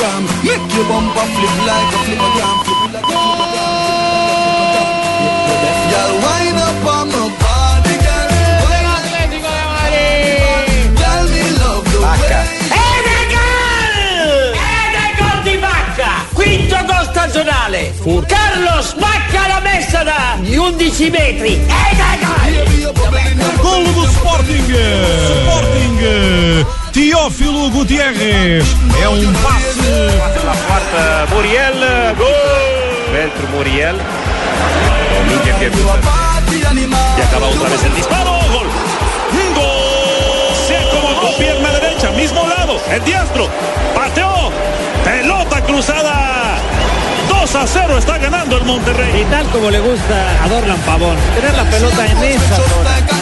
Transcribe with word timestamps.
Flippergram. 0.00 0.24
Make 0.44 0.72
your 0.74 0.84
bumper 0.88 1.26
flip 1.34 1.54
like 1.66 1.92
a 1.92 1.94
flippergram. 2.04 2.56
Flip 2.64 2.82
it 2.84 2.90
like 2.92 3.04
a 3.04 3.06
flippergram. 3.10 3.40
Y'all 5.92 6.14
wind 6.24 6.58
up 6.58 6.86
on 6.86 7.06
my 7.08 7.14
body, 7.40 7.96
girl. 8.04 8.28
Atlético 8.96 9.48
de 9.48 9.64
Madrid. 9.74 10.88
Tell 10.96 11.24
me 11.28 11.42
love 11.60 11.84
the. 11.92 11.98
Ed 12.72 13.06
è 13.06 13.08
gol! 13.34 13.94
Di 15.42 15.54
Bacca! 15.56 16.12
Quinto 16.32 16.76
gol 16.86 17.04
stagionale! 17.10 17.80
Carlos 18.26 18.94
Bacca 18.94 19.46
la 19.48 19.60
messa 19.60 20.02
da 20.02 20.36
gli 20.40 20.56
11 20.56 21.10
metri! 21.10 21.52
Ed 21.54 21.98
è 21.98 22.18
gol! 22.20 22.52
Gol 23.60 24.08
Sporting! 24.08 24.74
Sporting! 25.44 26.66
Teófilo 26.92 27.70
Gutierrez. 27.70 28.64
É 29.00 29.08
um 29.08 29.32
passe. 29.34 30.44
La 30.44 30.56
quarta, 30.66 31.34
Muriel, 31.34 31.74
gol. 32.16 33.12
Dentro 33.12 33.48
Muriel. 33.48 33.96
Domínguez 35.14 35.56
que 35.56 35.70
y 36.50 37.22
acaba 37.22 37.46
otra 37.46 37.68
vez 37.68 37.84
el 37.84 37.94
disparo. 37.94 38.30
Gol. 38.52 38.66
Un 39.32 39.54
gol. 39.54 40.56
Se 40.66 40.76
acomodó 40.76 41.36
pierna 41.38 41.70
derecha, 41.70 42.10
mismo 42.10 42.46
lado, 42.46 42.80
el 42.90 43.04
diestro. 43.04 43.48
Pateó. 43.94 44.50
Pelota 45.04 45.62
cruzada. 45.62 46.58
2 47.28 47.54
a 47.54 47.66
0 47.66 47.98
está 47.98 48.18
ganando 48.18 48.56
el 48.56 48.64
Monterrey. 48.64 49.22
Y 49.22 49.24
tal 49.30 49.46
como 49.50 49.70
le 49.70 49.78
gusta 49.80 50.44
a 50.44 50.48
Dorlan 50.48 50.78
Pavón, 50.78 51.16
tener 51.36 51.54
la 51.54 51.64
pelota 51.70 52.06
en 52.06 52.18
esa 52.18 52.56
zona. 52.56 53.19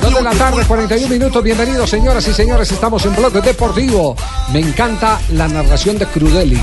Dos 0.00 0.14
de 0.14 0.22
la 0.22 0.30
tarde, 0.32 0.56
beautiful. 0.56 0.66
41 0.66 1.08
minutos. 1.08 1.42
Bienvenidos, 1.42 1.88
señoras 1.88 2.26
y 2.28 2.32
señores. 2.34 2.70
Estamos 2.70 3.04
en 3.06 3.14
Bloque 3.16 3.40
Deportivo. 3.40 4.14
Me 4.52 4.60
encanta 4.60 5.18
la 5.32 5.48
narración 5.48 5.98
de 5.98 6.06
Crudeli. 6.06 6.60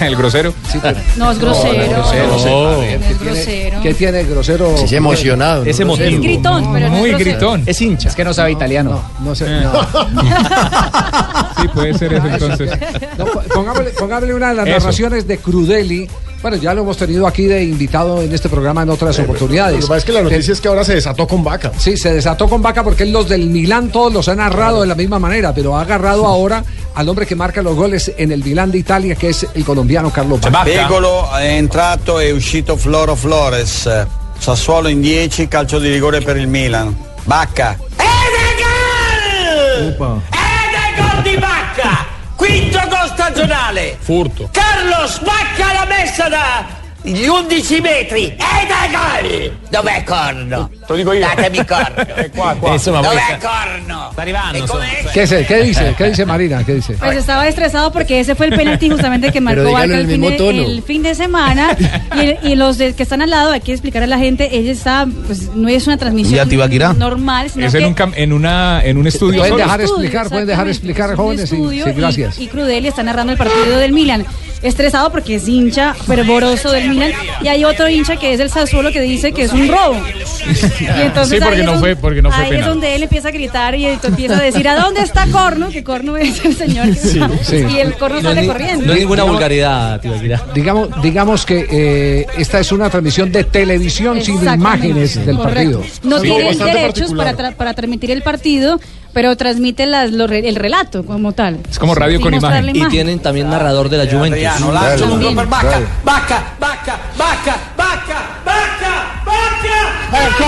El 0.00 0.16
grosero. 0.16 0.52
Sí, 0.70 0.78
pero- 0.80 0.98
No, 1.16 1.30
es 1.32 1.38
grosero. 1.38 1.72
grosero, 1.90 2.26
No, 2.28 2.38
sí, 2.38 2.48
a 2.48 2.76
ver, 2.78 3.00
no 3.00 3.06
¿qué 3.06 3.12
es 3.12 3.18
tiene- 3.18 3.34
grosero. 3.34 3.80
¿Qué 3.82 3.94
tiene 3.94 4.22
grosero? 4.24 4.74
Es 4.76 4.92
emocionado. 4.92 5.64
Es 5.64 5.78
¿no? 5.78 5.82
emotivo. 5.86 6.08
Es 6.08 6.20
gritón, 6.20 6.72
pero 6.72 6.88
no 6.88 6.94
Muy 6.96 7.10
es 7.10 7.16
grosero. 7.16 7.30
gritón. 7.38 7.62
Es 7.66 7.80
hincha. 7.82 8.08
Es 8.08 8.14
que 8.14 8.24
no 8.24 8.32
sabe 8.34 8.52
italiano. 8.52 9.02
No, 9.20 9.24
no 9.30 9.34
sé. 9.34 9.48
No, 9.48 9.72
Sí, 11.60 11.68
puede 11.74 11.98
ser 11.98 12.14
eso 12.14 12.26
entonces. 12.26 12.70
No, 13.18 13.26
po- 13.26 13.42
pongámosle, 13.52 13.90
pongámosle 13.90 14.34
una 14.34 14.48
de 14.50 14.54
las 14.54 14.66
Eso. 14.68 14.78
narraciones 14.78 15.26
de 15.26 15.38
Crudeli. 15.38 16.08
Bueno, 16.42 16.56
ya 16.56 16.72
lo 16.72 16.80
hemos 16.82 16.96
tenido 16.96 17.26
aquí 17.26 17.44
de 17.44 17.62
invitado 17.62 18.22
en 18.22 18.32
este 18.32 18.48
programa 18.48 18.82
en 18.82 18.88
otras 18.88 19.18
oportunidades. 19.18 19.74
Lo 19.74 19.80
que 19.80 19.86
pasa 19.88 19.98
es 19.98 20.04
que 20.04 20.12
la 20.12 20.22
noticia 20.22 20.52
es 20.52 20.60
que 20.60 20.68
ahora 20.68 20.84
se 20.84 20.94
desató 20.94 21.26
con 21.26 21.44
vaca. 21.44 21.70
Sí, 21.76 21.98
se 21.98 22.14
desató 22.14 22.48
con 22.48 22.62
Vaca 22.62 22.82
porque 22.82 23.04
los 23.04 23.28
del 23.28 23.50
Milán 23.50 23.90
todos 23.90 24.12
los 24.12 24.28
ha 24.28 24.34
narrado 24.34 24.80
de 24.80 24.86
la 24.86 24.94
misma 24.94 25.18
manera, 25.18 25.52
pero 25.52 25.76
ha 25.76 25.82
agarrado 25.82 26.26
ahora 26.26 26.64
al 26.94 27.08
hombre 27.08 27.26
que 27.26 27.36
marca 27.36 27.60
los 27.60 27.76
goles 27.76 28.12
en 28.16 28.32
el 28.32 28.42
Milán 28.42 28.70
de 28.70 28.78
Italia, 28.78 29.14
que 29.16 29.28
es 29.28 29.46
el 29.54 29.64
colombiano 29.64 30.10
Carlos 30.10 30.40
Vaca. 30.40 30.64
Pegolo 30.64 31.28
è 31.36 31.56
entrato 31.58 32.18
e 32.18 32.32
uscito 32.32 32.76
Floro 32.76 33.14
Flores. 33.16 33.88
Sassuolo 34.38 34.88
in 34.88 35.02
10, 35.02 35.46
calcio 35.46 35.78
di 35.78 35.90
rigore 35.90 36.22
per 36.22 36.38
il 36.38 36.48
Milan. 36.48 36.96
Bacca. 37.24 37.76
Ed 37.96 38.06
è 39.86 39.96
gol! 39.98 40.22
Ed 40.30 40.74
è 40.74 41.00
gol 41.00 41.22
di 41.22 41.36
Bacca! 41.36 42.06
Quinto 42.34 42.78
gol 42.88 42.89
stagionale! 43.30 43.96
Furto. 44.00 44.48
Carlos 44.52 45.20
Bacca 45.20 45.72
la 45.72 45.86
messa 45.86 46.28
da 46.28 46.79
gli 47.02 47.26
11 47.26 47.80
metri! 47.80 48.24
Ed 48.26 48.36
è 48.36 48.90
gol! 48.90 49.52
Dov'è 49.70 50.04
Corno? 50.04 50.68
Te 50.70 50.84
lo 50.88 50.94
dico 50.96 51.12
io. 51.12 51.20
Datemi 51.20 51.64
Corno! 51.64 52.04
Qua, 52.34 52.54
qua. 52.58 52.72
Insomma, 52.72 53.00
Dov'è 53.00 53.38
Corno? 53.40 54.08
Sta 54.12 54.22
arrivando, 54.22 54.82
E. 54.82 55.08
¿Qué, 55.12 55.26
se- 55.26 55.44
¿Qué 55.46 55.62
dice? 55.62 55.94
¿Qué 55.96 56.08
dice 56.10 56.26
Marina? 56.26 56.62
¿Qué 56.64 56.74
dice? 56.74 56.94
Pues 56.94 57.16
estaba 57.16 57.48
estresado 57.48 57.90
porque 57.92 58.20
ese 58.20 58.34
fue 58.34 58.46
el 58.46 58.56
penalti 58.56 58.90
justamente 58.90 59.32
que 59.32 59.40
marcó 59.40 59.72
Barca 59.72 59.98
el 59.98 60.06
fin, 60.06 60.20
de, 60.20 60.36
el 60.64 60.82
fin 60.82 61.02
de 61.02 61.14
semana. 61.14 61.76
y, 62.42 62.48
y 62.48 62.54
los 62.56 62.76
de- 62.78 62.94
que 62.94 63.02
están 63.02 63.22
al 63.22 63.30
lado, 63.30 63.52
hay 63.52 63.60
que 63.60 63.72
explicar 63.72 64.02
a 64.02 64.06
la 64.06 64.18
gente, 64.18 64.48
ella 64.56 64.72
está, 64.72 65.06
pues 65.26 65.48
no 65.54 65.68
es 65.68 65.86
una 65.86 65.96
transmisión 65.96 66.48
normal, 66.98 67.50
sino 67.50 67.66
Es 67.66 67.72
que 67.72 67.78
en 67.78 67.86
un, 67.86 67.94
cam- 67.96 68.12
en 68.16 68.32
una, 68.32 68.82
en 68.84 68.96
un 68.98 69.06
estudio 69.06 69.40
Pueden 69.40 69.56
dejar 69.56 69.80
estudio, 69.80 70.02
explicar, 70.04 70.28
pueden 70.28 70.46
dejar 70.46 70.68
explicar, 70.68 71.10
Es 71.10 71.16
jóvenes. 71.16 71.48
Sí, 71.48 71.56
estudio 71.56 71.84
sí, 71.84 71.90
y- 71.90 71.94
gracias. 71.94 72.38
Y, 72.38 72.48
Crudeli 72.48 72.88
está 72.88 73.02
narrando 73.02 73.32
el 73.32 73.38
partido 73.38 73.78
del 73.78 73.92
Milan. 73.92 74.26
Estresado 74.62 75.10
porque 75.10 75.36
es 75.36 75.48
hincha 75.48 75.94
fervoroso 75.94 76.70
del 76.70 76.88
Milan. 76.90 77.12
Y 77.42 77.48
hay 77.48 77.64
otro 77.64 77.88
hincha 77.88 78.16
que 78.16 78.32
es 78.32 78.38
del 78.38 78.50
Sassuolo 78.50 78.92
que 78.92 79.00
dice 79.00 79.32
que 79.32 79.42
es 79.42 79.52
un 79.52 79.68
robo. 79.68 79.96
Y 80.80 81.00
entonces 81.02 81.38
Sí, 81.38 81.44
porque 81.44 81.54
ahí 81.56 81.60
es 81.60 81.66
no 81.66 81.72
donde- 81.72 81.80
fue- 81.80 81.96
porque 81.96 82.22
no 82.22 82.30
fue 82.30 82.44
Ahí 82.44 82.54
es 82.56 82.66
donde 82.66 82.94
él 82.94 83.02
empieza 83.04 83.28
a 83.28 83.30
gritar 83.30 83.74
y 83.74 83.86
empieza 83.86 84.36
a 84.38 84.42
decir, 84.42 84.66
¿a 84.68 84.76
dónde 84.80 85.02
está 85.02 85.26
Corno? 85.28 85.68
Que 85.70 85.84
Corno 85.84 86.16
es 86.16 86.44
el 86.44 86.56
señor 86.56 86.86
que 86.86 86.92
está. 86.92 87.30
sí. 87.42 87.56
Y 87.70 87.78
el 87.78 87.94
Corno 87.94 88.20
sale 88.20 88.46
corriendo. 88.46 88.86
No 88.86 88.92
es 88.92 88.98
ninguna 89.00 89.22
vulgaridad, 89.24 90.00
tío. 90.00 90.12
Digamos, 90.54 90.88
digamos 91.02 91.46
que 91.46 91.66
eh, 91.70 92.26
esta 92.38 92.58
es 92.60 92.72
una 92.72 92.90
transmisión 92.90 93.30
de 93.32 93.44
televisión 93.44 94.20
sin 94.22 94.42
imágenes 94.42 95.24
del 95.24 95.36
Correcto. 95.36 95.80
partido. 95.80 96.00
No 96.02 96.16
Sí, 96.18 96.22
tiene 96.28 96.44
bastante 96.44 96.78
derechos 96.78 97.14
para, 97.14 97.36
tra- 97.36 97.54
para 97.54 97.74
transmitir 97.74 98.10
el 98.10 98.22
partido, 98.22 98.80
pero 99.12 99.36
transmite 99.36 99.86
las- 99.86 100.12
lo 100.12 100.26
re- 100.26 100.48
el 100.48 100.56
relato 100.56 101.04
como 101.04 101.32
tal. 101.32 101.58
Es 101.70 101.78
como 101.78 101.94
radio 101.94 102.20
con 102.20 102.32
imagen. 102.34 102.74
Y 102.74 102.86
tienen 102.88 103.18
también 103.18 103.50
narrador 103.50 103.88
de 103.88 103.98
la 103.98 104.04
Juventus. 104.04 104.30
Adriano, 104.38 104.72
lancio 104.72 105.08
También. 105.08 105.34
lungo 105.34 105.40
per 105.40 105.48
Bacca, 105.48 105.68
Claro. 105.68 105.86
Bacca, 106.04 106.42
Bacca, 106.60 106.98
Bacca, 107.18 107.56
Bacca, 107.76 108.16
Bacca, 108.44 109.22
Bacca! 110.10 110.46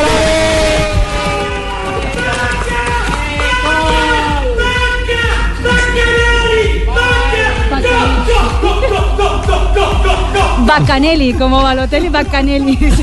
Bacanelli, 10.67 11.35
como 11.35 11.63
Balotelli, 11.63 12.09
Bacanelli. 12.09 12.77
Bacca, 12.77 12.95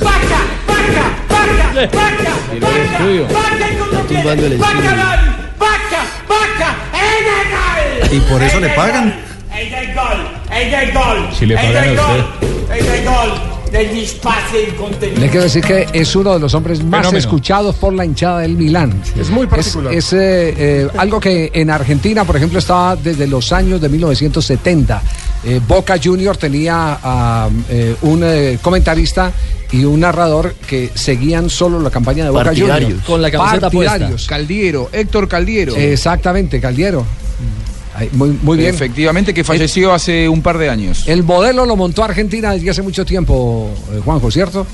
Bacca, 0.00 0.40
Bacca, 1.28 1.88
Bacca, 1.90 2.30
estudio. 2.92 3.26
Bacca 3.28 3.66
in 3.70 3.78
contropiede, 3.78 3.87
tumbando 4.08 4.46
el! 4.46 4.60
¿Y 8.10 8.20
por 8.20 8.42
eso 8.42 8.60
le 8.60 8.68
pagan? 8.70 9.14
gol, 9.94 10.92
gol, 10.94 11.28
Si 11.38 11.46
le 11.46 11.54
pagan 11.56 11.98
a 11.98 12.02
gol 12.02 12.48
quiero 15.28 15.42
decir 15.42 15.62
que 15.62 15.86
es 15.92 16.16
uno 16.16 16.34
de 16.34 16.40
los 16.40 16.54
hombres 16.54 16.82
más 16.82 17.00
Fenómeno. 17.00 17.18
escuchados 17.18 17.76
por 17.76 17.92
la 17.92 18.04
hinchada 18.04 18.40
del 18.40 18.56
Milán. 18.56 19.02
Es 19.18 19.30
muy 19.30 19.46
particular. 19.46 19.92
Es, 19.92 20.12
eh, 20.12 20.54
eh, 20.56 20.88
algo 20.96 21.20
que 21.20 21.50
en 21.52 21.70
Argentina, 21.70 22.24
por 22.24 22.36
ejemplo, 22.36 22.58
estaba 22.58 22.96
desde 22.96 23.26
los 23.26 23.52
años 23.52 23.80
de 23.80 23.88
1970. 23.88 25.02
Eh, 25.44 25.60
Boca 25.66 25.96
Junior 26.02 26.36
tenía 26.36 26.98
a 27.02 27.48
eh, 27.68 27.94
un 28.02 28.22
eh, 28.24 28.58
comentarista 28.60 29.32
y 29.72 29.84
un 29.84 30.00
narrador 30.00 30.54
que 30.66 30.90
seguían 30.94 31.50
solo 31.50 31.80
la 31.80 31.90
campaña 31.90 32.24
de 32.24 32.30
Boca 32.30 32.44
Partidarios. 32.44 32.90
Junior. 32.90 33.06
Con 33.06 33.22
la 33.22 33.30
camiseta 33.30 33.70
puesta. 33.70 33.92
Partidarios. 33.92 34.26
Caldiero, 34.26 34.88
Héctor 34.92 35.28
Caldiero. 35.28 35.76
Exactamente, 35.76 36.60
Caldiero. 36.60 37.04
Muy 38.12 38.58
bien. 38.58 38.74
Efectivamente 38.74 39.34
que 39.34 39.44
falleció 39.44 39.92
hace 39.92 40.28
un 40.28 40.42
par 40.42 40.58
de 40.58 40.70
años. 40.70 41.04
El 41.06 41.24
modelo 41.24 41.66
lo 41.66 41.76
montó 41.76 42.04
Argentina 42.04 42.52
desde 42.52 42.70
hace 42.70 42.82
mucho 42.82 43.04
tiempo, 43.04 43.70
eh, 43.92 44.00
Juanjo, 44.04 44.30
¿cierto? 44.30 44.66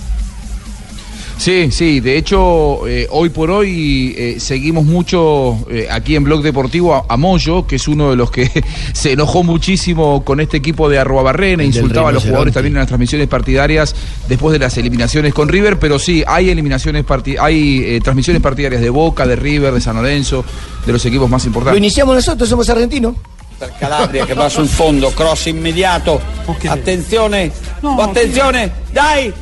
Sí, 1.36 1.70
sí, 1.72 2.00
de 2.00 2.16
hecho, 2.16 2.86
eh, 2.86 3.08
hoy 3.10 3.28
por 3.28 3.50
hoy 3.50 4.14
eh, 4.16 4.36
seguimos 4.38 4.84
mucho 4.84 5.58
eh, 5.68 5.88
aquí 5.90 6.14
en 6.16 6.24
Blog 6.24 6.42
Deportivo 6.42 6.94
a, 6.94 7.04
a 7.08 7.16
Moyo, 7.16 7.66
que 7.66 7.76
es 7.76 7.88
uno 7.88 8.10
de 8.10 8.16
los 8.16 8.30
que 8.30 8.48
se 8.92 9.12
enojó 9.12 9.42
muchísimo 9.42 10.24
con 10.24 10.40
este 10.40 10.56
equipo 10.56 10.88
de 10.88 10.98
Arroba 10.98 11.22
Barrena, 11.22 11.62
El 11.62 11.70
del 11.70 11.76
insultaba 11.82 12.10
a 12.10 12.12
los 12.12 12.22
jugadores 12.22 12.54
también 12.54 12.74
en 12.74 12.78
las 12.78 12.86
transmisiones 12.86 13.26
partidarias 13.28 13.94
después 14.28 14.52
de 14.52 14.60
las 14.60 14.78
eliminaciones 14.78 15.34
con 15.34 15.48
River, 15.48 15.78
pero 15.78 15.98
sí, 15.98 16.22
hay 16.26 16.50
eliminaciones 16.50 17.04
hay 17.40 17.82
eh, 17.84 18.00
transmisiones 18.00 18.40
partidarias 18.40 18.80
de 18.80 18.90
Boca, 18.90 19.26
de 19.26 19.36
River, 19.36 19.74
de 19.74 19.80
San 19.80 19.96
Lorenzo, 19.96 20.44
de 20.86 20.92
los 20.92 21.04
equipos 21.04 21.28
más 21.28 21.44
Lo 21.44 21.48
importantes. 21.48 21.78
iniciamos 21.78 22.14
nosotros, 22.14 22.48
somos 22.48 22.68
argentinos. 22.70 23.14
Per 23.58 23.72
Calabria 23.78 24.26
che 24.26 24.34
va 24.34 24.48
sul 24.48 24.68
fondo, 24.68 25.10
cross 25.10 25.46
immediato. 25.46 26.20
Attenzione, 26.68 27.52
attenzione, 27.82 28.72
dai! 28.92 29.32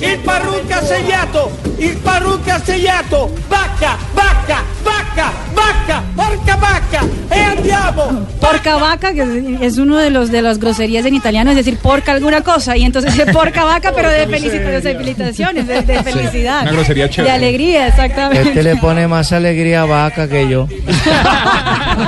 Il 0.00 0.18
Parrucca 0.24 0.78
ha 0.78 0.82
segnato! 0.82 1.50
Il 1.78 1.96
Parrucca 1.98 2.54
ha 2.54 2.60
segnato! 2.64 3.32
Bacca, 3.48 3.96
bacca, 4.14 4.62
bacca, 4.82 5.32
bacca, 5.54 6.02
porca 6.14 6.56
bacca! 6.56 7.00
E 7.30 7.40
andiamo! 7.40 8.26
Porca 8.40 8.76
vaca, 8.76 9.12
que 9.12 9.58
es 9.60 9.78
uno 9.78 9.96
de 9.98 10.10
los 10.10 10.30
de 10.30 10.42
las 10.42 10.58
groserías 10.58 11.04
en 11.04 11.14
italiano, 11.14 11.50
es 11.50 11.56
decir, 11.56 11.76
porca 11.78 12.12
alguna 12.12 12.40
cosa. 12.42 12.76
Y 12.76 12.84
entonces 12.84 13.16
es 13.18 13.32
porca 13.32 13.64
vaca, 13.64 13.92
pero 13.96 14.08
de 14.08 14.26
felicitaciones, 14.26 14.82
de, 14.82 14.94
felicitaciones, 14.94 15.66
de, 15.66 15.82
de 15.82 16.02
felicidad. 16.02 16.62
Una 16.62 16.72
grosería 16.72 17.04
De 17.04 17.10
chévere. 17.10 17.32
alegría, 17.34 17.88
exactamente. 17.88 18.48
Este 18.48 18.62
le 18.62 18.76
pone 18.76 19.06
más 19.06 19.32
alegría 19.32 19.82
a 19.82 19.86
vaca 19.86 20.28
que 20.28 20.48
yo. 20.48 20.66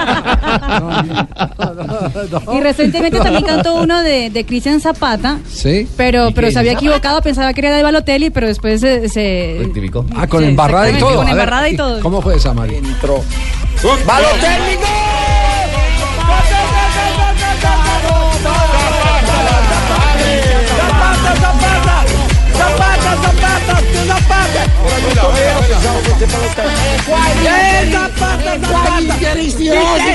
Y 2.54 2.60
recientemente 2.60 3.18
también 3.18 3.44
cantó 3.44 3.74
uno 3.74 4.02
de, 4.02 4.30
de 4.30 4.44
Cristian 4.44 4.80
Zapata, 4.80 5.38
Sí. 5.48 5.88
pero, 5.96 6.28
¿Y 6.28 6.32
pero 6.34 6.50
se 6.50 6.58
había 6.58 6.72
equivocado, 6.72 7.20
pensaba 7.22 7.52
que 7.52 7.60
era 7.60 7.76
de 7.76 7.82
Balotelli, 7.82 8.30
pero 8.30 8.46
después 8.46 8.80
se... 8.80 9.08
se 9.08 9.56
Rectificó. 9.60 10.04
Ah, 10.16 10.26
con 10.26 10.42
Sí, 10.42 10.48
embarrada 10.50 10.90
y 10.90 10.98
todo. 10.98 11.16
con 11.16 11.24
ver, 11.26 11.32
embarrada 11.32 11.68
y 11.68 11.76
todo. 11.76 12.00
¿Cómo 12.00 12.20
fue 12.22 12.36
esa, 12.36 12.52
María? 12.54 12.78
Balotelli 14.06 14.76
Zapata, 14.78 15.11
Eh, 25.72 25.74
Zapata, 27.90 28.60
Zapata! 28.60 29.00
Di 29.00 29.08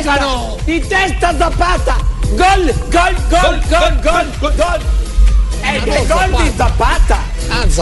testa, 0.04 0.56
di 0.66 0.80
testa 0.88 1.36
Zapata! 1.38 1.96
Gol, 2.36 2.72
gol, 2.92 3.16
gol, 3.28 3.60
gol, 3.68 4.00
gol, 4.02 4.28
gol! 4.56 4.80
È 5.62 5.72
il 5.72 6.06
gol 6.08 6.30
di 6.44 6.52
Zapata! 6.56 7.18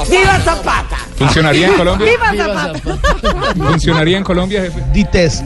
Viva 0.07 0.39
Zapata! 0.41 0.95
¿Funcionaría 1.17 1.67
en 1.67 1.73
Colombia? 1.73 2.07
¡Viva 2.11 2.45
Zapata! 2.45 2.97
¿Funcionaría 3.55 4.17
en 4.17 4.23
Colombia, 4.23 4.61
jefe? 4.63 4.81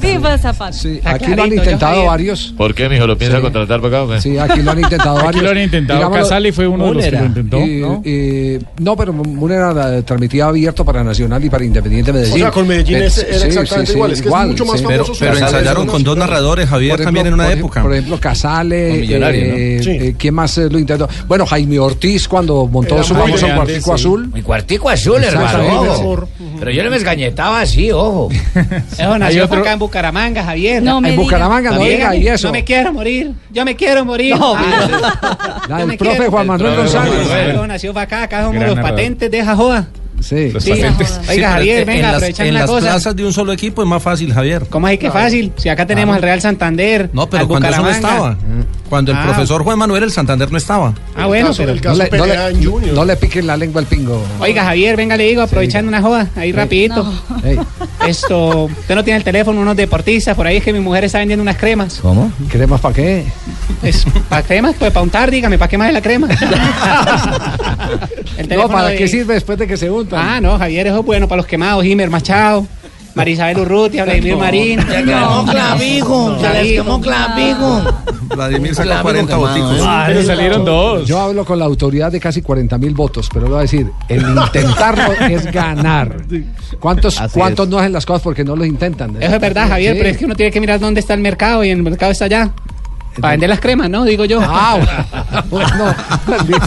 ¡Viva 0.01 0.37
Zapata! 0.37 0.73
Sí, 0.73 0.99
aquí 1.03 1.33
lo 1.35 1.43
han 1.43 1.53
intentado 1.53 2.05
varios. 2.05 2.53
¿Por 2.57 2.73
qué, 2.73 2.89
mijo? 2.89 3.05
¿Lo 3.07 3.17
piensa 3.17 3.39
contratar 3.41 3.81
para 3.81 3.97
acá? 3.99 4.03
o 4.05 4.09
qué? 4.15 4.21
Sí, 4.21 4.37
aquí 4.37 4.61
lo 4.61 4.71
han 4.71 4.79
intentado 4.79 5.17
Aquí 5.17 5.25
varios. 5.25 5.43
lo 5.43 5.49
han 5.51 5.57
intentado. 5.59 5.99
Digámoslo, 5.99 6.23
Casali 6.23 6.51
fue 6.51 6.67
uno 6.67 6.87
de 6.87 6.93
los 6.95 7.05
que 7.05 7.11
lo 7.11 7.25
intentó, 7.25 7.57
Y- 7.59 7.81
¿no? 7.81 8.01
y- 8.05 8.59
no, 8.79 8.95
pero 8.97 9.13
Munera 9.13 10.01
transmitía 10.03 10.45
abierto 10.45 10.83
para 10.85 11.03
Nacional 11.03 11.43
y 11.43 11.49
para 11.49 11.63
Independiente 11.63 12.11
Medellín. 12.13 12.35
O 12.35 12.37
sea, 12.39 12.51
con 12.51 12.67
Medellín 12.67 12.97
Eh, 12.97 13.05
es- 13.05 13.17
era 13.19 13.45
exactamente 13.45 13.91
igual, 13.93 14.11
es 14.11 14.21
que 14.21 14.29
es 14.29 14.35
mucho 14.35 14.65
más 14.65 14.79
sí. 14.79 14.85
famoso 14.85 15.13
Pero 15.19 15.37
ensayaron 15.37 15.87
con 15.87 16.03
dos 16.03 16.17
narradores, 16.17 16.67
Javier, 16.69 16.95
Por 16.97 17.05
también 17.05 17.27
en 17.27 17.33
ejemplo, 17.33 17.43
una 17.45 17.53
por- 17.53 17.59
época. 17.59 17.81
Por 17.83 17.93
ejemplo, 17.93 18.19
Casale, 18.19 18.93
Millonario, 19.01 19.47
¿no? 19.47 19.55
eh, 19.57 19.79
Sí. 19.83 19.89
eh, 19.91 20.15
¿quién 20.17 20.33
más 20.33 20.57
eh, 20.57 20.69
lo 20.69 20.79
intentó? 20.79 21.07
Bueno, 21.27 21.45
Jaime 21.45 21.79
Ortiz 21.79 22.27
cuando 22.27 22.65
montó 22.67 22.95
Era 22.95 23.03
su 23.03 23.13
famoso 23.13 23.47
cuartico 23.55 23.85
sí. 23.85 23.91
azul. 24.03 24.31
Mi 24.33 24.41
cuartico 24.41 24.89
azul, 24.89 25.23
hermano. 25.23 25.58
Ojo. 25.61 26.27
Pero 26.59 26.71
yo 26.71 26.83
no 26.83 26.89
me 26.89 26.97
esgañetaba 26.97 27.61
así, 27.61 27.91
ojo. 27.91 28.29
Eso 28.91 29.17
nació 29.17 29.47
fue 29.47 29.59
acá 29.59 29.73
en 29.73 29.79
Bucaramanga, 29.79 30.43
Javier. 30.43 30.81
No 30.83 30.99
me 31.01 31.09
En. 31.11 31.15
Bucaramanga, 31.15 31.71
no 31.71 31.83
diga, 31.83 32.15
¿y 32.15 32.27
eso? 32.27 32.47
No 32.47 32.53
me 32.53 32.63
quiero 32.63 32.93
morir. 32.93 33.31
Yo 33.51 33.65
me 33.65 33.75
quiero 33.75 34.05
morir. 34.05 34.35
No, 34.37 34.55
Ah. 34.55 35.61
La 35.69 35.85
me 35.85 35.97
profe 35.97 36.15
quiero. 36.17 36.31
Juan 36.31 36.47
Manuel 36.47 36.75
González. 36.75 37.67
Nació 37.67 37.97
acá, 37.97 38.23
acá 38.23 38.43
somos 38.43 38.63
los 38.65 38.79
patentes 38.79 39.29
de 39.31 39.43
Jajoa. 39.43 39.87
Sí, 40.21 40.51
Los 40.51 40.63
Sí, 40.65 40.71
patentes. 40.71 41.17
Oiga, 41.29 41.51
Javier, 41.51 41.79
en 41.79 41.85
venga, 41.87 42.07
las- 42.07 42.15
aprovechando 42.15 42.43
En 42.49 42.55
una 42.55 42.59
las 42.59 42.69
cosa. 42.69 42.81
plazas 42.87 43.15
de 43.15 43.25
un 43.25 43.31
solo 43.31 43.53
equipo 43.53 43.81
es 43.81 43.87
más 43.87 44.03
fácil, 44.03 44.33
Javier. 44.33 44.65
¿Cómo 44.69 44.85
es 44.89 44.99
que 44.99 45.09
fácil? 45.09 45.53
Si 45.55 45.69
acá 45.69 45.85
tenemos 45.85 46.13
al 46.13 46.21
Real 46.21 46.41
Santander. 46.41 47.09
No, 47.13 47.29
pero 47.29 47.43
al 47.43 47.47
cuando 47.47 47.69
eso 47.69 47.77
no 47.81 47.87
Bucaramanga. 47.87 48.31
estaba. 48.35 48.58
Cuando 48.89 49.11
el 49.11 49.17
Ah. 49.17 49.23
profesor 49.23 49.63
Juan 49.63 49.77
Manuel, 49.77 50.03
el 50.03 50.11
Santander 50.11 50.51
no 50.51 50.57
estaba. 50.57 50.93
Ah, 51.15 51.27
bueno, 51.27 51.51
pero. 51.55 51.75
no, 51.75 51.93
le, 51.93 52.09
no 52.09 52.25
le- 52.25 52.91
no 52.93 53.05
le 53.05 53.15
piquen 53.17 53.45
la 53.47 53.55
lengua 53.55 53.81
al 53.81 53.87
pingo. 53.87 54.21
Oiga, 54.39 54.63
Javier, 54.63 54.95
venga, 54.97 55.15
le 55.15 55.25
digo, 55.25 55.41
aprovechando 55.43 55.87
una 55.89 56.01
joda, 56.01 56.27
ahí 56.35 56.51
rapidito. 56.51 57.11
Ey, 57.43 57.59
Esto, 58.07 58.65
usted 58.65 58.95
no 58.95 59.03
tiene 59.03 59.17
el 59.17 59.23
teléfono, 59.23 59.61
unos 59.61 59.75
deportistas, 59.75 60.35
por 60.35 60.47
ahí 60.47 60.57
es 60.57 60.63
que 60.63 60.73
mi 60.73 60.79
mujer 60.79 61.03
está 61.03 61.19
vendiendo 61.19 61.43
unas 61.43 61.57
cremas. 61.57 61.99
¿Cómo? 62.01 62.31
¿Cremas 62.49 62.81
para 62.81 62.95
qué? 62.95 63.25
Es, 63.83 64.05
¿Para 64.27 64.41
cremas? 64.43 64.75
Pues 64.79 64.91
para 64.91 65.03
untar, 65.03 65.29
dígame, 65.29 65.57
¿para 65.59 65.69
qué 65.69 65.77
más 65.77 65.87
es 65.89 65.93
la 65.93 66.01
crema? 66.01 66.27
El 68.37 68.47
No, 68.49 68.67
¿para 68.69 68.87
de- 68.89 68.95
qué 68.97 69.07
sirve 69.07 69.33
después 69.35 69.57
de 69.59 69.67
que 69.67 69.77
se 69.77 69.89
untan? 69.91 70.19
Ah, 70.27 70.41
no, 70.41 70.57
Javier, 70.57 70.87
eso 70.87 70.99
es 70.99 71.05
bueno 71.05 71.27
para 71.27 71.37
los 71.37 71.45
quemados, 71.45 71.83
Jimer 71.83 72.09
Machado, 72.09 72.65
Marisabel 73.15 73.57
Urrutia, 73.59 74.05
Vladimir 74.05 74.37
Marín. 74.37 74.79
Se 74.81 75.03
quemó 75.03 75.45
clavijo, 75.45 76.39
se 76.39 76.49
les 76.53 76.71
quemó 76.73 77.01
clavijo. 77.01 77.81
Vladimir 78.35 78.75
sacó 78.75 78.87
Clavijo 78.87 79.03
40 79.03 79.33
quemado, 79.35 79.47
boticos. 79.47 79.77
¿eh? 79.79 79.83
Ah, 79.87 80.03
Pero 80.07 80.23
salieron 80.23 80.65
dos. 80.65 81.07
Yo 81.07 81.19
hablo 81.19 81.43
con 81.45 81.59
la 81.59 81.65
autoridad 81.65 82.11
de 82.11 82.19
casi 82.19 82.41
40 82.41 82.77
mil 82.77 82.93
votos, 82.93 83.29
pero 83.33 83.47
voy 83.47 83.57
a 83.57 83.61
decir, 83.61 83.91
el 84.07 84.21
intentarlo 84.45 85.13
es 85.27 85.51
ganar. 85.51 86.17
¿Cuántos, 86.79 87.19
cuántos 87.33 87.67
no 87.67 87.79
hacen 87.79 87.93
las 87.93 88.05
cosas 88.05 88.21
porque 88.21 88.43
no 88.43 88.55
los 88.55 88.67
intentan? 88.67 89.15
Eso 89.21 89.35
es 89.35 89.41
verdad, 89.41 89.67
Javier, 89.69 89.93
Sí. 89.93 89.97
pero 89.99 90.09
es 90.11 90.17
que 90.17 90.25
uno 90.25 90.35
tiene 90.35 90.51
que 90.51 90.59
mirar 90.61 90.79
dónde 90.79 90.99
está 90.99 91.13
el 91.15 91.21
mercado 91.21 91.63
y 91.63 91.69
el 91.69 91.81
mercado 91.81 92.11
está 92.11 92.25
allá. 92.25 92.51
Para 93.19 93.31
vender 93.31 93.49
las 93.49 93.59
cremas, 93.59 93.89
¿no? 93.89 94.05
Digo 94.05 94.23
yo. 94.25 94.39
Ah, 94.41 95.43
bueno. 95.49 95.95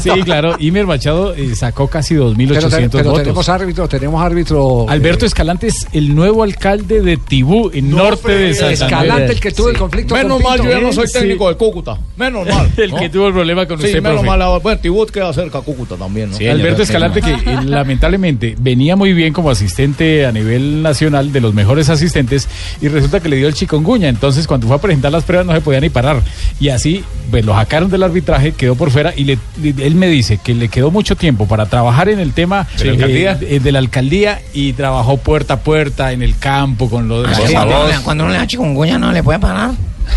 Sí, 0.03 0.11
claro. 0.25 0.55
Imer 0.59 0.87
Machado 0.87 1.35
eh, 1.35 1.55
sacó 1.55 1.89
casi 1.89 2.15
2.800 2.15 2.49
Pero, 2.49 2.69
te- 2.69 2.89
pero 2.91 3.05
votos. 3.11 3.19
tenemos 3.23 3.49
árbitro, 3.49 3.89
tenemos 3.89 4.23
árbitro. 4.23 4.87
Alberto 4.89 5.25
Escalante 5.27 5.69
es 5.69 5.87
el 5.93 6.15
nuevo 6.15 6.43
alcalde 6.43 7.01
de 7.01 7.17
Tibú, 7.17 7.71
en 7.73 7.91
norte 7.91 8.33
de 8.33 8.55
Santander. 8.55 8.83
Escalante, 8.83 9.33
el 9.33 9.41
que 9.41 9.51
tuvo 9.53 9.69
el 9.71 9.79
conflicto 9.79 10.15
Menos 10.15 10.35
con 10.35 10.43
mal, 10.43 10.59
Pinto. 10.61 10.73
yo 10.73 10.79
ya 10.79 10.85
no 10.87 10.93
soy 10.93 11.07
Sí. 11.07 11.19
técnico 11.21 11.49
de 11.49 11.57
Cúcuta. 11.57 11.97
Menos 12.17 12.47
mal. 12.49 12.71
El 12.77 12.95
que 12.95 13.09
tuvo 13.09 13.29
el 13.29 13.33
problema 13.35 13.67
con 13.67 13.79
Sí, 13.79 13.87
usted, 13.87 14.03
menos 14.03 14.13
profe. 14.19 14.27
mal. 14.29 14.43
ahora, 14.43 14.63
Bueno, 14.63 14.81
Tibut 14.81 15.11
queda 15.11 15.33
cerca 15.33 15.59
a 15.59 15.63
Cúcuta 15.63 15.97
también, 15.97 16.31
¿no? 16.31 16.37
Sí, 16.37 16.47
Alberto 16.49 16.83
Escalante, 16.83 17.21
que 17.23 17.31
eh, 17.33 17.59
lamentablemente 17.65 18.57
venía 18.59 18.97
muy 18.97 19.13
bien 19.13 19.33
como 19.33 19.51
asistente 19.51 20.27
a 20.27 20.33
nivel 20.33 20.83
nacional, 20.83 21.33
de 21.33 21.41
los 21.41 21.55
mejores 21.55 21.89
asistentes, 21.89 22.49
y 22.81 22.89
resulta 22.89 23.21
que 23.21 23.29
le 23.29 23.37
dio 23.37 23.49
el 23.49 23.55
chikungunya. 23.55 24.09
Entonces, 24.09 24.47
cuando 24.47 24.67
fue 24.67 24.77
a 24.77 24.81
presentar 24.81 25.13
las 25.13 25.25
pruebas, 25.25 25.47
no 25.47 25.53
se 25.55 25.61
podía 25.61 25.81
ni 25.81 25.89
parar. 25.91 26.21
Y 26.61 26.69
así, 26.69 27.05
pues 27.31 27.45
lo 27.45 27.55
sacaron 27.55 27.91
del 27.91 28.03
arbitraje, 28.03 28.53
quedó 28.53 28.75
por 28.75 28.91
fuera, 28.91 29.13
y 29.17 29.25
le- 29.25 29.39
él 29.63 29.95
me 29.95 30.09
dice 30.09 30.39
que 30.43 30.55
le 30.55 30.69
quedó 30.69 30.91
mucho 30.91 31.17
tiempo 31.17 31.47
para 31.47 31.67
trabajar 31.67 32.09
en 32.09 32.19
el 32.21 32.33
tema 32.33 32.67
¿De 32.79 32.85
la 32.85 32.93
alcaldía? 32.93 33.39
eh, 33.41 33.61
de 33.61 33.73
la 33.73 33.79
alcaldía 33.79 34.41
y 34.53 34.73
trabajó 34.75 35.17
puerta 35.17 35.55
a 35.55 35.61
puerta 35.61 36.13
en 36.13 36.23
el 36.23 36.37
campo 36.39 36.89
con 36.91 37.09
los. 37.09 37.27
Ah, 37.29 37.35
sí, 37.47 37.53
cuando, 37.53 37.85
uno- 37.87 38.03
cuando 38.05 38.25
uno 38.25 38.33
le 38.33 38.39
da 38.39 38.47
chikungunya 38.47 38.99
no 38.99 39.13
le 39.13 39.23
puede 39.23 39.39
parar. 39.39 39.71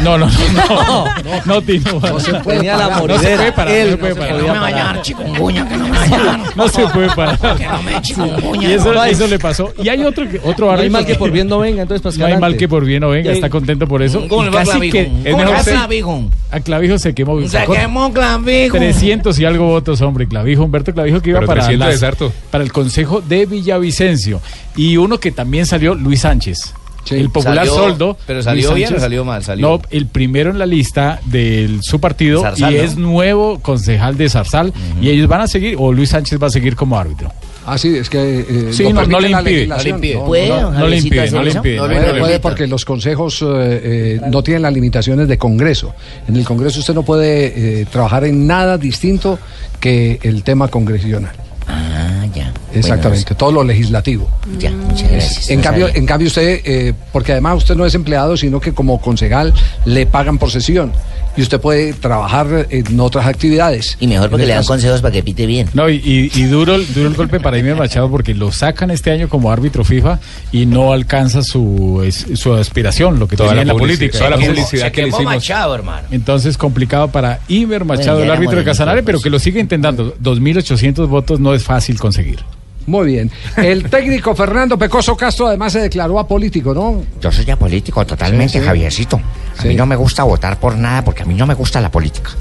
No, 0.03 0.17
no, 0.17 0.27
no, 0.27 1.05
no, 1.23 1.41
no, 1.45 1.61
Tino. 1.61 1.99
No 2.01 2.19
se 2.19 2.33
puede 2.35 2.57
Tenía 2.57 2.77
la. 2.77 2.99
No 3.01 3.17
se 3.17 3.35
puede 3.35 3.51
parar, 3.53 3.73
Él 3.73 3.85
no 3.85 3.91
se 3.91 3.97
puede 3.97 4.13
no 4.15 4.21
se 4.21 4.27
parar. 4.27 4.41
No 4.45 4.53
me 4.53 4.59
vaya 4.59 4.81
a 4.81 4.93
dar 4.93 5.01
chikungunya, 5.01 5.67
que 5.67 5.77
no 5.77 5.87
me 5.87 5.97
vaya 5.97 6.15
a 6.21 6.23
dar. 6.25 6.39
No 6.57 6.67
se 6.67 6.87
puede 6.87 7.09
parar. 7.15 7.57
Que 7.57 7.65
no 7.65 7.81
me 7.83 7.91
dé 7.93 8.01
chikungunya. 8.01 8.69
Y 8.69 8.73
eso, 8.73 8.93
no. 8.93 9.03
eso 9.05 9.27
le 9.27 9.39
pasó. 9.39 9.73
Y 9.81 9.89
hay 9.89 10.03
otro, 10.03 10.29
que- 10.29 10.39
otro 10.43 10.65
No 10.67 10.71
hay 10.73 10.77
árbitro 10.79 10.91
mal 10.91 11.05
que 11.05 11.15
por 11.15 11.31
bien 11.31 11.47
no 11.47 11.59
venga, 11.59 11.81
entonces, 11.83 12.01
para 12.03 12.17
No 12.29 12.35
hay 12.35 12.39
mal 12.41 12.57
que 12.57 12.67
por 12.67 12.83
bien 12.85 13.01
no 13.01 13.09
venga, 13.09 13.31
está 13.31 13.49
contento 13.49 13.87
por 13.87 14.03
eso. 14.03 14.27
¿Cómo 14.27 14.43
le 14.43 14.49
va 14.49 14.61
a 14.61 14.65
casi 14.65 14.71
Clavijo? 14.89 14.93
que 14.93 15.05
¿Cómo 15.05 15.17
es 15.21 15.23
le 15.25 15.33
va 15.33 15.51
mejor 15.51 15.63
Clavijo? 15.73 16.29
A 16.51 16.59
Clavijo 16.59 16.99
se 16.99 17.15
quemó. 17.15 17.41
Se 17.41 17.49
sacó 17.49 17.73
quemó 17.73 18.11
Clavijo. 18.13 18.77
300 18.77 19.39
y 19.39 19.45
algo 19.45 19.65
votos, 19.65 20.01
hombre. 20.01 20.27
Clavijo, 20.27 20.63
Humberto 20.63 20.93
Clavijo, 20.93 21.21
que 21.21 21.29
iba 21.31 21.39
Pero 21.39 21.47
para, 21.47 21.61
300 21.61 21.87
las- 21.87 21.95
es 21.95 22.03
harto. 22.03 22.31
para 22.51 22.63
el 22.63 22.71
Consejo 22.71 23.21
de 23.21 23.45
Villavicencio. 23.45 24.41
Y 24.75 24.97
uno 24.97 25.19
que 25.19 25.31
también 25.31 25.65
salió, 25.65 25.95
Luis 25.95 26.21
Sánchez. 26.21 26.73
El 27.11 27.29
popular 27.29 27.57
Salió- 27.67 27.73
soldo. 27.73 28.17
pero 28.25 28.41
salió 28.41 28.71
Luis 28.71 28.75
bien 28.87 28.95
o 28.95 28.99
salió 28.99 29.25
mal, 29.25 29.43
salió. 29.43 29.67
No, 29.67 29.81
el 29.91 30.07
primero 30.07 30.49
en 30.49 30.57
la 30.59 30.65
lista 30.65 31.19
de 31.25 31.77
su 31.81 31.99
partido 31.99 32.41
Zarzal, 32.41 32.73
y 32.73 32.77
¿no? 32.77 32.83
es 32.83 32.97
nuevo 32.97 33.59
concejal 33.59 34.17
de 34.17 34.29
Zarzal. 34.29 34.73
Y 35.01 35.09
ellos 35.09 35.27
van 35.27 35.41
a 35.41 35.47
seguir, 35.47 35.75
o 35.77 35.91
Luis 35.91 36.09
Sánchez 36.09 36.41
va 36.41 36.47
a 36.47 36.49
seguir 36.49 36.75
como 36.75 36.97
árbitro. 36.97 37.31
Ah, 37.67 37.77
sí, 37.79 37.95
es 37.97 38.09
que. 38.11 38.39
eh, 38.47 38.67
Sí, 38.73 38.83
lo 38.83 38.93
no- 38.93 39.05
no 39.07 39.19
le 39.19 39.29
impide. 39.31 39.65
No 39.67 39.77
le 39.77 39.89
impide. 39.89 40.13
No, 40.15 40.25
¿Puede, 40.25 40.49
no, 40.49 40.55
don 40.61 40.73
no, 40.73 40.79
No 40.81 40.87
le 40.87 40.97
impide, 40.97 41.31
no 41.31 41.41
le 41.43 41.51
impide, 41.51 41.75
no 41.77 41.85
Puede, 41.85 41.95
le 41.99 42.05
puede 42.05 42.19
impide. 42.21 42.39
porque 42.39 42.67
los 42.67 42.85
consejos 42.85 43.41
eh, 43.41 43.45
eh, 43.47 44.21
no 44.29 44.43
tienen 44.43 44.61
las 44.61 44.73
limitaciones 44.73 45.27
de 45.27 45.37
Congreso. 45.39 45.93
En 46.27 46.35
el 46.35 46.45
Congreso 46.45 46.79
usted 46.79 46.93
no 46.93 47.01
puede 47.03 47.81
eh, 47.81 47.85
trabajar 47.91 48.23
en 48.25 48.45
nada 48.45 48.77
distinto 48.77 49.39
que 49.79 50.19
el 50.21 50.43
tema 50.43 50.67
congresional. 50.67 51.31
Ah, 51.67 52.25
ya. 52.35 52.53
Exactamente, 52.79 53.35
todo 53.35 53.51
lo 53.51 53.63
legislativo. 53.63 54.29
Ya, 54.59 54.71
muchas 54.71 55.09
gracias. 55.11 55.49
En 55.49 55.57
No 55.57 55.63
cambio, 55.63 55.87
sabía. 55.87 55.99
en 55.99 56.05
cambio 56.05 56.27
usted, 56.27 56.61
eh, 56.65 56.93
porque 57.11 57.31
además 57.31 57.57
usted 57.57 57.75
no 57.75 57.85
es 57.85 57.95
empleado, 57.95 58.37
sino 58.37 58.59
que 58.59 58.73
como 58.73 58.99
concejal 59.01 59.53
le 59.85 60.05
pagan 60.05 60.37
por 60.37 60.51
sesión 60.51 60.91
y 61.37 61.41
usted 61.41 61.59
puede 61.59 61.91
trabajar 61.93 62.67
en 62.69 62.97
otras 62.99 63.25
actividades. 63.27 63.97
Y 63.99 64.07
mejor 64.07 64.29
porque 64.29 64.43
el 64.43 64.47
le 64.47 64.53
dan 64.53 64.61
caso- 64.63 64.73
consejos 64.73 65.01
para 65.01 65.11
que 65.11 65.21
pite 65.23 65.45
bien. 65.45 65.67
No, 65.73 65.89
y, 65.89 65.95
y- 65.95 66.31
y 66.33 66.43
duro, 66.43 66.75
el- 66.75 66.93
duro 66.93 67.09
el 67.09 67.15
golpe 67.15 67.41
para 67.41 67.57
Imer 67.57 67.75
Machado 67.75 68.09
porque 68.09 68.33
lo 68.33 68.51
sacan 68.53 68.89
este 68.89 69.11
año 69.11 69.27
como 69.27 69.51
árbitro 69.51 69.83
FIFA 69.83 70.19
y 70.53 70.65
no 70.65 70.93
alcanza 70.93 71.41
su, 71.43 72.01
es- 72.05 72.25
su 72.35 72.53
aspiración, 72.53 73.19
lo 73.19 73.27
que 73.27 73.35
Toda 73.35 73.49
tenía 73.49 73.55
la 73.57 73.61
en 73.63 73.67
la 73.67 73.73
publicidad- 73.73 73.97
política. 73.99 74.17
toda 74.17 74.29
la 74.29 74.37
publicidad 74.37 74.91
que 74.93 75.01
le 75.01 75.07
hicimos. 75.09 75.25
Machado, 75.25 75.75
hermano. 75.75 76.07
Entonces 76.11 76.57
complicado 76.57 77.09
para 77.09 77.39
Iber 77.49 77.83
Machado, 77.83 78.17
Bueno, 78.19 78.31
el 78.31 78.37
árbitro 78.37 78.57
de 78.59 78.63
Casanare, 78.63 79.03
pero 79.03 79.19
que 79.19 79.29
lo 79.29 79.37
sigue 79.39 79.59
intentando. 79.59 80.15
2.800 80.21 81.07
votos 81.09 81.39
no 81.41 81.53
es 81.53 81.63
fácil 81.63 81.99
conseguir. 81.99 82.39
Muy 82.87 83.07
bien. 83.07 83.31
El 83.57 83.89
técnico 83.89 84.35
Fernando 84.35 84.77
Pecoso 84.77 85.17
Castro 85.17 85.47
además 85.47 85.73
se 85.73 85.79
declaró 85.81 86.19
apolítico, 86.19 86.73
¿no? 86.73 87.03
Yo 87.19 87.31
soy 87.31 87.49
apolítico 87.49 88.05
totalmente, 88.05 88.53
Sí, 88.53 88.59
sí. 88.59 88.65
Javiercito. 88.65 89.19
A 89.57 89.61
Sí. 89.61 89.69
mí 89.69 89.75
no 89.75 89.85
me 89.85 89.95
gusta 89.95 90.23
votar 90.23 90.59
por 90.59 90.75
nada 90.77 91.03
porque 91.03 91.23
a 91.23 91.25
mí 91.25 91.33
no 91.33 91.47
me 91.47 91.53
gusta 91.55 91.81
la 91.81 91.89
política. 91.89 92.31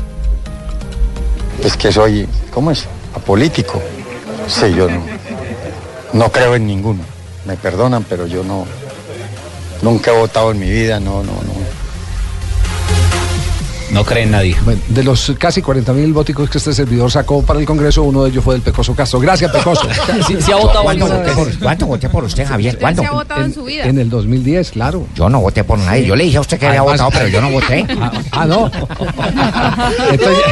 Es 1.63 1.77
que 1.77 1.91
soy, 1.93 2.29
¿cómo 2.53 2.71
es? 2.71 2.85
Apolítico. 3.15 3.81
Sí, 4.49 4.75
yo 4.77 4.89
no, 4.91 5.01
no 6.13 6.31
creo 6.31 6.55
en 6.57 6.67
ninguno. 6.67 7.01
Me 7.47 7.57
perdonan, 7.57 8.05
pero 8.09 8.27
yo 8.27 8.43
no, 8.45 8.67
nunca 9.83 10.11
he 10.13 10.19
votado 10.19 10.51
en 10.51 10.59
mi 10.59 10.69
vida, 10.71 11.01
no, 11.01 11.23
no, 11.23 11.33
no. 11.33 11.64
No 13.95 14.05
cree 14.05 14.25
en 14.25 14.33
nadie. 14.33 14.57
Bueno, 14.65 14.81
de 14.89 15.05
los 15.05 15.33
casi 15.39 15.63
40 15.63 15.93
mil 15.93 16.13
votos 16.13 16.51
que 16.51 16.59
este 16.59 16.75
servidor 16.75 17.11
sacó 17.13 17.43
para 17.43 17.61
el 17.61 17.65
Congreso, 17.67 18.03
uno 18.03 18.25
de 18.25 18.31
ellos 18.31 18.43
fue 18.43 18.55
del 18.55 18.63
Pecoso 18.63 18.93
Castro. 18.95 19.21
Gracias, 19.21 19.53
Pecoso. 19.53 19.87
¿Cuánto, 20.83 21.07
voté 21.07 21.33
por, 21.33 21.59
cuánto 21.61 21.87
voté 21.87 22.09
por 22.09 22.25
usted, 22.25 22.45
Javier? 22.45 22.77
¿Cuánto? 22.79 23.03
se 23.03 23.09
ha 23.09 23.13
votado 23.13 23.45
en 23.45 23.55
su 23.55 23.63
vida? 23.65 23.85
En 23.85 23.99
el 23.99 24.11
2010, 24.11 24.73
claro. 24.73 25.07
Yo 25.15 25.29
no 25.31 25.41
voté 25.41 25.63
por 25.63 25.79
nadie. 25.79 26.07
Yo 26.07 26.17
le 26.17 26.25
dije 26.25 26.39
a 26.39 26.41
usted 26.41 26.59
que 26.59 26.67
había 26.67 26.83
votado, 26.83 27.09
pero 27.11 27.29
yo 27.29 27.41
no 27.41 27.51
voté. 27.51 27.87
Ah, 28.05 28.11
ah, 28.33 28.45
no. 28.47 28.71
Entonces- 30.11 30.45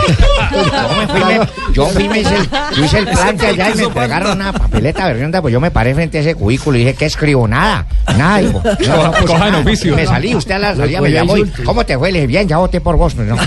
Yo 0.53 0.97
me 0.97 1.07
fui, 1.09 1.25
me- 1.25 1.49
yo 1.73 1.87
fui, 1.87 2.09
me 2.09 2.21
hice 2.21 2.37
el, 2.37 2.49
yo 2.77 2.85
hice 2.85 2.99
el 2.99 3.09
plante 3.09 3.47
allá 3.49 3.71
y 3.71 3.77
me 3.77 3.83
entregaron 3.85 4.33
una 4.37 4.53
papeleta 4.53 5.07
berrionda, 5.07 5.43
pues 5.43 5.53
yo 5.53 5.61
me 5.61 5.71
paré 5.71 5.95
frente 5.95 6.19
a 6.19 6.21
ese 6.21 6.35
cubículo 6.35 6.77
y 6.77 6.81
dije, 6.81 6.95
¿qué 6.95 7.07
escribo? 7.07 7.49
Nada, 7.49 7.87
nada, 8.17 8.41
pues, 8.63 8.89
en 9.31 9.39
nada. 9.39 9.59
oficio. 9.59 9.97
Me 9.97 10.07
salí, 10.07 10.35
usted 10.35 10.55
a 10.55 10.59
la 10.59 10.77
salida 10.77 11.01
me 11.01 11.11
llamó 11.11 11.37
y. 11.37 11.45
¿cómo 11.65 11.85
te 11.85 11.99
fue? 11.99 12.13
Le 12.13 12.21
dije, 12.21 12.27
bien, 12.29 12.49
ya 12.49 12.59
voté 12.59 12.81
por 12.81 12.97
vos, 12.97 13.15
pero 13.15 13.32
no. 13.37 13.43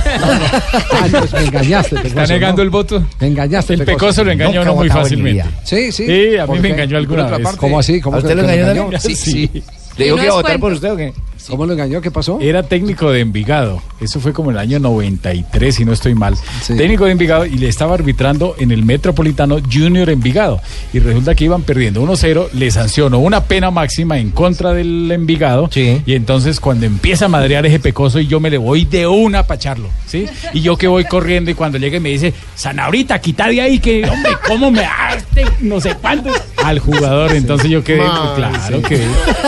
Ay, 1.02 1.12
pues 1.12 1.34
me 1.34 1.40
engañaste, 1.42 1.96
Pecoso. 1.96 2.08
¿Está 2.22 2.34
negando 2.34 2.58
¿no? 2.58 2.64
el 2.64 2.70
voto? 2.70 3.04
Me 3.20 3.28
engañaste, 3.28 3.74
El 3.74 3.86
Pecoso 3.86 4.24
lo 4.24 4.32
engaña 4.32 4.52
a 4.62 4.64
Nunca 4.66 4.72
uno 4.72 4.72
he 4.72 4.76
muy 4.76 4.90
fácilmente. 4.90 5.46
Sí, 5.64 5.92
sí. 5.92 6.06
Sí, 6.06 6.38
a 6.38 6.42
mí 6.44 6.48
¿Por 6.48 6.60
me 6.62 6.70
engañó 6.70 6.98
alguna 6.98 7.24
otra 7.26 7.38
vez. 7.38 7.44
parte, 7.46 7.60
¿Cómo 7.60 7.80
así? 7.80 8.02
¿Cómo 8.02 8.18
¿A 8.18 8.20
usted 8.20 8.36
lo 8.36 8.42
engañó 8.44 8.62
engañó? 8.62 8.82
también? 8.92 9.16
Sí. 9.16 9.50
¿Le 9.98 10.06
dijo 10.06 10.16
que 10.18 10.22
no 10.22 10.26
iba 10.26 10.34
a 10.34 10.38
votar 10.38 10.60
por 10.60 10.74
usted 10.74 10.92
o 10.92 10.98
qué? 10.98 11.14
¿Cómo 11.50 11.66
lo 11.66 11.74
engañó? 11.74 12.02
¿Qué 12.02 12.12
pasó? 12.12 12.40
Era 12.42 12.64
técnico 12.64 13.12
de 13.12 13.22
Envigado. 13.22 13.82
Eso 14.02 14.20
fue 14.20 14.34
como 14.34 14.52
el 14.52 14.58
año 14.58 14.80
93, 14.80 15.76
si 15.76 15.86
no 15.86 15.94
estoy 15.94 16.16
mal. 16.16 16.36
Sí. 16.62 16.76
Técnico 16.76 17.06
de 17.06 17.12
Envigado 17.12 17.46
y 17.46 17.58
le 17.58 17.68
estaba 17.68 17.94
arbitrando 17.94 18.56
en 18.58 18.72
el 18.72 18.84
Metropolitano 18.84 19.58
Junior 19.72 20.10
Envigado. 20.10 20.60
Y 20.94 21.00
resulta 21.00 21.36
que 21.36 21.46
iban 21.46 21.64
perdiendo 21.64 22.02
1-0, 22.02 22.52
le 22.54 22.72
sancionó 22.72 23.20
una 23.20 23.44
pena 23.44 23.72
máxima 23.72 24.18
en 24.18 24.32
contra 24.32 24.74
del 24.74 25.12
Envigado. 25.12 25.70
Sí. 25.72 26.02
Y 26.06 26.14
entonces 26.14 26.60
cuando 26.60 26.86
empieza 26.86 27.26
a 27.26 27.30
madrear 27.30 27.66
ese 27.66 27.80
pecoso 27.80 28.20
y 28.20 28.28
yo 28.28 28.40
me 28.40 28.50
le 28.50 28.58
voy 28.58 28.86
de 28.86 29.08
una 29.08 29.40
a 29.40 29.48
pacharlo, 29.48 29.90
¿sí? 30.08 30.26
Y 30.54 30.62
yo 30.62 30.78
que 30.78 30.88
voy 30.88 31.06
corriendo 31.06 31.52
y 31.52 31.54
cuando 31.54 31.78
llegue 31.78 32.00
me 32.00 32.10
dice, 32.10 32.34
Zanabrita, 32.58 33.20
quita 33.20 33.48
de 33.48 33.62
ahí 33.62 33.80
que, 33.80 34.08
hombre, 34.10 34.32
¿cómo 34.48 34.72
me 34.72 34.86
haste? 34.86 35.46
No 35.62 35.80
sé 35.80 35.96
cuánto. 36.02 36.32
Al 36.64 36.80
jugador, 36.80 37.34
entonces 37.34 37.70
yo 37.70 37.84
quedé, 37.84 38.00
claro 38.36 38.82
que 38.82 39.06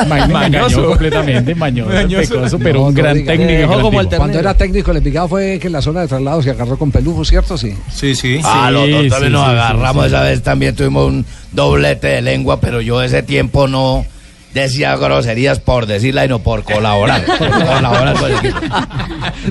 Mañoso. 0.08 0.46
engañó 0.46 0.86
completamente, 0.90 1.56
Mañoso. 1.56 1.87
Pecoso, 1.88 2.60
pero 2.60 2.80
No, 2.82 2.86
un 2.88 2.94
no 2.94 3.02
gran 3.02 3.16
diga. 3.18 3.34
técnico. 3.34 3.92
Cuando 4.18 4.40
era 4.40 4.54
técnico 4.54 4.92
el 4.92 4.98
Envigado 4.98 5.28
fue 5.28 5.58
que 5.60 5.68
en 5.68 5.74
la 5.74 5.82
zona 5.82 6.02
de 6.02 6.08
traslado 6.08 6.42
se 6.42 6.52
agarró 6.52 6.78
con 6.78 6.92
pelujo, 6.92 7.24
¿cierto? 7.26 7.58
Sí. 7.58 7.74
Sí, 7.94 8.16
sí. 8.16 8.40
Ah, 8.44 8.70
los 8.72 8.90
dos 8.90 9.08
también 9.10 9.24
sí, 9.24 9.30
nos 9.30 9.46
sí, 9.46 9.52
agarramos. 9.52 10.04
sí, 10.06 10.10
sí. 10.10 10.16
Esa 10.16 10.24
vez 10.24 10.44
también 10.44 10.76
tuvimos 10.76 11.08
un 11.08 11.26
doblete 11.52 12.08
de 12.08 12.22
lengua, 12.22 12.60
pero 12.60 12.82
yo 12.82 13.02
ese 13.02 13.24
tiempo 13.24 13.68
no 13.68 14.06
decía 14.54 14.96
groserías 14.96 15.60
por 15.60 15.86
decirla 15.86 16.26
y 16.26 16.30
no 16.30 16.40
por 16.40 16.64
colaborar. 16.64 17.24
por 17.38 17.50
colaborar 17.50 18.16
con 18.18 18.32
el 18.32 18.38
equipo. 18.38 18.60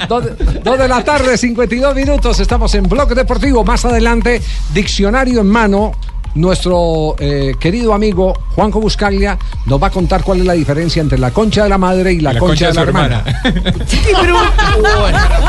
Dos, 0.09 0.25
dos 0.65 0.79
de 0.79 0.89
la 0.89 1.05
tarde, 1.05 1.37
52 1.39 1.95
minutos. 1.95 2.41
Estamos 2.41 2.75
en 2.75 2.85
Blog 2.89 3.15
Deportivo. 3.15 3.63
Más 3.65 3.85
adelante, 3.85 4.41
diccionario 4.75 5.41
en 5.41 5.47
mano. 5.47 5.93
Nuestro 6.37 7.17
eh, 7.19 7.55
querido 7.59 7.95
amigo 7.95 8.35
Juanjo 8.55 8.79
Buscaglia 8.79 9.39
nos 9.65 9.83
va 9.83 9.87
a 9.87 9.91
contar 9.91 10.23
cuál 10.23 10.41
es 10.41 10.45
la 10.45 10.53
diferencia 10.53 11.01
entre 11.01 11.17
la 11.17 11.31
concha 11.31 11.63
de 11.63 11.71
la 11.71 11.79
madre 11.79 12.13
y 12.13 12.21
la, 12.21 12.39
concha, 12.39 12.69
de 12.69 12.75
la 12.75 12.83
su 12.83 12.89
hermana. 12.89 13.25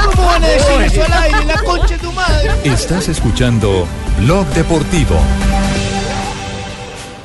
¿Cómo 0.05 0.25
van 0.25 0.43
a 0.43 0.47
decir 0.47 0.81
eso 0.81 1.03
al 1.03 1.23
aire? 1.23 1.45
La 1.45 1.61
concha 1.61 1.87
de 1.89 1.97
tu 1.97 2.11
madre. 2.13 2.51
Estás 2.63 3.09
escuchando 3.09 3.85
Blog 4.21 4.47
Deportivo. 4.47 5.19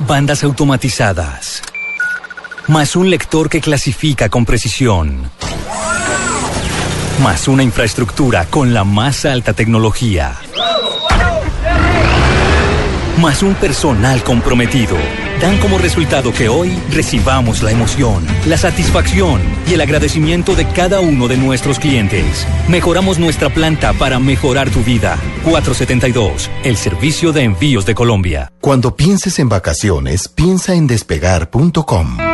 Bandas 0.07 0.43
automatizadas. 0.43 1.61
Más 2.67 2.97
un 2.97 3.09
lector 3.09 3.49
que 3.49 3.61
clasifica 3.61 4.27
con 4.27 4.43
precisión. 4.45 5.31
Más 7.21 7.47
una 7.47 7.63
infraestructura 7.63 8.45
con 8.45 8.73
la 8.73 8.83
más 8.83 9.23
alta 9.23 9.53
tecnología. 9.53 10.35
Más 13.21 13.43
un 13.43 13.53
personal 13.53 14.23
comprometido. 14.23 14.97
Dan 15.39 15.57
como 15.59 15.77
resultado 15.77 16.33
que 16.33 16.49
hoy 16.49 16.71
recibamos 16.89 17.61
la 17.61 17.71
emoción, 17.71 18.25
la 18.47 18.57
satisfacción 18.57 19.39
y 19.67 19.73
el 19.73 19.81
agradecimiento 19.81 20.55
de 20.55 20.67
cada 20.67 20.99
uno 20.99 21.27
de 21.27 21.37
nuestros 21.37 21.79
clientes. 21.79 22.47
Mejoramos 22.67 23.19
nuestra 23.19 23.49
planta 23.49 23.93
para 23.93 24.19
mejorar 24.19 24.71
tu 24.71 24.83
vida. 24.83 25.17
472, 25.43 26.49
el 26.63 26.75
servicio 26.75 27.31
de 27.31 27.43
envíos 27.43 27.85
de 27.85 27.93
Colombia. 27.93 28.51
Cuando 28.61 28.95
pienses 28.95 29.37
en 29.37 29.49
vacaciones, 29.49 30.27
piensa 30.27 30.73
en 30.73 30.87
despegar.com. 30.87 32.32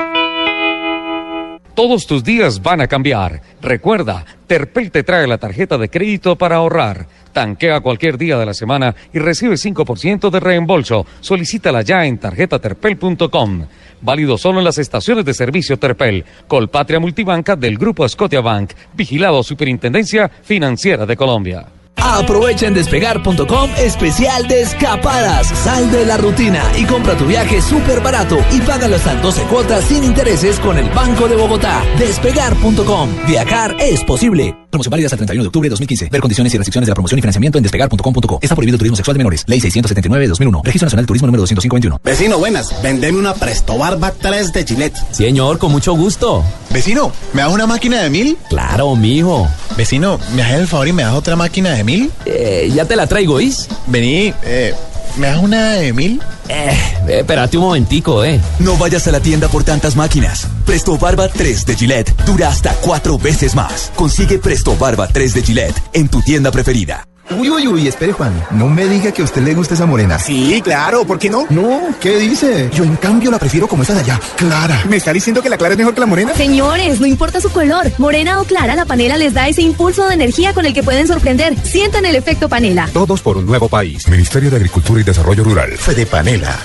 Todos 1.80 2.06
tus 2.06 2.26
días 2.26 2.62
van 2.62 2.82
a 2.82 2.88
cambiar. 2.88 3.42
Recuerda, 3.62 4.26
Terpel 4.48 4.92
te 4.92 5.02
trae 5.04 5.26
la 5.26 5.38
tarjeta 5.38 5.78
de 5.78 5.88
crédito 5.88 6.36
para 6.38 6.58
ahorrar. 6.58 7.08
Tanquea 7.32 7.80
cualquier 7.80 8.18
día 8.18 8.38
de 8.38 8.46
la 8.46 8.54
semana 8.54 8.94
y 9.14 9.20
recibe 9.20 9.56
5% 9.56 10.30
de 10.30 10.42
reembolso. 10.42 11.06
Solicítala 11.22 11.82
ya 11.82 12.06
en 12.06 12.18
tarjetaterpel.com. 12.18 13.66
Válido 14.02 14.38
solo 14.38 14.60
en 14.60 14.66
las 14.66 14.78
estaciones 14.78 15.24
de 15.24 15.34
servicio 15.34 15.80
Terpel. 15.80 16.26
Colpatria 16.50 17.00
Multibanca 17.00 17.56
del 17.56 17.78
Grupo 17.78 18.06
Scotiabank. 18.10 18.72
Vigilado 18.94 19.42
Superintendencia 19.42 20.28
Financiera 20.28 21.06
de 21.06 21.16
Colombia. 21.16 21.79
Aprovecha 21.96 22.68
en 22.68 22.74
despegar.com 22.74 23.70
especial 23.78 24.48
de 24.48 24.62
escapadas. 24.62 25.48
Sal 25.48 25.92
de 25.92 26.06
la 26.06 26.18
rutina 26.18 26.64
y 26.78 26.86
compra 26.86 27.18
tu 27.18 27.26
viaje 27.26 27.62
súper 27.62 28.02
barato 28.02 28.38
y 28.52 28.62
págalo 28.62 28.96
hasta 28.96 29.14
en 29.14 29.22
12 29.22 29.44
cuotas 29.44 29.86
sin 29.86 30.04
intereses 30.04 30.60
con 30.60 30.78
el 30.78 30.90
Banco 30.90 31.28
de 31.28 31.36
Bogotá. 31.36 31.84
Despegar.com. 31.98 33.10
Viajar 33.28 33.76
es 33.80 34.04
posible. 34.04 34.56
Promoción 34.70 34.92
válida 34.92 35.08
hasta 35.08 35.16
el 35.16 35.20
31 35.20 35.44
de 35.44 35.48
octubre 35.48 35.66
de 35.66 35.72
2015. 35.72 36.10
Ver 36.12 36.22
condiciones 36.22 36.54
y 36.54 36.58
restricciones 36.58 36.86
de 36.86 36.92
la 36.92 36.96
promoción 36.96 37.18
y 37.18 37.22
financiamiento 37.22 37.58
en 37.58 37.64
despegar.com.co. 37.64 38.40
Está 38.42 38.56
prohibido 38.56 38.76
el 38.76 38.80
turismo 38.80 38.96
sexual 38.96 39.16
de 39.16 39.20
menores. 39.20 39.44
Ley 39.48 39.60
679 39.60 40.26
de 40.26 40.30
2001. 40.30 40.62
Registro 40.64 40.86
Nacional 40.86 41.06
de 41.06 41.08
Turismo 41.08 41.28
número 41.28 41.42
251. 41.42 42.02
Vecino, 42.04 42.38
buenas. 42.38 42.82
Vendeme 42.84 43.18
una 43.18 43.34
Presto 43.34 43.78
Barba 43.78 44.12
3 44.12 44.54
de 44.54 44.66
Gillette. 44.66 44.98
Señor, 45.12 45.58
con 45.58 45.72
mucho 45.72 45.94
gusto. 45.94 46.44
Vecino, 46.70 47.12
¿me 47.34 47.42
das 47.42 47.52
una 47.52 47.66
máquina 47.66 48.02
de 48.02 48.10
mil? 48.12 48.38
Claro, 48.50 48.96
mijo. 48.96 49.48
Vecino, 49.76 50.20
¿me 50.36 50.44
haces 50.44 50.60
el 50.60 50.68
favor 50.68 50.88
y 50.88 50.94
me 50.94 51.04
das 51.04 51.16
otra 51.16 51.36
máquina 51.36 51.72
de 51.72 51.79
mil? 51.84 52.12
Eh, 52.26 52.72
ya 52.74 52.86
te 52.86 52.96
la 52.96 53.08
traigo, 53.08 53.40
¿is? 53.40 53.68
Vení, 53.88 54.34
eh, 54.44 54.74
¿me 55.18 55.28
das 55.28 55.42
una 55.42 55.74
de 55.74 55.94
mil? 55.94 56.22
Eh, 56.48 56.78
espérate 57.08 57.58
un 57.58 57.64
momentico, 57.66 58.24
eh. 58.24 58.40
No 58.60 58.78
vayas 58.78 59.08
a 59.08 59.12
la 59.12 59.20
tienda 59.20 59.48
por 59.48 59.64
tantas 59.64 59.96
máquinas. 59.96 60.48
Presto 60.66 60.98
Barba 60.98 61.28
3 61.30 61.66
de 61.66 61.76
Gillette 61.76 62.16
dura 62.26 62.50
hasta 62.50 62.74
cuatro 62.76 63.18
veces 63.18 63.56
más. 63.56 63.92
Consigue 63.96 64.40
Presto 64.40 64.76
Barba 64.76 65.08
3 65.08 65.34
de 65.34 65.44
Gillette 65.44 65.82
en 65.94 66.08
tu 66.10 66.22
tienda 66.22 66.52
preferida. 66.52 67.06
Uy, 67.32 67.48
uy, 67.50 67.68
uy, 67.68 67.88
espere, 67.88 68.12
Juan. 68.12 68.34
No 68.52 68.68
me 68.68 68.86
diga 68.88 69.12
que 69.12 69.22
a 69.22 69.26
usted 69.26 69.42
le 69.44 69.54
gusta 69.54 69.76
esa 69.76 69.86
morena. 69.86 70.18
Sí, 70.18 70.62
claro, 70.64 71.06
¿por 71.06 71.20
qué 71.20 71.30
no? 71.30 71.46
No, 71.50 71.82
¿qué 72.00 72.18
dice? 72.18 72.70
Yo 72.74 72.84
en 72.84 72.96
cambio 72.96 73.30
la 73.30 73.38
prefiero 73.38 73.68
como 73.68 73.84
esa 73.84 73.94
de 73.94 74.00
allá, 74.02 74.20
clara. 74.36 74.84
¿Me 74.90 74.98
está 74.98 75.14
diciendo 75.14 75.42
que 75.42 75.50
la 75.50 75.58
clara 75.58 75.74
es 75.74 75.78
mejor 75.78 75.94
que 75.94 76.00
la 76.00 76.08
morena? 76.08 76.34
Señores, 76.34 77.00
no 77.00 77.06
importa 77.06 77.40
su 77.40 77.52
color, 77.52 77.86
morena 78.00 78.42
o 78.42 78.46
clara, 78.46 78.76
la 78.76 78.86
panela 78.86 79.16
les 79.18 79.34
da 79.34 79.48
ese 79.48 79.62
impulso 79.62 80.08
de 80.08 80.16
energía 80.16 80.54
con 80.54 80.66
el 80.66 80.74
que 80.74 80.82
pueden 80.82 81.08
sorprender. 81.08 81.56
Sientan 81.64 82.06
el 82.06 82.16
efecto 82.16 82.50
panela. 82.50 82.90
Todos 82.94 83.22
por 83.22 83.38
un 83.38 83.46
nuevo 83.46 83.70
país. 83.70 84.08
Ministerio 84.08 84.50
de 84.50 84.58
Agricultura 84.58 85.02
y 85.02 85.04
Desarrollo 85.04 85.44
Rural. 85.44 85.78
Fede 85.78 86.06
Panela. 86.08 86.58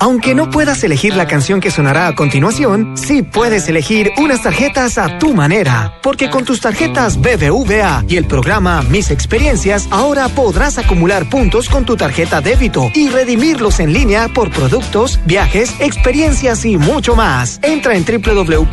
Aunque 0.00 0.32
no 0.32 0.48
puedas 0.48 0.84
elegir 0.84 1.16
la 1.16 1.26
canción 1.26 1.60
que 1.60 1.72
sonará 1.72 2.06
a 2.06 2.14
continuación, 2.14 2.96
sí 2.96 3.24
puedes 3.24 3.68
elegir 3.68 4.12
unas 4.18 4.42
tarjetas 4.42 4.96
a 4.96 5.18
tu 5.18 5.34
manera. 5.34 5.98
Porque 6.04 6.30
con 6.30 6.44
tus 6.44 6.60
tarjetas 6.60 7.20
BBVA 7.20 8.04
y 8.06 8.16
el 8.16 8.24
programa 8.26 8.82
Mis 8.82 9.10
Experiencias, 9.10 9.88
ahora 9.90 10.28
podrás 10.28 10.78
acumular 10.78 11.28
puntos 11.28 11.68
con 11.68 11.84
tu 11.84 11.96
tarjeta 11.96 12.40
débito 12.40 12.92
y 12.94 13.08
redimirlos 13.08 13.80
en 13.80 13.92
línea 13.92 14.28
por 14.28 14.52
productos, 14.52 15.18
viajes, 15.26 15.74
experiencias 15.80 16.64
y 16.64 16.78
mucho 16.78 17.16
más. 17.16 17.58
Entra 17.64 17.96
en 17.96 18.04
www.bbva.com.co 18.04 18.70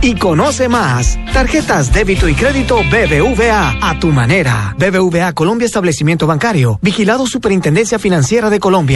y 0.00 0.14
conoce 0.14 0.70
más. 0.70 1.18
Tarjetas 1.34 1.92
débito 1.92 2.26
y 2.26 2.34
crédito 2.34 2.78
BBVA 2.78 3.76
a 3.82 3.98
tu 3.98 4.08
manera. 4.12 4.74
BBVA 4.78 5.34
Colombia 5.34 5.66
Establecimiento 5.66 6.26
Bancario. 6.26 6.78
Vigilado 6.80 7.26
Superintendencia 7.26 7.98
Financiera 7.98 8.48
de 8.48 8.60
Colombia. 8.60 8.93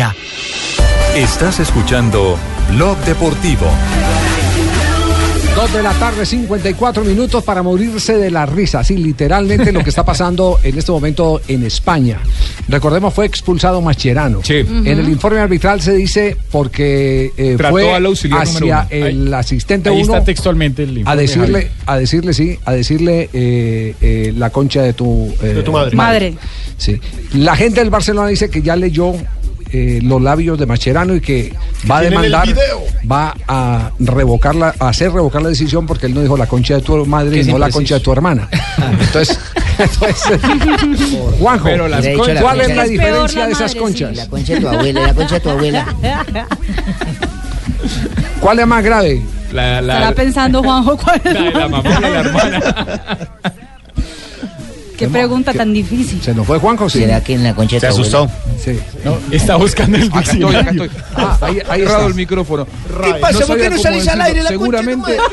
Estás 1.16 1.58
escuchando 1.58 2.38
Blog 2.70 2.96
Deportivo. 2.98 3.66
Dos 5.56 5.72
de 5.72 5.82
la 5.82 5.92
tarde, 5.94 6.24
54 6.24 7.02
minutos 7.02 7.42
para 7.42 7.64
morirse 7.64 8.16
de 8.16 8.30
la 8.30 8.46
risa. 8.46 8.84
Sí, 8.84 8.96
literalmente 8.96 9.72
lo 9.72 9.82
que 9.82 9.90
está 9.90 10.04
pasando 10.04 10.60
en 10.62 10.78
este 10.78 10.92
momento 10.92 11.40
en 11.48 11.64
España. 11.64 12.20
Recordemos, 12.68 13.12
fue 13.12 13.26
expulsado 13.26 13.80
Mascherano. 13.82 14.40
En 14.48 14.86
el 14.86 15.08
informe 15.08 15.40
arbitral 15.40 15.80
se 15.80 15.94
dice 15.94 16.36
porque 16.52 17.32
eh, 17.36 17.54
Trató 17.56 17.72
fue 17.72 17.92
al 17.92 18.06
auxiliar 18.06 18.42
hacia 18.42 18.64
uno. 18.64 18.86
Ahí- 18.88 19.02
el 19.10 19.34
asistente 19.34 19.88
ahí 19.90 19.96
uno 19.96 20.12
está 20.14 20.24
textualmente 20.24 20.84
el 20.84 20.98
informe, 20.98 21.10
a 21.10 21.16
decirle, 21.16 21.70
a 21.86 21.96
decirle 21.96 22.32
sí, 22.34 22.56
a 22.64 22.72
decirle 22.72 23.28
eh, 23.32 23.94
eh, 24.00 24.32
la 24.36 24.50
concha 24.50 24.82
de 24.82 24.92
tu, 24.92 25.34
eh, 25.42 25.46
De 25.54 25.62
tu 25.64 25.72
madre. 25.72 25.96
Madre. 25.96 26.34
Sí. 26.76 27.00
La 27.32 27.56
gente 27.56 27.80
del 27.80 27.90
Barcelona 27.90 28.28
dice 28.28 28.48
que 28.48 28.62
ya 28.62 28.76
leyó 28.76 29.12
eh, 29.72 30.00
los 30.02 30.20
labios 30.22 30.58
de 30.58 30.66
Mascherano 30.66 31.14
y 31.14 31.20
que 31.20 31.54
va 31.90 31.98
a 31.98 32.02
demandar, 32.02 32.48
va 33.10 33.34
a 33.46 33.90
revocarla, 33.98 34.74
a 34.78 34.88
hacer 34.88 35.12
revocar 35.12 35.42
la 35.42 35.48
decisión 35.50 35.86
porque 35.86 36.06
él 36.06 36.14
no 36.14 36.22
dijo 36.22 36.36
la 36.36 36.46
concha 36.46 36.74
de 36.76 36.80
tu 36.82 37.04
madre 37.06 37.40
y 37.40 37.44
no 37.44 37.58
la 37.58 37.70
concha 37.70 37.94
de 37.96 38.00
tu 38.00 38.12
hermana. 38.12 38.48
Entonces, 39.00 39.38
entonces, 39.78 40.40
Juanjo, 41.38 41.64
Pero 41.64 41.88
las 41.88 42.00
¿cuál 42.06 42.10
es 42.10 42.42
concha 42.42 42.74
la 42.74 42.84
es 42.84 42.90
diferencia 42.90 43.40
la 43.40 43.46
de 43.46 43.52
esas 43.52 43.74
madre, 43.74 43.80
conchas? 43.80 44.10
sí. 44.10 44.16
La 44.16 44.26
concha 44.28 44.54
de 44.54 44.60
tu 44.60 44.68
abuela, 44.68 45.00
la 45.02 45.14
concha 45.14 45.34
de 45.34 45.40
tu 45.40 45.50
abuela. 45.50 45.86
¿Cuál 48.40 48.58
es 48.60 48.66
más 48.66 48.84
grave? 48.84 49.22
La, 49.52 49.80
Estará 49.80 50.12
pensando, 50.12 50.62
Juanjo, 50.62 50.96
cuál 50.96 51.20
es 51.24 51.34
la 51.34 51.68
Qué 54.98 55.08
pregunta 55.08 55.52
tan 55.52 55.72
difícil. 55.72 56.20
Se 56.20 56.34
nos 56.34 56.46
fue 56.46 56.58
Juanjo, 56.58 56.90
sí. 56.90 56.98
¿Será 56.98 57.22
que 57.22 57.34
en 57.34 57.44
la 57.44 57.54
concha 57.54 57.78
Se 57.78 57.86
asustó. 57.86 58.28
Sí. 58.62 58.78
está 59.30 59.54
buscando 59.56 59.96
el 59.96 60.08
Acá 60.08 60.20
estoy, 60.20 60.56
acá 60.56 60.70
estoy. 60.70 60.90
Ah, 61.14 61.38
ahí, 61.40 61.58
ahí 61.68 61.84
el 62.06 62.14
micrófono. 62.14 62.66
¿Qué 62.66 63.14
pasa? 63.14 63.46
¿Por 63.46 63.58
qué 63.58 63.70
no 63.70 63.78
salís 63.78 64.08
al 64.08 64.20
aire 64.20 64.42
la 64.42 64.48
Seguramente. 64.48 65.16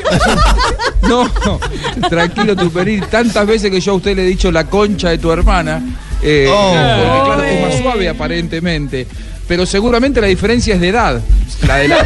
No, 1.02 1.24
no, 1.44 1.60
tranquilo, 2.08 2.56
Tuperín. 2.56 3.04
Tantas 3.08 3.46
veces 3.46 3.70
que 3.70 3.80
yo 3.80 3.92
a 3.92 3.94
usted 3.96 4.16
le 4.16 4.22
he 4.24 4.26
dicho 4.26 4.50
la 4.50 4.64
concha 4.64 5.10
de 5.10 5.18
tu 5.18 5.30
hermana. 5.30 5.80
eh, 6.22 6.48
Oh. 6.50 6.72
porque 6.72 7.24
claro, 7.24 7.42
es 7.44 7.62
más 7.62 7.82
suave 7.82 8.08
aparentemente. 8.08 9.06
Pero 9.48 9.64
seguramente 9.64 10.20
la 10.20 10.26
diferencia 10.26 10.74
es 10.74 10.80
de 10.80 10.88
edad. 10.88 11.20
La 11.66 11.76
de 11.76 11.88
la. 11.88 12.02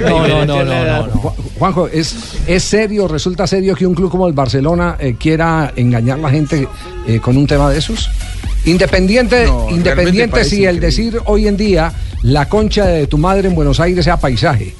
No, 0.00 0.26
no, 0.28 0.44
no, 0.46 0.64
no, 0.64 0.64
no, 0.64 1.06
no. 1.06 1.12
Ju- 1.14 1.34
Juanjo, 1.58 1.88
¿es, 1.88 2.14
¿es 2.46 2.62
serio, 2.62 3.08
resulta 3.08 3.46
serio 3.46 3.74
que 3.74 3.86
un 3.86 3.94
club 3.94 4.10
como 4.10 4.26
el 4.26 4.32
Barcelona 4.32 4.96
eh, 4.98 5.16
quiera 5.18 5.72
engañar 5.76 6.18
a 6.18 6.22
la 6.22 6.30
gente 6.30 6.68
eh, 7.06 7.20
con 7.20 7.36
un 7.36 7.46
tema 7.46 7.70
de 7.70 7.78
esos? 7.78 8.08
Independiente, 8.64 9.46
No, 9.46 9.70
independiente 9.70 10.44
si 10.44 10.64
el 10.66 10.80
decir 10.80 11.18
hoy 11.26 11.48
en 11.48 11.56
día 11.56 11.92
la 12.22 12.48
concha 12.48 12.84
de 12.86 13.06
tu 13.06 13.16
madre 13.18 13.48
en 13.48 13.54
Buenos 13.54 13.80
Aires 13.80 14.04
sea 14.04 14.18
paisaje. 14.18 14.74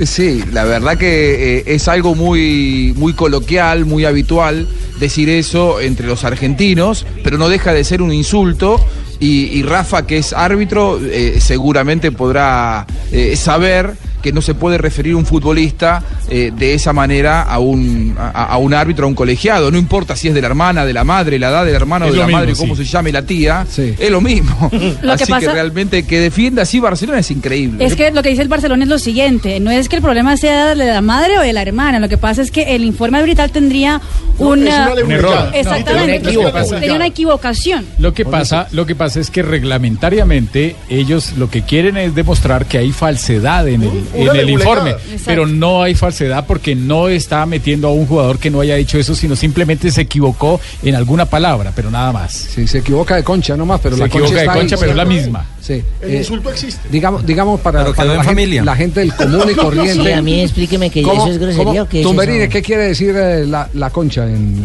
Sí, 0.00 0.42
la 0.52 0.64
verdad 0.64 0.96
que 0.96 1.58
eh, 1.58 1.64
es 1.66 1.86
algo 1.86 2.14
muy, 2.14 2.94
muy 2.96 3.12
coloquial, 3.12 3.84
muy 3.84 4.04
habitual 4.04 4.66
decir 4.98 5.28
eso 5.28 5.80
entre 5.80 6.06
los 6.06 6.24
argentinos, 6.24 7.06
pero 7.22 7.38
no 7.38 7.48
deja 7.48 7.72
de 7.72 7.84
ser 7.84 8.02
un 8.02 8.12
insulto. 8.12 8.84
Y, 9.20 9.62
Rafa, 9.62 10.04
que 10.04 10.18
es 10.18 10.32
árbitro, 10.32 10.98
eh, 11.00 11.36
seguramente 11.38 12.10
podrá 12.10 12.88
eh, 13.12 13.36
saber 13.36 13.94
que 14.22 14.32
no 14.32 14.40
se 14.40 14.54
puede 14.54 14.78
referir 14.78 15.14
un 15.14 15.26
futbolista 15.26 16.02
eh, 16.28 16.52
de 16.56 16.74
esa 16.74 16.92
manera 16.92 17.42
a 17.42 17.58
un, 17.58 18.14
a, 18.18 18.44
a 18.44 18.56
un 18.58 18.72
árbitro, 18.74 19.04
a 19.06 19.08
un 19.08 19.14
colegiado. 19.14 19.70
No 19.70 19.78
importa 19.78 20.16
si 20.16 20.28
es 20.28 20.34
de 20.34 20.40
la 20.40 20.46
hermana, 20.48 20.84
de 20.86 20.92
la 20.92 21.04
madre, 21.04 21.38
la 21.38 21.48
edad 21.50 21.64
de 21.64 21.72
la 21.72 21.76
hermana 21.76 22.06
o 22.06 22.08
Es 22.08 22.12
de 22.14 22.16
lo 22.18 22.22
la 22.22 22.26
mismo, 22.28 22.40
madre, 22.40 22.54
cómo 22.56 22.76
se 22.76 22.84
llame 22.84 23.12
la 23.12 23.22
tía, 23.22 23.66
es 23.76 24.10
lo 24.10 24.20
mismo. 24.20 24.70
Lo 25.02 25.12
así 25.12 25.24
que 25.24 25.30
pasa- 25.30 25.52
realmente 25.52 26.04
que 26.06 26.20
defienda 26.20 26.62
así 26.62 26.78
Barcelona 26.80 27.18
es 27.18 27.30
increíble. 27.30 27.84
Es 27.84 27.94
que 27.96 28.10
lo 28.12 28.22
que 28.22 28.28
dice 28.30 28.42
el 28.42 28.48
Barcelona 28.48 28.84
es 28.84 28.88
lo 28.88 28.98
siguiente, 28.98 29.58
no 29.60 29.70
es 29.70 29.88
que 29.88 29.96
el 29.96 30.02
problema 30.02 30.36
sea 30.36 30.74
de 30.74 30.84
la 30.86 31.00
madre 31.00 31.38
o 31.38 31.42
de 31.42 31.52
la 31.52 31.62
hermana, 31.62 31.98
lo 31.98 32.08
que 32.08 32.18
pasa 32.18 32.42
es 32.42 32.50
que 32.50 32.74
el 32.74 32.84
informe 32.84 33.18
arbitral 33.18 33.50
tendría 33.50 34.00
una, 34.38 34.86
es 34.88 34.92
una 34.92 35.04
Un 35.04 35.12
error. 35.12 35.50
Exactamente, 35.54 36.32
No, 36.32 36.40
una 36.40 36.64
tenía 36.80 36.94
una 36.94 37.06
equivocación. 37.06 37.84
Lo 37.98 38.14
que 38.14 38.24
pasa, 38.24 38.68
lo 38.72 38.86
que 38.86 38.94
pasa 38.94 39.20
es 39.20 39.30
que 39.30 39.42
reglamentariamente 39.42 40.76
ellos 40.88 41.34
lo 41.36 41.50
que 41.50 41.62
quieren 41.62 41.96
es 41.96 42.14
demostrar 42.14 42.66
que 42.66 42.78
hay 42.78 42.92
falsedad 42.92 43.68
en 43.68 43.82
el, 43.82 44.04
en 44.14 44.36
el 44.36 44.50
informe, 44.50 44.90
Exacto. 44.90 45.22
pero 45.26 45.46
no 45.46 45.82
hay 45.82 45.94
falsedad 45.94 46.46
porque 46.46 46.74
no 46.74 47.08
está 47.08 47.44
metiendo 47.46 47.88
a 47.88 47.92
un 47.92 48.06
jugador 48.06 48.38
que 48.38 48.50
no 48.50 48.60
haya 48.60 48.76
dicho 48.76 48.98
eso, 48.98 49.14
sino 49.14 49.36
simplemente 49.36 49.90
se 49.90 50.02
equivocó 50.02 50.60
en 50.82 50.94
alguna 50.94 51.26
palabra, 51.26 51.72
pero 51.74 51.90
nada 51.90 52.12
más. 52.12 52.32
Sí, 52.32 52.66
se 52.66 52.78
equivoca 52.78 53.16
de 53.16 53.24
concha 53.24 53.56
nomás, 53.56 53.80
pero 53.82 53.96
Se 53.96 54.00
la 54.00 54.06
equivoca 54.06 54.26
concha 54.28 54.40
de 54.40 54.46
está 54.46 54.58
concha, 54.58 54.74
ahí. 54.76 54.80
pero 54.80 54.90
es 54.92 54.96
la 54.96 55.04
misma. 55.04 55.46
Sí. 55.60 55.82
El 56.00 56.10
eh, 56.10 56.16
insulto 56.18 56.50
existe. 56.50 56.88
Digamos, 56.90 57.24
digamos 57.24 57.60
para, 57.60 57.84
la, 57.84 58.22
familia. 58.24 58.62
Gente, 58.62 58.64
la 58.64 58.76
gente 58.76 59.00
del 59.00 59.14
común 59.14 59.42
y 59.50 59.54
corriente. 59.60 60.02
Sí, 60.04 60.12
a 60.12 60.22
mí 60.22 60.40
explíqueme 60.40 60.90
que 60.90 61.02
¿Cómo- 61.02 61.22
eso 61.24 61.32
es 61.32 61.38
grosería 61.38 61.64
cómo- 61.64 61.82
o 61.82 61.88
qué 61.88 62.00
es 62.00 62.06
eso? 62.06 62.48
¿qué 62.50 62.62
quiere 62.62 62.82
decir 62.88 63.14
eh, 63.16 63.46
la, 63.46 63.68
la 63.74 63.90
concha 63.90 64.24
en, 64.26 64.64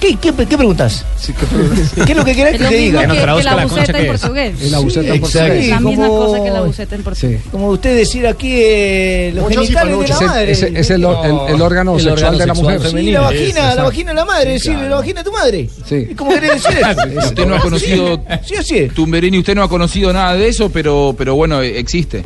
¿Qué, 0.00 0.14
qué, 0.14 0.32
qué 0.32 0.56
preguntas? 0.56 1.04
Sí, 1.18 1.32
¿qué, 1.32 1.44
preguntas? 1.46 1.92
¿Qué 2.06 2.12
es 2.12 2.16
lo 2.16 2.24
que 2.24 2.34
querés 2.34 2.54
Es 2.54 2.60
que 2.60 2.68
te 2.68 2.76
diga? 2.76 3.00
que, 3.08 3.18
que 3.18 3.26
la 3.42 3.64
buceta 3.64 3.98
en 3.98 4.06
portugués. 4.06 4.62
Es 4.62 4.70
la 4.70 4.78
buceta 4.78 5.14
en 5.14 5.20
portugués. 5.20 5.68
La 5.68 5.80
misma 5.80 6.06
como- 6.06 6.26
cosa 6.26 6.44
que 6.44 6.50
la 6.50 6.60
buceta 6.62 6.94
en 6.94 7.02
portugués. 7.02 7.40
Sí. 7.42 7.48
Como 7.50 7.68
usted 7.70 7.96
decir 7.96 8.26
aquí 8.28 8.52
eh, 8.54 9.32
los 9.34 9.44
Muchas 9.44 9.62
genitales 9.64 9.98
de 9.98 10.06
la 10.08 10.14
Es 10.14 10.20
madre. 10.22 10.52
es 10.52 10.62
el- 10.62 10.76
es 10.76 10.90
el- 10.90 11.04
el- 11.04 11.54
el 11.54 11.60
órgano 11.62 11.96
El 11.96 12.02
sexual 12.02 12.38
de 12.38 12.46
la 12.46 12.54
mujer. 12.54 12.80
Sí, 12.80 12.86
femenino. 12.86 13.20
la 13.22 13.26
vagina, 13.26 13.74
la 13.74 13.82
vagina 13.82 14.10
de 14.10 14.14
la 14.14 14.24
madre, 14.24 14.50
decirle 14.52 14.88
la 14.88 14.96
vagina 14.96 15.20
de 15.20 15.24
tu 15.24 15.32
madre. 15.32 15.68
Sí. 15.88 16.06
¿Y 16.10 16.14
¿Cómo 16.14 16.30
querés 16.32 16.62
decir 16.62 16.78
eso? 16.78 17.26
Usted 17.28 17.46
no 17.46 17.56
ha 17.56 17.60
conocido. 17.60 18.20
Sí, 18.46 18.54
así 18.54 18.78
es. 18.78 18.94
Tumberini, 18.94 19.38
usted 19.38 19.54
no 19.56 19.64
ha 19.64 19.68
conocido 19.68 20.12
nada 20.12 20.34
de 20.34 20.48
eso, 20.48 20.70
pero, 20.70 21.14
pero 21.18 21.34
bueno, 21.34 21.60
eh, 21.60 21.76
existe. 21.78 22.24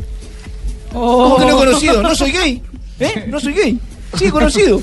¿Cómo 0.91 1.37
que 1.37 1.45
no 1.45 1.49
he 1.51 1.65
conocido? 1.65 2.03
No 2.03 2.13
soy 2.13 2.31
gay. 2.31 2.61
¿Eh? 2.99 3.23
No 3.27 3.39
soy 3.39 3.53
gay. 3.53 3.79
Sí, 4.17 4.25
he 4.25 4.31
conocido. 4.31 4.79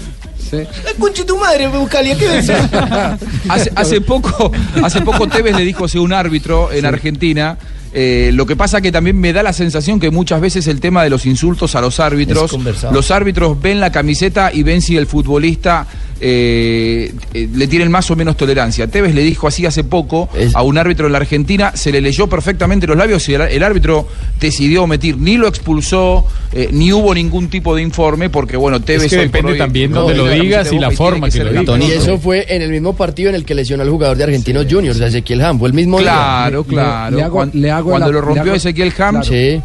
De 0.50 1.24
tu 1.24 1.36
madre, 1.36 1.68
Buscalia, 1.68 2.16
¿qué? 2.16 2.26
Hace, 3.48 3.72
hace 3.74 4.00
poco, 4.00 4.52
hace 4.82 5.00
poco 5.02 5.26
Tevez 5.28 5.56
le 5.56 5.64
dijo 5.64 5.84
a 5.86 6.00
un 6.00 6.12
árbitro 6.12 6.72
en 6.72 6.86
Argentina. 6.86 7.56
eh, 7.92 8.30
lo 8.32 8.46
que 8.46 8.54
pasa 8.54 8.80
que 8.80 8.92
también 8.92 9.18
me 9.18 9.32
da 9.32 9.42
la 9.42 9.52
sensación 9.52 9.98
que 9.98 10.10
muchas 10.10 10.40
veces 10.40 10.66
el 10.68 10.80
tema 10.80 11.02
de 11.02 11.10
los 11.10 11.26
insultos 11.26 11.74
a 11.74 11.80
los 11.80 11.98
árbitros, 11.98 12.56
los 12.92 13.10
árbitros 13.10 13.60
ven 13.60 13.80
la 13.80 13.90
camiseta 13.90 14.52
y 14.52 14.62
ven 14.62 14.80
si 14.82 14.96
el 14.96 15.06
futbolista 15.06 15.86
eh, 16.20 17.12
eh, 17.34 17.48
le 17.54 17.66
tienen 17.66 17.90
más 17.90 18.10
o 18.10 18.16
menos 18.16 18.36
tolerancia. 18.36 18.86
Tevez 18.86 19.14
le 19.14 19.22
dijo 19.22 19.48
así 19.48 19.64
hace 19.66 19.84
poco 19.84 20.28
a 20.54 20.62
un 20.62 20.76
árbitro 20.78 21.06
en 21.06 21.12
la 21.12 21.18
Argentina, 21.18 21.72
se 21.74 21.90
le 21.92 22.00
leyó 22.00 22.26
perfectamente 22.28 22.86
los 22.86 22.96
labios 22.96 23.28
y 23.28 23.34
el, 23.34 23.40
el 23.42 23.62
árbitro 23.62 24.06
decidió 24.38 24.82
omitir, 24.84 25.16
ni 25.18 25.36
lo 25.36 25.48
expulsó, 25.48 26.26
eh, 26.52 26.68
ni 26.72 26.92
hubo 26.92 27.14
ningún 27.14 27.48
tipo 27.48 27.74
de 27.74 27.82
informe, 27.82 28.28
porque 28.30 28.56
bueno, 28.56 28.80
Tevez 28.80 29.10
que 29.10 29.16
por 29.16 29.24
depende 29.26 29.52
hoy 29.52 29.58
también 29.58 29.90
no 29.90 30.02
donde 30.02 30.16
lo 30.16 30.28
digas 30.28 30.72
y 30.72 30.78
la 30.78 30.90
forma 30.90 31.28
que 31.30 31.38
lo 31.44 31.50
digas. 31.50 31.78
Y 31.88 31.92
eso 31.92 32.18
fue 32.18 32.46
en 32.54 32.62
el 32.62 32.70
mismo 32.70 32.94
partido 32.94 33.30
en 33.30 33.34
el 33.36 33.44
que 33.44 33.54
lesionó 33.54 33.82
al 33.82 33.90
jugador 33.90 34.16
de 34.16 34.24
Argentinos 34.24 34.66
Juniors, 34.70 35.00
a 35.00 35.06
Ezequiel 35.06 35.40
Ham. 35.42 35.58
Fue 35.58 35.68
el 35.68 35.74
mismo 35.74 35.98
día. 35.98 36.10
Claro, 36.10 36.64
claro. 36.64 37.16
Le 37.16 37.22
hago- 37.22 37.32
Cuan- 37.36 37.50
le 37.54 37.70
hago 37.70 37.90
cuando 37.90 38.06
la- 38.08 38.12
lo 38.12 38.20
rompió 38.20 38.44
le 38.44 38.50
hago- 38.50 38.56
Ezequiel 38.56 38.92
Ham, 38.98 39.20
Claro. 39.22 39.62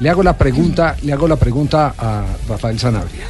Le 0.00 0.08
hago 0.08 0.22
la 0.22 0.38
pregunta, 0.38 0.96
le 1.02 1.12
hago 1.12 1.28
la 1.28 1.36
pregunta 1.36 1.94
a 1.98 2.24
Rafael 2.48 2.78
Sanabria. 2.78 3.26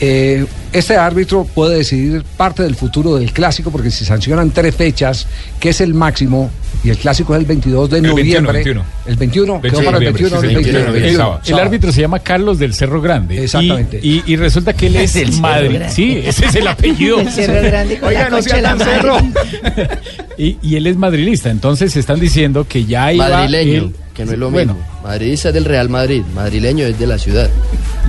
Eh, 0.00 0.44
este 0.72 0.96
árbitro 0.96 1.44
puede 1.44 1.76
decidir 1.78 2.24
parte 2.36 2.64
del 2.64 2.74
futuro 2.74 3.14
del 3.14 3.32
clásico 3.32 3.70
porque 3.70 3.92
si 3.92 4.04
sancionan 4.04 4.50
tres 4.50 4.74
fechas, 4.74 5.26
que 5.60 5.68
es 5.68 5.80
el 5.80 5.94
máximo, 5.94 6.50
y 6.82 6.90
el 6.90 6.98
clásico 6.98 7.32
es 7.34 7.40
el 7.40 7.46
22 7.46 7.90
de 7.90 7.98
El 7.98 8.02
21, 8.02 8.16
noviembre. 8.42 8.52
21. 8.54 8.84
El 9.06 9.16
21, 9.16 9.60
quedó 9.60 9.60
21 9.62 9.84
para 9.84 9.98
el 9.98 10.04
de 10.04 10.10
21, 10.10 10.36
noviembre, 10.36 10.58
el 10.60 10.64
sí, 10.64 10.70
21, 10.72 10.78
el- 10.80 10.86
el 10.96 11.02
21, 11.02 11.24
sábado. 11.24 11.40
El 11.46 11.58
árbitro 11.60 11.92
se 11.92 12.00
llama 12.00 12.18
Carlos 12.18 12.58
del 12.58 12.74
Cerro 12.74 13.00
Grande. 13.00 13.44
Exactamente. 13.44 14.00
Y, 14.02 14.16
y- 14.26 14.32
y 14.32 14.36
resulta 14.36 14.72
que 14.72 14.88
él 14.88 14.96
es 14.96 15.12
Cerro 15.12 15.32
Madrid. 15.38 15.80
Sí, 15.90 16.20
ese 16.24 16.46
es 16.46 16.54
el 16.56 16.66
apellido. 16.66 17.20
El 17.20 17.30
Cerro 17.30 17.62
Grande 17.62 17.98
con 18.00 18.12
la 18.12 18.28
concha 18.30 18.56
de 18.56 18.62
la 18.62 18.74
madre. 18.74 19.10
Y, 20.36 20.58
y 20.62 20.74
él 20.74 20.88
es 20.88 20.96
madrilista. 20.96 21.48
Entonces 21.50 21.96
están 21.96 22.18
diciendo 22.18 22.66
que 22.68 22.84
ya 22.84 23.12
iba. 23.12 23.28
Madrileño, 23.28 23.84
él- 23.84 23.94
que 24.14 24.24
no 24.24 24.32
es 24.32 24.38
lo 24.38 24.50
bueno, 24.50 24.74
mismo. 24.74 24.88
Madridista 25.04 25.48
es 25.48 25.54
del 25.54 25.64
Real 25.64 25.88
Madrid, 25.88 26.22
madrileño 26.34 26.84
es 26.86 26.98
de 26.98 27.06
la 27.06 27.18
ciudad. 27.18 27.48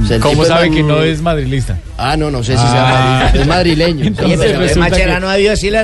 Sea, 0.07 0.19
¿Cómo 0.19 0.41
es 0.43 0.47
sabe 0.49 0.67
man- 0.67 0.75
que 0.77 0.83
no 0.83 1.01
es 1.03 1.21
madrilista? 1.21 1.77
Ah, 1.97 2.17
no, 2.17 2.29
no 2.29 2.43
sé 2.43 2.53
si 2.53 2.57
sea 2.63 2.81
madrilista. 2.83 3.41
Es 3.41 3.47
madrileño. 3.47 4.05
Entonces 4.07 4.39
pero 4.39 4.59
resulta 4.59 4.89
Macherano 4.89 5.27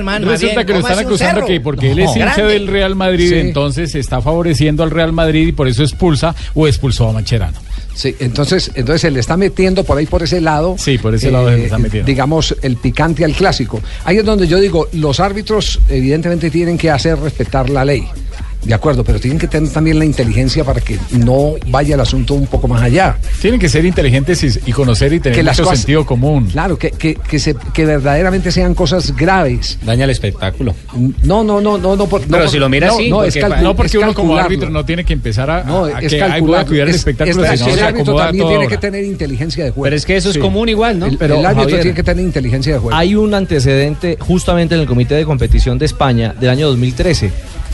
man, 0.04 0.22
más 0.24 0.32
Resulta 0.32 0.56
bien, 0.56 0.68
que 0.68 0.74
lo 0.74 0.80
están 0.80 1.00
acusando 1.00 1.46
que 1.46 1.62
porque 1.62 1.92
él 1.92 2.00
es 2.00 2.16
hincha 2.16 2.46
del 2.46 2.68
Real 2.68 2.96
Madrid, 2.96 3.30
Sí. 3.30 3.40
entonces 3.40 3.96
está 3.96 4.22
favoreciendo 4.22 4.84
al 4.84 4.92
Real 4.92 5.14
Madrid 5.14 5.48
y 5.48 5.52
por 5.54 5.68
eso 5.68 5.84
expulsa 5.84 6.36
o 6.54 6.68
expulsó 6.68 7.10
a 7.10 7.14
Macherano. 7.14 7.58
Sí, 7.94 8.16
entonces, 8.20 8.72
entonces 8.76 9.02
se 9.02 9.12
le 9.12 9.20
está 9.20 9.36
metiendo 9.38 9.84
por 9.84 9.98
ahí 9.98 10.06
por 10.06 10.24
ese 10.24 10.40
lado. 10.40 10.76
Sí, 10.78 10.98
por 10.98 11.14
ese 11.14 11.30
lado 11.30 11.50
se 11.50 11.58
le 11.58 11.64
está 11.66 11.78
metiendo. 11.78 12.08
Digamos, 12.08 12.56
el 12.62 12.78
picante 12.78 13.26
al 13.26 13.34
clásico. 13.34 13.82
Ahí 14.06 14.18
es 14.18 14.26
donde 14.26 14.48
yo 14.48 14.60
digo, 14.60 14.88
los 14.94 15.20
árbitros 15.20 15.80
evidentemente 15.90 16.50
tienen 16.50 16.78
que 16.78 16.90
hacer 16.90 17.20
respetar 17.20 17.70
la 17.70 17.84
ley. 17.84 18.08
De 18.64 18.74
acuerdo, 18.76 19.04
pero 19.04 19.20
tienen 19.20 19.40
que 19.40 19.48
tener 19.48 19.70
también 19.72 19.98
la 19.98 20.06
inteligencia 20.06 20.64
para 20.64 20.80
que 20.82 21.00
no 21.12 21.56
vaya 21.68 21.96
el 21.96 22.02
asunto 22.02 22.36
un 22.36 22.46
poco 22.48 22.68
más 22.68 22.82
allá. 22.84 23.18
Tienen 23.42 23.60
que 23.60 23.68
ser 23.70 23.86
inteligentes 23.86 24.44
y, 24.44 24.70
y 24.70 24.72
conocer 24.72 25.12
y 25.14 25.20
tener 25.20 25.38
Que 25.38 25.44
mucho 25.44 25.64
cosas- 25.64 25.80
sentido 25.80 26.06
común. 26.06 26.48
Claro, 26.52 26.78
que, 26.78 26.92
que, 26.92 27.16
que, 27.16 27.40
se, 27.40 27.56
que 27.74 27.86
verdaderamente 27.86 28.52
sean 28.52 28.76
cosas 28.76 29.16
graves. 29.16 29.80
Daña 29.84 30.04
el 30.06 30.12
espectáculo. 30.12 30.76
No, 31.24 31.44
no, 31.44 31.60
no, 31.60 31.78
no, 31.80 31.96
no. 31.96 32.06
por- 32.08 32.22
no 32.22 32.28
Pero 32.28 32.44
por- 32.44 32.50
si 32.52 32.60
lo 32.60 32.70
mira 32.70 32.88
no, 32.88 32.94
así, 32.94 33.10
no, 33.10 33.24
es, 33.24 33.34
porque- 33.36 33.48
calcu- 33.56 33.62
no 33.64 33.76
porque 33.76 33.98
es 33.98 34.04
uno 34.04 34.14
como 34.14 34.38
árbitro 34.38 34.70
no 34.70 34.86
tiene 34.86 35.04
que 35.06 35.14
empezar 35.14 35.50
a, 35.50 35.64
No, 35.64 35.86
a 35.86 36.00
es 36.02 36.12
que 36.12 36.20
calcularlo. 36.20 36.68
cuidar 36.68 36.88
el 36.88 36.92
Es- 36.92 36.98
espectáculo. 36.98 37.44
es- 37.46 37.62
no 37.62 37.68
el 37.68 37.80
árbitro 37.80 38.16
también 38.16 38.48
tiene 38.48 38.68
que 38.68 38.78
tener 38.78 39.04
inteligencia 39.04 39.64
de 39.64 39.72
juego. 39.72 39.84
Pero 39.84 39.96
es 39.96 40.06
que 40.06 40.16
eso 40.18 40.30
es 40.30 40.36
Sí. 40.36 40.40
común 40.40 40.70
igual, 40.70 41.00
¿no? 41.00 41.08
El, 41.08 41.18
Pero, 41.18 41.40
el 41.40 41.46
árbitro 41.46 41.64
Javier, 41.64 41.82
tiene 41.82 41.96
que 41.96 42.04
tener 42.04 42.24
inteligencia 42.24 42.74
de 42.74 42.80
juego. 42.80 42.96
Hay 42.96 43.16
un 43.16 43.34
antecedente 43.34 44.18
justamente 44.20 44.76
en 44.76 44.82
el 44.82 44.88
Comité 44.88 45.16
de 45.16 45.26
Competición 45.26 45.78
de 45.80 45.86
España 45.86 46.36
del 46.40 46.50
año 46.52 46.68
2013, 46.68 47.32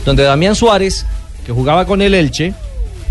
donde 0.07 0.23
Damián 0.23 0.55
Suárez, 0.55 1.05
que 1.45 1.51
jugaba 1.51 1.85
con 1.85 2.01
el 2.01 2.13
Elche, 2.13 2.53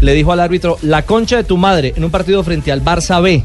le 0.01 0.15
dijo 0.15 0.33
al 0.33 0.41
árbitro 0.41 0.79
la 0.81 1.03
concha 1.03 1.37
de 1.37 1.45
tu 1.45 1.59
madre 1.59 1.93
en 1.95 2.03
un 2.03 2.11
partido 2.11 2.43
frente 2.43 2.73
al 2.73 2.83
Barça 2.83 3.21
B 3.23 3.45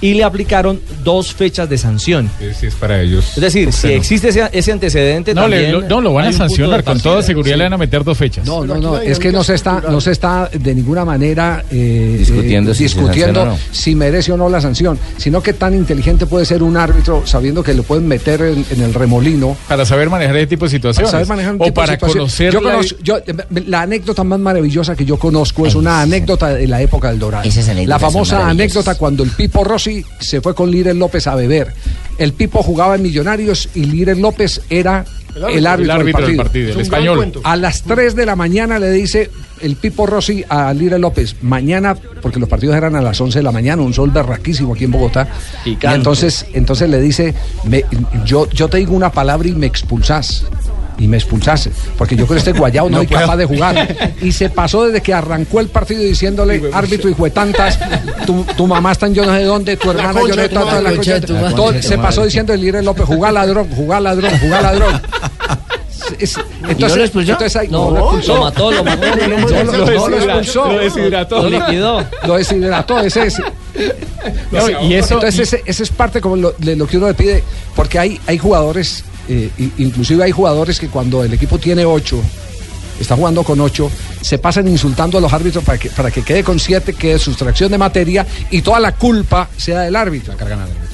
y 0.00 0.14
le 0.14 0.24
aplicaron 0.24 0.80
dos 1.04 1.32
fechas 1.34 1.68
de 1.68 1.78
sanción. 1.78 2.30
Sí, 2.58 2.66
es 2.66 2.74
para 2.74 3.00
ellos. 3.02 3.32
Es 3.36 3.40
decir, 3.42 3.72
si 3.72 3.88
existe 3.88 4.28
ese, 4.28 4.48
ese 4.52 4.72
antecedente 4.72 5.34
No, 5.34 5.46
le- 5.48 5.56
también... 5.56 5.72
lo, 5.72 5.88
no, 5.88 6.00
lo 6.00 6.14
van 6.14 6.26
a 6.26 6.32
sancionar, 6.32 6.78
de 6.78 6.84
con 6.84 7.00
toda 7.00 7.22
seguridad 7.22 7.54
Sí. 7.54 7.58
le 7.58 7.64
van 7.64 7.72
a 7.74 7.78
meter 7.78 8.04
dos 8.04 8.16
fechas. 8.16 8.46
No, 8.46 8.64
no, 8.64 8.76
no, 8.76 8.98
es 8.98 9.18
que 9.18 9.32
no 9.32 9.42
se 9.44 9.54
está, 9.54 9.80
no 9.88 10.00
se 10.00 10.12
está 10.12 10.48
de 10.52 10.74
ninguna 10.74 11.04
manera 11.04 11.64
eh, 11.70 12.16
Discutiendo 12.18 12.72
eh, 12.72 12.74
si 12.74 12.84
discutiendo 12.84 13.44
no. 13.44 13.58
si 13.72 13.94
merece 13.94 14.32
o 14.32 14.36
no 14.36 14.48
la 14.48 14.60
sanción, 14.60 14.98
sino 15.16 15.42
que 15.42 15.52
tan 15.52 15.74
inteligente 15.74 16.26
puede 16.26 16.44
ser 16.44 16.62
un 16.62 16.76
árbitro 16.76 17.22
sabiendo 17.26 17.62
que 17.62 17.74
lo 17.74 17.82
pueden 17.82 18.06
meter 18.08 18.40
en, 18.42 18.64
en 18.70 18.82
el 18.82 18.94
remolino. 18.94 19.56
Para 19.68 19.84
saber 19.84 20.08
manejar 20.10 20.36
ese 20.36 20.46
tipo 20.46 20.64
de 20.66 20.70
situaciones. 20.70 21.10
Para 21.10 21.24
saber 21.24 21.28
manejar 21.28 21.54
un 21.54 21.60
o 21.60 21.64
tipo 21.64 21.80
de 21.80 21.86
para 21.86 21.92
situación. 21.94 22.18
conocer 22.18 22.52
Yo 22.52 22.60
la- 22.60 22.72
conozco- 22.72 22.96
yo, 23.02 23.18
eh, 23.18 23.34
la 23.66 23.82
anécdota 23.82 24.24
más 24.24 24.38
maravillosa 24.40 24.94
que 24.96 25.04
yo 25.04 25.16
conozco 25.18 25.66
es 25.66 25.74
una 25.74 26.00
anécdota 26.02 26.48
de 26.54 26.66
la 26.66 26.80
época 26.80 27.10
del 27.10 27.18
Dorado. 27.18 27.44
Esas 27.44 27.68
anécdotas 27.68 27.88
La 27.88 27.98
son 27.98 28.12
famosa 28.12 28.48
anécdota 28.48 28.94
cuando 28.96 29.22
el 29.24 29.30
Pipo 29.30 29.64
Rossi 29.70 30.04
se 30.20 30.40
fue 30.40 30.54
con 30.54 30.70
Liren 30.70 30.98
López 30.98 31.26
a 31.26 31.34
beber. 31.34 31.72
El 32.18 32.32
Pipo 32.32 32.62
jugaba 32.62 32.96
en 32.96 33.02
Millonarios 33.02 33.68
y 33.74 33.84
Liren 33.84 34.20
López 34.20 34.60
era 34.68 35.04
el 35.34 35.66
árbitro, 35.66 35.84
el 35.84 35.90
árbitro 35.90 35.96
del 35.96 36.04
del 36.04 36.12
partido. 36.12 36.42
partido, 36.42 36.72
el 36.72 36.80
español. 36.80 37.16
A 37.44 37.56
las 37.56 37.82
3 37.82 38.16
de 38.16 38.26
la 38.26 38.34
mañana 38.36 38.78
le 38.80 38.90
dice 38.90 39.30
el 39.62 39.76
Pipo 39.76 40.06
Rossi 40.06 40.44
a 40.48 40.72
Liren 40.74 41.00
López, 41.00 41.36
mañana, 41.42 41.94
porque 41.94 42.40
los 42.40 42.48
partidos 42.48 42.74
eran 42.76 42.96
a 42.96 43.00
las 43.00 43.20
11 43.20 43.38
de 43.38 43.42
la 43.42 43.52
mañana, 43.52 43.80
un 43.82 43.94
sol 43.94 44.10
berraquísimo 44.10 44.74
aquí 44.74 44.84
en 44.84 44.90
Bogotá. 44.90 45.28
Y 45.92 45.94
entonces, 45.94 46.46
entonces 46.52 46.90
le 46.90 47.00
dice, 47.00 47.34
me- 47.64 47.84
yo, 48.24 48.48
yo 48.50 48.68
te 48.68 48.78
digo 48.78 48.94
una 48.94 49.12
palabra 49.12 49.48
y 49.48 49.52
me 49.52 49.66
expulsás. 49.66 50.44
Y 51.00 51.08
me 51.08 51.16
expulsase, 51.16 51.70
porque 51.98 52.14
yo 52.14 52.26
con 52.26 52.36
este 52.36 52.52
guayao 52.52 52.84
no, 52.88 52.90
No 52.90 52.98
soy 52.98 53.06
puedo. 53.08 53.20
capaz 53.22 53.36
de 53.38 53.44
jugar. 53.46 53.96
Y 54.22 54.32
se 54.32 54.50
pasó 54.50 54.84
desde 54.84 55.00
que 55.00 55.12
arrancó 55.14 55.58
el 55.60 55.68
partido 55.68 56.02
diciéndole, 56.02 56.62
árbitro 56.72 57.08
hijo 57.10 57.24
de 57.24 57.30
tantas, 57.30 57.78
tu, 58.26 58.44
tu 58.56 58.66
mamá 58.66 58.92
está 58.92 59.06
en 59.06 59.14
yo 59.14 59.24
no 59.24 59.32
sé 59.34 59.42
dónde, 59.44 59.76
tu 59.78 59.90
hermana 59.90 60.20
yo 60.20 60.28
no 60.28 60.34
sé 60.34 60.40
de 60.42 60.48
tu 60.50 60.54
tanto, 60.54 60.66
madre, 60.70 60.82
la 60.82 60.90
la 60.90 60.96
concha 60.96 61.14
de 61.14 61.20
tu 61.22 61.26
concha 61.32 61.42
de 61.46 61.50
tu 61.50 61.56
todo- 61.56 61.66
madre. 61.68 61.82
Se 61.82 61.96
pasó 61.98 62.24
diciendo 62.24 62.52
el 62.52 62.60
Libre 62.60 62.82
López, 62.82 63.06
jugá 63.06 63.32
ladrón, 63.32 63.68
jugá 63.74 63.98
ladrón, 63.98 64.30
jugá 64.38 64.60
ladrón. 64.60 65.00
Es- 66.18 66.36
no 66.78 66.88
lo 66.88 67.02
expulsó? 67.04 67.32
entonces 67.32 67.56
ahí- 67.56 67.68
No, 67.68 67.90
no, 67.90 67.90
lo 67.90 68.00
expulsó. 68.06 68.34
lo 68.36 68.40
mató, 68.44 68.72
lo 68.72 68.84
mató. 68.84 69.06
No, 69.06 69.16
no, 69.16 69.38
no, 69.38 69.48
no, 69.48 69.64
no 69.64 69.78
lo 70.08 70.16
expulsó. 70.18 70.72
Lo 70.72 70.78
deshidrató. 70.80 71.42
Lo 71.42 71.50
liquidó. 71.50 72.04
Lo 72.26 72.36
deshidrató, 72.36 73.00
ese 73.00 73.26
es. 73.26 73.38
No, 74.50 74.68
y 74.82 74.94
eso- 74.94 75.14
Entonces, 75.14 75.40
ese, 75.54 75.62
ese 75.64 75.82
es 75.84 75.90
parte 75.90 76.20
como 76.20 76.36
lo, 76.36 76.52
de 76.58 76.74
lo 76.76 76.86
que 76.86 76.96
uno 76.98 77.06
le 77.06 77.14
pide, 77.14 77.44
porque 77.76 77.98
hay, 77.98 78.20
hay 78.26 78.38
jugadores, 78.38 79.04
eh, 79.32 79.70
inclusive 79.78 80.24
hay 80.24 80.32
jugadores 80.32 80.80
que 80.80 80.88
cuando 80.88 81.22
el 81.22 81.32
equipo 81.32 81.56
tiene 81.56 81.84
ocho, 81.84 82.20
está 82.98 83.14
jugando 83.14 83.44
con 83.44 83.60
ocho, 83.60 83.88
se 84.20 84.38
pasan 84.38 84.66
insultando 84.66 85.18
a 85.18 85.20
los 85.20 85.32
árbitros 85.32 85.62
para 85.62 85.78
que, 85.78 85.88
para 85.88 86.10
que 86.10 86.22
quede 86.22 86.42
con 86.42 86.58
siete, 86.58 86.94
que 86.94 87.14
es 87.14 87.22
sustracción 87.22 87.70
de 87.70 87.78
materia 87.78 88.26
y 88.50 88.60
toda 88.60 88.80
la 88.80 88.92
culpa 88.92 89.48
sea 89.56 89.82
del 89.82 89.94
árbitro. 89.94 90.34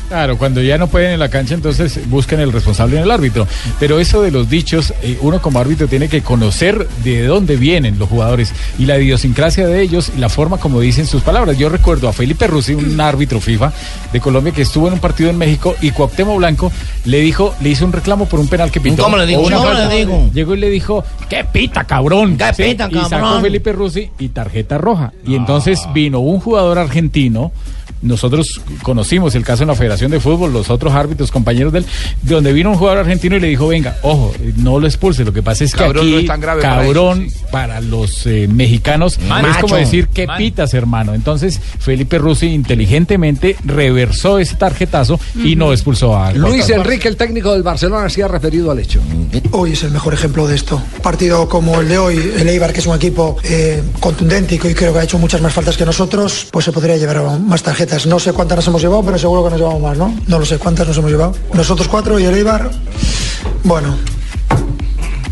Claro, 0.08 0.38
cuando 0.38 0.62
ya 0.62 0.78
no 0.78 0.86
pueden 0.86 1.12
en 1.12 1.18
la 1.18 1.28
cancha, 1.28 1.54
entonces 1.54 2.08
buscan 2.08 2.38
el 2.38 2.52
responsable 2.52 2.96
en 2.96 3.02
el 3.02 3.10
árbitro. 3.10 3.46
Pero 3.80 3.98
eso 3.98 4.22
de 4.22 4.30
los 4.30 4.48
dichos, 4.48 4.94
eh, 5.02 5.18
uno 5.20 5.42
como 5.42 5.58
árbitro 5.58 5.88
tiene 5.88 6.08
que 6.08 6.22
conocer 6.22 6.86
de 7.02 7.24
dónde 7.26 7.56
vienen 7.56 7.98
los 7.98 8.08
jugadores 8.08 8.52
y 8.78 8.86
la 8.86 8.98
idiosincrasia 8.98 9.66
de 9.66 9.82
ellos 9.82 10.12
y 10.16 10.20
la 10.20 10.28
forma 10.28 10.58
como 10.58 10.80
dicen 10.80 11.06
sus 11.06 11.22
palabras. 11.22 11.58
Yo 11.58 11.68
recuerdo 11.68 12.08
a 12.08 12.12
Felipe 12.12 12.46
Rusi, 12.46 12.74
un 12.74 13.00
árbitro 13.00 13.40
FIFA 13.40 13.72
de 14.12 14.20
Colombia 14.20 14.52
que 14.52 14.62
estuvo 14.62 14.86
en 14.86 14.94
un 14.94 15.00
partido 15.00 15.30
en 15.30 15.38
México 15.38 15.74
y 15.82 15.90
Cuauhtémoc 15.90 16.36
Blanco 16.36 16.70
le 17.04 17.20
dijo, 17.20 17.54
le 17.60 17.70
hizo 17.70 17.84
un 17.84 17.92
reclamo 17.92 18.26
por 18.26 18.38
un 18.38 18.46
penal 18.48 18.70
que 18.70 18.80
pitó. 18.80 19.02
¿Cómo 19.02 19.16
le 19.16 19.26
dijo? 19.26 19.40
o 19.40 19.46
una 19.46 19.56
¿Cómo 19.56 19.68
falta. 19.70 19.88
le 19.88 20.06
dijo? 20.06 20.30
Llegó 20.32 20.54
y 20.54 20.58
le 20.58 20.70
dijo, 20.70 21.04
¿qué 21.28 21.44
pita, 21.44 21.84
cabrón? 21.84 22.36
¿Qué 22.36 22.52
pita, 22.56 22.88
Y 22.90 22.94
sacó 22.94 23.08
cabrón? 23.08 23.42
Felipe 23.42 23.72
Rusi 23.72 24.10
y 24.18 24.28
tarjeta 24.28 24.78
roja. 24.78 25.12
Y 25.26 25.34
entonces 25.34 25.80
vino 25.92 26.20
un 26.20 26.38
jugador 26.38 26.78
argentino. 26.78 27.50
Nosotros 28.02 28.60
conocimos 28.82 29.34
el 29.34 29.44
caso 29.44 29.62
en 29.62 29.68
la 29.68 29.74
Federación 29.74 30.10
de 30.10 30.20
Fútbol, 30.20 30.52
los 30.52 30.70
otros 30.70 30.92
árbitros, 30.94 31.30
compañeros 31.30 31.72
de 31.72 31.80
él, 31.80 31.86
de 32.22 32.34
donde 32.34 32.52
vino 32.52 32.70
un 32.70 32.76
jugador 32.76 33.00
argentino 33.00 33.36
y 33.36 33.40
le 33.40 33.48
dijo, 33.48 33.68
venga, 33.68 33.96
ojo, 34.02 34.34
no 34.56 34.78
lo 34.78 34.86
expulse. 34.86 35.24
Lo 35.24 35.32
que 35.32 35.42
pasa 35.42 35.64
es 35.64 35.72
que 35.72 35.78
Cabrón 35.78 36.04
aquí, 36.04 36.12
no 36.12 36.18
es 36.18 36.26
tan 36.26 36.40
grave 36.40 36.62
para 36.62 36.76
cabrón 36.76 37.28
para, 37.50 37.80
los 37.80 38.26
eh, 38.26 38.48
mexicanos 38.48 39.18
es 39.18 39.56
como 39.58 39.76
decir, 39.76 40.08
¿qué 40.08 40.26
Man. 40.26 40.38
pitas, 40.38 40.74
hermano? 40.74 41.14
Entonces, 41.14 41.60
Felipe 41.78 42.18
Rusi 42.18 42.46
inteligentemente 42.46 43.56
reversó 43.64 44.38
ese 44.38 44.56
tarjetazo 44.56 45.18
y 45.42 45.56
no 45.56 45.72
expulsó 45.72 46.16
a 46.16 46.32
Luis 46.32 46.68
Enrique, 46.70 47.08
el 47.08 47.16
técnico 47.16 47.52
del 47.52 47.62
Barcelona, 47.62 48.08
se 48.08 48.22
ha 48.22 48.28
referido 48.28 48.70
al 48.70 48.78
hecho. 48.78 49.00
Hoy 49.52 49.72
es 49.72 49.82
el 49.84 49.90
mejor 49.90 50.14
ejemplo 50.14 50.46
de 50.46 50.56
esto. 50.56 50.82
Partido 51.02 51.48
como 51.48 51.80
el 51.80 51.88
de 51.88 51.98
hoy, 51.98 52.32
el 52.38 52.48
Eibar, 52.48 52.72
que 52.72 52.80
es 52.80 52.86
un 52.86 52.96
equipo 52.96 53.36
eh, 53.44 53.82
contundente 54.00 54.56
y 54.56 54.58
que 54.58 54.68
hoy 54.68 54.74
creo 54.74 54.92
que 54.92 54.98
ha 55.00 55.04
hecho 55.04 55.18
muchas 55.18 55.40
más 55.40 55.52
faltas 55.52 55.76
que 55.76 55.84
nosotros, 55.84 56.48
pues 56.50 56.64
se 56.64 56.72
podría 56.72 56.96
llevar 56.96 57.38
más 57.40 57.62
tarjetas. 57.62 57.85
No 58.06 58.18
sé 58.18 58.32
cuántas 58.32 58.56
nos 58.56 58.68
hemos 58.68 58.82
llevado, 58.82 59.02
pero 59.02 59.18
seguro 59.18 59.44
que 59.44 59.50
nos 59.50 59.58
llevamos 59.58 59.82
más, 59.82 59.96
¿no? 59.96 60.14
No 60.26 60.38
lo 60.38 60.44
sé 60.44 60.58
cuántas 60.58 60.86
nos 60.88 60.96
hemos 60.98 61.10
llevado. 61.10 61.34
Nosotros 61.52 61.88
cuatro 61.88 62.18
y 62.18 62.24
el 62.24 62.34
Eibar, 62.34 62.70
bueno, 63.64 63.96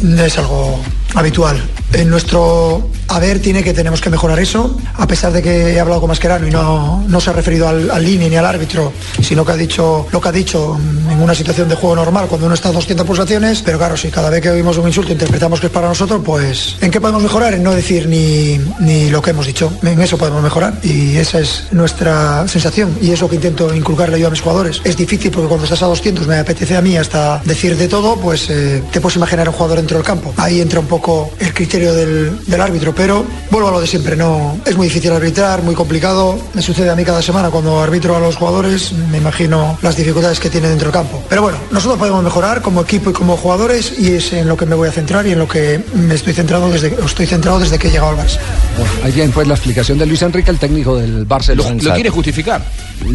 es 0.02 0.38
algo 0.38 0.80
habitual. 1.14 1.62
En 1.94 2.10
nuestro 2.10 2.90
haber 3.08 3.40
tiene 3.40 3.62
que 3.62 3.72
tenemos 3.72 4.00
que 4.00 4.10
mejorar 4.10 4.38
eso, 4.40 4.76
a 4.94 5.06
pesar 5.06 5.32
de 5.32 5.42
que 5.42 5.74
he 5.74 5.80
hablado 5.80 6.00
con 6.00 6.08
Mascherano 6.08 6.46
y 6.46 6.50
no, 6.50 7.04
no 7.06 7.20
se 7.20 7.30
ha 7.30 7.32
referido 7.32 7.68
al, 7.68 7.90
al 7.90 8.04
ni 8.04 8.36
al 8.36 8.46
árbitro, 8.46 8.92
sino 9.22 9.44
que 9.44 9.52
ha 9.52 9.56
dicho 9.56 10.06
lo 10.10 10.20
que 10.20 10.28
ha 10.28 10.32
dicho 10.32 10.78
en 11.10 11.20
una 11.20 11.34
situación 11.34 11.68
de 11.68 11.76
juego 11.76 11.96
normal, 11.96 12.26
cuando 12.26 12.46
uno 12.46 12.54
está 12.54 12.70
a 12.70 12.72
200 12.72 13.06
pulsaciones, 13.06 13.62
pero 13.62 13.78
claro, 13.78 13.96
si 13.96 14.10
cada 14.10 14.30
vez 14.30 14.42
que 14.42 14.50
oímos 14.50 14.78
un 14.78 14.88
insulto 14.88 15.12
interpretamos 15.12 15.60
que 15.60 15.66
es 15.66 15.72
para 15.72 15.88
nosotros, 15.88 16.22
pues 16.24 16.76
¿en 16.80 16.90
qué 16.90 17.00
podemos 17.00 17.22
mejorar? 17.22 17.54
En 17.54 17.62
no 17.62 17.72
decir 17.72 18.08
ni, 18.08 18.58
ni 18.80 19.10
lo 19.10 19.22
que 19.22 19.30
hemos 19.30 19.46
dicho, 19.46 19.72
en 19.82 20.00
eso 20.00 20.18
podemos 20.18 20.42
mejorar 20.42 20.78
y 20.82 21.16
esa 21.16 21.38
es 21.38 21.68
nuestra 21.70 22.46
sensación 22.48 22.96
y 23.00 23.12
eso 23.12 23.28
que 23.28 23.36
intento 23.36 23.74
inculcarle 23.74 24.18
yo 24.18 24.26
a 24.26 24.30
mis 24.30 24.40
jugadores. 24.40 24.80
Es 24.84 24.96
difícil 24.96 25.30
porque 25.30 25.48
cuando 25.48 25.64
estás 25.64 25.82
a 25.82 25.86
200 25.86 26.26
me 26.26 26.38
apetece 26.38 26.76
a 26.76 26.80
mí 26.80 26.96
hasta 26.96 27.40
decir 27.44 27.76
de 27.76 27.88
todo, 27.88 28.16
pues 28.16 28.50
eh, 28.50 28.82
te 28.90 29.00
puedes 29.00 29.16
imaginar 29.16 29.48
un 29.48 29.54
jugador 29.54 29.78
dentro 29.78 29.96
del 29.96 30.06
campo. 30.06 30.34
Ahí 30.36 30.60
entra 30.60 30.80
un 30.80 30.86
poco 30.86 31.30
el 31.38 31.52
criterio 31.54 31.83
del, 31.92 32.38
del 32.46 32.60
árbitro, 32.60 32.94
pero 32.94 33.24
vuelvo 33.50 33.68
a 33.68 33.72
lo 33.72 33.80
de 33.80 33.86
siempre, 33.86 34.16
no 34.16 34.58
es 34.64 34.76
muy 34.76 34.86
difícil 34.86 35.10
arbitrar, 35.12 35.62
muy 35.62 35.74
complicado. 35.74 36.38
Me 36.54 36.62
sucede 36.62 36.88
a 36.90 36.94
mí 36.96 37.04
cada 37.04 37.20
semana 37.22 37.50
cuando 37.50 37.80
arbitro 37.80 38.16
a 38.16 38.20
los 38.20 38.36
jugadores, 38.36 38.92
me 39.10 39.18
imagino 39.18 39.76
las 39.82 39.96
dificultades 39.96 40.40
que 40.40 40.50
tienen 40.50 40.70
dentro 40.70 40.86
del 40.88 40.92
campo. 40.94 41.22
Pero 41.28 41.42
bueno, 41.42 41.58
nosotros 41.70 41.98
podemos 41.98 42.22
mejorar 42.22 42.62
como 42.62 42.80
equipo 42.82 43.10
y 43.10 43.12
como 43.12 43.36
jugadores 43.36 43.98
y 43.98 44.12
es 44.12 44.32
en 44.32 44.48
lo 44.48 44.56
que 44.56 44.66
me 44.66 44.74
voy 44.74 44.88
a 44.88 44.92
centrar 44.92 45.26
y 45.26 45.32
en 45.32 45.38
lo 45.38 45.48
que 45.48 45.82
me 45.94 46.14
estoy 46.14 46.32
centrado 46.32 46.68
desde, 46.70 46.94
estoy 47.04 47.26
centrado 47.26 47.58
desde 47.58 47.78
que 47.78 47.88
he 47.88 47.90
llegado 47.90 48.10
al 48.10 48.16
Barça. 48.16 48.38
Ahí 49.02 49.12
bien, 49.12 49.30
pues 49.32 49.46
la 49.48 49.54
explicación 49.54 49.98
de 49.98 50.06
Luis 50.06 50.22
Enrique, 50.22 50.50
el 50.50 50.58
técnico 50.58 50.96
del 50.96 51.24
Barcelona. 51.24 51.70
Lo, 51.74 51.82
lo 51.88 51.94
quiere 51.94 52.10
justificar. 52.10 52.62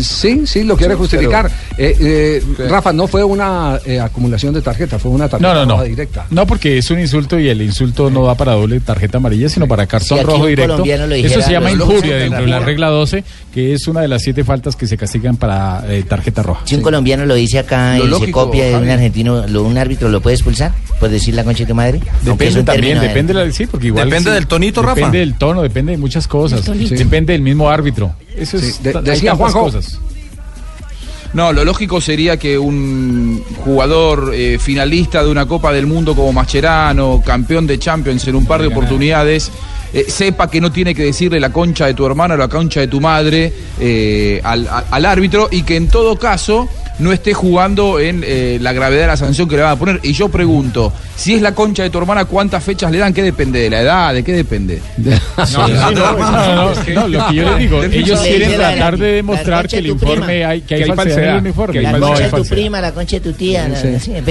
Sí, 0.01 0.43
sí, 0.45 0.63
lo 0.63 0.75
quiere 0.77 0.93
Sí, 0.93 0.99
justificar. 0.99 1.49
pero- 1.75 1.89
Eh, 1.89 1.95
eh, 1.99 2.67
Rafa, 2.69 2.91
no 2.91 3.08
fue 3.08 3.23
una 3.23 3.79
eh, 3.86 3.99
acumulación 3.99 4.53
de 4.53 4.62
tarjeta, 4.62 4.99
fue 4.99 5.12
una 5.12 5.29
tarjeta 5.29 5.53
No, 5.53 5.65
no, 5.65 5.77
no. 5.77 5.84
directa. 5.84 6.25
No, 6.29 6.45
porque 6.45 6.77
es 6.77 6.91
un 6.91 6.99
insulto 6.99 7.39
y 7.39 7.47
el 7.49 7.62
insulto 7.62 8.10
no 8.10 8.23
va 8.23 8.36
para 8.36 8.55
doble 8.61 8.79
tarjeta 8.79 9.17
amarilla, 9.17 9.49
sino 9.49 9.67
para 9.67 9.85
cartón 9.87 10.17
Si 10.19 10.23
rojo 10.23 10.45
directo. 10.45 10.83
Eso 10.85 11.41
se 11.41 11.51
llama 11.51 11.71
injuria 11.71 12.15
dentro 12.17 12.41
de 12.41 12.47
la 12.47 12.59
regla 12.59 12.87
12, 12.87 13.23
que 13.53 13.73
es 13.73 13.87
una 13.87 14.01
de 14.01 14.07
las 14.07 14.21
siete 14.21 14.43
faltas 14.43 14.75
que 14.75 14.87
se 14.87 14.97
castigan 14.97 15.37
para 15.37 15.83
eh, 15.87 16.03
tarjeta 16.03 16.43
roja. 16.43 16.61
Si 16.65 16.75
un 16.75 16.81
colombiano 16.81 17.25
lo 17.25 17.35
dice 17.35 17.59
acá 17.59 17.97
Lo 17.97 18.17
y 18.17 18.25
se 18.25 18.31
copia 18.31 18.65
de 18.65 18.75
un 18.75 18.89
argentino, 18.89 19.45
lo- 19.47 19.63
un 19.63 19.77
árbitro 19.77 20.09
lo 20.09 20.21
puede 20.21 20.35
expulsar 20.35 20.71
por 20.99 21.09
decir 21.09 21.33
la 21.33 21.43
concha 21.43 21.63
de 21.63 21.67
tu 21.67 21.75
madre. 21.75 21.99
Depende 22.23 22.63
también, 22.63 22.99
depende 22.99 23.33
de 23.33 23.45
la, 23.45 23.51
sí, 23.51 23.65
porque 23.67 23.87
igual 23.87 24.09
Depende 24.09 24.29
sí, 24.31 24.35
del 24.35 24.47
tonito, 24.47 24.81
Rafa. 24.81 24.95
Depende 24.95 25.19
del 25.19 25.33
tono, 25.35 25.61
depende 25.61 25.91
de 25.93 25.97
muchas 25.97 26.27
cosas. 26.27 26.65
Depende 26.65 27.33
del 27.33 27.41
mismo 27.41 27.69
árbitro. 27.69 28.13
Eso 28.35 28.57
es, 28.57 28.81
de- 28.83 28.93
decía 29.01 29.35
Juanjo. 29.35 29.61
cosas. 29.63 29.99
No, 31.33 31.53
lo 31.53 31.63
lógico 31.63 32.01
sería 32.01 32.37
que 32.37 32.57
un 32.57 33.43
jugador 33.63 34.31
eh, 34.33 34.57
finalista 34.59 35.23
de 35.23 35.29
una 35.29 35.45
Copa 35.45 35.71
del 35.71 35.85
Mundo 35.85 36.15
como 36.15 36.33
Mascherano, 36.33 37.21
campeón 37.23 37.67
de 37.67 37.77
Champions 37.77 38.27
en 38.27 38.35
un 38.35 38.45
par 38.47 38.61
de 38.61 38.67
oportunidades, 38.67 39.51
eh, 39.93 40.05
sepa 40.07 40.49
que 40.49 40.59
no 40.59 40.71
tiene 40.71 40.95
que 40.95 41.03
decirle 41.03 41.39
la 41.39 41.51
concha 41.51 41.85
de 41.85 41.93
tu 41.93 42.03
hermano 42.05 42.33
o 42.33 42.37
la 42.37 42.47
concha 42.47 42.79
de 42.79 42.87
tu 42.87 42.99
madre 42.99 43.53
eh, 43.79 44.41
al, 44.43 44.67
a- 44.67 44.85
al 44.89 45.05
árbitro 45.05 45.49
y 45.51 45.61
que 45.63 45.75
en 45.75 45.87
todo 45.87 46.15
caso 46.17 46.67
no 46.99 47.12
esté 47.12 47.33
jugando 47.33 47.99
en 47.99 48.23
eh, 48.25 48.57
la 48.62 48.73
gravedad 48.73 49.01
de 49.01 49.07
la 49.07 49.17
sanción 49.17 49.47
que 49.47 49.55
le 49.55 49.63
van 49.63 49.71
a 49.71 49.75
poner. 49.79 49.99
Y 50.03 50.13
yo 50.13 50.29
pregunto, 50.29 50.93
si 51.15 51.35
es 51.35 51.41
la 51.41 51.55
concha 51.55 51.83
de 51.83 51.89
tu 51.89 51.97
hermana, 51.97 52.25
¿cuántas 52.25 52.63
fechas 52.63 52.91
le 52.91 52.97
dan? 52.97 53.13
¿Qué 53.13 53.23
depende 53.23 53.59
de 53.59 53.69
la 53.69 53.81
edad? 53.81 54.13
¿De 54.13 54.23
qué 54.23 54.33
depende? 54.33 54.81
No, 55.53 55.67
no, 55.67 55.91
no, 55.91 56.17
no, 56.17 56.19
no, 56.19 56.93
no, 56.93 57.07
lo 57.07 57.27
que 57.27 57.35
yo 57.35 57.43
les 57.43 57.57
digo, 57.57 57.83
ellos 57.83 58.19
quieren 58.19 58.51
tratar 58.55 58.97
de 58.97 59.13
demostrar 59.13 59.67
que 59.67 59.77
el 59.77 59.88
informe 59.88 60.45
hay, 60.45 60.62
que 60.62 60.75
hay 60.75 60.91
falsedad 60.91 61.23
en 61.23 61.29
el 61.29 61.41
uniforme. 61.41 61.81
La 61.81 61.99
concha 61.99 62.23
de 62.23 62.29
tu 62.29 62.45
prima, 62.45 62.81
la 62.81 62.91
concha 62.91 63.15
de 63.17 63.21
tu 63.21 63.33
tía. 63.33 63.69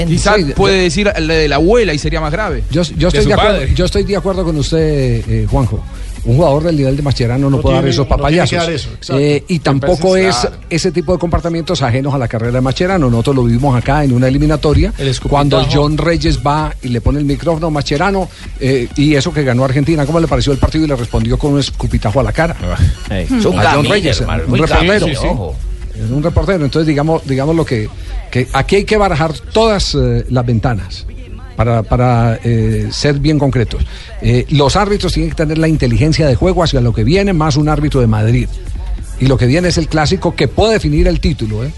Quizás 0.07 0.37
puede 0.55 0.83
decir 0.83 1.07
la 1.07 1.35
de 1.35 1.49
la 1.49 1.57
abuela 1.57 1.95
y 1.95 1.99
sería 1.99 2.21
más 2.21 2.33
grave. 2.33 2.63
Yo, 2.71 2.83
yo 2.97 3.09
estoy 3.09 3.27
de 3.27 3.35
acuerdo, 3.35 3.65
yo 3.75 3.85
estoy 3.85 4.05
de 4.05 4.17
acuerdo 4.17 4.45
con 4.45 4.57
usted, 4.57 5.25
eh, 5.29 5.47
Juanjo. 5.51 5.83
Un 6.29 6.37
jugador 6.37 6.65
del 6.65 6.77
nivel 6.77 6.95
de 6.95 7.03
Mascherano 7.03 7.49
no, 7.49 7.57
No 7.57 7.63
puede 7.63 7.77
dar 7.77 7.89
esos 7.89 8.07
no 8.07 8.17
papayazos. 8.17 8.59
dar 8.59 8.71
eso. 8.71 8.91
Eh, 9.19 9.43
y 9.49 9.61
tampoco 9.61 10.15
es 10.15 10.37
claro. 10.37 10.57
ese 10.69 10.93
tipo 10.93 11.15
de 11.15 11.19
comportamientos 11.19 11.81
ajenos 11.81 12.13
a 12.13 12.19
la 12.19 12.29
carrera 12.29 12.53
de 12.53 12.61
Mascherano. 12.61 13.09
Nosotros 13.09 13.37
lo 13.37 13.45
vivimos 13.45 13.75
acá 13.75 14.05
en 14.05 14.13
una 14.13 14.29
eliminatoria. 14.29 14.93
Cuando 15.27 15.67
John 15.73 15.97
Reyes 15.97 16.41
va 16.47 16.75
y 16.83 16.89
le 16.89 17.01
pone 17.01 17.19
el 17.19 17.25
micrófono 17.25 17.69
a 17.69 17.71
Mascherano 17.71 18.29
eh, 18.61 18.89
y 18.97 19.15
eso 19.15 19.33
que 19.33 19.43
ganó 19.43 19.65
Argentina, 19.65 20.05
¿cómo 20.05 20.21
le 20.21 20.29
pareció 20.29 20.53
el 20.53 20.59
partido? 20.59 20.85
Y 20.85 20.89
le 20.89 20.97
respondió 20.97 21.39
con 21.39 21.55
un 21.55 21.61
escupitajo 21.61 22.21
a 22.21 22.25
la 22.25 22.33
cara. 22.33 22.57
Es 23.09 23.31
un 23.31 23.39
A 23.39 23.43
John 23.43 23.55
camino, 23.63 23.95
Reyes, 23.95 24.21
hermano, 24.21 24.45
un 24.49 24.59
reportero. 24.59 25.07
Es 25.07 26.11
un 26.11 26.23
reportero. 26.23 26.65
Entonces, 26.67 26.87
digamos, 26.87 27.27
digamos 27.27 27.57
lo 27.57 27.65
que, 27.65 27.89
que 28.31 28.47
aquí 28.53 28.77
hay 28.77 28.85
que 28.85 28.99
barajar 28.99 29.33
todas 29.33 29.95
eh, 29.95 30.27
las 30.29 30.45
ventanas 30.45 31.07
para, 31.59 31.83
para 31.83 32.39
eh, 32.45 32.87
ser 32.93 33.19
bien 33.19 33.37
concretos. 33.37 33.85
Eh, 34.23 34.47
los 34.51 34.77
árbitros 34.77 35.13
tienen 35.13 35.31
que 35.31 35.35
tener 35.35 35.59
la 35.59 35.67
inteligencia 35.67 36.29
de 36.29 36.37
juego 36.37 36.63
hacia 36.63 36.81
lo 36.81 36.95
que 36.95 37.03
viene, 37.03 37.33
más 37.33 37.57
un 37.57 37.69
árbitro 37.69 38.01
de 38.01 38.07
Madrid. 38.07 38.49
Y 39.19 39.27
lo 39.27 39.37
que 39.37 39.47
viene 39.47 39.67
es 39.67 39.77
el 39.77 39.89
clásico 39.89 40.37
que 40.37 40.47
puede 40.47 40.75
definir 40.75 41.09
el 41.09 41.19
título. 41.19 41.65
¿eh? 41.65 41.73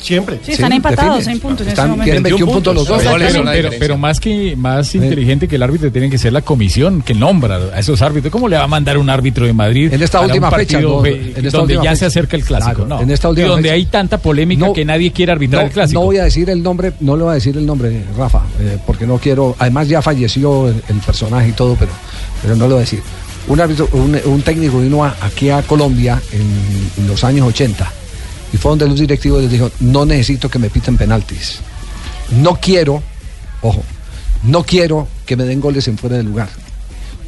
Siempre. 0.00 0.38
Sí, 0.44 0.52
están 0.52 0.72
empatados 0.72 1.26
en 1.26 1.40
puntos 1.40 1.66
en 1.66 1.70
Están- 1.72 1.86
ese 1.86 1.90
momento. 1.90 2.04
tienen 2.04 2.22
21 2.22 2.52
puntos 2.52 2.74
los 2.74 2.86
dos. 2.86 3.02
Pero, 3.02 3.44
pero- 3.44 3.70
pero 3.78 3.98
más 3.98 4.20
que 4.20 4.54
más 4.56 4.94
inteligente 4.94 5.48
que 5.48 5.56
el 5.56 5.62
árbitro 5.62 5.90
tiene 5.90 6.08
que 6.08 6.18
ser 6.18 6.32
la 6.32 6.42
comisión 6.42 7.02
que 7.02 7.14
nombra 7.14 7.56
a 7.74 7.80
esos 7.80 8.00
árbitros. 8.00 8.30
¿Cómo 8.30 8.48
le 8.48 8.56
va 8.56 8.64
a 8.64 8.68
mandar 8.68 8.96
un 8.96 9.10
árbitro 9.10 9.44
de 9.46 9.52
Madrid 9.52 9.92
En 9.92 10.02
esta 10.02 10.20
última 10.20 10.50
fecha, 10.52 10.80
no, 10.80 11.04
en 11.04 11.32
esta 11.46 11.58
donde 11.58 11.74
última 11.74 11.84
ya 11.84 11.90
fecha. 11.90 11.96
se 11.96 12.06
acerca 12.06 12.36
el 12.36 12.44
clásico? 12.44 12.74
Claro, 12.74 12.88
no. 12.88 13.00
en 13.02 13.10
esta 13.10 13.26
Y 13.26 13.30
última 13.30 13.48
donde 13.48 13.62
fecha. 13.70 13.74
hay 13.74 13.86
tanta 13.86 14.18
polémica 14.18 14.66
No, 14.66 14.72
que 14.72 14.84
nadie 14.84 15.10
quiere 15.10 15.32
arbitrar 15.32 15.62
no, 15.62 15.66
el 15.66 15.72
clásico. 15.72 16.00
no 16.00 16.06
voy 16.06 16.18
a 16.18 16.24
decir 16.24 16.48
el 16.48 16.62
nombre, 16.62 16.92
no 17.00 17.16
le 17.16 17.22
voy 17.24 17.32
a 17.32 17.34
decir 17.34 17.56
el 17.56 17.66
nombre, 17.66 18.04
Rafa, 18.16 18.42
eh, 18.60 18.78
porque 18.86 19.06
no 19.06 19.18
quiero. 19.18 19.56
Además 19.58 19.88
ya 19.88 20.00
falleció 20.00 20.68
el, 20.68 20.80
el 20.88 20.96
personaje 20.98 21.48
y 21.48 21.52
todo, 21.52 21.74
pero, 21.76 21.90
pero 22.40 22.54
no 22.54 22.64
lo 22.68 22.74
voy 22.74 22.78
a 22.78 22.80
decir. 22.80 23.02
Un 23.48 23.60
árbitro, 23.60 23.88
un, 23.92 24.16
un 24.26 24.42
técnico 24.42 24.78
vino 24.78 25.04
a- 25.04 25.16
aquí 25.22 25.48
a 25.50 25.62
Colombia 25.62 26.20
en, 26.32 27.02
en 27.02 27.08
los 27.08 27.24
años 27.24 27.46
80 27.48 27.90
y 28.52 28.56
fue 28.56 28.70
donde 28.70 28.88
los 28.88 28.98
directivos 28.98 29.42
les 29.42 29.50
dijo, 29.50 29.70
no 29.80 30.04
necesito 30.04 30.48
que 30.48 30.58
me 30.58 30.70
piten 30.70 30.96
penaltis. 30.96 31.60
No 32.30 32.58
quiero, 32.60 33.02
ojo, 33.62 33.82
no 34.44 34.62
quiero 34.64 35.08
que 35.26 35.36
me 35.36 35.44
den 35.44 35.60
goles 35.60 35.88
en 35.88 35.98
fuera 35.98 36.16
de 36.16 36.22
lugar. 36.22 36.48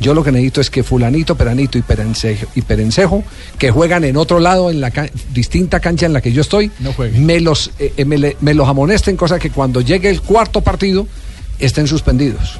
Yo 0.00 0.14
lo 0.14 0.24
que 0.24 0.32
necesito 0.32 0.62
es 0.62 0.70
que 0.70 0.82
fulanito, 0.82 1.34
peranito 1.36 1.76
y 1.76 1.82
perencejo, 1.82 2.46
y 2.54 2.62
perencejo 2.62 3.22
que 3.58 3.70
juegan 3.70 4.04
en 4.04 4.16
otro 4.16 4.40
lado, 4.40 4.70
en 4.70 4.80
la 4.80 4.90
distinta 5.32 5.78
cancha 5.78 6.06
en 6.06 6.14
la 6.14 6.22
que 6.22 6.32
yo 6.32 6.40
estoy, 6.40 6.70
me, 7.18 7.38
los, 7.40 7.70
eh, 7.78 7.92
eh, 7.98 8.04
me, 8.06 8.36
me 8.40 8.54
los 8.54 8.66
amonesten, 8.66 9.16
cosa 9.16 9.38
que 9.38 9.50
cuando 9.50 9.82
llegue 9.82 10.08
el 10.08 10.22
cuarto 10.22 10.62
partido 10.62 11.06
estén 11.58 11.86
suspendidos. 11.86 12.58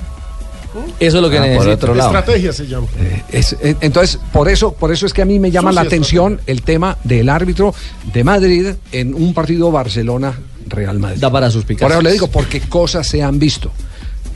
Eso 1.01 1.17
es 1.19 1.23
lo 1.23 1.29
que 1.31 1.39
Ah, 1.39 1.41
por 1.43 1.49
necesito. 1.51 1.75
otro 1.75 1.95
lado. 1.95 2.11
Estrategia 2.17 2.53
se 2.53 2.67
llama. 2.67 2.87
Es- 3.33 3.57
eh, 3.61 3.75
entonces, 3.81 4.19
por 4.33 4.49
eso, 4.49 4.73
por 4.73 4.93
eso 4.93 5.07
es 5.07 5.13
que 5.13 5.23
a 5.23 5.25
mí 5.25 5.39
me 5.39 5.51
llama 5.51 5.73
la 5.73 5.81
atención 5.81 6.41
el 6.47 6.63
tema 6.63 6.97
del 7.05 7.29
árbitro 7.29 7.75
de 8.13 8.23
Madrid 8.25 8.67
en 8.93 9.15
un 9.15 9.35
partido 9.35 9.71
Barcelona-Real 9.73 10.99
Madrid. 10.99 11.21
Da 11.21 11.31
para 11.31 11.51
suspicacias. 11.51 11.87
Por 11.87 11.93
eso 11.93 12.03
le 12.03 12.13
digo, 12.13 12.27
porque 12.29 12.61
cosas 12.61 13.07
se 13.07 13.23
han 13.23 13.39
visto. 13.39 13.71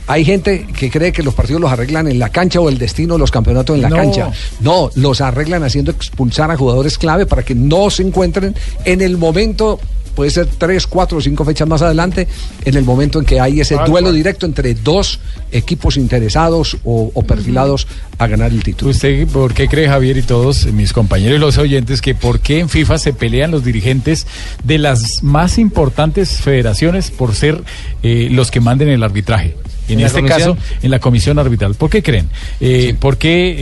Hay 0.07 0.23
gente 0.23 0.67
que 0.77 0.91
cree 0.91 1.11
que 1.11 1.23
los 1.23 1.33
partidos 1.33 1.59
los 1.61 1.71
arreglan 1.71 2.07
en 2.07 2.19
la 2.19 2.29
cancha 2.29 2.59
o 2.59 2.69
el 2.69 2.77
destino 2.77 3.15
de 3.15 3.19
los 3.21 3.31
campeonatos 3.31 3.75
en 3.75 3.81
la 3.81 3.89
No. 3.89 3.95
cancha. 3.95 4.31
No, 4.59 4.91
los 4.95 5.19
arreglan 5.21 5.63
haciendo 5.63 5.89
expulsar 5.91 6.51
a 6.51 6.57
jugadores 6.57 6.97
clave 6.99 7.25
para 7.25 7.41
que 7.43 7.55
no 7.55 7.89
se 7.89 8.03
encuentren 8.03 8.55
en 8.83 9.01
el 9.01 9.17
momento, 9.17 9.79
puede 10.15 10.31
ser 10.31 10.47
tres, 10.47 10.87
cuatro 10.87 11.17
o 11.17 11.21
cinco 11.21 11.45
fechas 11.45 11.67
más 11.67 11.81
adelante, 11.81 12.27
en 12.63 12.75
el 12.75 12.83
momento 12.83 13.19
en 13.19 13.25
que 13.25 13.39
hay 13.39 13.59
ese 13.59 13.77
duelo 13.85 14.11
directo 14.11 14.45
entre 14.45 14.73
dos 14.73 15.19
equipos 15.51 15.97
interesados 15.97 16.77
o, 16.83 17.11
o 17.13 17.23
perfilados 17.23 17.87
a 18.17 18.27
ganar 18.27 18.51
el 18.51 18.63
título. 18.63 18.91
¿Usted 18.91 19.27
por 19.27 19.53
qué 19.53 19.67
cree, 19.67 19.87
Javier, 19.87 20.17
y 20.17 20.21
todos 20.21 20.65
mis 20.67 20.93
compañeros 20.93 21.37
y 21.37 21.39
los 21.39 21.57
oyentes, 21.57 22.01
que 22.01 22.15
por 22.15 22.39
qué 22.39 22.59
en 22.59 22.69
FIFA 22.69 22.97
se 22.97 23.13
pelean 23.13 23.51
los 23.51 23.63
dirigentes 23.63 24.25
de 24.63 24.77
las 24.77 25.21
más 25.21 25.57
importantes 25.57 26.39
federaciones 26.41 27.11
por 27.11 27.35
ser 27.35 27.61
eh, 28.03 28.29
los 28.31 28.51
que 28.51 28.61
manden 28.61 28.89
el 28.89 29.03
arbitraje? 29.03 29.55
En, 29.87 29.95
¿En 29.95 30.01
la 30.01 30.07
este 30.07 30.19
comisión? 30.21 30.55
caso, 30.55 30.77
en 30.81 30.91
la 30.91 30.99
comisión 30.99 31.37
arbitral. 31.39 31.75
¿Por 31.75 31.89
qué 31.89 32.01
creen? 32.01 32.27
Eh, 32.59 32.95
¿Por 32.99 33.17
qué 33.17 33.55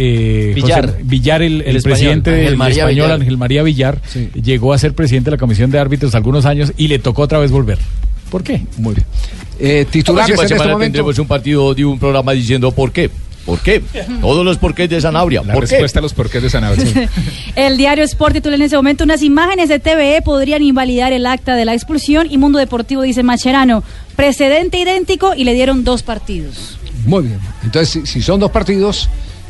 eh, 0.49 0.53
Villar. 0.53 0.85
José- 0.91 1.01
Villar, 1.03 1.41
el, 1.41 1.61
el 1.61 1.67
El 1.67 1.75
español. 1.77 1.97
presidente 1.97 2.31
del 2.31 2.53
español, 2.53 2.89
Villar. 2.89 3.11
Ángel 3.11 3.37
María 3.37 3.63
Villar, 3.63 3.99
llegó 4.41 4.73
a 4.73 4.77
ser 4.77 4.93
presidente 4.93 5.29
de 5.29 5.35
la 5.35 5.39
comisión 5.39 5.69
de 5.71 5.79
árbitros 5.79 6.15
algunos 6.15 6.45
años 6.45 6.71
y 6.77 6.87
le 6.87 6.99
tocó 6.99 7.23
otra 7.23 7.39
vez 7.39 7.51
volver? 7.51 7.77
¿Por 8.29 8.43
qué? 8.43 8.61
Muy 8.77 8.95
bien. 8.95 9.05
Eh, 9.59 9.85
titulares 9.91 10.29
en 10.31 10.35
próxima 10.37 10.57
semana 10.57 10.73
momento. 10.73 10.85
tendremos 10.97 11.19
un 11.19 11.27
partido 11.27 11.73
de 11.75 11.85
un 11.85 11.99
programa 11.99 12.31
diciendo 12.31 12.71
por 12.71 12.91
qué. 12.91 13.09
¿Por 13.45 13.59
qué? 13.59 13.83
Todos 14.21 14.45
los 14.45 14.57
porqués 14.57 14.89
de 14.89 15.01
Sanabria. 15.01 15.41
La 15.45 15.53
¿Por 15.53 15.65
qué? 15.65 15.71
respuesta 15.71 15.99
a 15.99 16.01
los 16.01 16.13
porqués 16.13 16.41
de 16.41 16.49
Sanabria. 16.49 17.09
El 17.57 17.75
diario 17.75 18.05
Sport 18.05 18.35
titula 18.35 18.55
en 18.55 18.61
ese 18.61 18.77
momento 18.77 19.03
unas 19.03 19.21
imágenes 19.21 19.67
de 19.67 19.79
TVE 19.79 20.21
podrían 20.23 20.61
invalidar 20.63 21.11
el 21.11 21.25
acta 21.25 21.57
de 21.57 21.65
la 21.65 21.73
expulsión 21.73 22.27
y 22.31 22.37
Mundo 22.37 22.57
Deportivo 22.57 23.01
dice 23.01 23.21
Macherano, 23.21 23.83
precedente 24.15 24.77
idéntico 24.79 25.33
y 25.35 25.43
le 25.43 25.53
dieron 25.53 25.83
dos 25.83 26.03
partidos. 26.03 26.77
Muy 27.05 27.23
bien. 27.23 27.39
Entonces, 27.63 27.89
si, 27.89 28.05
si 28.05 28.21
son 28.21 28.39
dos 28.39 28.51
partidos, 28.51 29.09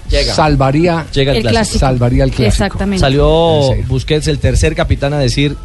Llega. 0.10 0.34
salvaría, 0.34 1.06
Llega 1.14 1.32
el, 1.32 1.38
El 1.38 1.44
clásico. 1.44 1.52
clásico. 1.54 1.80
salvaría 1.80 2.24
el 2.24 2.30
clásico. 2.32 2.48
Exactamente. 2.48 3.00
Salió. 3.00 3.72
Busquets, 3.88 4.28
el 4.28 4.40
tercer 4.40 4.76
capitán, 4.76 5.14
a 5.14 5.20
decir, 5.20 5.56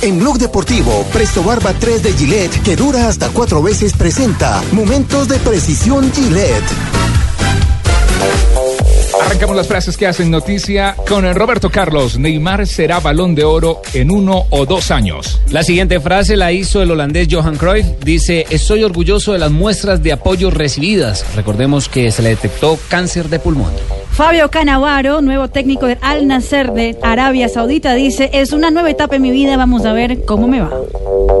En 0.00 0.18
Blog 0.18 0.38
Deportivo, 0.38 1.04
Presto 1.12 1.42
Barba 1.42 1.74
3 1.78 2.02
de 2.04 2.12
Gillette, 2.14 2.62
que 2.62 2.74
dura 2.74 3.08
hasta 3.08 3.28
cuatro 3.28 3.62
veces, 3.62 3.92
presenta 3.92 4.62
Momentos 4.72 5.28
de 5.28 5.38
Precisión 5.40 6.10
Gillette. 6.10 6.64
Arrancamos 9.20 9.54
las 9.54 9.68
frases 9.68 9.96
que 9.96 10.06
hacen 10.06 10.30
noticia 10.30 10.96
con 11.08 11.24
el 11.24 11.34
Roberto 11.34 11.70
Carlos. 11.70 12.18
Neymar 12.18 12.66
será 12.66 13.00
balón 13.00 13.34
de 13.34 13.44
oro 13.44 13.82
en 13.92 14.10
uno 14.10 14.46
o 14.50 14.64
dos 14.64 14.90
años. 14.90 15.40
La 15.50 15.62
siguiente 15.62 16.00
frase 16.00 16.36
la 16.36 16.52
hizo 16.52 16.82
el 16.82 16.90
holandés 16.90 17.28
Johan 17.30 17.56
Cruyff. 17.56 17.86
Dice, 18.02 18.46
estoy 18.50 18.82
orgulloso 18.82 19.32
de 19.32 19.38
las 19.38 19.50
muestras 19.50 20.02
de 20.02 20.12
apoyo 20.12 20.50
recibidas. 20.50 21.24
Recordemos 21.36 21.88
que 21.88 22.10
se 22.10 22.22
le 22.22 22.30
detectó 22.30 22.78
cáncer 22.88 23.28
de 23.28 23.38
pulmón. 23.38 23.72
Fabio 24.20 24.50
Canavaro, 24.50 25.22
nuevo 25.22 25.48
técnico 25.48 25.86
del 25.86 25.96
Al 26.02 26.26
Nasser 26.26 26.72
de 26.72 26.94
Arabia 27.02 27.48
Saudita, 27.48 27.94
dice, 27.94 28.28
es 28.34 28.52
una 28.52 28.70
nueva 28.70 28.90
etapa 28.90 29.16
en 29.16 29.22
mi 29.22 29.30
vida, 29.30 29.56
vamos 29.56 29.86
a 29.86 29.94
ver 29.94 30.26
cómo 30.26 30.46
me 30.46 30.60
va. 30.60 30.70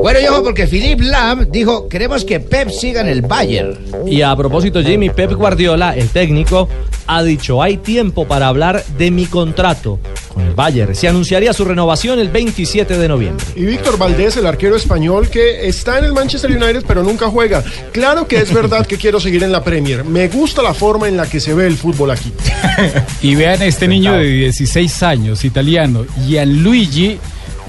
Bueno, 0.00 0.18
y 0.18 0.26
ojo, 0.26 0.44
porque 0.44 0.66
Philippe 0.66 1.04
Lam 1.04 1.50
dijo, 1.50 1.88
queremos 1.88 2.24
que 2.24 2.40
Pep 2.40 2.70
siga 2.70 3.02
en 3.02 3.08
el 3.08 3.20
Bayern. 3.20 3.76
Y 4.06 4.22
a 4.22 4.34
propósito, 4.34 4.80
Jimmy, 4.80 5.10
Pep 5.10 5.32
Guardiola, 5.32 5.94
el 5.94 6.08
técnico, 6.08 6.70
ha 7.06 7.22
dicho, 7.22 7.62
hay 7.62 7.76
tiempo 7.76 8.26
para 8.26 8.48
hablar 8.48 8.82
de 8.96 9.10
mi 9.10 9.26
contrato 9.26 9.98
con 10.32 10.46
el 10.46 10.54
Bayern. 10.54 10.94
Se 10.94 11.08
anunciaría 11.08 11.52
su 11.52 11.64
renovación 11.64 12.18
el 12.18 12.28
27 12.28 12.96
de 12.96 13.08
noviembre. 13.08 13.44
Y 13.56 13.64
Víctor 13.64 13.98
Valdés, 13.98 14.36
el 14.36 14.46
arquero 14.46 14.76
español 14.76 15.28
que 15.28 15.68
está 15.68 15.98
en 15.98 16.04
el 16.04 16.12
Manchester 16.12 16.50
United 16.50 16.84
pero 16.86 17.02
nunca 17.02 17.28
juega. 17.28 17.62
Claro 17.92 18.26
que 18.26 18.36
es 18.36 18.54
verdad 18.54 18.86
que 18.86 18.96
quiero 18.96 19.20
seguir 19.20 19.42
en 19.42 19.52
la 19.52 19.62
Premier. 19.64 20.04
Me 20.04 20.28
gusta 20.28 20.62
la 20.62 20.72
forma 20.72 21.08
en 21.08 21.16
la 21.16 21.28
que 21.28 21.40
se 21.40 21.52
ve 21.52 21.66
el 21.66 21.76
fútbol 21.76 22.12
aquí. 22.12 22.32
Y 23.22 23.34
vean 23.34 23.62
este 23.62 23.86
niño 23.88 24.14
de 24.14 24.24
16 24.24 25.02
años, 25.02 25.44
italiano, 25.44 26.04
Gianluigi 26.26 27.18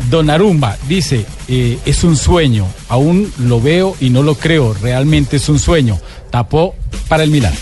Donnarumma, 0.10 0.76
dice, 0.88 1.26
eh, 1.48 1.78
es 1.86 2.04
un 2.04 2.16
sueño, 2.16 2.66
aún 2.90 3.32
lo 3.40 3.62
veo 3.62 3.96
y 4.00 4.10
no 4.10 4.24
lo 4.24 4.36
creo, 4.36 4.74
realmente 4.74 5.38
es 5.38 5.50
un 5.50 5.60
sueño. 5.60 6.00
Tapó 6.30 6.76
para 7.08 7.24
el 7.24 7.30
Milán. 7.30 7.54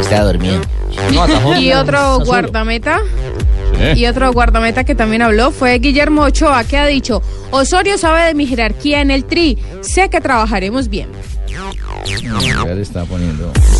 Está 0.00 0.24
y 1.60 1.72
otro 1.72 2.20
guardameta. 2.20 3.00
Y 3.96 4.06
otro 4.06 4.32
guardameta 4.32 4.84
que 4.84 4.94
también 4.94 5.22
habló 5.22 5.50
fue 5.50 5.78
Guillermo 5.78 6.22
Ochoa, 6.22 6.64
que 6.64 6.78
ha 6.78 6.86
dicho, 6.86 7.22
Osorio 7.50 7.98
sabe 7.98 8.22
de 8.22 8.34
mi 8.34 8.46
jerarquía 8.46 9.00
en 9.00 9.10
el 9.10 9.24
tri, 9.24 9.58
sé 9.80 10.08
que 10.08 10.20
trabajaremos 10.20 10.88
bien. 10.88 11.08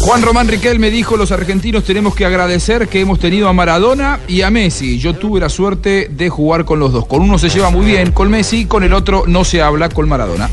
Juan 0.01 0.23
Román 0.23 0.49
Riquelme 0.49 0.91
dijo, 0.91 1.17
los 1.17 1.33
argentinos 1.33 1.85
tenemos 1.85 2.15
que 2.15 2.25
agradecer 2.25 2.89
que 2.89 3.01
hemos 3.01 3.19
tenido 3.19 3.49
a 3.49 3.53
Maradona 3.53 4.21
y 4.29 4.43
a 4.43 4.51
Messi. 4.51 4.99
Yo 4.99 5.15
tuve 5.15 5.41
la 5.41 5.49
suerte 5.49 6.09
de 6.11 6.29
jugar 6.29 6.65
con 6.65 6.79
los 6.79 6.93
dos. 6.93 7.07
Con 7.07 7.23
uno 7.23 7.39
se 7.39 7.49
lleva 7.49 7.71
muy 7.71 7.85
bien, 7.87 8.13
con 8.13 8.31
Messi, 8.31 8.67
con 8.67 8.83
el 8.83 8.93
otro 8.93 9.25
no 9.27 9.45
se 9.45 9.63
habla, 9.63 9.89
con 9.89 10.09
Maradona. 10.09 10.49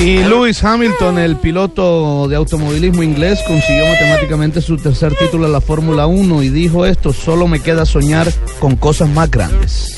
Y 0.00 0.18
Lewis 0.18 0.62
Hamilton, 0.62 1.18
el 1.18 1.36
piloto 1.36 2.28
de 2.28 2.36
automovilismo 2.36 3.02
inglés, 3.02 3.38
consiguió 3.46 3.86
matemáticamente 3.86 4.60
su 4.60 4.76
tercer 4.76 5.14
título 5.14 5.46
en 5.46 5.52
la 5.52 5.60
Fórmula 5.60 6.06
1 6.06 6.42
y 6.42 6.48
dijo 6.50 6.84
esto, 6.86 7.12
solo 7.12 7.48
me 7.48 7.60
queda 7.60 7.86
soñar 7.86 8.30
con 8.58 8.76
cosas 8.76 9.08
más 9.08 9.30
grandes. 9.30 9.96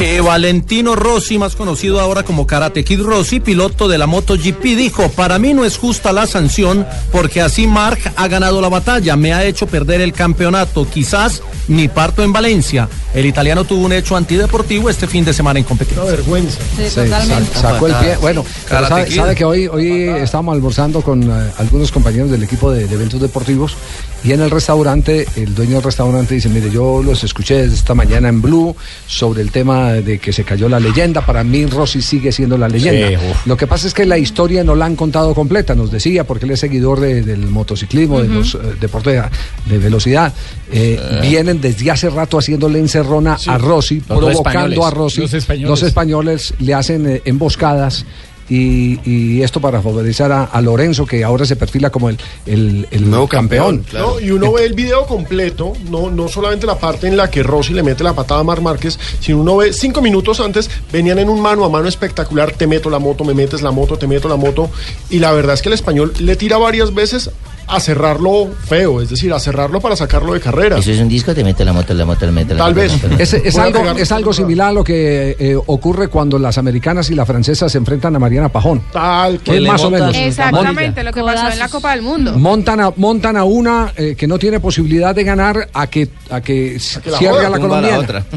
Eh, 0.00 0.20
Valentino 0.20 0.94
Rossi, 0.94 1.38
más 1.38 1.56
conocido 1.56 2.00
ahora 2.00 2.22
como 2.22 2.46
Karate 2.46 2.84
Kid 2.84 3.00
Rossi, 3.00 3.40
piloto 3.40 3.88
de 3.88 3.98
la 3.98 4.06
MotoGP, 4.06 4.62
dijo, 4.76 5.08
para 5.10 5.38
mí 5.38 5.54
no 5.54 5.64
es 5.64 5.78
justa 5.78 6.12
la 6.12 6.26
sanción 6.26 6.86
porque 7.10 7.40
así 7.40 7.66
Mark 7.66 7.98
ha 8.16 8.28
ganado 8.28 8.60
la 8.60 8.68
batalla, 8.68 9.16
me 9.16 9.32
ha 9.32 9.44
hecho 9.44 9.66
perder 9.66 10.00
el 10.00 10.12
campeonato, 10.12 10.86
quizás 10.88 11.42
ni 11.68 11.88
parto 11.88 12.22
en 12.22 12.32
Valencia. 12.32 12.88
El 13.14 13.26
italiano 13.26 13.64
tuvo 13.64 13.84
un 13.86 13.92
hecho 13.92 14.16
antideportivo 14.16 14.88
este 14.88 15.06
fin 15.08 15.24
de 15.24 15.32
semana 15.32 15.58
en 15.58 15.64
competición. 15.64 16.04
Una 16.04 16.12
vergüenza. 16.12 16.58
Sí, 16.76 16.88
Sí, 16.88 16.94
totalmente. 16.94 17.54
sa- 17.54 17.60
sacó 17.72 17.86
el 17.88 17.94
pie. 17.94 18.16
Bueno, 18.20 18.29
pero 18.30 18.44
Karate 18.68 18.88
sabe, 18.88 19.10
sabe 19.10 19.34
que 19.34 19.44
hoy, 19.44 19.66
hoy 19.66 20.08
estábamos 20.22 20.54
almorzando 20.54 21.02
con 21.02 21.22
eh, 21.22 21.50
algunos 21.58 21.90
compañeros 21.90 22.30
del 22.30 22.42
equipo 22.42 22.70
de, 22.70 22.86
de 22.86 22.94
eventos 22.94 23.20
deportivos 23.20 23.76
y 24.22 24.32
en 24.32 24.40
el 24.40 24.50
restaurante, 24.50 25.26
el 25.36 25.54
dueño 25.54 25.74
del 25.76 25.82
restaurante 25.82 26.34
dice, 26.34 26.48
mire, 26.48 26.70
yo 26.70 27.02
los 27.02 27.24
escuché 27.24 27.64
esta 27.64 27.94
mañana 27.94 28.28
en 28.28 28.42
Blue 28.42 28.76
sobre 29.06 29.40
el 29.42 29.50
tema 29.50 29.92
de 29.92 30.18
que 30.18 30.32
se 30.32 30.44
cayó 30.44 30.68
la 30.68 30.78
leyenda. 30.78 31.24
Para 31.24 31.42
mí 31.42 31.64
Rossi 31.66 32.02
sigue 32.02 32.30
siendo 32.30 32.58
la 32.58 32.68
leyenda. 32.68 33.18
Sí. 33.18 33.26
Lo 33.46 33.56
que 33.56 33.66
pasa 33.66 33.86
es 33.86 33.94
que 33.94 34.04
la 34.04 34.18
historia 34.18 34.62
no 34.62 34.74
la 34.74 34.84
han 34.84 34.94
contado 34.96 35.34
completa, 35.34 35.74
nos 35.74 35.90
decía, 35.90 36.24
porque 36.24 36.44
él 36.44 36.50
es 36.50 36.60
seguidor 36.60 37.00
de- 37.00 37.22
del 37.22 37.46
motociclismo, 37.46 38.20
de 38.20 38.28
los 38.28 38.54
eh, 38.54 38.58
deportes 38.80 39.22
de, 39.66 39.72
de 39.74 39.78
velocidad. 39.78 40.32
Eh, 40.70 41.00
Vienen 41.22 41.60
desde 41.60 41.90
hace 41.90 42.10
rato 42.10 42.38
haciéndole 42.38 42.78
encerrona 42.78 43.38
a 43.46 43.58
Rossi, 43.58 43.96
Los 44.00 44.06
provocando 44.06 44.30
españoles. 44.40 44.78
a 44.84 44.90
Rossi. 44.90 45.20
Los 45.22 45.34
españoles. 45.34 45.68
Los 45.70 45.82
españoles 45.82 46.54
le 46.58 46.74
hacen 46.74 47.08
eh, 47.08 47.22
emboscadas. 47.24 48.04
Y, 48.50 48.98
y 49.08 49.42
esto 49.42 49.60
para 49.60 49.80
favorecer 49.80 50.30
a, 50.32 50.44
a 50.44 50.60
Lorenzo, 50.60 51.06
que 51.06 51.22
ahora 51.22 51.46
se 51.46 51.54
perfila 51.56 51.90
como 51.90 52.10
el, 52.10 52.18
el, 52.46 52.86
el 52.90 53.08
nuevo 53.08 53.28
campeón. 53.28 53.84
¿no? 53.92 54.18
Y 54.18 54.32
uno 54.32 54.52
ve 54.52 54.64
el 54.66 54.74
video 54.74 55.06
completo, 55.06 55.72
no, 55.88 56.10
no 56.10 56.28
solamente 56.28 56.66
la 56.66 56.76
parte 56.78 57.06
en 57.06 57.16
la 57.16 57.30
que 57.30 57.42
Rossi 57.44 57.72
le 57.72 57.82
mete 57.82 58.02
la 58.02 58.12
patada 58.12 58.40
a 58.40 58.44
Mar 58.44 58.60
Márquez, 58.60 58.98
sino 59.20 59.38
uno 59.38 59.56
ve 59.58 59.72
cinco 59.72 60.02
minutos 60.02 60.40
antes, 60.40 60.68
venían 60.92 61.20
en 61.20 61.28
un 61.28 61.40
mano 61.40 61.64
a 61.64 61.68
mano 61.68 61.88
espectacular, 61.88 62.50
te 62.52 62.66
meto 62.66 62.90
la 62.90 62.98
moto, 62.98 63.24
me 63.24 63.34
metes 63.34 63.62
la 63.62 63.70
moto, 63.70 63.96
te 63.96 64.06
meto 64.06 64.28
la 64.28 64.36
moto, 64.36 64.68
y 65.08 65.20
la 65.20 65.32
verdad 65.32 65.54
es 65.54 65.62
que 65.62 65.68
el 65.68 65.74
español 65.74 66.12
le 66.18 66.34
tira 66.34 66.58
varias 66.58 66.92
veces 66.92 67.30
a 67.66 67.80
cerrarlo 67.80 68.48
feo, 68.66 69.00
es 69.00 69.10
decir, 69.10 69.32
a 69.32 69.38
cerrarlo 69.38 69.80
para 69.80 69.96
sacarlo 69.96 70.34
de 70.34 70.40
carrera. 70.40 70.78
Eso 70.78 70.90
es 70.90 70.98
un 71.00 71.08
disco, 71.08 71.34
te 71.34 71.44
mete 71.44 71.64
la 71.64 71.72
moto, 71.72 71.94
la 71.94 72.04
moto, 72.04 72.26
la 72.26 72.32
Tal 72.44 72.58
moto, 72.58 72.74
vez. 72.74 73.02
la 73.02 73.08
moto. 73.08 73.22
Es, 73.22 73.56
a 73.58 73.62
algo, 73.62 73.90
es 73.92 74.12
algo 74.12 74.32
similar 74.32 74.68
a 74.68 74.72
lo 74.72 74.84
que 74.84 75.36
eh, 75.38 75.56
ocurre 75.66 76.08
cuando 76.08 76.38
las 76.38 76.58
americanas 76.58 77.10
y 77.10 77.14
la 77.14 77.24
francesa 77.26 77.68
se 77.68 77.78
enfrentan 77.78 78.14
a 78.16 78.18
Mariana 78.18 78.48
Pajón. 78.48 78.82
Tal 78.92 79.40
Es 79.44 79.62
más 79.62 79.82
o 79.84 79.90
menos. 79.90 80.14
Exactamente 80.16 81.02
lo 81.04 81.12
que 81.12 81.22
pasó 81.22 81.48
en 81.52 81.58
la 81.58 81.68
Copa 81.68 81.92
del 81.92 82.02
Mundo. 82.02 82.38
Montan 82.38 82.80
a, 82.80 82.92
montan 82.96 83.36
a 83.36 83.44
una 83.44 83.92
eh, 83.96 84.14
que 84.16 84.26
no 84.26 84.38
tiene 84.38 84.60
posibilidad 84.60 85.14
de 85.14 85.24
ganar 85.24 85.68
a 85.72 85.86
que, 85.86 86.08
a 86.30 86.40
que, 86.40 86.78
que 87.02 87.10
la 87.10 87.18
cierre 87.18 87.46
a 87.46 87.50
la 87.50 87.56
a 87.56 87.60
colombiana. 87.60 87.98
otra. 87.98 88.24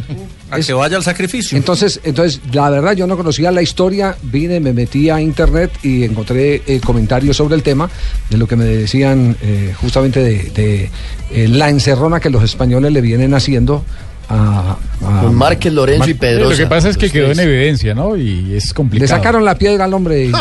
A 0.55 0.59
que 0.59 0.73
vaya 0.73 0.97
al 0.97 1.03
sacrificio. 1.03 1.57
Entonces, 1.57 1.99
entonces, 2.03 2.41
la 2.51 2.69
verdad, 2.69 2.93
yo 2.95 3.07
no 3.07 3.17
conocía 3.17 3.51
la 3.51 3.61
historia, 3.61 4.15
vine, 4.23 4.59
me 4.59 4.73
metí 4.73 5.09
a 5.09 5.19
internet 5.21 5.71
y 5.83 6.03
encontré 6.03 6.61
eh, 6.67 6.79
comentarios 6.83 7.37
sobre 7.37 7.55
el 7.55 7.63
tema, 7.63 7.89
de 8.29 8.37
lo 8.37 8.47
que 8.47 8.55
me 8.55 8.65
decían 8.65 9.35
eh, 9.41 9.73
justamente 9.81 10.19
de, 10.21 10.43
de, 10.55 10.89
eh, 11.31 11.47
la 11.47 11.69
encerrona 11.69 12.19
que 12.19 12.29
los 12.29 12.43
españoles 12.43 12.91
le 12.91 13.01
vienen 13.01 13.33
haciendo 13.33 13.83
a, 14.29 14.77
a- 15.01 15.21
Con 15.21 15.35
Márquez, 15.35 15.73
Lorenzo 15.73 16.09
y 16.09 16.13
Pedrosa. 16.13 16.49
Lo 16.51 16.57
que 16.57 16.65
pasa 16.67 16.89
es 16.89 16.97
que 16.97 17.09
quedó 17.09 17.31
en 17.31 17.39
evidencia, 17.39 17.93
¿no? 17.93 18.15
Y 18.15 18.53
es 18.55 18.67
Le 18.69 18.73
complicado. 18.73 19.09
sacaron 19.09 19.43
la 19.43 19.57
piedra 19.57 19.83
al 19.85 19.93
hombre 19.93 20.31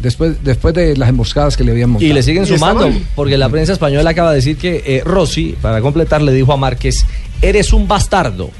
después, 0.00 0.36
después 0.44 0.72
de 0.74 0.96
las 0.96 1.08
emboscadas 1.08 1.56
que 1.56 1.64
le 1.64 1.72
habían 1.72 1.90
montado. 1.90 2.08
Y 2.08 2.12
le 2.14 2.22
siguen 2.22 2.46
sumando, 2.46 2.88
porque 3.16 3.36
la 3.36 3.48
prensa 3.48 3.72
española 3.72 4.10
acaba 4.10 4.30
de 4.30 4.36
decir 4.36 4.56
que 4.56 4.82
eh, 4.86 5.02
Rossi, 5.04 5.56
para 5.60 5.80
completar, 5.80 6.22
le 6.22 6.32
dijo 6.32 6.52
a 6.52 6.56
Márquez, 6.56 7.04
eres 7.42 7.72
un 7.72 7.88
bastardo. 7.88 8.50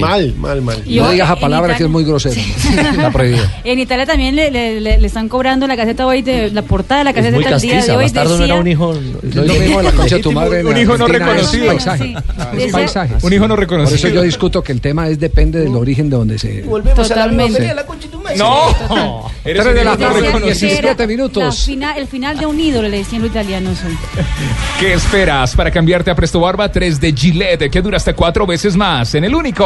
Mal, 0.00 0.34
mal, 0.36 0.62
mal. 0.62 0.82
Y 0.84 0.96
No 0.98 1.06
hoy 1.06 1.12
digas 1.14 1.30
a 1.30 1.36
palabra 1.36 1.68
Italia- 1.74 1.78
que 1.78 1.84
es 1.84 1.90
muy 1.90 2.04
grosero. 2.04 2.40
Prohibido. 3.12 3.44
En 3.64 3.78
Italia 3.78 4.06
también 4.06 4.34
le, 4.36 4.50
le- 4.50 4.80
le- 4.80 4.98
le 4.98 5.06
están 5.06 5.28
cobrando 5.28 5.66
la 5.66 5.76
caseta 5.76 6.06
hoy 6.06 6.22
de 6.22 6.50
la 6.50 6.62
portada 6.62 6.98
de 7.00 7.04
la 7.04 7.12
caseta 7.12 7.36
del 7.38 7.60
día 7.60 7.82
de 7.84 7.92
hoy 7.96 8.04
bastardo 8.04 8.38
no 8.38 8.44
era 8.44 8.54
un 8.56 8.66
hijo... 8.66 8.92
Es 8.94 9.34
lo 9.34 9.42
mismo 9.42 9.78
de 9.78 9.82
la 9.84 9.92
concha 9.92 10.16
de 10.16 10.22
tu 10.22 10.32
madre. 10.32 10.64
Un 10.64 10.76
hijo 10.76 10.96
no 10.96 11.06
reconocido. 11.06 11.66
paisaje. 11.66 12.14
Sí. 12.16 13.26
Un 13.26 13.32
hijo 13.32 13.42
no 13.48 13.54
Por 13.54 13.60
reconocido. 13.60 13.96
eso 13.96 14.08
yo 14.08 14.22
discuto 14.22 14.62
que 14.62 14.72
el 14.72 14.80
tema 14.80 15.08
es 15.08 15.18
depende 15.18 15.60
del 15.60 15.74
origen 15.74 16.10
de 16.10 16.16
donde 16.16 16.38
se. 16.38 16.62
Volvemos 16.62 17.08
Totalmente. 17.08 17.56
a 17.56 17.58
la 17.58 17.58
misma 17.60 17.74
la 17.74 17.86
concha 17.86 18.06
de 18.06 18.12
tu 18.12 18.20
madre. 18.20 18.36
No, 18.36 19.30
eres 19.44 19.64
de 19.64 19.84
la 19.84 19.90
no 19.92 19.98
tarde, 19.98 20.20
reconocido. 20.20 20.46
17 20.70 20.94
La 21.02 21.06
minutos. 21.06 21.64
final- 21.64 21.98
el 21.98 22.06
final 22.06 22.38
de 22.38 22.46
un 22.46 22.58
ídolo, 22.60 22.88
le 22.88 22.98
decían 22.98 23.22
los 23.22 23.30
italianos 23.30 23.78
hoy. 23.84 23.96
¿Qué 24.80 24.92
esperas 24.94 25.54
para 25.54 25.70
cambiarte 25.70 26.10
a 26.10 26.14
Presto 26.14 26.40
Barba 26.40 26.70
3 26.70 27.00
de 27.00 27.12
Gillette, 27.12 27.70
que 27.70 27.80
dura 27.82 27.96
hasta 27.96 28.14
cuatro 28.14 28.46
veces 28.46 28.76
más 28.76 29.14
en 29.14 29.24
el 29.24 29.34
único 29.34 29.65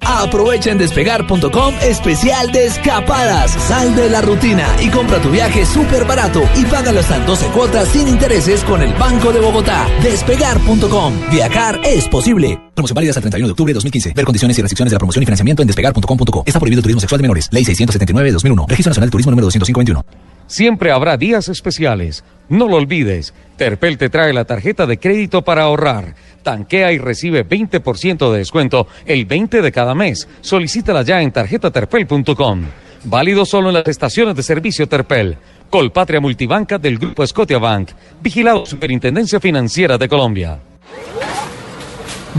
Aprovecha 0.00 0.70
en 0.70 0.78
despegar.com 0.78 1.74
especial 1.82 2.50
de 2.52 2.66
escapadas. 2.66 3.50
Sal 3.52 3.94
de 3.94 4.08
la 4.08 4.20
rutina 4.20 4.66
y 4.80 4.88
compra 4.88 5.20
tu 5.20 5.30
viaje 5.30 5.66
súper 5.66 6.04
barato 6.04 6.42
y 6.56 6.64
págalo 6.64 7.00
hasta 7.00 7.16
en 7.16 7.26
12 7.26 7.46
cuotas 7.48 7.88
sin 7.88 8.08
intereses 8.08 8.64
con 8.64 8.82
el 8.82 8.92
Banco 8.94 9.32
de 9.32 9.40
Bogotá. 9.40 9.86
Despegar.com. 10.02 11.14
Viajar 11.30 11.80
es 11.84 12.08
posible. 12.08 12.58
Promoción 12.74 12.94
válida 12.94 13.10
hasta 13.10 13.20
el 13.20 13.24
31 13.24 13.48
de 13.48 13.52
octubre 13.52 13.70
de 13.70 13.74
2015. 13.74 14.12
Ver 14.14 14.24
condiciones 14.24 14.58
y 14.58 14.62
restricciones 14.62 14.90
de 14.90 14.94
la 14.94 14.98
promoción 14.98 15.22
y 15.22 15.26
financiamiento 15.26 15.62
en 15.62 15.66
despegar.com.co. 15.66 16.44
Está 16.46 16.58
prohibido 16.60 16.82
turismo 16.82 17.00
sexual 17.00 17.18
de 17.18 17.22
menores. 17.22 17.48
Ley 17.50 17.64
679 17.64 18.28
de 18.28 18.32
2001. 18.32 18.66
Registro 18.68 18.90
Nacional 18.90 19.08
de 19.08 19.12
Turismo 19.12 19.30
número 19.30 19.46
251. 19.46 20.04
Siempre 20.48 20.90
habrá 20.90 21.16
días 21.16 21.48
especiales. 21.48 22.24
No 22.48 22.66
lo 22.66 22.76
olvides. 22.76 23.34
Terpel 23.56 23.98
te 23.98 24.08
trae 24.08 24.32
la 24.32 24.46
tarjeta 24.46 24.86
de 24.86 24.98
crédito 24.98 25.42
para 25.42 25.62
ahorrar. 25.64 26.14
Tanquea 26.42 26.90
y 26.92 26.98
recibe 26.98 27.46
20% 27.46 28.32
de 28.32 28.38
descuento 28.38 28.88
el 29.04 29.26
20 29.26 29.60
de 29.60 29.70
cada 29.70 29.94
mes. 29.94 30.26
Solicítala 30.40 31.02
ya 31.02 31.20
en 31.20 31.30
tarjetaterpel.com. 31.30 32.62
Válido 33.04 33.44
solo 33.44 33.68
en 33.68 33.74
las 33.74 33.86
estaciones 33.88 34.34
de 34.34 34.42
servicio 34.42 34.88
Terpel. 34.88 35.36
Colpatria 35.68 36.20
Multibanca 36.20 36.78
del 36.78 36.98
Grupo 36.98 37.26
Scotiabank. 37.26 37.90
Vigilado 38.22 38.64
Superintendencia 38.64 39.38
Financiera 39.38 39.98
de 39.98 40.08
Colombia. 40.08 40.58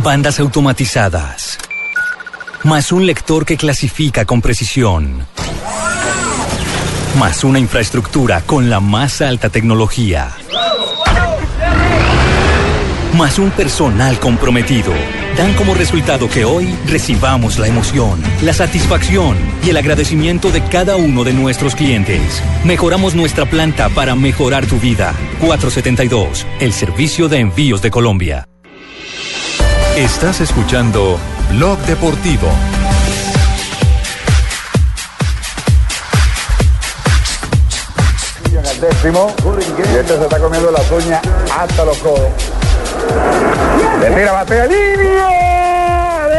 Bandas 0.03 0.39
automatizadas. 0.39 1.59
Más 2.63 2.91
un 2.91 3.05
lector 3.05 3.45
que 3.45 3.55
clasifica 3.55 4.25
con 4.25 4.41
precisión. 4.41 5.27
Más 7.17 7.43
una 7.43 7.59
infraestructura 7.59 8.41
con 8.45 8.69
la 8.69 8.79
más 8.79 9.21
alta 9.21 9.49
tecnología. 9.49 10.31
Más 13.17 13.39
un 13.39 13.49
personal 13.51 14.19
comprometido. 14.19 14.93
Dan 15.35 15.53
como 15.55 15.73
resultado 15.73 16.29
que 16.29 16.45
hoy 16.45 16.73
recibamos 16.85 17.57
la 17.57 17.67
emoción, 17.67 18.21
la 18.41 18.53
satisfacción 18.53 19.35
y 19.65 19.69
el 19.69 19.77
agradecimiento 19.77 20.51
de 20.51 20.63
cada 20.63 20.95
uno 20.95 21.23
de 21.23 21.33
nuestros 21.33 21.75
clientes. 21.75 22.41
Mejoramos 22.63 23.15
nuestra 23.15 23.45
planta 23.45 23.89
para 23.89 24.15
mejorar 24.15 24.65
tu 24.67 24.79
vida. 24.79 25.13
472, 25.41 26.45
el 26.59 26.71
servicio 26.71 27.27
de 27.27 27.39
envíos 27.39 27.81
de 27.81 27.91
Colombia. 27.91 28.47
Estás 29.97 30.39
escuchando 30.39 31.17
Blog 31.51 31.79
Deportivo. 31.79 32.47
Décimo 38.79 39.33
y 39.67 39.97
este 39.97 40.17
se 40.17 40.23
está 40.23 40.39
comiendo 40.39 40.71
las 40.71 40.89
uñas 40.91 41.21
hasta 41.57 41.85
los 41.85 41.97
codos. 41.97 42.29
Le 44.01 44.09
tira 44.11 44.31
batea 44.31 44.65
línea. 44.65 46.29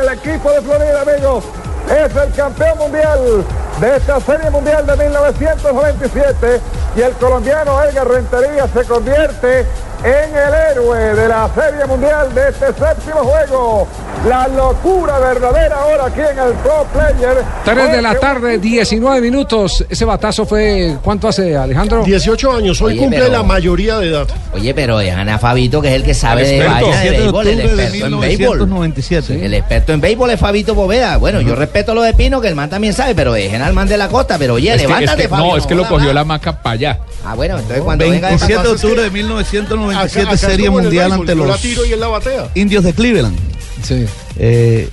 El 0.00 0.08
equipo 0.08 0.50
de 0.50 0.60
Florida, 0.62 1.02
amigos. 1.02 1.44
Es 1.88 2.14
el 2.16 2.32
campeón 2.34 2.78
mundial 2.78 3.44
de 3.80 3.96
esta 3.96 4.20
serie 4.20 4.50
mundial 4.50 4.84
de 4.86 4.96
1997 4.96 6.60
y 6.96 7.00
el 7.00 7.12
colombiano 7.12 7.82
Edgar 7.84 8.08
Rentería 8.08 8.66
se 8.68 8.84
convierte 8.84 9.60
en 10.02 10.36
el 10.36 10.54
héroe 10.54 11.14
de 11.14 11.28
la 11.28 11.48
serie 11.54 11.86
mundial 11.86 12.34
de 12.34 12.48
este 12.48 12.66
séptimo 12.66 13.20
juego. 13.20 13.88
La 14.26 14.48
locura 14.48 15.18
verdadera 15.20 15.76
ahora 15.76 16.06
aquí 16.06 16.20
en 16.20 16.38
el 16.38 16.52
Pro 16.54 16.86
Player. 16.92 17.38
3 17.64 17.92
de 17.92 18.02
la 18.02 18.18
tarde, 18.18 18.58
19 18.58 19.20
minutos. 19.20 19.84
Ese 19.88 20.04
batazo 20.04 20.44
fue, 20.44 20.96
¿cuánto 21.02 21.28
hace, 21.28 21.56
Alejandro? 21.56 22.02
18 22.04 22.52
años, 22.52 22.82
hoy 22.82 22.92
Oye, 22.94 23.00
cumple 23.00 23.18
pero- 23.20 23.32
la 23.32 23.42
mayoría 23.42 23.96
de 23.98 24.08
edad. 24.08 24.26
Oye, 24.52 24.74
pero 24.74 24.98
dejan 24.98 25.28
a 25.28 25.38
Fabito, 25.38 25.80
que 25.80 25.88
es 25.88 25.94
el 25.94 26.02
que 26.02 26.14
sabe 26.14 26.42
El 26.42 26.48
de 26.48 26.56
experto. 26.56 26.86
vaina 26.86 26.96
de 26.96 27.02
7 27.02 27.10
de 27.16 27.20
béisbol, 27.22 27.46
el 27.46 27.54
octubre 27.58 27.76
de 27.76 27.82
experto 27.84 28.06
en 28.06 28.20
béisbol. 28.20 28.56
1997. 28.58 29.44
El 29.46 29.54
experto 29.54 29.92
en 29.92 30.00
béisbol 30.00 30.30
es 30.30 30.40
Fabito 30.40 30.74
Boveda. 30.74 31.16
Bueno, 31.16 31.40
yo 31.40 31.54
respeto 31.54 31.94
lo 31.94 32.02
de 32.02 32.12
Pino, 32.12 32.40
que 32.40 32.48
el 32.48 32.54
man 32.56 32.68
también 32.68 32.92
sabe, 32.92 33.14
pero 33.14 33.32
dejen 33.32 33.62
al 33.62 33.72
man 33.72 33.88
de 33.88 33.96
la 33.96 34.08
costa. 34.08 34.36
Pero 34.36 34.54
oye, 34.54 34.70
Es 34.70 34.76
que- 34.82 34.88
levántate, 34.88 35.22
es 35.22 35.22
que- 35.22 35.28
Fabio. 35.28 35.46
no, 35.52 35.56
es 35.56 35.66
que 35.66 35.74
lo 35.74 35.84
cogió 35.84 36.06
más. 36.06 36.14
la 36.14 36.24
maca 36.24 36.60
para 36.60 36.74
allá. 36.74 36.98
Ah, 37.24 37.34
bueno, 37.34 37.56
entonces 37.58 37.82
cuando 37.82 38.04
venga 38.04 38.28
de 38.28 38.34
27 38.36 38.62
de 38.62 38.68
octubre 38.74 39.02
de 39.02 39.10
1997, 39.10 40.20
Acá- 40.20 40.28
acá 40.30 40.36
Serie 40.38 40.66
estuvo 40.66 40.78
en 40.80 40.84
el 40.84 40.90
Mundial 40.90 41.04
béisbol, 41.10 41.20
ante 41.30 41.34
yo 41.38 41.44
la 41.46 41.52
los 41.52 41.60
tiro 41.62 41.84
y 41.86 41.92
él 41.92 42.00
la 42.00 42.08
batea. 42.08 42.48
indios 42.54 42.84
de 42.84 42.92
Cleveland. 42.92 43.38
Sí. 43.82 44.04
Eh, 44.38 44.88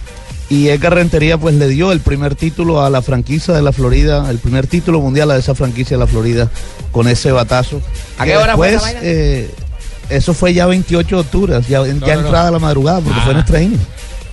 y 0.50 0.68
Edgar 0.70 0.94
Rentería 0.94 1.38
pues 1.38 1.56
le 1.56 1.68
dio 1.68 1.92
el 1.92 2.00
primer 2.02 2.36
título 2.36 2.86
a 2.86 2.90
la 2.90 3.02
franquicia 3.02 3.54
de 3.54 3.62
la 3.64 3.72
Florida, 3.72 4.30
el 4.30 4.38
primer 4.38 4.68
título 4.68 5.02
mundial 5.02 5.32
a 5.32 5.38
esa 5.38 5.56
franquicia 5.56 5.98
de 5.98 6.02
la 6.02 6.08
Florida 6.08 6.50
con 6.92 7.08
ese 7.08 7.32
batazo. 7.32 7.82
¿A 8.20 8.26
Que 8.26 8.32
qué 8.32 8.38
hora 8.38 8.56
fue 8.56 8.68
esa 8.70 8.76
después, 8.76 8.94
vaina? 8.96 9.00
eh, 9.04 9.50
eso 10.10 10.34
fue 10.36 10.54
ya 10.54 10.68
28 10.68 11.16
de 11.16 11.22
octubre, 11.22 11.54
ya, 11.68 11.84
ya 11.84 11.94
no, 11.94 12.00
no. 12.00 12.12
entrada 12.22 12.52
la 12.52 12.60
madrugada, 12.60 13.00
porque 13.02 13.20
Ah. 13.20 13.24
fue 13.24 13.34
en 13.34 13.40
extra 13.40 13.62
inning. 13.62 13.80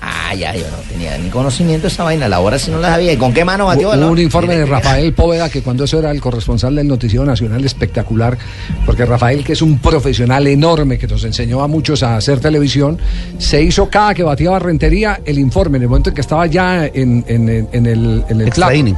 Ah, 0.05 0.35
ya, 0.35 0.53
yo 0.55 0.65
no 0.69 0.79
tenía 0.91 1.17
ni 1.17 1.29
conocimiento 1.29 1.83
de 1.87 1.93
esa 1.93 2.03
vaina. 2.03 2.29
La 2.29 2.41
hora 2.41 2.59
si 2.59 2.73
no 2.73 2.79
la 2.81 2.89
sabía. 2.89 3.13
¿Y 3.13 3.17
con 3.17 3.33
qué 3.33 3.45
mano 3.45 3.67
batió? 3.67 3.91
Hubo 3.91 4.09
un 4.11 4.19
informe 4.19 4.57
de 4.57 4.67
Rafael 4.67 5.13
Póveda 5.13 5.49
que 5.49 5.63
cuando 5.63 5.85
eso 5.85 5.99
era 6.01 6.11
el 6.11 6.21
corresponsal 6.21 6.75
del 6.75 6.89
Noticiero 6.89 7.25
Nacional 7.25 7.65
espectacular, 7.65 8.37
porque 8.85 9.05
Rafael, 9.07 9.45
que 9.45 9.53
es 9.53 9.63
un 9.63 9.79
profesional 9.79 10.45
enorme 10.49 10.99
que 10.99 11.07
nos 11.07 11.23
enseñó 11.23 11.63
a 11.63 11.69
muchos 11.69 12.03
a 12.03 12.17
hacer 12.17 12.41
televisión, 12.41 12.99
se 13.39 13.63
hizo 13.63 13.89
cada 13.89 14.13
que 14.15 14.25
batía 14.25 14.59
Rentería 14.59 15.21
el 15.25 15.39
informe, 15.39 15.77
en 15.77 15.85
el 15.85 15.89
momento 15.89 16.11
en 16.11 16.15
que 16.17 16.21
estaba 16.21 16.47
ya 16.47 16.85
en, 16.87 17.25
en- 17.29 17.49
en- 17.49 17.69
en 17.73 17.87
el, 17.87 18.25
en 18.29 18.41
el 18.41 18.49
Extra 18.49 18.67
plato. 18.67 18.75
inning. 18.75 18.97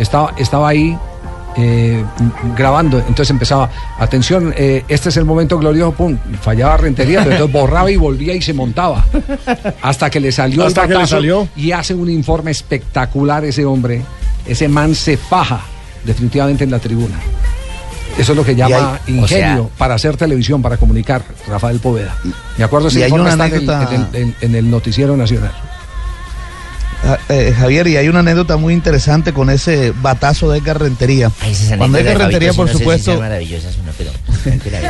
Estaba, 0.00 0.34
estaba 0.36 0.68
ahí 0.70 0.96
eh, 1.56 2.04
grabando, 2.56 2.98
entonces 2.98 3.30
empezaba, 3.30 3.68
atención, 3.98 4.54
eh, 4.56 4.84
este 4.88 5.08
es 5.08 5.16
el 5.16 5.24
momento 5.24 5.58
glorioso, 5.58 5.92
pum, 5.92 6.16
fallaba 6.40 6.76
Rentería, 6.76 7.20
pero 7.20 7.32
entonces 7.32 7.52
borraba 7.52 7.90
y 7.90 7.96
volvía 7.96 8.34
y 8.34 8.42
se 8.42 8.52
montaba. 8.52 9.04
Hasta 9.82 10.10
que 10.10 10.20
le 10.20 10.32
salió 10.32 10.64
Hasta 10.64 10.82
el 10.84 10.88
que 10.88 10.94
le 10.96 11.06
salió. 11.06 11.48
y 11.56 11.72
hace 11.72 11.94
un 11.94 12.08
informe 12.10 12.50
espectacular 12.50 13.44
ese 13.44 13.64
hombre. 13.64 14.02
Ese 14.46 14.68
man 14.68 14.94
se 14.94 15.16
faja 15.16 15.60
definitivamente 16.04 16.64
en 16.64 16.70
la 16.70 16.78
tribuna. 16.78 17.16
Eso 18.18 18.32
es 18.32 18.36
lo 18.36 18.44
que 18.44 18.54
llama 18.56 18.98
hay- 19.06 19.12
o 19.14 19.16
ingenio 19.18 19.62
sea- 19.68 19.76
para 19.78 19.94
hacer 19.94 20.16
televisión, 20.16 20.60
para 20.62 20.76
comunicar, 20.76 21.22
Rafael 21.46 21.78
Poveda. 21.78 22.16
Me 22.58 22.64
acuerdo 22.64 22.88
ese 22.88 23.00
informe 23.06 23.22
una 23.22 23.30
está 23.32 23.46
en 23.46 23.52
el- 23.62 23.70
anécdota- 23.70 23.94
en 23.94 24.00
el- 24.00 24.22
en- 24.22 24.36
en 24.40 24.54
el 24.56 24.70
noticiero 24.70 25.16
nacional. 25.16 25.52
Eh, 27.28 27.54
Javier, 27.56 27.86
y 27.88 27.96
hay 27.96 28.08
una 28.08 28.20
anécdota 28.20 28.56
muy 28.56 28.74
interesante 28.74 29.32
con 29.32 29.48
ese 29.50 29.92
batazo 30.02 30.50
de 30.50 30.58
Edgar 30.58 30.80
Rentería. 30.80 31.30
Cuando 31.78 31.98
Edgar 31.98 32.18
Rentería, 32.18 32.48
por 32.56 32.66
no 32.66 32.72
si 32.72 32.78
supuesto, 32.78 33.12
no, 33.84 33.92
pero- 33.96 34.10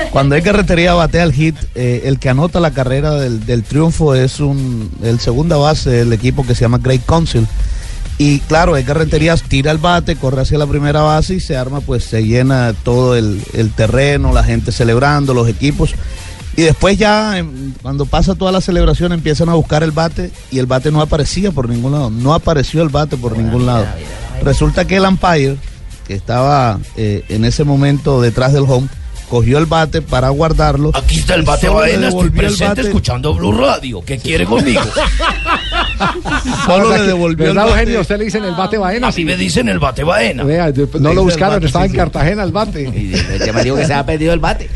Cuando 0.10 0.34
Edgar 0.34 0.56
Rentería 0.56 0.94
batea 0.94 1.22
el 1.22 1.32
hit, 1.32 1.56
eh, 1.74 2.02
el 2.04 2.18
que 2.18 2.28
anota 2.28 2.58
la 2.60 2.72
carrera 2.72 3.12
del, 3.12 3.46
del 3.46 3.62
triunfo 3.62 4.14
es 4.14 4.40
un 4.40 4.90
el 5.02 5.20
segunda 5.20 5.56
base 5.56 5.90
del 5.90 6.12
equipo 6.12 6.44
que 6.46 6.54
se 6.54 6.62
llama 6.62 6.78
Great 6.78 7.04
Council. 7.06 7.46
Y 8.18 8.40
claro, 8.40 8.76
Edgar 8.76 8.98
Rentería 8.98 9.34
tira 9.36 9.70
el 9.70 9.78
bate, 9.78 10.16
corre 10.16 10.42
hacia 10.42 10.58
la 10.58 10.66
primera 10.66 11.00
base 11.02 11.34
y 11.34 11.40
se 11.40 11.56
arma, 11.56 11.80
pues 11.80 12.04
se 12.04 12.22
llena 12.24 12.74
todo 12.82 13.16
el, 13.16 13.40
el 13.54 13.70
terreno, 13.70 14.32
la 14.32 14.44
gente 14.44 14.72
celebrando, 14.72 15.32
los 15.32 15.48
equipos. 15.48 15.94
Y 16.60 16.62
después 16.64 16.98
ya, 16.98 17.38
em, 17.38 17.72
cuando 17.80 18.04
pasa 18.04 18.34
toda 18.34 18.52
la 18.52 18.60
celebración, 18.60 19.12
empiezan 19.12 19.48
a 19.48 19.54
buscar 19.54 19.82
el 19.82 19.92
bate 19.92 20.30
y 20.50 20.58
el 20.58 20.66
bate 20.66 20.90
no 20.90 21.00
aparecía 21.00 21.52
por 21.52 21.70
ningún 21.70 21.92
lado. 21.92 22.10
No 22.10 22.34
apareció 22.34 22.82
el 22.82 22.90
bate 22.90 23.16
por 23.16 23.34
ningún 23.38 23.64
lado. 23.64 23.86
Resulta 24.42 24.84
que 24.84 24.96
el 24.96 25.04
umpire, 25.06 25.56
que 26.06 26.12
estaba 26.12 26.78
eh, 26.98 27.24
en 27.30 27.46
ese 27.46 27.64
momento 27.64 28.20
detrás 28.20 28.52
del 28.52 28.64
home, 28.68 28.88
cogió 29.30 29.56
el 29.56 29.64
bate 29.64 30.02
para 30.02 30.28
guardarlo. 30.28 30.90
Aquí 30.92 31.20
está 31.20 31.34
el 31.34 31.44
y 31.44 31.46
bate 31.46 31.70
Baena, 31.70 32.08
estoy 32.08 32.26
el 32.26 32.32
presente 32.32 32.66
bate- 32.66 32.80
escuchando 32.88 33.32
Blue 33.32 33.52
Radio. 33.52 34.02
¿Qué 34.04 34.18
quiere 34.18 34.44
conmigo? 34.44 34.82
Solo 36.66 36.94
le 36.94 37.06
devolvió 37.06 37.46
el 37.46 37.54
¿verdad, 37.54 37.68
bate. 37.70 37.80
Eugenio? 37.80 38.00
Usted 38.02 38.18
le 38.18 38.24
dicen 38.24 38.44
el 38.44 38.54
bate 38.54 38.76
Baena. 38.76 39.08
A 39.08 39.12
mí 39.12 39.24
me 39.24 39.36
dicen 39.36 39.66
el 39.70 39.78
bate 39.78 40.04
Baena. 40.04 40.44
Vea, 40.44 40.70
no 40.98 41.14
lo 41.14 41.20
el 41.22 41.26
buscaron, 41.26 41.54
bate, 41.54 41.66
estaba 41.68 41.84
sí, 41.86 41.86
en 41.86 41.92
sí. 41.92 41.96
Cartagena 41.96 42.42
el 42.42 42.52
bate. 42.52 43.14
Ya 43.46 43.52
me 43.54 43.64
dijo 43.64 43.76
que 43.76 43.86
se 43.86 43.94
ha 43.94 44.04
perdido 44.04 44.34
el 44.34 44.40
bate. 44.40 44.68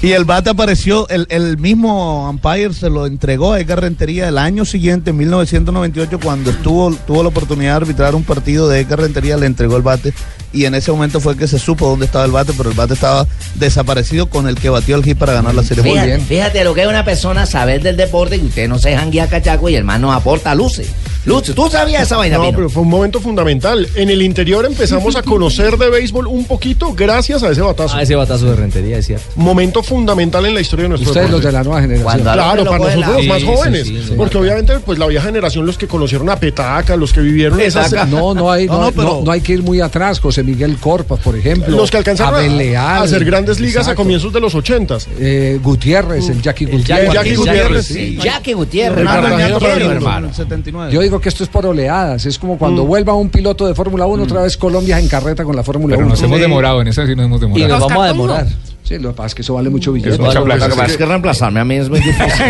Y 0.00 0.12
el 0.12 0.24
bate 0.24 0.50
apareció, 0.50 1.08
el, 1.08 1.26
el 1.28 1.58
mismo 1.58 2.30
umpire 2.30 2.72
se 2.72 2.88
lo 2.88 3.06
entregó 3.06 3.54
a 3.54 3.60
Edgar 3.60 3.80
Rentería 3.80 4.28
el 4.28 4.38
año 4.38 4.64
siguiente, 4.64 5.10
en 5.10 5.16
1998, 5.16 6.20
cuando 6.22 6.50
estuvo, 6.50 6.94
tuvo 7.04 7.24
la 7.24 7.30
oportunidad 7.30 7.72
de 7.72 7.76
arbitrar 7.78 8.14
un 8.14 8.22
partido 8.22 8.68
de 8.68 8.78
Edgar 8.78 9.00
Rentería, 9.00 9.36
le 9.36 9.46
entregó 9.46 9.76
el 9.76 9.82
bate 9.82 10.14
y 10.52 10.64
en 10.64 10.74
ese 10.74 10.92
momento 10.92 11.18
fue 11.20 11.36
que 11.36 11.48
se 11.48 11.58
supo 11.58 11.88
dónde 11.88 12.06
estaba 12.06 12.24
el 12.24 12.30
bate, 12.30 12.52
pero 12.56 12.70
el 12.70 12.76
bate 12.76 12.94
estaba 12.94 13.26
desaparecido 13.56 14.30
con 14.30 14.48
el 14.48 14.54
que 14.54 14.70
batió 14.70 14.96
el 14.96 15.02
hit 15.02 15.18
para 15.18 15.32
ganar 15.32 15.54
la 15.54 15.62
serie. 15.64 15.82
Fíjate, 15.82 16.18
fíjate 16.20 16.64
lo 16.64 16.74
que 16.74 16.82
es 16.82 16.88
una 16.88 17.04
persona 17.04 17.44
saber 17.44 17.82
del 17.82 17.96
deporte 17.96 18.38
que 18.38 18.46
usted 18.46 18.68
no 18.68 18.78
se 18.78 18.90
dejan 18.90 19.10
guiar 19.10 19.28
cachaco 19.28 19.68
y 19.68 19.74
el 19.74 19.84
man 19.84 20.00
nos 20.00 20.14
aporta 20.14 20.54
luces. 20.54 20.88
Luces, 21.28 21.54
tú 21.54 21.68
sabías 21.70 22.02
esa 22.02 22.16
vaina, 22.16 22.36
No, 22.38 22.44
Pino? 22.44 22.56
pero 22.56 22.70
fue 22.70 22.82
un 22.82 22.88
momento 22.88 23.20
fundamental. 23.20 23.86
En 23.94 24.10
el 24.10 24.22
interior 24.22 24.64
empezamos 24.66 25.16
a 25.16 25.22
conocer 25.22 25.76
de 25.76 25.90
béisbol 25.90 26.26
un 26.26 26.44
poquito 26.44 26.92
gracias 26.94 27.42
a 27.42 27.50
ese 27.50 27.60
batazo. 27.60 27.96
Ah, 27.96 28.02
ese 28.02 28.14
batazo 28.14 28.46
de 28.46 28.56
rentería, 28.56 28.98
es 28.98 29.06
cierto. 29.06 29.26
Momento 29.36 29.82
fundamental 29.82 30.44
en 30.46 30.54
la 30.54 30.60
historia 30.60 30.84
de 30.84 30.88
nuestro 30.90 31.10
Ustedes 31.10 31.30
los 31.30 31.42
de 31.42 31.52
la 31.52 31.62
nueva 31.62 31.80
generación. 31.80 32.04
Cuando 32.04 32.32
Claro, 32.32 32.64
para 32.64 32.78
nosotros 32.78 33.16
los 33.16 33.26
más 33.26 33.44
jóvenes. 33.44 33.86
sí, 33.86 34.02
sí, 34.08 34.14
porque 34.16 34.38
obviamente, 34.38 34.78
pues 34.80 34.98
la 34.98 35.06
vieja 35.06 35.24
generación, 35.26 35.66
los 35.66 35.76
que 35.78 35.86
conocieron 35.86 36.28
a 36.30 36.36
Petaca, 36.36 36.96
los 36.96 37.12
que 37.12 37.20
vivieron 37.20 37.60
esas. 37.60 37.92
No, 38.08 38.34
no 38.34 38.50
hay, 38.50 38.66
no, 38.66 38.72
No, 38.74 38.78
no, 38.80 38.86
no- 38.86 38.92
pero- 38.92 39.22
no 39.24 39.30
hay 39.30 39.40
que 39.40 39.52
ir 39.54 39.62
muy 39.62 39.80
atrás. 39.80 40.20
José 40.20 40.42
Miguel 40.42 40.76
Corpas, 40.78 41.20
por 41.20 41.36
ejemplo. 41.36 41.76
Los 41.76 41.90
que 41.90 41.96
alcanzaron 41.98 42.38
a, 42.76 42.80
a 42.80 43.02
hacer 43.02 43.24
grandes 43.24 43.60
ligas 43.60 43.82
exacto. 43.82 43.92
a 43.92 43.94
comienzos 43.96 44.32
de 44.32 44.40
los 44.40 44.54
ochentas. 44.54 45.06
Eh, 45.18 45.58
Gutiérrez, 45.62 46.28
el 46.28 46.40
Jackie 46.42 46.64
Gutiérrez. 46.66 47.12
Jackie 47.12 47.34
Gutiérrez. 47.36 47.88
Jackie 48.22 48.52
Gutiérrez, 48.54 48.98
El 48.98 49.04
no, 49.04 49.10
no, 49.14 49.20
Cartagena 49.22 49.48
no 49.48 49.58
para 49.58 49.72
quiero, 49.74 49.86
el 49.90 49.94
mundo. 49.96 50.08
hermano. 50.08 50.34
79. 50.34 50.92
Yo 50.92 51.00
digo 51.00 51.17
que 51.20 51.28
esto 51.28 51.42
es 51.44 51.48
por 51.50 51.66
oleadas. 51.66 52.24
Es 52.26 52.38
como 52.38 52.58
cuando 52.58 52.84
vuelva 52.84 53.14
un 53.14 53.28
piloto 53.30 53.66
de 53.66 53.74
Fórmula 53.74 54.06
1, 54.06 54.22
otra 54.24 54.42
vez 54.42 54.56
Colombia 54.56 54.98
en 54.98 55.08
carreta 55.08 55.44
con 55.44 55.54
la 55.56 55.62
Fórmula 55.62 55.94
Pero 55.96 56.06
1. 56.06 56.14
nos 56.14 56.22
hemos 56.22 56.40
demorado, 56.40 56.80
en 56.82 56.88
eso 56.88 57.06
sí 57.06 57.14
nos 57.14 57.26
hemos 57.26 57.38
Y 57.40 57.44
demorado. 57.44 57.78
nos 57.78 57.88
vamos 57.88 58.04
a 58.04 58.06
demorar. 58.08 58.46
Sí, 58.84 58.98
lo 58.98 59.10
que 59.10 59.16
pasa 59.16 59.26
es 59.26 59.34
que 59.34 59.42
eso 59.42 59.54
vale 59.54 59.68
mucho 59.68 59.92
billete. 59.92 60.14
Es 60.14 60.18
mucha 60.20 60.42
plata. 60.42 60.66
Lo 60.66 60.74
que 60.74 60.78
pasa 60.80 60.92
es 60.92 60.96
que 60.96 61.04
reemplazarme 61.06 61.60
a 61.60 61.64
mí 61.64 61.74
es 61.74 61.90
muy 61.90 62.00
difícil. 62.00 62.46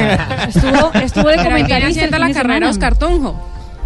Estuvo, 0.49 0.93
estuvo 0.95 1.29
de 1.29 1.37
comentarista 1.37 1.89
haciendo 1.89 2.19
la 2.19 2.33
carrera. 2.33 2.71
Oscar 2.71 2.97
Tunjo. 2.97 3.35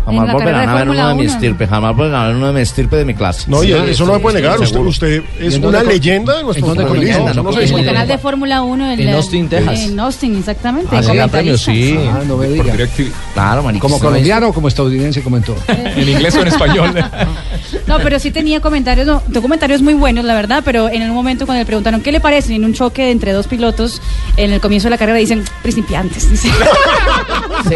Jamás 0.04 0.26
la 0.26 0.32
volverán 0.32 0.68
a 0.68 0.72
de 0.72 0.78
ver 0.78 0.88
uno 0.88 1.08
de 1.08 1.14
mi 1.14 1.20
1. 1.22 1.30
estirpe, 1.30 1.66
jamás 1.66 1.96
volverán 1.96 2.22
a 2.22 2.26
ver 2.26 2.36
uno 2.36 2.46
de 2.48 2.52
mi 2.52 2.60
estirpe 2.60 2.96
de 2.96 3.04
mi 3.04 3.14
clase. 3.14 3.50
No, 3.50 3.62
y 3.62 3.72
eso 3.72 4.04
no 4.04 4.14
se 4.14 4.20
puede 4.20 4.38
sí, 4.38 4.42
negar. 4.42 4.60
Usted, 4.60 5.22
es 5.38 5.54
¿Y 5.54 5.56
en 5.56 5.64
una 5.64 5.82
leyenda 5.82 6.36
de 6.36 6.42
nuestro 6.42 6.72
en 6.72 6.76
se 6.76 6.82
En 6.82 7.68
En 7.72 7.78
el 7.78 7.84
canal 7.84 8.08
de 8.08 8.18
Fórmula 8.18 8.62
1. 8.62 8.92
En 8.92 9.08
Austin, 9.10 9.48
Texas. 9.48 9.80
En 9.80 10.00
Austin, 10.00 10.36
exactamente. 10.36 10.96
Ah, 10.96 11.02
sí, 11.02 11.08
comentarista. 11.08 11.72
sí. 11.72 11.98
Ah, 12.10 12.20
no 12.26 12.36
me 12.36 12.48
diga. 12.48 12.74
Claro. 13.34 13.64
Como 13.78 13.98
colombiano 13.98 14.48
o 14.48 14.52
como 14.52 14.68
estadounidense 14.68 15.22
comentó. 15.22 15.56
En 15.68 16.08
inglés 16.08 16.34
o 16.36 16.40
en 16.40 16.48
español. 16.48 16.94
No, 17.86 17.98
pero 17.98 18.18
sí 18.18 18.30
tenía 18.30 18.60
comentarios, 18.60 19.06
no, 19.06 19.42
comentarios 19.42 19.82
muy 19.82 19.94
buenos, 19.94 20.24
la 20.24 20.34
verdad, 20.34 20.62
pero 20.64 20.88
en 20.88 21.02
un 21.02 21.14
momento 21.14 21.46
cuando 21.46 21.60
le 21.60 21.66
preguntaron 21.66 22.00
qué 22.00 22.12
le 22.12 22.20
parece 22.20 22.54
en 22.54 22.64
un 22.64 22.74
choque 22.74 23.10
entre 23.10 23.32
dos 23.32 23.48
pilotos 23.48 24.00
en 24.36 24.52
el 24.52 24.60
comienzo 24.60 24.86
de 24.86 24.90
la 24.90 24.98
carrera, 24.98 25.18
dicen 25.18 25.44
principiantes. 25.62 26.30
dice. 26.30 26.48
Sí. 27.68 27.74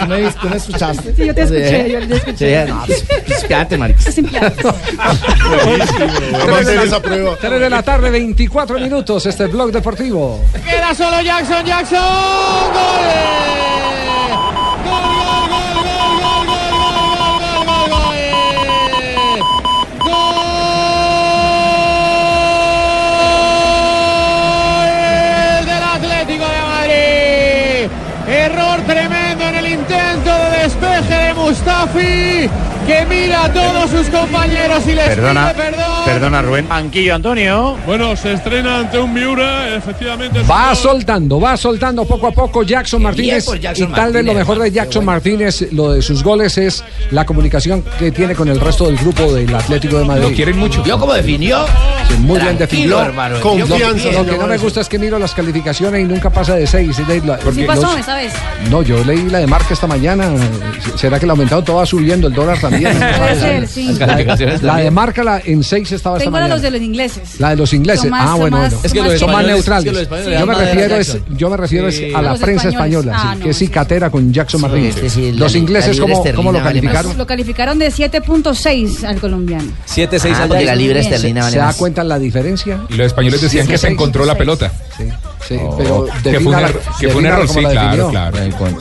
¿Tú 0.00 0.06
me, 0.06 0.30
tú 0.30 0.48
me 0.48 0.56
escuchaste? 0.56 1.05
Sí, 1.14 1.26
yo 1.26 1.34
te 1.34 1.42
escuché, 1.42 1.90
yo 1.90 2.08
te 2.08 2.14
escuché. 2.14 2.66
Sí, 2.66 2.72
no, 2.72 2.84
pues, 2.86 3.02
principiante, 3.24 3.78
marica. 3.78 4.02
Principiantes. 4.02 4.64
Vamos 4.64 6.50
a 6.50 6.60
hacer 6.60 6.78
esa 6.80 7.00
prueba. 7.02 7.36
3 7.40 7.60
de 7.60 7.70
la 7.70 7.82
tarde, 7.82 8.10
24 8.10 8.78
minutos. 8.80 9.26
Este 9.26 9.44
es 9.44 9.52
Blog 9.52 9.72
Deportivo. 9.72 10.40
Queda 10.64 10.94
solo 10.94 11.20
Jackson, 11.20 11.64
Jackson. 11.64 12.00
Gol 12.72 13.95
Wee! 31.96 32.65
Que 32.86 33.04
mira 33.06 33.44
a 33.44 33.52
todos 33.52 33.90
sus 33.90 34.06
compañeros 34.08 34.86
y 34.86 34.94
les 34.94 35.08
Perdona, 35.08 35.52
pide 35.52 35.64
perdón. 35.64 36.04
perdona 36.04 36.42
Rubén. 36.42 36.68
Banquillo, 36.68 37.14
Antonio. 37.14 37.76
Bueno, 37.86 38.14
se 38.16 38.32
estrena 38.34 38.78
ante 38.80 38.98
un 38.98 39.12
Miura, 39.12 39.74
efectivamente. 39.74 40.42
Va 40.42 40.74
soltando, 40.74 41.40
va 41.40 41.56
soltando 41.56 42.04
poco 42.04 42.28
a 42.28 42.32
poco 42.32 42.62
Jackson 42.62 43.02
Martínez. 43.02 43.46
Jackson 43.60 43.90
y 43.90 43.92
tal 43.94 44.12
vez 44.12 44.24
lo 44.24 44.34
mejor 44.34 44.58
de 44.58 44.70
Jackson 44.70 45.04
Martínez, 45.04 45.72
lo 45.72 45.92
de 45.92 46.02
sus 46.02 46.22
goles, 46.22 46.56
es 46.58 46.84
la 47.10 47.24
comunicación 47.26 47.82
que 47.98 48.10
tiene 48.12 48.34
con 48.34 48.48
el 48.48 48.60
resto 48.60 48.86
del 48.86 48.96
grupo 48.96 49.32
del 49.32 49.54
Atlético 49.54 49.98
de 49.98 50.04
Madrid. 50.04 50.28
Lo 50.28 50.34
quieren 50.34 50.58
mucho. 50.58 50.82
¿Vio 50.82 50.98
cómo 50.98 51.12
definió? 51.12 51.66
Sí, 52.08 52.14
muy 52.20 52.38
bien 52.38 52.56
definido. 52.56 53.02
hermano, 53.02 53.40
Confianza. 53.40 53.88
definió 53.88 54.22
Lo 54.22 54.30
que 54.30 54.38
no 54.38 54.46
me 54.46 54.58
gusta 54.58 54.80
es 54.80 54.88
que 54.88 54.98
miro 54.98 55.18
las 55.18 55.34
calificaciones 55.34 56.00
y 56.02 56.04
nunca 56.04 56.30
pasa 56.30 56.54
de 56.54 56.66
6. 56.66 56.96
Sí 57.54 57.62
pasó 57.64 57.96
esa 57.96 58.16
vez. 58.16 58.32
No, 58.70 58.82
yo 58.82 59.02
leí 59.04 59.28
la 59.28 59.38
de 59.38 59.46
Marca 59.46 59.74
esta 59.74 59.86
mañana. 59.86 60.30
¿Será 60.96 61.18
que 61.18 61.24
el 61.24 61.30
aumentado 61.30 61.62
todo 61.62 61.76
va 61.76 61.86
subiendo? 61.86 62.28
El 62.28 62.34
dólar 62.34 62.58
también. 62.60 62.75
Puede 62.80 63.40
ser, 63.40 63.68
sí. 63.68 63.92
La, 63.98 64.06
la 64.06 64.16
de 64.16 64.24
también. 64.60 64.94
Marca 64.94 65.24
la, 65.24 65.40
en 65.44 65.62
6 65.62 65.92
estaba 65.92 66.16
esta 66.16 66.24
Tengo 66.24 66.36
a 66.36 66.40
mañana. 66.40 66.54
los 66.54 66.62
de 66.62 66.70
los 66.70 66.80
ingleses. 66.80 67.40
La 67.40 67.50
de 67.50 67.56
los 67.56 67.72
ingleses. 67.72 68.02
Son 68.02 68.10
más- 68.10 68.28
ah, 68.30 68.34
bueno, 68.34 68.56
bueno. 68.58 68.78
Es 68.82 68.92
que 68.92 69.02
los 69.02 69.18
son 69.18 69.32
más 69.32 69.46
neutrales. 69.46 69.84
es 69.86 69.90
que 69.90 69.92
los 69.92 70.02
españoles 70.02 70.28
le 70.32 70.38
yo, 70.40 70.46
me 70.46 70.54
refiero 70.54 70.96
es, 70.96 71.18
yo 71.36 71.50
me 71.50 71.56
refiero 71.56 71.90
Sí. 71.90 72.04
es 72.06 72.14
a 72.14 72.22
la 72.22 72.30
los 72.30 72.40
prensa 72.40 72.68
españoles. 72.68 73.06
española, 73.06 73.12
Ah, 73.16 73.32
sí, 73.32 73.38
no, 73.38 73.44
que 73.44 73.50
es 73.50 73.58
cicatera 73.58 74.10
con 74.10 74.32
Jackson 74.32 74.60
Sí, 74.60 74.66
Martínez. 74.66 74.94
sí, 75.00 75.10
sí, 75.10 75.32
la 75.32 75.38
los 75.40 75.54
ingleses, 75.54 75.96
la 75.98 76.02
¿cómo, 76.02 76.24
cómo 76.34 76.52
lo 76.52 76.62
calificaron? 76.62 77.16
Lo 77.18 77.26
calificaron 77.26 77.78
de 77.78 77.90
7.6 77.90 79.04
al 79.04 79.20
colombiano. 79.20 79.70
7-6 79.86 80.32
Ah, 80.36 80.42
al 80.42 80.48
porque 80.48 80.64
la 80.64 80.74
Bien. 80.74 80.96
esterlina 80.96 81.50
¿Se 81.50 81.58
da 81.58 81.72
cuenta 81.74 82.04
la 82.04 82.18
diferencia? 82.18 82.80
Y 82.88 82.94
los 82.94 83.06
españoles 83.06 83.40
decían 83.40 83.66
que 83.66 83.78
se 83.78 83.88
encontró 83.88 84.24
la 84.24 84.36
pelota. 84.36 84.70
Sí, 84.96 85.56
Oh, 85.60 85.76
pero 85.78 86.06
que 86.06 86.10
fue 86.10 86.30
un 86.30 86.34
defínala- 86.56 86.68
error, 86.70 86.82
que 86.98 87.08
fue 87.08 87.20
un 87.20 87.26
error, 87.26 87.48
sí, 87.48 87.60
la 87.60 87.70
claro, 87.70 88.08
claro. 88.10 88.36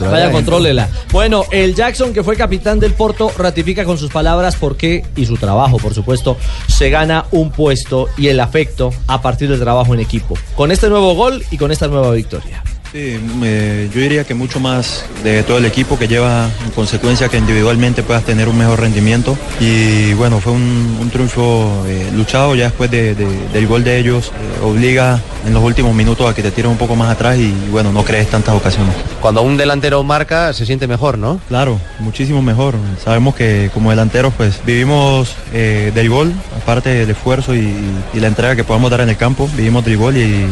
Vaya, 0.10 0.32
contrólela. 0.32 0.90
Bueno, 1.12 1.46
el 1.52 1.76
Jackson, 1.76 2.12
que 2.12 2.24
fue 2.24 2.36
capitán 2.36 2.80
del 2.80 2.94
Porto, 2.94 3.32
ratifica 3.38 3.85
con 3.86 3.98
sus 3.98 4.12
palabras 4.12 4.56
por 4.56 4.78
qué, 4.78 5.06
y 5.16 5.26
su 5.26 5.38
trabajo, 5.38 5.78
por 5.78 5.94
supuesto, 5.94 6.38
se 6.68 6.90
gana 6.90 7.26
un 7.32 7.52
puesto 7.52 8.08
y 8.18 8.28
el 8.28 8.40
afecto 8.40 8.94
a 9.08 9.22
partir 9.22 9.50
del 9.50 9.60
trabajo 9.60 9.94
en 9.94 10.00
equipo. 10.00 10.36
Con 10.56 10.72
este 10.72 10.90
nuevo 10.90 11.16
gol 11.16 11.44
y 11.52 11.58
con 11.58 11.72
esta 11.72 11.88
nueva 11.88 12.12
victoria. 12.12 12.64
Sí, 12.92 13.20
eh, 13.44 13.90
yo 13.94 14.00
diría 14.00 14.24
que 14.24 14.34
mucho 14.34 14.62
más 14.62 15.04
de 15.22 15.44
todo 15.44 15.58
el 15.58 15.66
equipo 15.66 16.00
que 16.00 16.08
lleva 16.08 16.50
en 16.64 16.72
consecuencia 16.72 17.28
que 17.28 17.38
individualmente 17.38 18.04
puedas 18.04 18.24
tener 18.24 18.48
un 18.48 18.58
mejor 18.58 18.80
rendimiento 18.80 19.38
y 19.60 20.14
bueno, 20.14 20.40
fue 20.40 20.54
un, 20.54 20.98
un 21.02 21.10
triunfo 21.10 21.84
eh, 21.88 22.10
luchado 22.16 22.56
ya 22.56 22.66
después 22.66 22.90
de- 22.90 23.14
de- 23.14 23.48
del 23.52 23.68
gol 23.68 23.84
de 23.84 23.98
ellos, 24.00 24.28
eh, 24.30 24.64
obliga 24.64 25.20
en 25.46 25.54
los 25.54 25.62
últimos 25.62 25.94
minutos 25.94 26.30
a 26.30 26.34
que 26.34 26.42
te 26.42 26.52
tires 26.52 26.72
un 26.72 26.78
poco 26.78 26.96
más 26.96 27.12
atrás 27.12 27.38
y 27.38 27.54
bueno, 27.70 27.92
no 27.92 28.04
crees 28.04 28.30
tantas 28.30 28.56
ocasiones. 28.56 28.96
Cuando 29.22 29.42
un 29.42 29.58
delantero 29.58 30.02
marca, 30.04 30.54
se 30.54 30.66
siente 30.66 30.88
mejor, 30.88 31.18
¿no? 31.18 31.40
Claro, 31.50 31.78
muchísimo 32.00 32.42
mejor. 32.42 32.76
Sabemos 33.04 33.36
que 33.36 33.70
como 33.74 33.90
delanteros 33.90 34.34
pues 34.38 34.62
vivimos 34.66 35.36
eh, 35.54 35.92
del 35.94 36.10
gol, 36.10 36.32
aparte 36.62 36.90
del 36.92 37.10
esfuerzo 37.10 37.54
y, 37.54 37.74
y 38.14 38.20
la 38.22 38.28
entrega 38.28 38.56
que 38.56 38.64
podamos 38.64 38.90
dar 38.90 39.02
en 39.02 39.10
el 39.10 39.18
campo, 39.18 39.50
vivimos 39.58 39.84
del 39.84 39.98
gol 39.98 40.16
y, 40.16 40.22
y- 40.22 40.48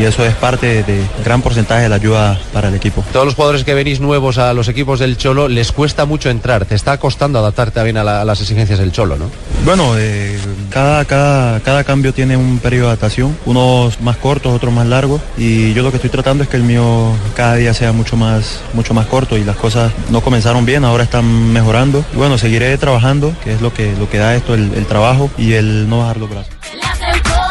y 0.00 0.04
eso 0.04 0.24
es 0.24 0.34
parte 0.36 0.82
de 0.84 1.02
gran 1.22 1.42
porcentaje 1.42 1.81
de 1.82 1.88
la 1.88 1.96
ayuda 1.96 2.38
para 2.52 2.68
el 2.68 2.74
equipo. 2.74 3.04
Todos 3.12 3.26
los 3.26 3.34
jugadores 3.34 3.64
que 3.64 3.74
venís 3.74 4.00
nuevos 4.00 4.38
a 4.38 4.52
los 4.54 4.68
equipos 4.68 4.98
del 5.00 5.16
Cholo, 5.16 5.48
les 5.48 5.72
cuesta 5.72 6.04
mucho 6.04 6.30
entrar. 6.30 6.64
Te 6.64 6.74
está 6.74 6.98
costando 6.98 7.38
adaptarte 7.38 7.72
también 7.74 7.96
a, 7.96 8.04
la- 8.04 8.22
a 8.22 8.24
las 8.24 8.40
exigencias 8.40 8.78
del 8.78 8.92
Cholo, 8.92 9.16
¿no? 9.16 9.30
Bueno, 9.64 9.94
eh, 9.98 10.38
cada, 10.70 11.04
cada, 11.04 11.60
cada 11.60 11.84
cambio 11.84 12.12
tiene 12.12 12.36
un 12.36 12.58
periodo 12.58 12.86
de 12.86 12.92
adaptación, 12.92 13.36
unos 13.46 14.00
más 14.00 14.16
cortos, 14.16 14.52
otros 14.54 14.72
más 14.72 14.86
largos 14.86 15.20
y 15.36 15.72
yo 15.74 15.82
lo 15.82 15.90
que 15.90 15.96
estoy 15.96 16.10
tratando 16.10 16.42
es 16.44 16.48
que 16.48 16.56
el 16.56 16.62
mío 16.64 17.12
cada 17.34 17.54
día 17.56 17.72
sea 17.74 17.92
mucho 17.92 18.16
más, 18.16 18.60
mucho 18.74 18.94
más 18.94 19.06
corto 19.06 19.36
y 19.36 19.44
las 19.44 19.56
cosas 19.56 19.92
no 20.10 20.20
comenzaron 20.20 20.64
bien, 20.66 20.84
ahora 20.84 21.04
están 21.04 21.52
mejorando 21.52 22.04
y 22.12 22.16
bueno, 22.16 22.38
seguiré 22.38 22.76
trabajando, 22.78 23.32
que 23.44 23.54
es 23.54 23.60
lo 23.60 23.72
que, 23.72 23.94
lo 23.98 24.08
que 24.10 24.18
da 24.18 24.34
esto, 24.34 24.54
el, 24.54 24.72
el 24.74 24.86
trabajo 24.86 25.30
y 25.38 25.52
el 25.54 25.88
no 25.88 25.98
bajar 26.00 26.16
los 26.18 26.30
brazos. 26.30 26.52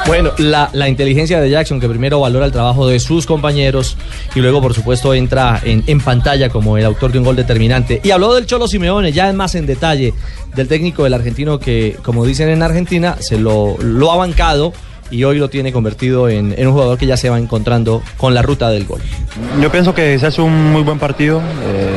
Bueno, 0.07 0.31
la, 0.39 0.69
la 0.73 0.89
inteligencia 0.89 1.39
de 1.39 1.49
Jackson, 1.49 1.79
que 1.79 1.87
primero 1.87 2.19
valora 2.19 2.45
el 2.45 2.51
trabajo 2.51 2.87
de 2.87 2.99
sus 2.99 3.25
compañeros 3.25 3.97
y 4.35 4.39
luego, 4.39 4.61
por 4.61 4.73
supuesto, 4.73 5.13
entra 5.13 5.61
en, 5.63 5.83
en 5.87 6.01
pantalla 6.01 6.49
como 6.49 6.77
el 6.77 6.85
autor 6.85 7.11
de 7.11 7.19
un 7.19 7.25
gol 7.25 7.35
determinante. 7.35 8.01
Y 8.03 8.11
habló 8.11 8.33
del 8.33 8.45
Cholo 8.45 8.67
Simeone, 8.67 9.11
ya 9.11 9.31
más 9.31 9.55
en 9.55 9.65
detalle, 9.65 10.13
del 10.55 10.67
técnico 10.67 11.03
del 11.03 11.13
argentino 11.13 11.59
que, 11.59 11.97
como 12.03 12.25
dicen 12.25 12.49
en 12.49 12.61
Argentina, 12.61 13.15
se 13.19 13.39
lo, 13.39 13.77
lo 13.79 14.11
ha 14.11 14.17
bancado 14.17 14.73
y 15.11 15.23
hoy 15.25 15.37
lo 15.37 15.49
tiene 15.49 15.71
convertido 15.73 16.29
en, 16.29 16.55
en 16.57 16.67
un 16.67 16.73
jugador 16.73 16.97
que 16.97 17.05
ya 17.05 17.17
se 17.17 17.29
va 17.29 17.37
encontrando 17.37 18.01
con 18.17 18.33
la 18.33 18.41
ruta 18.41 18.69
del 18.69 18.85
gol. 18.85 19.01
Yo 19.61 19.69
pienso 19.71 19.93
que 19.93 20.17
se 20.17 20.25
hace 20.25 20.41
un 20.41 20.71
muy 20.71 20.83
buen 20.83 20.99
partido. 20.99 21.39
eh, 21.39 21.89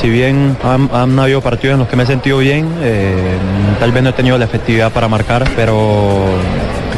si 0.00 0.08
bien 0.08 0.56
han, 0.64 0.90
han 0.92 1.18
habido 1.18 1.40
partidos 1.42 1.74
en 1.74 1.80
los 1.80 1.88
que 1.88 1.96
me 1.96 2.02
he 2.04 2.06
sentido 2.06 2.38
bien, 2.38 2.66
eh, 2.80 3.36
tal 3.78 3.92
vez 3.92 4.02
no 4.02 4.10
he 4.10 4.12
tenido 4.14 4.38
la 4.38 4.46
efectividad 4.46 4.90
para 4.90 5.06
marcar, 5.06 5.50
pero, 5.54 6.24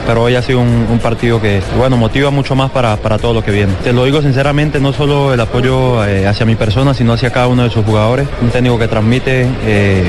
pero 0.07 0.22
hoy 0.22 0.34
ha 0.34 0.42
sido 0.42 0.61
un, 0.61 0.98
partido 1.02 1.40
que 1.40 1.61
bueno 1.76 1.96
motiva 1.96 2.30
mucho 2.30 2.55
más 2.55 2.70
para, 2.70 2.96
para 2.96 3.18
todo 3.18 3.34
lo 3.34 3.44
que 3.44 3.50
viene. 3.50 3.72
Te 3.82 3.92
lo 3.92 4.05
digo 4.05 4.22
sinceramente, 4.22 4.80
no 4.80 4.92
solo 4.92 5.34
el 5.34 5.40
apoyo 5.40 6.05
eh, 6.05 6.26
hacia 6.26 6.46
mi 6.46 6.55
persona, 6.55 6.94
sino 6.94 7.12
hacia 7.12 7.30
cada 7.30 7.46
uno 7.46 7.64
de 7.64 7.70
sus 7.70 7.84
jugadores. 7.84 8.26
Un 8.40 8.50
técnico 8.50 8.78
que 8.78 8.88
transmite 8.88 9.46
eh, 9.64 10.05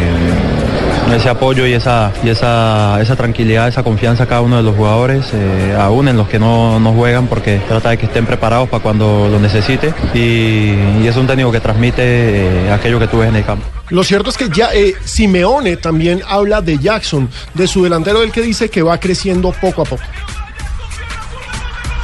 ese 1.13 1.29
apoyo 1.29 1.65
y 1.65 1.73
esa, 1.73 2.11
y 2.23 2.29
esa, 2.29 2.99
esa 3.01 3.15
tranquilidad, 3.15 3.67
esa 3.67 3.83
confianza 3.83 4.23
a 4.23 4.27
cada 4.27 4.41
uno 4.41 4.57
de 4.57 4.63
los 4.63 4.75
jugadores, 4.75 5.25
eh, 5.33 5.75
aún 5.77 6.07
en 6.07 6.17
los 6.17 6.27
que 6.27 6.39
no, 6.39 6.79
no 6.79 6.93
juegan, 6.93 7.27
porque 7.27 7.59
trata 7.67 7.89
de 7.89 7.97
que 7.97 8.05
estén 8.05 8.25
preparados 8.25 8.69
para 8.69 8.81
cuando 8.81 9.27
lo 9.29 9.39
necesite 9.39 9.93
y, 10.13 11.05
es 11.05 11.15
un 11.17 11.27
técnico 11.27 11.51
que 11.51 11.59
transmite 11.59 12.71
aquello 12.71 12.99
que 12.99 13.07
tú 13.07 13.19
ves 13.19 13.29
en 13.29 13.35
el 13.35 13.45
campo. 13.45 13.74
Lo 13.89 14.03
cierto 14.03 14.29
es 14.29 14.37
que 14.37 14.49
ya 14.49 14.73
eh, 14.73 14.95
Simeone 15.03 15.77
también 15.77 16.21
habla 16.27 16.61
de 16.61 16.77
Jackson, 16.77 17.29
de 17.53 17.67
su 17.67 17.83
delantero, 17.83 18.23
el 18.23 18.31
que 18.31 18.41
dice 18.41 18.69
que 18.69 18.81
va 18.81 18.99
creciendo 18.99 19.51
poco 19.51 19.83
a 19.83 19.85
poco. 19.85 20.03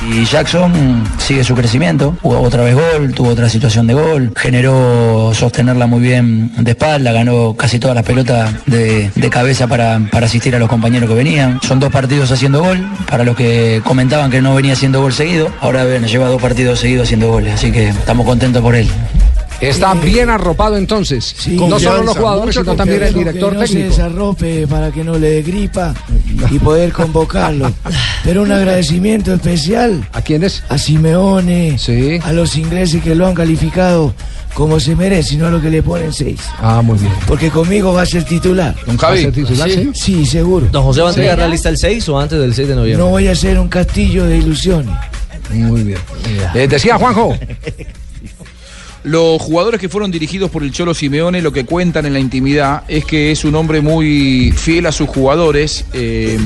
Y 0.10 0.26
Jackson 0.26 1.04
sigue 1.20 1.44
su 1.44 1.54
crecimiento, 1.54 2.18
jugó 2.24 2.42
otra 2.42 2.64
vez 2.64 2.74
gol, 2.74 3.14
tuvo 3.14 3.30
otra 3.30 3.48
situación 3.50 3.86
de 3.86 3.94
gol, 3.94 4.32
generó 4.36 5.32
sostenerla 5.36 5.86
muy 5.86 6.00
bien 6.00 6.52
de 6.58 6.72
espalda, 6.72 7.12
ganó 7.12 7.56
casi 7.56 7.78
todas 7.78 7.96
las 7.96 8.04
pelotas 8.04 8.52
de, 8.66 9.12
de 9.14 9.30
cabeza 9.30 9.68
para, 9.68 10.00
para 10.12 10.26
asistir 10.26 10.56
a 10.56 10.60
los 10.60 10.70
compañeros 10.70 11.08
que 11.08 11.16
venían. 11.16 11.60
Son 11.62 11.80
dos 11.80 11.92
partidos 11.92 12.32
haciendo 12.32 12.64
gol, 12.64 12.84
para 13.08 13.24
los 13.24 13.36
que 13.36 13.82
comentaban 13.84 14.32
que 14.32 14.42
no 14.42 14.56
venía 14.56 14.74
haciendo 14.74 15.02
gol 15.02 15.14
seguido, 15.14 15.52
ahora 15.62 15.86
bueno, 15.86 16.08
lleva 16.08 16.28
dos 16.30 16.42
partidos 16.42 16.80
seguidos 16.80 17.04
haciendo 17.06 17.28
goles, 17.28 17.54
así 17.54 17.72
que 17.72 17.90
estamos 17.90 18.26
contentos 18.26 18.62
por 18.64 18.76
él. 18.76 18.90
Está 19.62 19.94
bien 19.94 20.30
arropado 20.30 20.76
entonces. 20.78 21.36
no 21.50 21.80
solo 21.80 22.04
los 22.04 22.18
jugadores, 22.18 22.56
sino 22.56 22.76
también 22.76 23.04
el 23.04 23.14
director 23.14 23.52
que 23.52 23.58
no 23.58 23.62
técnico. 23.64 23.82
se 23.82 23.90
desarrope 24.02 24.68
para 24.68 24.92
que 24.92 25.04
no 25.04 25.18
le 25.18 25.30
dé 25.30 25.42
gripa 25.44 25.94
y 26.50 26.60
poder 26.60 26.92
convocarlo. 26.92 27.72
Pero 28.24 28.42
un 28.42 28.52
agradecimiento 28.52 29.34
especial. 29.34 30.08
¿A 30.14 30.22
quiénes? 30.22 30.64
A 30.70 30.78
Simeone, 30.78 31.78
a 32.24 32.34
los 32.34 32.56
ingleses 32.56 33.04
que 33.04 33.14
lo 33.16 33.28
han 33.28 33.34
calificado 33.36 34.14
como 34.54 34.80
se 34.82 34.96
merece, 34.98 35.38
no 35.38 35.48
a 35.48 35.50
lo 35.52 35.62
que 35.62 35.70
le 35.70 35.82
ponen 35.82 36.12
seis. 36.12 36.40
Ah, 36.60 36.82
muy 36.84 36.98
bien. 37.00 37.14
Porque 37.26 37.50
conmigo 37.50 37.94
va 37.94 38.02
a 38.02 38.06
ser 38.06 38.26
titular. 38.26 38.76
Don 38.86 38.98
Javi. 38.98 39.24
¿Va 39.24 39.30
a 39.30 39.34
ser 39.34 39.46
titular, 39.46 39.70
Sí. 39.70 39.76
sí? 39.76 39.92
Sí, 39.94 40.26
seguro. 40.26 40.68
¿Don 40.72 40.84
José 40.84 41.02
va 41.02 41.08
a 41.08 41.12
entregar 41.12 41.36
Sí. 41.38 41.42
la 41.42 41.48
lista 41.48 41.70
el 41.70 41.78
6 41.78 42.10
o 42.10 42.20
antes 42.20 42.38
del 42.38 42.54
6 42.54 42.68
de 42.68 42.76
noviembre? 42.76 43.02
No 43.06 43.10
voy 43.12 43.28
a 43.28 43.36
ser 43.36 43.58
un 43.60 43.70
castillo 43.70 44.26
de 44.26 44.38
ilusiones. 44.40 44.94
Muy 45.52 45.84
bien. 45.84 46.00
Eh, 46.54 46.68
decía 46.68 46.98
Juanjo. 46.98 47.34
Los 49.04 49.42
jugadores 49.42 49.80
que 49.82 49.90
fueron 49.90 50.12
dirigidos 50.12 50.52
por 50.52 50.64
el 50.64 50.72
Cholo 50.72 50.94
Simeone 50.94 51.42
lo 51.42 51.52
que 51.52 51.66
cuentan 51.66 52.06
en 52.06 52.14
la 52.14 52.20
intimidad 52.20 52.84
es 52.88 53.04
que 53.04 53.32
es 53.32 53.44
un 53.44 53.56
hombre 53.56 53.82
muy 53.82 54.54
fiel 54.56 54.86
a 54.86 54.92
sus 54.92 55.10
jugadores, 55.10 55.86
eh, 55.94 56.38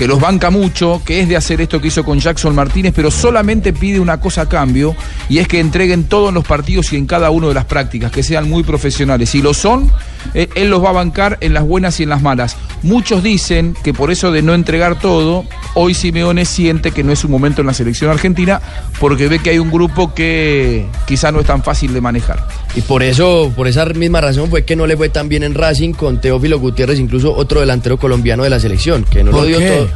que 0.00 0.08
los 0.08 0.18
banca 0.18 0.48
mucho, 0.48 1.02
que 1.04 1.20
es 1.20 1.28
de 1.28 1.36
hacer 1.36 1.60
esto 1.60 1.78
que 1.78 1.88
hizo 1.88 2.04
con 2.04 2.18
Jackson 2.18 2.54
Martínez, 2.54 2.94
pero 2.96 3.10
solamente 3.10 3.74
pide 3.74 4.00
una 4.00 4.18
cosa 4.18 4.40
a 4.40 4.48
cambio 4.48 4.96
y 5.28 5.40
es 5.40 5.46
que 5.46 5.60
entreguen 5.60 6.04
todo 6.04 6.30
en 6.30 6.36
los 6.36 6.46
partidos 6.46 6.90
y 6.94 6.96
en 6.96 7.04
cada 7.04 7.28
una 7.28 7.48
de 7.48 7.52
las 7.52 7.66
prácticas, 7.66 8.10
que 8.10 8.22
sean 8.22 8.48
muy 8.48 8.62
profesionales. 8.62 9.28
Si 9.28 9.42
lo 9.42 9.52
son, 9.52 9.92
eh, 10.32 10.48
él 10.54 10.70
los 10.70 10.82
va 10.82 10.88
a 10.88 10.92
bancar 10.92 11.36
en 11.42 11.52
las 11.52 11.64
buenas 11.64 12.00
y 12.00 12.04
en 12.04 12.08
las 12.08 12.22
malas. 12.22 12.56
Muchos 12.82 13.22
dicen 13.22 13.76
que 13.82 13.92
por 13.92 14.10
eso 14.10 14.32
de 14.32 14.40
no 14.40 14.54
entregar 14.54 14.98
todo, 14.98 15.44
hoy 15.74 15.92
Simeone 15.92 16.46
siente 16.46 16.92
que 16.92 17.04
no 17.04 17.12
es 17.12 17.22
un 17.24 17.30
momento 17.30 17.60
en 17.60 17.66
la 17.66 17.74
selección 17.74 18.10
argentina 18.10 18.62
porque 18.98 19.28
ve 19.28 19.38
que 19.38 19.50
hay 19.50 19.58
un 19.58 19.70
grupo 19.70 20.14
que 20.14 20.86
quizá 21.06 21.30
no 21.30 21.40
es 21.40 21.46
tan 21.46 21.62
fácil 21.62 21.92
de 21.92 22.00
manejar. 22.00 22.48
Y 22.74 22.80
por 22.80 23.02
eso, 23.02 23.52
por 23.54 23.68
esa 23.68 23.84
misma 23.84 24.22
razón 24.22 24.48
fue 24.48 24.64
que 24.64 24.76
no 24.76 24.86
le 24.86 24.96
fue 24.96 25.10
tan 25.10 25.28
bien 25.28 25.42
en 25.42 25.54
Racing 25.54 25.92
con 25.92 26.22
Teófilo 26.22 26.58
Gutiérrez, 26.58 26.98
incluso 26.98 27.34
otro 27.34 27.60
delantero 27.60 27.98
colombiano 27.98 28.44
de 28.44 28.50
la 28.50 28.60
selección, 28.60 29.04
que 29.04 29.22
no 29.22 29.32
¿Por 29.32 29.42
lo 29.42 29.46
dio 29.46 29.58
qué? 29.58 29.68
todo. 29.68 29.89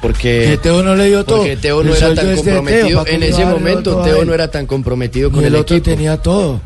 Porque 0.00 0.46
Que 0.50 0.58
Teo 0.58 0.82
no 0.82 0.94
le 0.94 1.06
dio 1.06 1.24
todo. 1.24 1.38
Porque 1.38 1.56
Teo 1.56 1.82
no 1.82 1.90
El 1.92 1.96
era 1.96 2.14
tan 2.14 2.26
Teo, 2.26 2.36
comprometido. 2.36 2.98
¿para 3.00 3.10
qué 3.10 3.16
en 3.16 3.22
ese 3.24 3.44
momento 3.44 4.02
Teo 4.02 4.24
no 4.24 4.32
era 4.34 4.48
tan 4.48 4.66
comprometido 4.66 5.30
con 5.30 5.40
Y 5.42 5.46
el, 5.46 5.54
el 5.54 5.60
otro 5.60 5.76
equipo. 5.76 5.90
tenía 5.90 6.16
todo. 6.18 6.60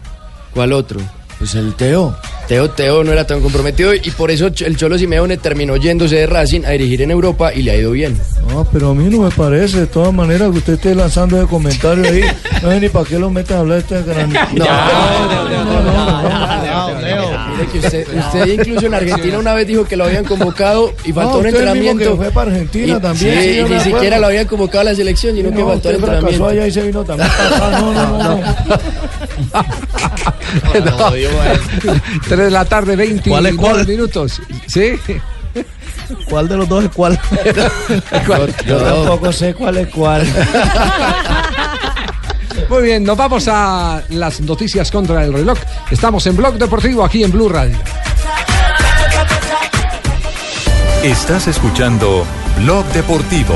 ¿Cuál 0.53 0.73
otro? 0.73 1.01
Pues 1.39 1.55
el 1.55 1.75
Teo. 1.75 2.15
Teo, 2.49 2.71
Teo 2.71 3.03
no 3.03 3.13
era 3.13 3.27
tan 3.27 3.41
comprometido 3.41 3.93
y 3.93 4.11
por 4.13 4.31
eso 4.31 4.47
el 4.47 4.77
Cholo 4.77 4.97
Simeone 4.99 5.37
terminó 5.37 5.77
yéndose 5.77 6.15
de 6.17 6.27
Racing 6.29 6.65
a 6.65 6.71
dirigir 6.71 7.03
en 7.03 7.11
Europa 7.11 7.53
y 7.53 7.63
le 7.63 7.73
ha 7.73 7.77
ido 7.77 7.91
bien. 7.91 8.17
No, 8.49 8.65
pero 8.73 8.91
a 8.91 8.95
mí 8.95 9.05
no 9.11 9.23
me 9.25 9.31
parece. 9.31 9.81
De 9.81 9.87
todas 9.89 10.15
maneras, 10.15 10.53
que 10.53 10.59
usted 10.59 10.73
esté 10.75 10.95
lanzando 10.95 11.37
de 11.39 11.47
comentarios 11.47 12.07
ahí. 12.07 12.23
No 12.63 12.71
sé 12.71 12.81
ni 12.81 12.89
para 12.89 13.05
qué 13.05 13.19
lo 13.19 13.31
metan 13.31 13.57
a 13.57 13.61
hablar 13.61 13.83
de 13.85 13.97
esta 13.97 14.13
gran. 14.13 14.33
Mire 17.51 17.67
que 17.73 17.79
usted, 17.79 18.07
usted 18.19 18.47
incluso 18.47 18.87
en 18.87 18.95
Argentina 18.95 19.39
una 19.39 19.55
vez 19.55 19.67
dijo 19.67 19.85
que 19.85 19.97
lo 19.97 20.05
habían 20.05 20.25
convocado 20.25 20.93
y 21.05 21.13
faltó 21.13 21.33
No, 21.35 21.39
un 21.39 21.47
entrenamiento. 21.47 22.11
que 22.11 22.17
fue 22.17 22.31
para 22.31 22.53
Argentina 22.53 22.97
y, 22.97 23.01
también, 23.01 23.35
sí, 23.43 23.49
y 23.49 23.53
ni 23.55 23.61
acuerdo. 23.61 23.85
siquiera 23.85 24.19
lo 24.19 24.27
habían 24.27 24.47
convocado 24.47 24.81
a 24.81 24.85
la 24.85 24.95
selección, 24.95 25.35
sino 25.35 25.51
que 25.51 25.57
No, 25.57 25.69
faltó 25.69 25.91
el 25.91 25.97
entrenamiento. 25.97 26.47
allá 26.49 26.67
y 26.67 26.71
se 26.71 26.83
vino 26.83 27.05
también 27.05 27.29
acá. 27.31 27.71
No, 27.81 27.93
no, 27.93 28.19
no. 28.19 28.19
no. 28.19 28.37
No. 30.85 31.17
Tres 32.37 32.49
de 32.49 32.51
la 32.51 32.67
tarde, 32.67 32.97
29 32.97 33.31
¿Cuál 33.31 33.47
es 33.47 33.55
cuál? 33.57 33.89
minutos. 33.89 34.43
¿Sí? 34.67 34.93
¿Cuál 36.29 36.49
de 36.49 36.59
los 36.59 36.69
dos 36.69 36.85
es 36.85 36.91
cuál? 36.91 37.19
Yo 38.67 38.77
tampoco 38.77 39.33
sé 39.33 39.55
cuál 39.55 39.79
es 39.79 39.89
cuál. 39.89 40.27
Muy 42.69 42.83
bien, 42.83 43.05
nos 43.05 43.17
vamos 43.17 43.49
a 43.49 44.03
las 44.11 44.43
noticias 44.43 44.91
contra 44.91 45.25
el 45.25 45.33
reloj. 45.33 45.57
Estamos 45.91 46.27
en 46.27 46.37
Blog 46.37 46.59
Deportivo 46.59 47.07
aquí 47.07 47.25
en 47.25 47.33
Blue 47.33 47.49
Radio. 47.49 47.79
Estás 51.03 51.49
escuchando 51.49 52.27
Blog 52.59 52.85
Deportivo. 52.89 53.55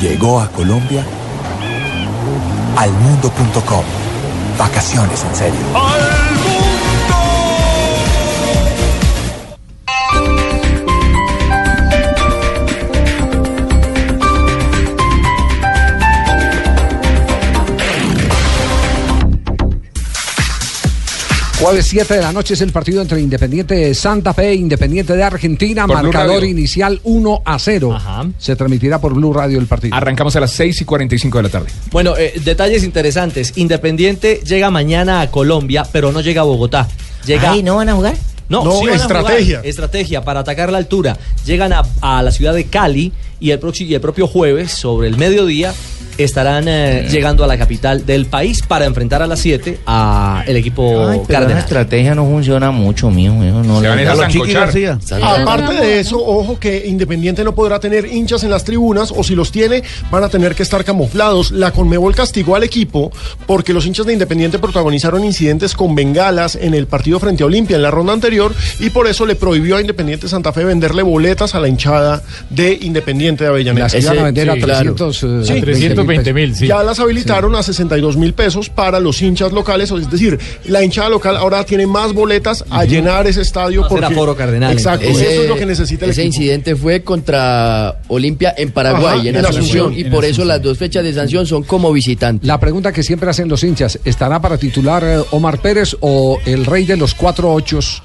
Llegó 0.00 0.40
a 0.40 0.48
Colombia 0.48 1.04
almundo.com. 2.78 3.84
Vacaciones 4.56 5.22
en 5.24 5.36
serio. 5.36 5.60
Jueves 21.60 21.86
7 21.86 22.14
de 22.14 22.20
la 22.20 22.32
noche 22.32 22.52
es 22.52 22.60
el 22.60 22.70
partido 22.70 23.00
entre 23.00 23.18
Independiente 23.18 23.74
de 23.74 23.94
Santa 23.94 24.34
Fe 24.34 24.50
e 24.50 24.54
Independiente 24.56 25.16
de 25.16 25.22
Argentina. 25.22 25.86
Por 25.86 26.02
marcador 26.02 26.44
inicial 26.44 27.00
1 27.02 27.42
a 27.46 27.58
0. 27.58 27.98
Se 28.36 28.54
transmitirá 28.56 29.00
por 29.00 29.14
Blue 29.14 29.32
Radio 29.32 29.58
el 29.58 29.66
partido. 29.66 29.96
Arrancamos 29.96 30.36
a 30.36 30.40
las 30.40 30.50
6 30.52 30.82
y 30.82 30.84
45 30.84 31.38
de 31.38 31.42
la 31.42 31.48
tarde. 31.48 31.68
Bueno, 31.90 32.14
eh, 32.16 32.34
detalles 32.44 32.84
interesantes. 32.84 33.54
Independiente 33.56 34.42
llega 34.44 34.70
mañana 34.70 35.22
a 35.22 35.30
Colombia, 35.30 35.86
pero 35.90 36.12
no 36.12 36.20
llega 36.20 36.42
a 36.42 36.44
Bogotá. 36.44 36.88
Llega... 37.24 37.52
Ay, 37.52 37.62
¿no 37.62 37.76
van 37.76 37.88
a 37.88 37.94
jugar? 37.94 38.14
No, 38.50 38.62
No, 38.62 38.72
sí 38.80 38.88
estrategia. 38.88 39.56
jugar. 39.56 39.66
Estrategia 39.66 40.22
para 40.22 40.40
atacar 40.40 40.70
la 40.70 40.76
altura. 40.78 41.16
Llegan 41.46 41.72
a, 41.72 41.82
a 42.02 42.22
la 42.22 42.32
ciudad 42.32 42.52
de 42.52 42.64
Cali 42.66 43.12
y 43.40 43.50
el, 43.50 43.58
próximo, 43.58 43.90
y 43.90 43.94
el 43.94 44.00
propio 44.02 44.26
jueves, 44.26 44.72
sobre 44.72 45.08
el 45.08 45.16
mediodía, 45.16 45.74
estarán 46.18 46.64
eh, 46.68 47.06
llegando 47.10 47.44
a 47.44 47.46
la 47.46 47.58
capital 47.58 48.06
del 48.06 48.26
país 48.26 48.62
para 48.62 48.84
enfrentar 48.86 49.22
a 49.22 49.26
las 49.26 49.38
7 49.40 49.78
a 49.86 50.44
el 50.46 50.56
equipo 50.56 51.08
Ay, 51.08 51.20
pero 51.26 51.32
la 51.32 51.38
Cardenal. 51.40 51.58
estrategia 51.62 52.14
no 52.14 52.24
funciona 52.24 52.70
mucho, 52.70 53.10
mijo. 53.10 53.42
Eso 53.42 53.62
no 53.62 53.76
Se 53.76 53.82
le- 53.82 53.88
van 53.88 53.98
a 53.98 54.02
ir 54.02 54.08
a 54.08 54.14
Los 54.14 54.26
Chiqui 54.28 54.52
sancochar. 54.52 54.62
García. 54.62 54.98
Aparte 55.22 55.74
de 55.74 56.00
eso, 56.00 56.18
ojo 56.24 56.58
que 56.58 56.86
Independiente 56.86 57.44
no 57.44 57.54
podrá 57.54 57.78
tener 57.80 58.06
hinchas 58.06 58.44
en 58.44 58.50
las 58.50 58.64
tribunas 58.64 59.12
o 59.14 59.22
si 59.24 59.34
los 59.34 59.50
tiene 59.52 59.82
van 60.10 60.24
a 60.24 60.28
tener 60.28 60.54
que 60.54 60.62
estar 60.62 60.84
camuflados. 60.84 61.50
La 61.50 61.70
Conmebol 61.72 62.14
castigó 62.14 62.56
al 62.56 62.62
equipo 62.62 63.10
porque 63.46 63.72
los 63.72 63.86
hinchas 63.86 64.06
de 64.06 64.12
Independiente 64.12 64.58
protagonizaron 64.58 65.24
incidentes 65.24 65.74
con 65.74 65.94
bengalas 65.94 66.56
en 66.56 66.74
el 66.74 66.86
partido 66.86 67.18
frente 67.20 67.42
a 67.42 67.46
Olimpia 67.46 67.76
en 67.76 67.82
la 67.82 67.90
ronda 67.90 68.12
anterior 68.12 68.54
y 68.80 68.90
por 68.90 69.06
eso 69.06 69.26
le 69.26 69.34
prohibió 69.36 69.76
a 69.76 69.80
Independiente 69.80 70.28
Santa 70.28 70.52
Fe 70.52 70.64
venderle 70.64 71.02
boletas 71.02 71.54
a 71.54 71.60
la 71.60 71.68
hinchada 71.68 72.22
de 72.50 72.78
Independiente 72.80 73.44
de 73.44 73.50
Avellaneda. 73.50 73.84
Las 73.86 73.94
iban 73.94 74.18
a 74.18 74.22
vender 74.24 74.50
a 74.50 74.54
sí, 74.54 74.60
claro. 74.60 74.94
300, 74.94 75.22
eh, 75.22 75.26
Sí. 75.44 75.60
320 76.06 76.32
mil, 76.32 76.54
sí. 76.56 76.66
Ya 76.66 76.82
las 76.82 76.98
habilitaron 77.00 77.54
a 77.56 77.62
62 77.62 78.16
mil 78.16 78.32
pesos 78.34 78.68
para 78.70 79.00
los 79.00 79.20
hinchas 79.22 79.52
locales, 79.52 79.90
es 79.90 80.10
decir, 80.10 80.38
la 80.66 80.82
hinchada 80.82 81.08
local 81.08 81.36
ahora 81.36 81.64
tiene 81.64 81.86
más 81.86 82.12
boletas 82.12 82.64
a 82.70 82.84
llenar 82.84 83.26
ese 83.26 83.42
estadio 83.42 83.82
ser 83.82 83.88
porque 83.90 84.04
aforo 84.06 84.36
cardenal, 84.36 84.72
Exacto, 84.72 85.06
entonces. 85.06 85.30
eso 85.32 85.42
es 85.42 85.48
lo 85.48 85.56
que 85.56 85.66
necesita 85.66 86.04
el 86.04 86.10
ese 86.12 86.22
equipo. 86.22 86.36
incidente 86.36 86.76
fue 86.76 87.02
contra 87.02 88.00
Olimpia 88.08 88.54
en 88.56 88.70
Paraguay, 88.70 89.20
Ajá, 89.20 89.28
en, 89.28 89.36
en 89.36 89.46
Asunción, 89.46 89.62
Asunción. 89.86 89.92
y 89.98 90.00
En 90.02 90.10
por 90.12 90.24
eso 90.24 90.44
las 90.44 90.62
dos 90.62 90.78
fechas 90.78 91.04
de 91.04 91.12
sanción 91.12 91.46
son 91.46 91.62
como 91.64 91.92
visitante. 91.92 92.46
La 92.46 92.58
pregunta 92.60 92.92
que 92.92 93.02
siempre 93.02 93.28
hacen 93.30 93.48
los 93.48 93.62
hinchas, 93.64 93.98
¿estará 94.04 94.40
para 94.40 94.58
titular 94.58 95.02
eh, 95.04 95.18
Omar 95.32 95.60
Pérez 95.60 95.96
o 96.00 96.38
el 96.46 96.64
rey 96.66 96.84
de 96.84 96.96
los 96.96 97.14
cuatro 97.14 97.52
ochos? 97.52 98.02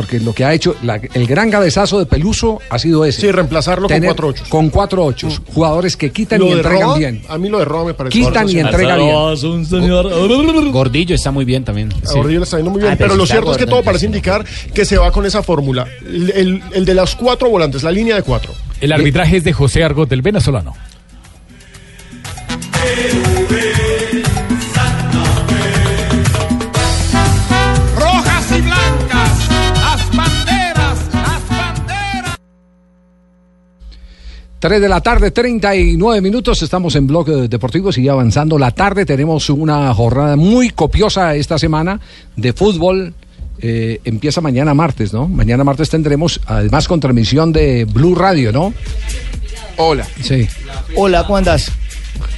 Porque 0.00 0.18
lo 0.18 0.32
que 0.32 0.46
ha 0.46 0.54
hecho, 0.54 0.76
la- 0.82 0.98
el 1.12 1.26
gran 1.26 1.50
cabezazo 1.50 1.98
de 1.98 2.06
Peluso 2.06 2.58
ha 2.70 2.78
sido 2.78 3.04
ese. 3.04 3.20
Sí, 3.20 3.30
reemplazarlo 3.30 3.86
con 3.86 4.00
cuatro 4.00 4.28
ochos. 4.28 4.46
Mm. 4.48 4.50
Con 4.50 4.70
cuatro 4.70 5.04
ochos. 5.04 5.42
Jugadores 5.52 5.94
que 5.96 6.10
quitan 6.10 6.40
Lo 6.40 6.46
y 6.48 6.52
entregan 6.52 6.80
Roa, 6.80 6.96
bien. 6.98 7.22
A 7.28 7.36
mí 7.36 7.50
lo 7.50 7.58
de 7.58 7.66
Roa 7.66 7.84
me 7.84 7.92
parece. 7.92 8.18
Quitan 8.18 8.48
y 8.48 8.58
entregan 8.58 8.98
bien. 8.98 9.14
un 9.14 9.66
señor. 9.66 10.10
Gordillo 10.72 11.14
está 11.14 11.30
muy 11.30 11.44
bien 11.44 11.64
también. 11.64 11.92
Gordillo 12.14 12.42
está 12.42 12.56
yendo 12.56 12.70
muy 12.70 12.80
bien, 12.80 12.92
Ay, 12.92 12.96
pero 12.96 13.10
pero 13.10 13.18
lo 13.18 13.26
cierto 13.26 13.52
es 13.52 13.58
que 13.58 13.66
todo 13.66 13.82
parece 13.82 14.06
indicar 14.06 14.42
que 14.72 14.84
se 14.86 14.96
va 14.96 15.12
con 15.12 15.26
esa 15.26 15.42
fórmula. 15.42 15.86
El, 16.00 16.30
el- 16.30 16.62
el 16.72 16.84
de 16.86 16.94
las 16.94 17.14
cuatro 17.14 17.50
volantes, 17.50 17.82
la 17.82 17.90
línea 17.90 18.14
de 18.16 18.22
cuatro. 18.22 18.52
El 18.80 18.92
arbitraje 18.92 19.36
es 19.36 19.44
de 19.44 19.52
José 19.52 19.84
Argot 19.84 20.08
del 20.08 20.22
venezolano. 20.22 20.74
3 34.60 34.78
de 34.78 34.88
la 34.90 35.00
tarde, 35.00 35.30
39 35.30 36.20
minutos. 36.20 36.62
Estamos 36.62 36.94
en 36.94 37.06
Blog 37.06 37.48
Deportivo. 37.48 37.90
Sigue 37.92 38.10
avanzando 38.10 38.58
la 38.58 38.70
tarde. 38.70 39.06
Tenemos 39.06 39.48
una 39.48 39.92
jornada 39.94 40.36
muy 40.36 40.68
copiosa 40.68 41.34
esta 41.34 41.58
semana 41.58 41.98
de 42.36 42.52
fútbol. 42.52 43.14
Eh, 43.62 44.02
empieza 44.04 44.42
mañana 44.42 44.74
martes, 44.74 45.14
¿no? 45.14 45.28
Mañana 45.28 45.64
martes 45.64 45.88
tendremos, 45.88 46.40
además, 46.44 46.88
con 46.88 47.00
transmisión 47.00 47.52
de 47.52 47.86
Blue 47.86 48.14
Radio, 48.14 48.52
¿no? 48.52 48.74
Hola. 49.78 50.06
Sí. 50.22 50.46
Hola, 50.94 51.24
¿cómo 51.24 51.38
andas? 51.38 51.72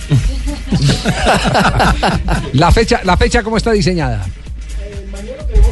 La 2.52 2.70
fecha, 2.70 3.00
la 3.04 3.16
fecha 3.16 3.42
¿cómo 3.42 3.56
está 3.56 3.72
diseñada? 3.72 4.26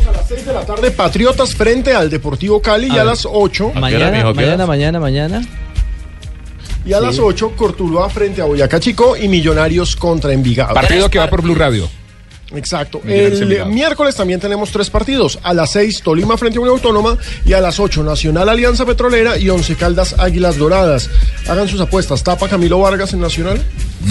A 0.08 0.12
las 0.12 0.28
6 0.28 0.46
de 0.46 0.52
la 0.52 0.64
tarde, 0.64 0.90
Patriotas 0.90 1.54
frente 1.54 1.94
al 1.94 2.10
Deportivo 2.10 2.60
Cali 2.60 2.88
y 2.88 2.92
a, 2.92 2.96
ver. 2.96 3.06
las 3.06 3.26
8. 3.30 3.72
Mañana, 3.74 4.32
mañana, 4.32 4.66
mañana, 4.66 5.00
mañana. 5.00 5.42
Y 6.84 6.92
a 6.92 7.00
las 7.00 7.18
8, 7.18 7.52
Cortuluá 7.56 8.08
frente 8.08 8.40
a 8.40 8.44
Boyacá 8.46 8.80
Chico 8.80 9.16
y 9.16 9.28
Millonarios 9.28 9.96
contra 9.96 10.32
Envigado. 10.32 10.74
Partido 10.74 11.10
que 11.10 11.18
va 11.18 11.28
por 11.28 11.42
Blue 11.42 11.54
Radio. 11.54 11.88
Exacto. 12.54 13.00
Millonarios 13.04 13.36
El 13.38 13.42
Envigado. 13.44 13.70
miércoles 13.70 14.16
también 14.16 14.40
tenemos 14.40 14.70
tres 14.70 14.90
partidos. 14.90 15.38
A 15.42 15.54
las 15.54 15.70
6, 15.72 16.02
Tolima 16.02 16.36
frente 16.36 16.58
a 16.58 16.60
Unión 16.62 16.76
Autónoma. 16.76 17.16
Y 17.44 17.52
a 17.52 17.60
las 17.60 17.78
8, 17.78 18.02
Nacional 18.02 18.48
Alianza 18.48 18.84
Petrolera 18.86 19.38
y 19.38 19.48
Once 19.50 19.76
Caldas 19.76 20.16
Águilas 20.18 20.56
Doradas. 20.56 21.08
Hagan 21.46 21.68
sus 21.68 21.80
apuestas. 21.80 22.24
¿Tapa 22.24 22.48
Camilo 22.48 22.80
Vargas 22.80 23.12
en 23.12 23.20
Nacional? 23.20 23.62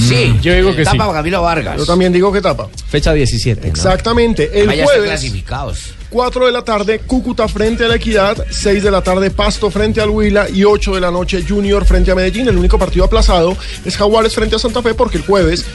Sí, 0.07 0.38
Yo 0.41 0.53
digo 0.53 0.74
que 0.76 0.86
sí. 0.86 0.97
Tapa 0.97 1.11
Camilo 1.11 1.41
Vargas. 1.41 1.78
Yo 1.78 1.86
también 1.86 2.13
digo 2.13 2.32
que 2.32 2.39
tapa. 2.41 2.70
Fecha 2.88 3.11
17. 3.13 3.61
¿no? 3.61 3.67
Exactamente. 3.67 4.61
El 4.61 4.70
a 4.70 4.74
ser 4.74 4.84
jueves. 4.86 5.09
clasificados. 5.09 5.80
4 6.10 6.45
de 6.47 6.51
la 6.51 6.64
tarde, 6.64 6.99
Cúcuta 6.99 7.47
frente 7.47 7.86
a 7.86 7.88
la 7.88 7.95
Equidad. 7.95 8.38
6 8.49 8.84
de 8.84 8.91
la 8.91 9.01
tarde, 9.01 9.30
Pasto 9.32 9.70
frente 9.70 10.01
al 10.01 10.10
Huila. 10.10 10.49
Y 10.49 10.64
8 10.64 10.95
de 10.95 11.01
la 11.01 11.12
noche, 11.12 11.43
Junior 11.47 11.86
frente 11.86 12.12
a 12.12 12.16
Medellín. 12.16 12.47
El 12.47 12.57
único 12.57 12.78
partido 12.80 13.05
aplazado 13.05 13.55
es 13.86 13.95
Jaguares 13.97 14.34
frente 14.34 14.55
a 14.55 14.60
Santa 14.60 14.82
Fe 14.82 14.93
porque 14.93 15.18
el 15.18 15.24
jueves 15.24 15.66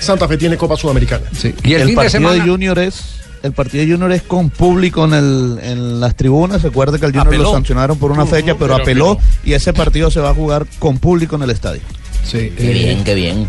Santa 0.00 0.26
Fe 0.28 0.36
tiene 0.36 0.56
Copa 0.56 0.76
Sudamericana. 0.76 1.24
Y 1.62 1.74
el, 1.74 1.80
fin 1.82 1.88
de 1.90 1.94
partido 1.94 2.10
semana. 2.10 2.34
de 2.44 2.50
Junior 2.50 2.78
es 2.78 3.20
el 3.42 3.52
partido 3.52 3.84
de 3.84 3.92
Junior 3.92 4.10
es 4.12 4.22
con 4.22 4.48
público 4.48 5.04
en, 5.04 5.12
el, 5.12 5.58
en 5.62 6.00
las 6.00 6.16
tribunas. 6.16 6.62
Recuerde 6.62 6.98
que 6.98 7.04
el 7.06 7.12
Junior 7.12 7.26
Apeló. 7.28 7.42
lo 7.44 7.52
sancionaron 7.52 7.98
por 7.98 8.10
una 8.10 8.22
Ujú, 8.24 8.32
fecha, 8.32 8.54
pero 8.54 8.58
pero 8.58 8.74
apeló 8.76 9.10
apeló. 9.12 9.28
y 9.44 9.52
ese 9.52 9.72
partido 9.74 10.10
se 10.10 10.18
va 10.20 10.30
a 10.30 10.34
jugar 10.34 10.66
con 10.78 10.98
público 10.98 11.36
en 11.36 11.42
el 11.42 11.50
estadio. 11.50 11.82
Sí, 12.24 12.52
Qué 12.56 12.70
bien, 12.72 13.04
qué 13.04 13.14
bien. 13.14 13.46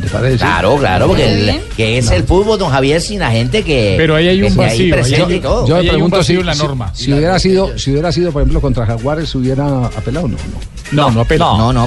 ¿Te 0.00 0.08
parece? 0.08 0.38
Claro, 0.38 0.76
claro, 0.76 1.06
porque 1.06 1.24
el- 1.50 1.60
que 1.76 1.98
es 1.98 2.10
el 2.10 2.24
fútbol, 2.24 2.58
don 2.58 2.70
Javier, 2.70 3.00
sin 3.00 3.20
la 3.20 3.30
gente 3.30 3.62
que. 3.62 3.94
Pero 3.96 4.16
ahí 4.16 4.26
hay 4.28 4.42
un 4.42 4.54
vacío, 4.56 4.86
ahí 4.86 4.90
presente 4.92 5.32
hay- 5.34 5.38
y 5.38 5.40
todo. 5.40 5.68
Yo 5.68 5.76
Ahí 5.76 5.84
me 5.86 5.92
pregunto 5.92 6.22
si, 6.24 6.32
en 6.34 6.46
la 6.46 6.54
si- 6.54 6.62
norma. 6.62 6.90
si 6.94 7.12
hubiera 7.12 7.38
sido, 7.38 7.78
si 7.78 7.92
hubiera 7.92 8.10
sido, 8.10 8.32
por 8.32 8.42
ejemplo, 8.42 8.60
contra 8.60 8.86
Jaguares, 8.86 9.32
hubiera 9.36 9.86
apelado, 9.86 10.26
no, 10.28 10.36
no. 10.36 10.74
No, 10.92 11.10
no 11.10 11.20
apela. 11.22 11.44
No, 11.46 11.56
no, 11.58 11.72
no. 11.72 11.86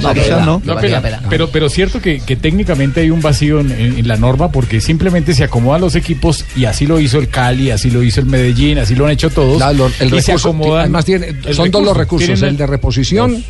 No 0.64 0.72
apela. 0.72 0.98
apela. 0.98 1.22
Pero, 1.30 1.48
pero 1.50 1.68
cierto 1.68 2.00
que, 2.00 2.20
que 2.20 2.34
técnicamente 2.36 3.00
hay 3.00 3.10
un 3.10 3.20
vacío 3.22 3.60
en, 3.60 3.70
en- 3.70 3.98
en 3.98 4.08
la 4.08 4.16
norma 4.16 4.50
porque 4.50 4.80
simplemente 4.80 5.34
se 5.34 5.44
acomodan 5.44 5.80
los 5.82 5.94
equipos 5.94 6.44
y 6.56 6.64
así 6.64 6.86
lo 6.86 6.98
hizo 7.00 7.18
el 7.18 7.28
Cali, 7.28 7.70
así 7.70 7.90
lo 7.90 8.02
hizo 8.02 8.20
el 8.20 8.26
Medellín, 8.26 8.78
así 8.78 8.94
lo 8.94 9.04
han 9.06 9.12
hecho 9.12 9.30
todos. 9.30 9.60
La- 9.60 9.72
lo- 9.72 9.86
el 9.86 9.92
y 9.92 10.20
se 10.20 10.32
recurso, 10.32 10.48
acomodan. 10.48 10.80
además 10.80 11.04
tiene, 11.04 11.26
el 11.44 11.54
son 11.54 11.70
dos 11.70 11.84
los 11.84 11.96
recursos, 11.96 12.42
el 12.42 12.56
de 12.56 12.66
reposición 12.66 13.44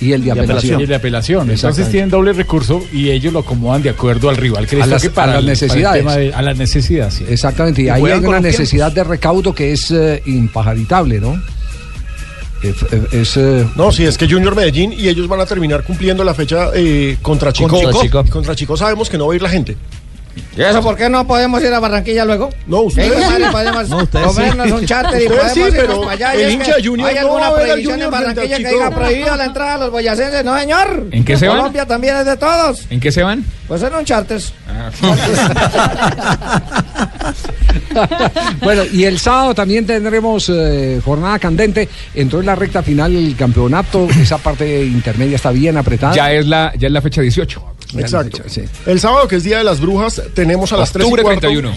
y 0.00 0.12
el 0.12 0.22
de 0.24 0.30
apelación. 0.32 0.80
Y 0.80 0.82
el 0.84 0.88
de 0.88 0.94
apelación. 0.94 1.50
Entonces 1.50 1.90
tienen 1.90 2.08
doble 2.10 2.32
recurso 2.32 2.82
y 2.92 3.10
ellos 3.10 3.32
lo 3.32 3.40
acomodan 3.40 3.82
de 3.82 3.90
acuerdo 3.90 4.28
al 4.30 4.36
rival 4.36 4.66
que 4.66 4.76
les 4.76 4.84
A 4.84 4.86
las- 4.86 5.02
toque 5.02 5.14
para 5.14 5.38
a 5.38 5.40
las 5.40 5.60
el- 5.62 5.68
para 5.68 5.72
el 5.72 5.78
necesidades. 5.92 6.00
tema 6.02 6.16
de- 6.16 6.34
a 6.34 6.42
las 6.42 6.56
necesidades. 6.56 7.14
sí. 7.14 7.24
Exactamente, 7.28 7.82
y, 7.82 7.86
Y 7.86 7.88
ahí 7.88 8.04
hay 8.06 8.18
una 8.24 8.40
necesidad 8.40 8.92
de 8.92 9.04
recaudo 9.04 9.54
que 9.54 9.72
es 9.72 9.90
eh, 9.90 10.22
impajaritable, 10.26 11.20
¿no? 11.20 11.34
Eh, 12.62 12.74
eh, 12.90 13.02
Es, 13.12 13.36
eh, 13.36 13.64
No, 13.76 13.92
sí, 13.92 14.04
es 14.04 14.18
que 14.18 14.28
Junior 14.28 14.54
Medellín 14.56 14.92
y 14.92 15.08
ellos 15.08 15.28
van 15.28 15.40
a 15.40 15.46
terminar 15.46 15.84
cumpliendo 15.84 16.24
la 16.24 16.34
fecha 16.34 16.70
eh, 16.74 17.16
contra 17.22 17.52
Chico. 17.52 17.68
Contra 17.68 17.92
Chico. 18.02 18.24
Y 18.26 18.30
Contra 18.30 18.56
Chico 18.56 18.76
sabemos 18.76 19.08
que 19.08 19.16
no 19.16 19.26
va 19.28 19.32
a 19.32 19.36
ir 19.36 19.42
la 19.42 19.48
gente. 19.48 19.76
¿Y 20.56 20.62
eso 20.62 20.82
por 20.82 20.96
qué 20.96 21.08
no 21.08 21.26
podemos 21.26 21.62
ir 21.62 21.72
a 21.72 21.80
Barranquilla 21.80 22.24
luego? 22.24 22.50
No, 22.66 22.82
ustedes 22.82 23.12
¿Qué, 23.12 23.22
sí. 23.22 23.30
madre, 23.30 23.46
podemos 23.50 23.88
No, 23.88 23.96
ustedes 24.02 24.26
comernos 24.26 24.66
sí. 24.66 24.72
un 24.72 24.86
charter 24.86 25.22
y 25.22 25.28
podemos 25.28 25.52
sí, 25.52 25.60
irnos 25.60 25.74
pero 25.76 26.00
para 26.00 26.12
allá. 26.12 26.34
el 26.34 26.52
hincha 26.52 26.74
Junior 26.84 27.08
¿Hay 27.08 27.14
no 27.14 27.20
alguna 27.20 27.54
prohibición 27.54 28.02
en 28.02 28.10
Barranquilla 28.10 28.56
que 28.56 28.68
diga 28.68 28.90
prohibida 28.90 29.36
la 29.36 29.44
entrada 29.44 29.74
a 29.74 29.78
los 29.78 29.90
boyacenses? 29.90 30.44
No, 30.44 30.58
señor. 30.58 31.06
¿En 31.10 31.24
qué 31.24 31.36
se 31.36 31.48
van? 31.48 31.58
Colombia 31.58 31.86
también 31.86 32.16
es 32.16 32.26
de 32.26 32.36
todos. 32.36 32.86
¿En 32.90 33.00
qué 33.00 33.12
se 33.12 33.22
van? 33.22 33.44
Pues 33.66 33.82
en 33.82 33.94
un 33.94 34.04
charter. 34.04 34.40
bueno, 38.62 38.82
y 38.92 39.04
el 39.04 39.18
sábado 39.18 39.54
también 39.54 39.86
tendremos 39.86 40.48
eh, 40.48 41.00
jornada 41.04 41.38
candente. 41.38 41.88
Entró 42.14 42.40
en 42.40 42.46
la 42.46 42.54
recta 42.54 42.82
final 42.82 43.14
el 43.14 43.36
campeonato. 43.36 44.08
Esa 44.20 44.38
parte 44.38 44.84
intermedia 44.84 45.36
está 45.36 45.50
bien 45.50 45.76
apretada. 45.76 46.14
Ya 46.14 46.32
es 46.32 46.46
la, 46.46 46.72
ya 46.78 46.86
es 46.86 46.92
la 46.92 47.02
fecha 47.02 47.20
18. 47.20 47.62
Exacto. 47.96 48.42
El 48.86 49.00
sábado, 49.00 49.28
que 49.28 49.36
es 49.36 49.44
Día 49.44 49.58
de 49.58 49.64
las 49.64 49.80
Brujas, 49.80 50.20
tenemos 50.34 50.72
a 50.72 50.76
las 50.76 50.92
3 50.92 51.04
y 51.04 51.06
Octubre 51.06 51.22
cuarto 51.22 51.40
31. 51.48 51.72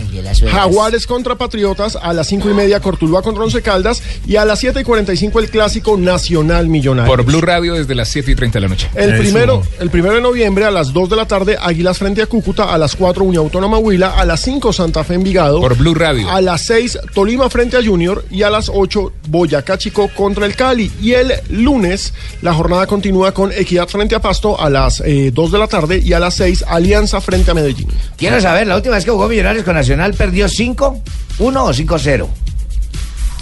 Jaguares 0.49 1.07
contra 1.07 1.35
Patriotas, 1.35 1.97
a 2.01 2.13
las 2.13 2.27
5 2.27 2.49
y 2.49 2.53
media 2.53 2.79
Cortuluá 2.79 3.21
contra 3.21 3.43
Once 3.43 3.61
Caldas 3.61 4.01
y 4.25 4.35
a 4.35 4.45
las 4.45 4.59
7 4.59 4.81
y 4.81 4.83
45 4.83 5.39
el 5.39 5.49
clásico 5.49 5.97
Nacional 5.97 6.67
Millonario. 6.67 7.09
Por 7.09 7.23
Blue 7.23 7.41
Radio 7.41 7.73
desde 7.73 7.95
las 7.95 8.09
7 8.09 8.31
y 8.31 8.35
30 8.35 8.57
de 8.57 8.61
la 8.61 8.67
noche. 8.67 8.89
El 8.95 9.17
primero, 9.17 9.61
el 9.79 9.89
primero 9.89 10.15
de 10.15 10.21
noviembre 10.21 10.65
a 10.65 10.71
las 10.71 10.93
2 10.93 11.09
de 11.09 11.15
la 11.15 11.27
tarde, 11.27 11.57
Águilas 11.59 11.97
frente 11.97 12.21
a 12.21 12.27
Cúcuta, 12.27 12.73
a 12.73 12.77
las 12.77 12.95
4 12.95 13.23
Unión 13.23 13.45
Autónoma 13.45 13.77
Huila, 13.77 14.11
a 14.11 14.25
las 14.25 14.41
5 14.41 14.73
Santa 14.73 15.03
Fe 15.03 15.15
Envigado. 15.15 15.61
Por 15.61 15.77
Blue 15.77 15.93
Radio. 15.93 16.29
A 16.29 16.41
las 16.41 16.65
6 16.65 16.99
Tolima 17.13 17.49
frente 17.49 17.77
a 17.77 17.83
Junior 17.83 18.25
y 18.29 18.43
a 18.43 18.49
las 18.49 18.69
8 18.73 19.13
Boyacá 19.27 19.77
Chico 19.77 20.09
contra 20.15 20.45
el 20.45 20.55
Cali. 20.55 20.91
Y 21.01 21.13
el 21.13 21.33
lunes 21.49 22.13
la 22.41 22.53
jornada 22.53 22.87
continúa 22.87 23.33
con 23.33 23.51
Equidad 23.51 23.87
frente 23.87 24.15
a 24.15 24.19
Pasto 24.19 24.59
a 24.59 24.69
las 24.69 25.01
eh, 25.05 25.31
2 25.33 25.51
de 25.51 25.57
la 25.57 25.67
tarde 25.67 26.00
y 26.03 26.13
a 26.13 26.19
las 26.19 26.35
6 26.35 26.65
Alianza 26.67 27.21
frente 27.21 27.51
a 27.51 27.53
Medellín. 27.53 27.87
Quiero 28.17 28.39
saber, 28.41 28.67
la 28.67 28.75
última 28.75 28.95
vez 28.95 29.05
que 29.05 29.11
jugó 29.11 29.27
Millonarios 29.27 29.63
con 29.63 29.75
Nacional 29.75 30.13
perdió 30.13 30.47
5, 30.49 31.01
1 31.39 31.63
o 31.65 31.73
5-0. 31.73 32.27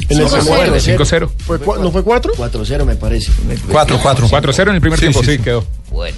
En 0.09 0.17
el 0.19 0.25
5-0. 0.27 0.29
segundo. 0.41 0.75
5-0. 0.79 1.29
¿Fue 1.45 1.59
cua- 1.59 1.79
¿No 1.79 1.91
fue 1.91 2.03
4? 2.03 2.33
4-0 2.35 2.85
me 2.85 2.95
parece. 2.95 3.31
4-4. 3.69 4.29
4-0 4.29 4.69
en 4.69 4.75
el 4.75 4.81
primer 4.81 4.99
tiempo, 4.99 5.23
sí, 5.23 5.37
quedó. 5.39 5.65
Bueno. 5.91 6.17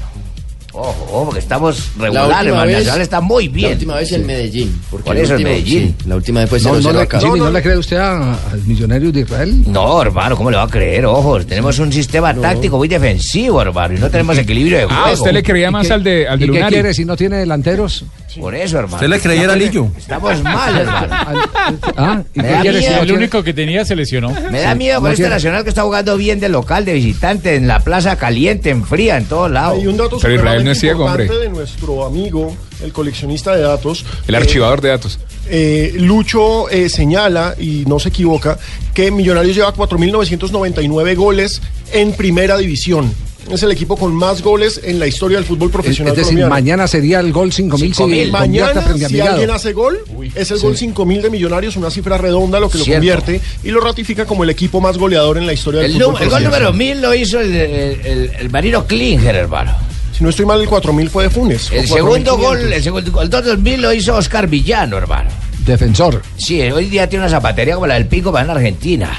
Ojo, 0.73 1.05
ojo, 1.11 1.25
porque 1.25 1.39
estamos 1.39 1.89
La 1.97 2.05
regulares, 2.05 2.53
vez- 2.53 2.77
Nacional 2.77 3.01
está 3.01 3.19
muy 3.21 3.47
bien. 3.49 3.69
La 3.71 3.73
última 3.75 3.95
vez 3.95 4.11
el 4.13 4.23
Medellín. 4.25 4.81
Porque 4.89 5.05
Por 5.05 5.17
eso 5.17 5.33
último- 5.33 5.49
Medellín. 5.49 5.95
sí, 5.99 6.07
la 6.07 6.15
última 6.15 6.39
vez 6.41 6.49
fue 6.49 6.59
No, 6.61 6.69
0-0 6.75 6.81
no 6.93 7.01
le. 7.01 7.19
Jimmy, 7.19 7.39
¿no 7.39 7.51
le 7.51 7.61
cree 7.61 7.77
usted 7.77 7.97
a- 7.97 8.33
al 8.51 8.61
millonario 8.65 9.11
de 9.11 9.19
Israel? 9.21 9.63
No, 9.67 10.01
hermano, 10.01 10.37
¿cómo 10.37 10.49
le 10.49 10.57
va 10.57 10.63
a 10.63 10.67
creer? 10.69 11.05
Ojo, 11.05 11.43
tenemos 11.45 11.77
un 11.79 11.91
sistema 11.91 12.33
táctico 12.33 12.77
muy 12.77 12.87
defensivo, 12.87 13.61
hermano, 13.61 13.95
y 13.95 13.99
no 13.99 14.09
tenemos 14.09 14.37
equilibrio 14.37 14.77
de 14.77 14.85
juego. 14.85 15.01
Ah, 15.05 15.11
usted 15.11 15.31
le 15.33 15.43
creía 15.43 15.71
más 15.71 15.91
al 15.91 16.03
de, 16.03 16.27
al 16.27 16.39
de 16.39 16.45
¿Y 16.45 16.49
qué 16.51 16.65
quiere 16.67 16.93
si 16.93 17.03
no 17.05 17.17
tiene 17.17 17.37
delanteros? 17.37 18.05
Por 18.39 18.55
eso, 18.55 18.77
hermano. 18.77 18.95
¿Usted 18.95 19.09
le 19.09 19.19
creyera 19.19 19.51
a 19.51 19.55
Lillo? 19.57 19.87
Estamos 19.97 20.41
mal, 20.41 20.77
hermano. 20.77 21.07
¿Ah? 21.97 22.23
¿Y 22.33 22.39
qué 22.41 22.57
quiere 22.61 22.79
si 22.81 22.87
El 22.87 23.11
único 23.11 23.43
que 23.43 23.53
tenía 23.53 23.83
se 23.83 23.93
lesionó. 23.95 24.29
Me 24.49 24.61
da 24.61 24.73
miedo 24.73 25.01
con 25.01 25.11
este. 25.11 25.27
Nacional 25.27 25.63
que 25.63 25.69
está 25.69 25.83
jugando 25.83 26.15
bien 26.17 26.39
de 26.39 26.47
local, 26.49 26.85
de 26.85 26.93
visitante, 26.93 27.55
en 27.55 27.67
la 27.67 27.79
plaza 27.81 28.15
caliente, 28.17 28.69
en 28.69 28.85
fría, 28.85 29.17
en 29.17 29.25
todos 29.25 29.51
lados. 29.51 29.79
Hay 29.79 29.87
un 29.87 29.97
dato 29.97 30.17
Pero 30.21 30.35
Israel 30.35 30.60
no 30.63 30.71
es 30.71 30.79
ciego, 30.79 31.05
hombre. 31.05 31.27
de 31.27 31.49
nuestro 31.49 32.05
amigo, 32.05 32.55
el 32.83 32.91
coleccionista 32.93 33.55
de 33.55 33.61
datos. 33.61 34.05
El 34.27 34.35
eh, 34.35 34.37
archivador 34.37 34.81
de 34.81 34.89
datos. 34.89 35.19
eh, 35.47 35.93
Lucho 35.97 36.69
eh, 36.69 36.89
señala, 36.89 37.55
y 37.59 37.83
no 37.87 37.99
se 37.99 38.09
equivoca, 38.09 38.57
que 38.93 39.11
Millonarios 39.11 39.55
lleva 39.55 39.73
4.999 39.73 41.15
goles 41.15 41.61
en 41.93 42.13
primera 42.13 42.57
división. 42.57 43.13
Es 43.51 43.63
el 43.63 43.71
equipo 43.71 43.97
con 43.97 44.13
más 44.13 44.43
goles 44.43 44.79
en 44.83 44.99
la 44.99 45.07
historia 45.07 45.37
del 45.37 45.45
fútbol 45.45 45.69
Es, 45.69 45.73
profesional 45.73 46.11
es 46.13 46.17
decir, 46.17 46.27
colombiano. 46.37 46.49
mañana 46.51 46.87
sería 46.87 47.19
el 47.19 47.33
gol 47.33 47.51
5000 47.51 47.89
si 47.95 47.97
convierte 47.99 48.31
Mañana, 48.31 48.83
si 49.09 49.19
alguien 49.19 49.49
hace 49.49 49.73
gol, 49.73 49.99
es 50.35 50.51
el 50.51 50.59
gol 50.59 50.77
5000 50.77 51.23
de 51.23 51.29
Millonarios, 51.31 51.75
una 51.75 51.89
cifra 51.89 52.19
redonda, 52.19 52.59
lo 52.59 52.69
que 52.69 52.77
lo 52.77 52.85
convierte 52.85 53.41
y 53.63 53.69
lo 53.71 53.81
ratifica 53.81 54.25
como 54.27 54.43
el 54.43 54.51
equipo 54.51 54.79
más 54.79 54.99
goleador 54.99 55.39
en 55.39 55.47
la 55.47 55.53
historia 55.53 55.81
del 55.81 55.95
El, 55.95 56.03
fútbol 56.03 56.21
el 56.21 56.29
gol 56.29 56.43
número 56.43 56.71
1000 56.71 57.01
lo 57.01 57.15
hizo 57.15 57.39
el, 57.39 57.51
el, 57.55 58.01
el- 58.05 58.31
el 58.39 58.49
marino 58.51 58.85
Klinger, 58.85 59.35
hermano. 59.35 59.75
Si 60.21 60.23
no 60.23 60.29
estoy 60.29 60.45
mal, 60.45 60.61
el 60.61 60.69
4000 60.69 61.09
fue 61.09 61.23
de 61.23 61.29
Funes. 61.31 61.71
El 61.71 61.87
segundo 61.87 62.37
4500. 62.37 62.37
gol, 62.37 62.73
el 62.73 62.83
segundo 62.83 63.11
gol 63.11 63.27
2000 63.27 63.81
lo 63.81 63.91
hizo 63.91 64.15
Oscar 64.15 64.45
Villano, 64.47 64.99
hermano. 64.99 65.31
Defensor. 65.65 66.21
Sí, 66.37 66.61
hoy 66.61 66.89
día 66.89 67.09
tiene 67.09 67.25
una 67.25 67.31
zapatería 67.31 67.73
como 67.73 67.87
la 67.87 67.95
del 67.95 68.05
Pico 68.05 68.31
para 68.31 68.45
en 68.45 68.51
Argentina. 68.51 69.09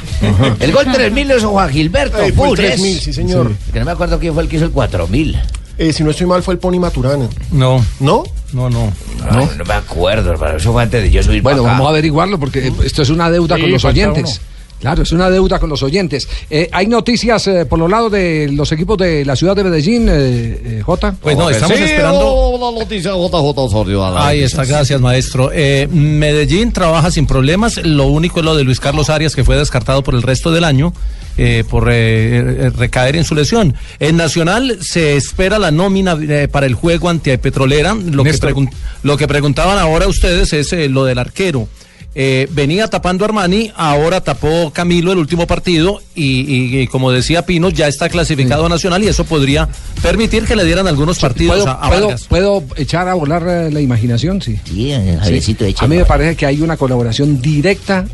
El 0.60 0.70
gol 0.70 0.86
3000 0.92 1.26
lo 1.26 1.36
hizo 1.38 1.48
Juan 1.50 1.70
Gilberto 1.70 2.18
fue 2.18 2.26
el 2.26 2.32
Funes. 2.34 2.54
3000, 2.54 3.00
sí, 3.00 3.12
señor. 3.12 3.50
Que 3.72 3.80
no 3.80 3.84
me 3.84 3.90
acuerdo 3.90 4.20
quién 4.20 4.32
fue 4.32 4.44
el 4.44 4.48
que 4.48 4.54
hizo 4.58 4.66
el 4.66 4.70
4000. 4.70 5.40
Eh, 5.78 5.92
si 5.92 6.04
no 6.04 6.10
estoy 6.12 6.26
mal, 6.28 6.40
fue 6.44 6.54
el 6.54 6.60
Pony 6.60 6.78
Maturana. 6.78 7.28
No. 7.50 7.84
¿No? 7.98 8.22
No, 8.52 8.70
no. 8.70 8.92
No, 9.28 9.50
no 9.58 9.64
me 9.64 9.74
acuerdo, 9.74 10.30
hermano. 10.30 10.58
Eso 10.58 10.72
fue 10.72 10.84
antes 10.84 11.02
de 11.02 11.10
yo 11.10 11.20
subir 11.24 11.42
Bueno, 11.42 11.62
para 11.62 11.70
acá. 11.72 11.78
vamos 11.78 11.86
a 11.88 11.90
averiguarlo 11.90 12.38
porque 12.38 12.72
esto 12.84 13.02
es 13.02 13.10
una 13.10 13.28
deuda 13.28 13.56
Sí, 13.56 13.62
con 13.62 13.72
los 13.72 13.84
oyentes. 13.84 14.40
Claro, 14.82 15.04
es 15.04 15.12
una 15.12 15.30
deuda 15.30 15.58
con 15.60 15.70
los 15.70 15.82
oyentes. 15.84 16.28
Eh, 16.50 16.68
¿Hay 16.72 16.88
noticias 16.88 17.46
eh, 17.46 17.64
por 17.66 17.78
los 17.78 17.88
lados 17.88 18.10
de 18.12 18.50
los 18.52 18.70
equipos 18.72 18.98
de 18.98 19.24
la 19.24 19.36
ciudad 19.36 19.54
de 19.54 19.62
Medellín, 19.64 20.08
eh, 20.08 20.12
eh, 20.12 20.82
Jota? 20.84 21.14
Pues 21.20 21.36
no, 21.38 21.48
estamos 21.48 21.78
esperando. 21.78 22.58
La 22.60 22.78
noticia 22.80 23.12
JJ 23.12 23.58
Osorio. 23.58 24.04
Ahí 24.18 24.42
está, 24.42 24.64
gracias 24.64 25.00
maestro. 25.00 25.50
Eh, 25.54 25.86
Medellín 25.90 26.72
trabaja 26.72 27.12
sin 27.12 27.26
problemas, 27.28 27.76
lo 27.84 28.06
único 28.08 28.40
es 28.40 28.44
lo 28.44 28.56
de 28.56 28.64
Luis 28.64 28.80
Carlos 28.80 29.08
Arias 29.08 29.36
que 29.36 29.44
fue 29.44 29.56
descartado 29.56 30.02
por 30.02 30.14
el 30.16 30.22
resto 30.22 30.50
del 30.50 30.64
año 30.64 30.92
eh, 31.38 31.62
por 31.70 31.84
recaer 31.84 33.14
en 33.16 33.24
su 33.24 33.34
lesión. 33.36 33.74
En 34.00 34.16
Nacional 34.16 34.78
se 34.80 35.16
espera 35.16 35.58
la 35.60 35.70
nómina 35.70 36.18
eh, 36.20 36.48
para 36.50 36.66
el 36.66 36.74
juego 36.74 37.08
ante 37.08 37.38
Petrolera. 37.38 37.94
Lo 37.94 38.24
que, 38.24 38.30
pregun- 38.34 38.70
lo 39.04 39.16
que 39.16 39.28
preguntaban 39.28 39.78
ahora 39.78 40.08
ustedes 40.08 40.52
es 40.52 40.72
eh, 40.72 40.88
lo 40.88 41.04
del 41.04 41.18
arquero. 41.18 41.68
Eh, 42.14 42.46
venía 42.50 42.88
tapando 42.88 43.24
Armani, 43.24 43.72
ahora 43.74 44.20
tapó 44.20 44.70
Camilo 44.70 45.12
el 45.12 45.18
último 45.18 45.46
partido 45.46 46.02
y, 46.14 46.40
y- 46.42 46.80
y 46.80 46.86
como 46.86 47.10
decía 47.10 47.46
Pino, 47.46 47.70
ya 47.70 47.88
está 47.88 48.10
clasificado 48.10 48.66
a 48.66 48.68
Nacional 48.68 49.02
y 49.02 49.08
eso 49.08 49.24
podría 49.24 49.66
permitir 50.02 50.44
que 50.44 50.54
le 50.54 50.64
dieran 50.66 50.86
algunos 50.86 51.18
partidos 51.18 51.56
¿Puedo, 51.56 51.68
a, 51.70 51.72
a 51.72 51.88
puedo- 51.88 52.06
Vargas. 52.08 52.24
puedo 52.28 52.64
echar 52.76 53.08
a 53.08 53.14
volar 53.14 53.42
eh, 53.48 53.70
la 53.72 53.80
imaginación? 53.80 54.42
Sí. 54.42 54.60
Sí, 54.64 54.92
Sí. 55.40 55.56
eche 55.60 55.84
A 55.84 55.88
mí 55.88 55.96
me 55.96 56.04
parece 56.04 56.36
que 56.36 56.44
hay 56.44 56.60
una 56.60 56.76
colaboración 56.76 57.40
directa 57.40 58.04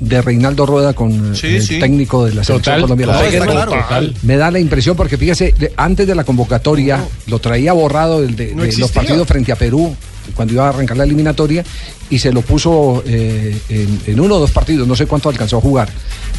de 0.00 0.22
Reinaldo 0.22 0.64
Rueda 0.66 0.92
con 0.92 1.10
eh, 1.32 1.36
Sí, 1.36 1.46
el 1.56 1.62
sí. 1.62 1.78
técnico 1.80 2.24
de 2.24 2.34
la 2.34 2.44
selección 2.44 2.58
Total, 2.76 2.80
colombiana. 2.82 3.12
claro, 3.14 3.24
¿Sabe 3.26 3.30
qué? 3.30 3.42
está 3.42 3.52
claro. 3.66 3.82
Total. 3.82 4.14
Me 4.22 4.36
da 4.36 4.50
la 4.50 4.58
impresión 4.60 4.96
porque 4.96 5.16
fíjese, 5.18 5.54
antes 5.76 6.06
de 6.06 6.14
la 6.14 6.24
convocatoria 6.24 7.04
lo 7.26 7.38
traía 7.40 7.72
borrado 7.72 8.20
del 8.20 8.36
de, 8.36 8.54
No 8.54 8.62
de 8.62 8.76
los 8.76 8.90
partidos 8.92 9.26
frente 9.26 9.50
a 9.52 9.56
Perú 9.56 9.94
cuando 10.34 10.52
iba 10.54 10.66
a 10.66 10.68
arrancar 10.68 10.96
la 10.98 11.04
eliminatoria 11.04 11.64
y 12.10 12.18
se 12.18 12.30
lo 12.32 12.42
puso 12.42 13.02
eh, 13.06 13.56
en, 13.70 14.00
en 14.06 14.20
uno 14.20 14.36
o 14.36 14.38
dos 14.40 14.50
partidos, 14.50 14.86
no 14.86 14.94
sé 14.94 15.06
cuánto 15.06 15.30
alcanzó 15.30 15.56
a 15.56 15.60
jugar. 15.60 15.88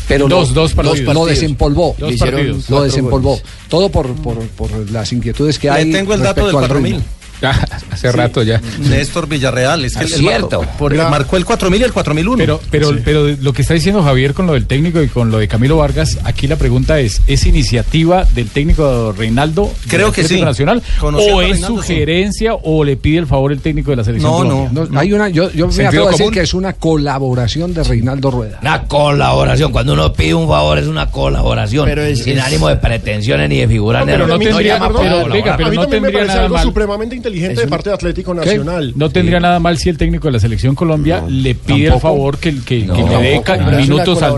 Pero 0.07 0.28
Dos, 0.28 0.49
lo, 0.49 0.62
dos 0.62 0.74
partidos. 0.74 1.14
lo- 1.14 1.26
desempolvó. 1.26 1.95
Dos 1.97 2.16
partidos. 2.16 2.70
Lo 2.70 2.82
desempolvó. 2.84 3.32
goles. 3.32 3.43
Todo 3.68 3.89
por, 3.89 4.14
por, 4.16 4.39
por 4.49 4.72
las 4.91 5.12
inquietudes 5.12 5.60
que 5.60 5.68
Le 5.70 5.74
hay. 5.74 5.91
tengo 5.91 6.14
el 6.14 6.22
dato 6.22 6.41
respecto 6.45 6.57
del 6.62 6.64
al 6.66 6.70
4000. 6.70 7.03
Ritmo. 7.42 7.50
Hace 7.92 8.12
rato 8.12 8.44
ya. 8.44 8.62
Néstor 8.80 9.28
Villarreal, 9.28 9.84
es 9.86 9.96
que 9.98 10.06
Es 10.06 10.14
él 10.14 10.20
cierto. 10.20 10.60
marcó, 10.62 10.78
por- 10.78 10.96
marcó 11.10 11.38
el 11.38 11.46
4000 11.46 11.82
y 11.82 11.84
el 11.84 11.92
4001. 11.94 12.38
Pero, 12.38 12.62
pero, 12.72 12.96
pero 13.04 13.28
lo 13.42 13.54
que 13.54 13.62
está 13.62 13.74
diciendo 13.74 14.02
Javier 14.04 14.34
con 14.34 14.48
lo 14.48 14.54
del 14.54 14.66
técnico 14.68 15.02
y 15.02 15.08
con 15.08 15.32
lo 15.32 15.38
de 15.40 15.48
Camilo 15.48 15.78
Vargas, 15.78 16.18
aquí 16.24 16.48
la 16.48 16.56
pregunta 16.56 17.00
es, 17.00 17.22
¿es 17.28 17.46
iniciativa 17.46 18.26
del 18.36 18.48
técnico 18.50 19.14
Reinaldo? 19.18 19.72
Creo 19.88 20.12
que 20.12 20.24
sí. 20.24 20.42
Nacional 20.42 20.82
Conociendo 21.00 21.36
¿O 21.38 21.42
es 21.42 21.50
Reinaldo, 21.52 21.82
sí. 21.82 21.88
sugerencia 21.94 22.54
o 22.56 22.84
le 22.84 22.96
pide 22.98 23.20
el 23.20 23.28
favor 23.28 23.52
el 23.52 23.60
técnico 23.60 23.92
de 23.92 23.98
la 23.98 24.04
selección? 24.04 24.32
Colombia? 24.32 24.86
No, 24.90 25.00
hay 25.00 25.12
una, 25.14 25.30
yo, 25.30 25.52
yo 25.52 25.68
me 25.68 25.74
¿Sentido 25.74 25.88
atrevo 26.04 26.08
a 26.08 26.12
decir 26.12 26.32
que 26.32 26.42
es 26.42 26.54
una 26.54 26.74
colaboración 26.74 27.74
de 27.74 27.84
Reinaldo 27.84 28.32
Rueda. 28.32 28.60
Una 28.62 28.84
colaboración. 28.84 29.72
Cuando 29.72 29.94
uno 29.94 30.14
pide 30.14 30.34
un 30.34 30.48
favor 30.48 30.78
es 30.78 30.88
una 30.88 31.08
colaboración. 31.08 31.86
Pero 31.86 32.04
es- 32.04 32.24
sin 32.24 32.38
es- 32.38 32.44
ánimo 32.46 32.68
de 32.70 32.78
pretensiones 32.78 33.50
ni 33.50 33.58
de 33.58 33.68
figurar. 33.68 34.06
pero 34.06 34.28
no, 34.28 34.36
a 34.36 34.38
mí 34.38 34.46
pero 34.46 34.56
no 34.56 34.60
también 34.62 35.80
me 35.80 35.88
tendría 35.88 36.12
parece 36.20 36.28
nada 36.28 36.42
algo 36.44 36.56
mal. 36.56 36.64
supremamente 36.64 37.16
inteligente 37.30 37.54
Es 37.54 37.60
de 37.60 37.64
un- 37.66 37.70
parte 37.70 37.90
de 37.90 37.96
Atlético 37.96 38.34
Nacional. 38.34 38.94
No 38.96 39.10
tendría 39.10 39.40
nada 39.40 39.60
mal 39.60 39.78
si 39.78 39.90
el 39.90 39.98
técnico 39.98 40.28
de 40.28 40.34
la 40.34 40.40
selección 40.40 40.76
Colombia 40.76 41.24
le 41.28 41.56
pide 41.56 41.86
el 41.86 41.92
tampoco. 41.92 42.00
favor 42.02 42.38
que, 42.38 42.56
que, 42.60 42.82
que 42.82 42.86
No, 42.86 43.22
le 43.22 43.42
dé 43.42 43.76
minutos 43.78 44.22
al, 44.22 44.32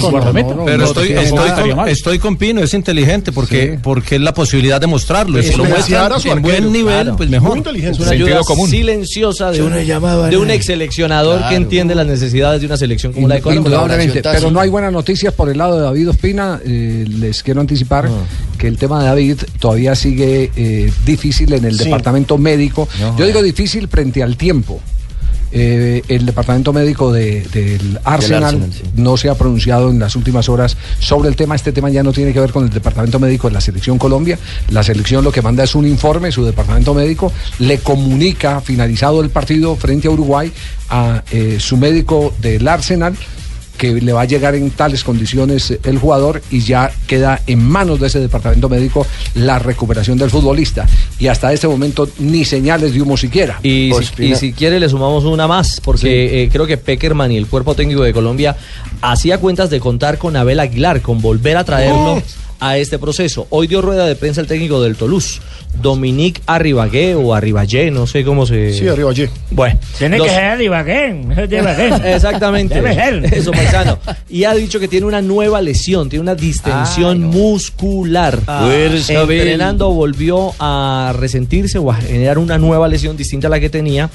guardameta. 0.00 0.54
Pero 0.64 0.84
estoy, 0.84 1.14
con, 1.14 1.76
mal. 1.76 1.88
estoy 1.88 2.18
con 2.18 2.36
Pino, 2.36 2.62
es 2.62 2.74
inteligente 2.74 3.32
porque, 3.32 3.78
porque 3.82 4.16
es 4.16 4.20
la 4.20 4.34
posibilidad 4.34 4.80
de 4.80 4.86
mostrarlo. 4.86 5.38
Y 5.38 5.42
si 5.42 5.56
lo 5.56 5.64
Influenciar 5.64 6.10
muestran 6.10 6.12
a 6.12 6.20
su 6.20 6.38
en 6.38 6.42
buen 6.42 6.72
nivel, 6.72 6.90
Claro. 7.02 7.16
pues 7.16 7.30
mejor. 7.30 7.58
Es 7.74 7.98
una 7.98 8.10
ayuda 8.10 8.40
común. 8.40 8.68
silenciosa 8.70 9.50
de, 9.50 9.62
un, 9.62 9.72
de 10.30 10.36
un 10.36 10.50
ex 10.50 10.66
seleccionador 10.66 11.48
que 11.48 11.54
entiende 11.54 11.94
las 11.94 12.06
necesidades 12.06 12.60
de 12.60 12.66
una 12.66 12.76
selección 12.76 13.12
como 13.12 13.28
la 13.28 13.36
de 13.36 13.40
Colombia. 13.40 13.80
Pero 14.22 14.50
no 14.50 14.60
hay 14.60 14.68
buenas 14.68 14.92
noticias 14.92 15.32
por 15.34 15.48
el 15.48 15.58
lado 15.58 15.76
de 15.76 15.82
David 15.82 16.10
Ospina. 16.10 16.60
Eh, 16.64 17.04
les 17.08 17.42
quiero 17.42 17.60
anticipar 17.60 18.08
que 18.60 18.68
el 18.68 18.76
tema 18.76 19.00
de 19.00 19.06
David 19.06 19.38
todavía 19.58 19.94
sigue 19.94 20.50
eh, 20.54 20.92
difícil 21.06 21.50
en 21.54 21.64
el 21.64 21.78
Sí. 21.78 21.84
departamento 21.84 22.36
médico. 22.36 22.86
No, 23.00 23.16
Yo 23.16 23.26
digo 23.26 23.42
difícil 23.42 23.88
frente 23.88 24.22
al 24.22 24.36
tiempo. 24.36 24.80
Eh, 25.52 26.02
el 26.06 26.26
departamento 26.26 26.72
médico 26.72 27.10
de- 27.12 27.42
del 27.52 27.98
Arsenal, 28.04 28.44
Arsenal, 28.44 28.72
sí. 28.72 28.82
no 28.94 29.16
se 29.16 29.28
ha 29.30 29.34
pronunciado 29.34 29.90
en 29.90 29.98
las 29.98 30.14
últimas 30.14 30.48
horas 30.48 30.76
sobre 31.00 31.28
el 31.28 31.34
tema. 31.36 31.56
Este 31.56 31.72
tema 31.72 31.88
ya 31.90 32.02
no 32.04 32.12
tiene 32.12 32.32
que 32.32 32.38
ver 32.38 32.52
con 32.52 32.64
el 32.64 32.70
departamento 32.70 33.18
médico 33.18 33.48
de 33.48 33.54
la 33.54 33.60
selección 33.60 33.98
Colombia. 33.98 34.38
La 34.68 34.82
selección 34.84 35.24
lo 35.24 35.32
que 35.32 35.42
manda 35.42 35.64
es 35.64 35.74
un 35.74 35.86
informe, 35.88 36.30
su 36.30 36.44
departamento 36.44 36.94
médico 36.94 37.32
le 37.58 37.78
comunica, 37.78 38.60
finalizado 38.60 39.22
el 39.22 39.30
partido 39.30 39.74
frente 39.74 40.06
a 40.06 40.12
Uruguay, 40.12 40.52
a 40.88 41.24
eh, 41.32 41.56
su 41.58 41.76
médico 41.78 42.32
del 42.40 42.68
Arsenal 42.68 43.14
que 43.80 44.00
le 44.00 44.12
va 44.12 44.22
a 44.22 44.24
llegar 44.26 44.54
en 44.54 44.70
tales 44.70 45.02
condiciones 45.02 45.70
eh, 45.70 45.80
el 45.84 45.98
jugador 45.98 46.42
y 46.50 46.60
ya 46.60 46.92
queda 47.06 47.40
en 47.46 47.66
manos 47.66 47.98
de 47.98 48.08
ese 48.08 48.20
departamento 48.20 48.68
médico 48.68 49.06
la 49.34 49.58
recuperación 49.58 50.18
del 50.18 50.28
futbolista. 50.28 50.86
Y 51.18 51.28
hasta 51.28 51.50
este 51.52 51.66
momento 51.66 52.06
ni 52.18 52.44
señales 52.44 52.92
de 52.92 53.00
humo 53.00 53.16
siquiera. 53.16 53.58
Y 53.62 53.90
si, 54.16 54.24
y 54.24 54.34
si 54.34 54.52
quiere 54.52 54.78
le 54.78 54.88
sumamos 54.88 55.24
una 55.24 55.46
más, 55.46 55.80
porque 55.80 56.42
eh, 56.42 56.48
creo 56.52 56.66
que 56.66 56.76
Peckerman 56.76 57.32
y 57.32 57.38
el 57.38 57.46
cuerpo 57.46 57.74
técnico 57.74 58.02
de 58.02 58.12
Colombia 58.12 58.54
hacía 59.00 59.38
cuentas 59.38 59.70
de 59.70 59.80
contar 59.80 60.18
con 60.18 60.36
Abel 60.36 60.60
Aguilar, 60.60 61.00
con 61.00 61.22
volver 61.22 61.56
a 61.56 61.64
traerlo 61.64 62.10
Oh. 62.10 62.22
A 62.60 62.76
este 62.78 62.98
proceso. 62.98 63.46
Hoy 63.50 63.66
dio 63.66 63.82
rueda 63.82 64.06
de 64.06 64.14
prensa 64.16 64.40
el 64.40 64.46
técnico 64.46 64.82
del 64.82 64.96
Toulouse, 64.96 65.40
Dominique 65.80 66.42
Arribagué 66.46 67.14
o 67.14 67.34
Arriballé, 67.34 67.90
no 67.90 68.06
sé 68.06 68.24
cómo 68.24 68.46
se... 68.46 68.72
Sí, 68.72 68.86
Arriballé. 68.88 69.30
Bueno. 69.50 69.78
Tiene 69.98 70.18
los- 70.18 70.26
que 70.26 70.32
ser 70.34 70.60
Ibaguén. 70.60 71.32
Exactamente. 72.04 72.74
Debe 72.74 72.94
ser. 72.94 73.34
Eso, 73.34 73.50
paisano. 73.52 73.98
Y 74.28 74.44
ha 74.44 74.54
dicho 74.54 74.78
que 74.78 74.88
tiene 74.88 75.06
una 75.06 75.22
nueva 75.22 75.60
lesión, 75.62 76.08
tiene 76.08 76.22
una 76.22 76.34
distensión 76.34 77.22
muscular. 77.22 78.38
Ah. 78.46 78.68
Entrenando 79.08 79.90
volvió 79.92 80.52
a 80.58 81.14
resentirse 81.16 81.78
o 81.78 81.90
a 81.90 81.94
generar 81.96 82.38
una 82.38 82.58
nueva 82.58 82.88
lesión 82.88 83.16
distinta 83.16 83.46
a 83.46 83.50
la 83.50 83.60
que 83.60 83.70
tenía. 83.70 84.10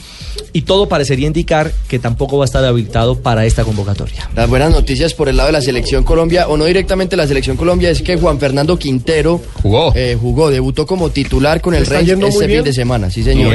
Y 0.53 0.61
todo 0.61 0.87
parecería 0.87 1.27
indicar 1.27 1.71
que 1.87 1.99
tampoco 1.99 2.37
va 2.37 2.43
a 2.43 2.47
estar 2.47 2.63
habilitado 2.63 3.19
para 3.21 3.45
esta 3.45 3.63
convocatoria. 3.63 4.29
Las 4.35 4.49
buenas 4.49 4.71
noticias 4.71 5.13
por 5.13 5.27
el 5.29 5.37
lado 5.37 5.47
de 5.47 5.53
la 5.53 5.61
selección 5.61 6.03
Colombia, 6.03 6.47
o 6.47 6.57
no 6.57 6.65
directamente 6.65 7.15
la 7.15 7.27
selección 7.27 7.57
Colombia, 7.57 7.89
es 7.89 8.01
que 8.01 8.15
Juan 8.17 8.34
Fernando 8.39 8.77
Quintero 8.77 9.41
jugó, 9.61 9.93
jugó 10.21 10.49
debutó 10.49 10.85
como 10.85 11.09
titular 11.09 11.61
con 11.61 11.73
el 11.73 11.83
¿Está 11.83 11.95
Rennes 11.95 12.07
yendo 12.09 12.27
muy 12.27 12.33
este 12.35 12.47
bien? 12.47 12.59
fin 12.59 12.65
de 12.65 12.73
semana, 12.73 13.09
sí 13.09 13.23
señor. 13.23 13.53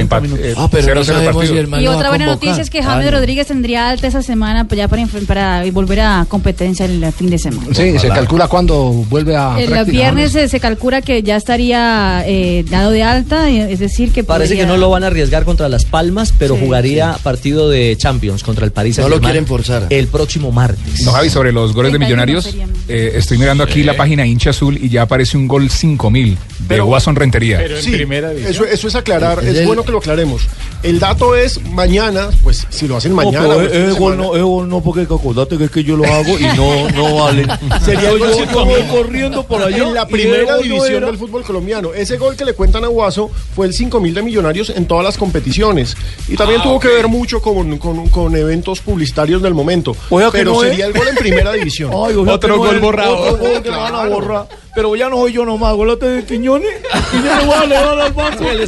Ah, 0.57 0.68
pero 0.70 0.95
no 0.95 1.05
sabemos 1.05 1.47
si 1.47 1.57
el 1.57 1.66
man 1.66 1.81
Y 1.83 1.87
otra 1.87 2.09
buena 2.09 2.26
noticia 2.26 2.61
es 2.62 2.70
que 2.70 2.81
Ah, 2.81 2.85
James 2.95 3.07
no. 3.07 3.12
Rodríguez 3.12 3.47
tendría 3.47 3.91
alta 3.91 4.07
esa 4.07 4.22
semana 4.22 4.66
pues, 4.66 4.78
ya 4.78 4.89
para, 4.89 5.64
volver 5.70 6.01
a 6.01 6.26
competencia 6.28 6.87
el 6.87 7.12
fin 7.12 7.31
de 7.31 7.39
semana. 7.39 7.68
Sí, 7.72 7.99
se 7.99 8.09
calcula 8.09 8.49
cuando 8.49 8.91
vuelve 9.09 9.37
a. 9.37 9.61
El 9.61 9.85
viernes 9.85 10.33
se, 10.33 10.49
se 10.49 10.61
calcula 10.61 11.03
que 11.03 11.22
ya 11.22 11.37
estaría 11.37 12.24
eh, 12.26 12.64
dado 12.68 12.91
de 12.91 13.03
alta, 13.03 13.51
eh, 13.51 13.72
es 13.72 13.78
decir, 13.81 14.12
que 14.12 14.24
Parece 14.24 14.57
que 14.57 14.66
no 14.66 14.76
lo 14.76 14.91
van 14.91 15.05
a 15.05 15.09
arriesgar 15.09 15.45
contra 15.45 15.68
Las 15.68 15.85
Palmas, 15.85 16.33
pero 16.39 16.55
Sí, 16.55 16.62
jugaría 16.64 17.16
partido 17.22 17.68
de 17.68 17.97
Champions 17.97 18.43
contra 18.43 18.64
el 18.64 18.72
París 18.72 18.99
No 18.99 19.09
lo 19.09 19.20
quieren 19.20 19.47
forzar. 19.47 19.87
El 19.91 20.09
próximo 20.09 20.51
martes. 20.53 21.03
No, 21.03 21.12
Javi, 21.12 21.31
sobre 21.31 21.53
los 21.53 21.72
goles 21.72 21.93
de 21.93 21.99
31 21.99 22.07
Millonarios, 22.07 22.57
eh, 22.89 23.12
estoy 23.14 23.39
mirando 23.39 23.62
aquí 23.64 23.83
la 23.83 23.97
página 23.97 24.26
hincha 24.26 24.53
azul 24.71 24.85
y 24.85 24.89
ya 24.89 25.03
aparece 25.03 25.37
un 25.37 25.49
gol 25.49 25.71
5000 25.71 26.39
de 26.68 26.81
Watson 26.83 27.16
Rentería. 27.16 27.59
Pero 27.59 27.77
en 27.77 27.83
Sí, 27.83 27.91
primera 27.93 28.33
eso, 28.33 28.64
eso 28.64 28.89
es 28.89 28.95
aclarar, 28.95 29.43
Es 29.45 29.57
es 29.57 29.66
bueno 29.66 29.83
que 29.85 29.93
lo 29.93 29.99
aclaremos. 29.99 30.43
El 30.83 30.99
dato 30.99 31.35
es 31.37 31.62
mañana, 31.66 32.31
pues 32.43 32.66
si 32.71 32.87
lo 32.89 32.97
hacen 32.97 33.12
mañana. 33.12 33.47
No, 33.47 33.55
o 33.55 33.59
pero 33.59 33.62
el 33.62 33.71
fin 33.71 33.81
de 33.87 33.91
ese 33.91 33.99
gol 34.01 34.16
no, 34.16 34.35
ese 34.35 34.43
gol 34.43 34.68
no, 34.68 34.81
porque 34.83 35.03
acordate 35.03 35.59
que 35.59 35.64
es 35.64 35.71
que 35.71 35.85
yo 35.85 35.97
lo 35.97 36.05
hago 36.07 36.39
y 36.39 36.45
no, 36.57 36.89
no 36.91 37.14
vale. 37.16 37.47
Sería 37.85 38.11
el 38.11 38.18
yo, 38.18 38.27
gol 38.27 38.47
yo 38.53 38.64
voy 38.64 38.83
corriendo 38.91 39.47
por 39.47 39.62
allá. 39.62 39.77
en 39.85 39.95
la 39.95 40.07
primera 40.07 40.53
no 40.57 40.59
división 40.59 41.05
del 41.05 41.18
fútbol 41.18 41.43
colombiano. 41.43 41.93
Ese 41.95 42.16
gol 42.16 42.37
que 42.37 42.45
le 42.45 42.55
cuentan 42.55 42.85
a 42.85 42.89
Guaso 42.89 43.31
fue 43.55 43.66
el 43.66 43.75
5000 43.75 44.14
de 44.14 44.23
Millonarios 44.23 44.71
en 44.71 44.87
todas 44.87 45.05
las 45.05 45.16
competiciones. 45.18 45.97
Y 46.29 46.37
también 46.37 46.61
Ah, 46.61 46.64
tuvo 46.64 46.75
ok. 46.77 46.83
que 46.83 46.89
ver 46.89 47.09
mucho 47.09 47.41
con, 47.43 47.79
con- 47.79 48.09
con 48.09 48.37
eventos 48.37 48.81
publicitarios 48.81 49.43
del 49.43 49.55
momento. 49.55 49.95
O 50.09 50.18
sea 50.18 50.31
que 50.31 50.39
Pero 50.39 50.55
no 50.55 50.61
sería 50.61 50.87
es. 50.87 50.95
el 50.95 50.99
gol 50.99 51.09
en 51.09 51.16
primera 51.16 51.53
división. 51.53 51.91
Ay, 52.07 52.14
Otro 52.14 52.49
no 52.57 52.59
gol 52.59 52.77
es 52.77 52.81
borrado. 52.81 53.16
Otro 53.18 53.37
gol 53.39 53.62
que 53.62 53.71
van 53.71 53.95
a 53.95 54.07
borrar. 54.07 54.49
Pero 54.75 54.95
ya 54.95 55.09
no 55.09 55.17
soy 55.17 55.33
yo 55.33 55.45
nomás, 55.45 55.73
acuérdate 55.73 56.07
de 56.07 56.25
Quiñones. 56.25 56.69
Le 57.13 57.45
voy 57.47 57.55
a 57.55 57.67
leer 57.67 57.83
al 57.85 57.99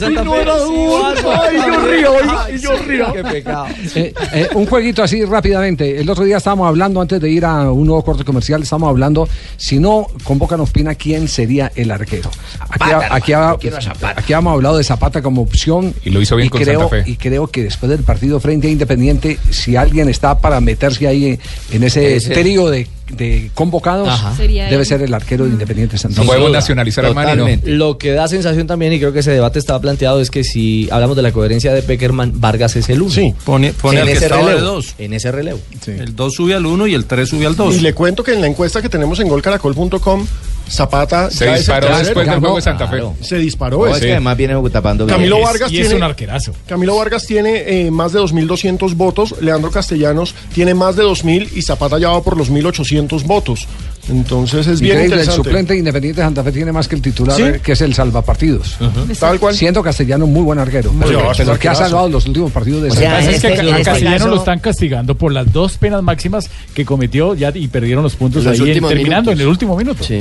de 0.01 0.11
Y 0.11 0.15
no 0.25 0.35
era. 0.35 0.55
Álvaro. 0.55 1.43
Ay, 1.43 1.57
yo 1.57 1.81
río, 1.87 2.13
y 2.55 2.59
yo 2.59 2.77
río. 2.87 3.13
Qué 3.13 3.23
pecado. 3.23 3.67
Eh, 3.95 4.13
eh, 4.33 4.49
un 4.55 4.67
jueguito 4.67 5.03
así 5.03 5.25
rápidamente. 5.25 6.01
El 6.01 6.11
otro 6.11 6.25
día 6.25 6.39
estábamos 6.39 6.67
hablando, 6.67 7.01
antes 7.01 7.21
de 7.21 7.31
ir 7.31 7.45
a 7.45 7.71
un 7.71 7.87
nuevo 7.87 8.05
corte 8.05 8.25
comercial, 8.25 8.63
estábamos 8.63 8.89
hablando, 8.89 9.29
si 9.57 9.79
no 9.79 10.07
convocan 10.25 10.59
a 10.61 10.65
Ospina, 10.65 10.95
¿quién 10.97 11.29
sería 11.29 11.71
el 11.77 11.91
arquero? 11.93 12.31
Aquí, 12.59 12.91
Zapata, 12.91 13.15
aquí, 13.15 13.33
hermano, 13.33 13.93
ha- 14.03 14.11
aquí 14.17 14.33
hemos 14.33 14.53
hablado 14.55 14.79
de 14.79 14.85
Zapata 14.85 15.23
como 15.23 15.43
opción. 15.43 15.95
Y 16.05 16.11
lo 16.11 16.21
hizo 16.21 16.35
bien 16.37 16.49
con 16.49 16.61
creo, 16.63 16.81
Santa 16.89 17.05
Fe. 17.05 17.11
Y 17.11 17.17
creo 17.17 17.47
que 17.47 17.63
después 17.63 17.89
del 17.91 18.03
partido 18.03 18.41
frente 18.41 18.67
a 18.67 18.71
Independiente, 18.71 19.39
si 19.51 19.77
alguien 19.77 20.09
está 20.09 20.39
para 20.41 20.61
meterse 20.61 21.07
ahí 21.07 21.27
en, 21.27 21.41
en 21.73 21.85
ese 21.85 22.17
Ese. 22.17 22.31
trío 22.35 22.69
de, 22.71 22.89
de 23.17 23.51
convocados, 23.55 24.09
debe 24.39 24.85
ser 24.85 25.03
el 25.03 25.13
arquero 25.15 25.45
de 25.45 25.51
Independiente 25.51 25.99
Santa 25.99 26.23
Fe. 26.23 26.27
podemos 26.27 26.51
nacionalizar 26.51 27.05
al 27.05 27.15
Mani, 27.15 27.31
¿no? 27.31 27.37
Totalmente. 27.37 27.71
Lo 27.71 27.99
que 27.99 28.13
da 28.13 28.29
sensación 28.29 28.67
también, 28.67 28.93
y 28.93 28.99
creo 28.99 29.13
que 29.13 29.21
ese 29.21 29.31
debate 29.31 29.59
estaba 29.59 29.81
planteado, 29.81 30.21
es 30.21 30.31
que 30.31 30.45
si 30.45 30.89
hablamos 30.91 31.17
de 31.17 31.23
la 31.23 31.33
coherencia 31.33 31.73
de 31.73 31.83
Peckerman, 31.83 32.41
Vargas 32.41 32.77
es 32.77 32.89
el 32.89 33.03
uno. 33.03 33.11
Sí, 33.13 33.35
pone, 33.45 33.73
pone 33.73 34.01
en 34.01 34.07
que 34.07 34.13
ese 34.13 34.25
estaba 34.25 34.43
de 34.43 34.55
relevo. 34.55 34.67
dos. 34.75 34.95
En 34.99 35.13
ese 35.13 35.33
relevo. 35.33 35.61
El 35.87 36.15
2 36.17 36.33
sube 36.35 36.55
al 36.55 36.67
1 36.67 36.87
y 36.87 36.95
el 36.95 37.05
3 37.05 37.29
sube 37.29 37.47
al 37.47 37.57
2. 37.57 37.77
Y 37.77 37.81
le 37.81 37.95
cuento 37.95 38.23
que 38.23 38.33
en 38.33 38.41
la 38.41 38.47
encuesta 38.47 38.81
que 38.83 38.89
tenemos 38.89 39.21
en 39.21 39.29
golcaracol.com, 39.29 40.27
Zapata 40.69 41.31
Se 41.31 41.45
ya 41.45 41.53
es 41.57 41.59
el 41.59 41.59
disparó 41.59 41.99
después 41.99 42.27
del 42.27 42.39
juego 42.41 42.57
de 42.57 42.63
Santa 42.63 42.85
Fe. 42.87 42.97
Claro. 42.97 43.15
Se 43.21 43.39
disparó. 43.39 43.79
No, 43.79 43.87
ese. 43.87 43.97
es 43.99 44.05
que 44.05 44.11
además 44.13 44.37
viene 44.37 44.71
tapando. 44.71 45.07
Camilo 45.07 45.41
Vargas 45.41 45.71
y 45.73 45.77
es 45.79 45.83
tiene- 45.89 45.97
un 45.97 46.03
arquerazo. 46.03 46.53
Camilo 46.67 46.97
Vargas 46.97 47.27
tiene 47.27 47.87
eh, 47.87 47.91
más 47.91 48.13
de 48.13 48.21
2.200 48.21 48.95
votos, 48.95 49.35
Leandro 49.41 49.71
Castellanos 49.71 50.35
tiene 50.55 50.75
más 50.75 50.97
de 50.97 51.05
2.000 51.05 51.51
y 51.55 51.63
Zapata 51.63 51.99
ya 51.99 52.09
va 52.11 52.23
por 52.23 52.37
los 52.37 52.51
1.800 52.51 53.25
votos. 53.25 53.67
Entonces 54.09 54.67
es 54.67 54.81
bien 54.81 54.95
Increíble, 54.95 55.15
el 55.17 55.21
interesante. 55.23 55.49
suplente 55.49 55.73
de 55.75 55.79
Independiente 55.79 56.21
de 56.21 56.27
Santa 56.27 56.43
Fe 56.43 56.53
tiene 56.53 56.73
más 56.73 56.89
que 56.89 56.97
el 56.97 57.03
titular, 57.03 57.37
Sí. 57.37 57.43
eh, 57.43 57.61
que 57.63 57.73
es 57.73 57.81
el 57.83 57.95
salvapartidos. 57.95 58.77
Tal 59.19 59.39
cual. 59.39 59.55
Siendo 59.55 59.83
Castellano 59.83 60.27
muy 60.27 60.43
buen 60.43 60.59
arquero, 60.59 60.93
Muy 60.93 61.07
pero, 61.07 61.31
pero 61.37 61.59
que 61.59 61.69
ha 61.69 61.75
salvado 61.75 62.09
los 62.09 62.27
últimos 62.27 62.51
partidos 62.51 62.83
de 62.83 62.89
O 62.91 62.93
Santa 62.95 63.09
sea, 63.09 63.19
es 63.21 63.27
que 63.29 63.35
este- 63.35 63.47
a 63.49 63.51
en 63.63 63.69
este 63.69 63.83
Castellano 63.85 64.17
caso- 64.19 64.29
lo 64.31 64.37
están 64.37 64.59
castigando 64.59 65.15
por 65.17 65.33
las 65.33 65.53
dos 65.53 65.79
penas 65.79 66.03
máximas 66.03 66.51
que 66.75 66.85
cometió 66.85 67.35
ya 67.35 67.53
y 67.55 67.69
perdieron 67.69 68.03
los 68.03 68.17
puntos 68.17 68.45
Los 68.45 68.59
ahí 68.61 68.71
en- 68.73 68.81
terminando 68.81 68.97
minutos. 69.05 69.33
en 69.35 69.41
el 69.41 69.47
último 69.47 69.77
minuto. 69.77 70.03
Sí. 70.05 70.21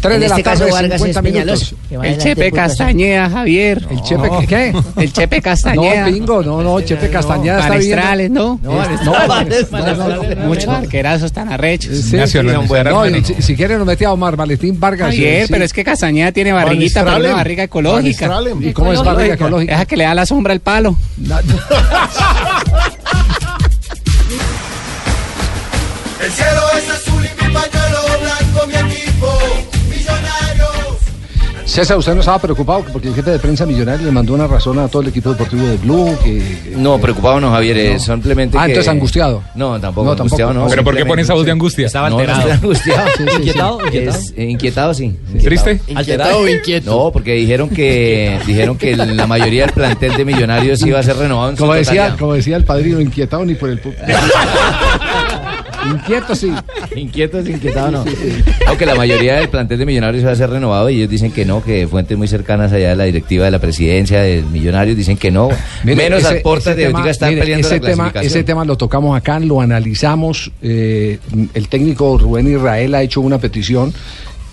Tres 0.00 0.14
En 0.14 0.20
de 0.20 0.28
la 0.28 0.34
este 0.36 0.42
caso 0.42 0.58
tarde, 0.60 0.72
Vargas 0.72 1.00
50 1.02 1.20
es 1.20 1.34
minutos. 1.34 1.74
Que 1.88 1.94
El 2.08 2.18
Chepe 2.18 2.52
Castañeda, 2.52 3.30
Javier. 3.30 3.86
¿El 3.90 4.02
Chepe 4.02 4.28
qué? 4.46 4.74
El 4.96 5.12
Chepe 5.12 5.40
Castañeda. 5.42 6.06
No, 6.06 6.12
bingo, 6.12 6.42
no, 6.42 6.62
no, 6.62 6.80
Chepe 6.82 7.08
Castañeda 7.08 7.60
está 7.60 7.76
bien. 7.78 8.32
¿no? 8.34 8.60
No, 8.62 8.82
No, 9.04 10.46
Muchos 10.46 10.68
arquerazos 10.68 11.32
tan 11.32 11.48
arrechos. 11.50 11.96
Sí, 11.96 12.16
Nacionalizar 12.16 12.88
al 12.88 13.21
no, 13.22 13.36
si, 13.36 13.42
si 13.42 13.56
quiere 13.56 13.78
nos 13.78 13.86
mete 13.86 14.04
a 14.04 14.12
Omar 14.12 14.36
Valentín 14.36 14.78
Vargas. 14.78 15.14
Sí. 15.14 15.24
pero 15.48 15.64
es 15.64 15.72
que 15.72 15.84
Castañeda 15.84 16.32
tiene 16.32 16.52
barriguita, 16.52 17.04
pero 17.04 17.16
una 17.18 17.34
barriga 17.34 17.64
ecológica. 17.64 18.40
¿Y 18.60 18.72
cómo 18.72 18.92
es 18.92 19.02
barriga 19.02 19.34
ecológica? 19.34 19.72
Deja 19.72 19.86
que 19.86 19.96
le 19.96 20.04
da 20.04 20.14
la 20.14 20.26
sombra 20.26 20.52
al 20.52 20.60
palo. 20.60 20.96
El 26.22 26.30
cielo 26.30 26.62
es 26.78 26.88
azul 26.88 27.11
César, 31.72 31.96
usted 31.96 32.12
no 32.14 32.20
estaba 32.20 32.38
preocupado 32.38 32.84
porque 32.92 33.08
el 33.08 33.14
jefe 33.14 33.30
de 33.30 33.38
prensa 33.38 33.64
millonario 33.64 34.04
le 34.04 34.12
mandó 34.12 34.34
una 34.34 34.46
razón 34.46 34.78
a 34.78 34.88
todo 34.88 35.00
el 35.00 35.08
equipo 35.08 35.30
deportivo 35.30 35.62
de 35.66 35.78
Blue. 35.78 36.14
Que, 36.22 36.74
No, 36.76 36.98
preocupado 37.00 37.40
no, 37.40 37.50
Javier, 37.50 37.94
No. 37.94 37.98
simplemente 37.98 38.58
Ah, 38.58 38.66
que... 38.66 38.72
entonces 38.72 38.90
angustiado. 38.92 39.42
No, 39.54 39.80
tampoco, 39.80 40.04
No, 40.04 40.10
tampoco. 40.10 40.22
angustiado 40.24 40.52
no. 40.52 40.66
¿Pero 40.68 40.84
por 40.84 40.94
qué 40.94 41.06
pone 41.06 41.22
esa 41.22 41.32
voz 41.32 41.46
de 41.46 41.52
angustia? 41.52 41.86
Estaba 41.86 42.10
No, 42.10 42.18
alterado. 42.18 42.46
no 42.48 42.52
angustiado. 42.54 43.08
Sí, 43.16 43.22
sí, 43.24 43.24
sí. 43.30 43.36
inquietado, 43.38 43.80
¿Inquietado? 43.86 44.18
Es, 44.18 44.34
eh, 44.36 44.44
inquietado, 44.44 44.94
sí. 44.94 45.16
¿Triste? 45.42 45.80
¿Alterado 45.94 46.38
o 46.40 46.48
inquieto? 46.48 46.90
No, 46.90 47.10
porque 47.10 47.32
dijeron 47.32 47.70
que 47.70 48.38
dijeron 48.46 48.76
que 48.76 48.94
la 48.94 49.26
mayoría 49.26 49.62
del 49.64 49.72
plantel 49.72 50.14
de 50.14 50.24
millonarios 50.26 50.82
iba 50.82 50.98
a 50.98 51.02
ser 51.02 51.16
renovado 51.16 51.50
en 51.52 51.56
su 51.56 51.62
Como 51.62 51.72
decía, 51.72 51.92
totalidad. 52.02 52.18
como 52.18 52.34
decía 52.34 52.56
el 52.58 52.64
padrino, 52.64 53.00
inquietado 53.00 53.46
ni 53.46 53.54
por 53.54 53.70
el 53.70 53.78
Inquieto 55.90 56.34
sí. 56.34 56.52
Inquieto 56.96 57.38
es 57.38 57.48
inquietado, 57.48 57.90
no. 57.90 58.04
Aunque 58.66 58.86
la 58.86 58.94
mayoría 58.94 59.36
del 59.36 59.48
plantel 59.48 59.78
de 59.78 59.86
Millonarios 59.86 60.24
va 60.24 60.30
a 60.32 60.36
ser 60.36 60.50
renovado 60.50 60.88
y 60.90 60.96
ellos 60.98 61.10
dicen 61.10 61.32
que 61.32 61.44
no, 61.44 61.62
que 61.62 61.86
fuentes 61.88 62.16
muy 62.16 62.28
cercanas 62.28 62.72
allá 62.72 62.90
de 62.90 62.96
la 62.96 63.04
directiva 63.04 63.44
de 63.44 63.50
la 63.50 63.58
presidencia 63.58 64.20
de 64.22 64.42
Millonarios 64.42 64.96
dicen 64.96 65.16
que 65.16 65.30
no. 65.30 65.48
Mire, 65.84 65.96
Menos 65.96 66.20
ese- 66.24 66.42
ese 66.44 66.74
de 66.74 66.86
ahorita 66.86 67.10
están 67.10 67.30
mire, 67.30 67.40
peleando 67.42 67.66
ese 67.68 67.80
la 67.80 67.86
tema, 67.90 68.12
ese 68.22 68.44
tema 68.44 68.64
lo 68.64 68.76
tocamos 68.76 69.16
acá, 69.16 69.40
lo 69.40 69.60
analizamos. 69.60 70.50
eh, 70.62 71.18
el 71.54 71.68
técnico 71.68 72.16
Rubén 72.18 72.50
Israel 72.52 72.94
ha 72.94 73.02
hecho 73.02 73.20
una 73.20 73.38
petición 73.38 73.92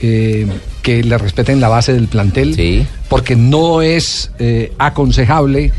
eh, 0.02 0.48
que 0.82 1.04
le 1.04 1.18
respeten 1.18 1.60
la 1.60 1.68
base 1.68 1.94
del 1.94 2.08
plantel, 2.08 2.86
porque 3.10 3.36
no 3.36 3.82
es 3.82 4.32
eh, 4.40 4.72
aconsejable 4.78 5.72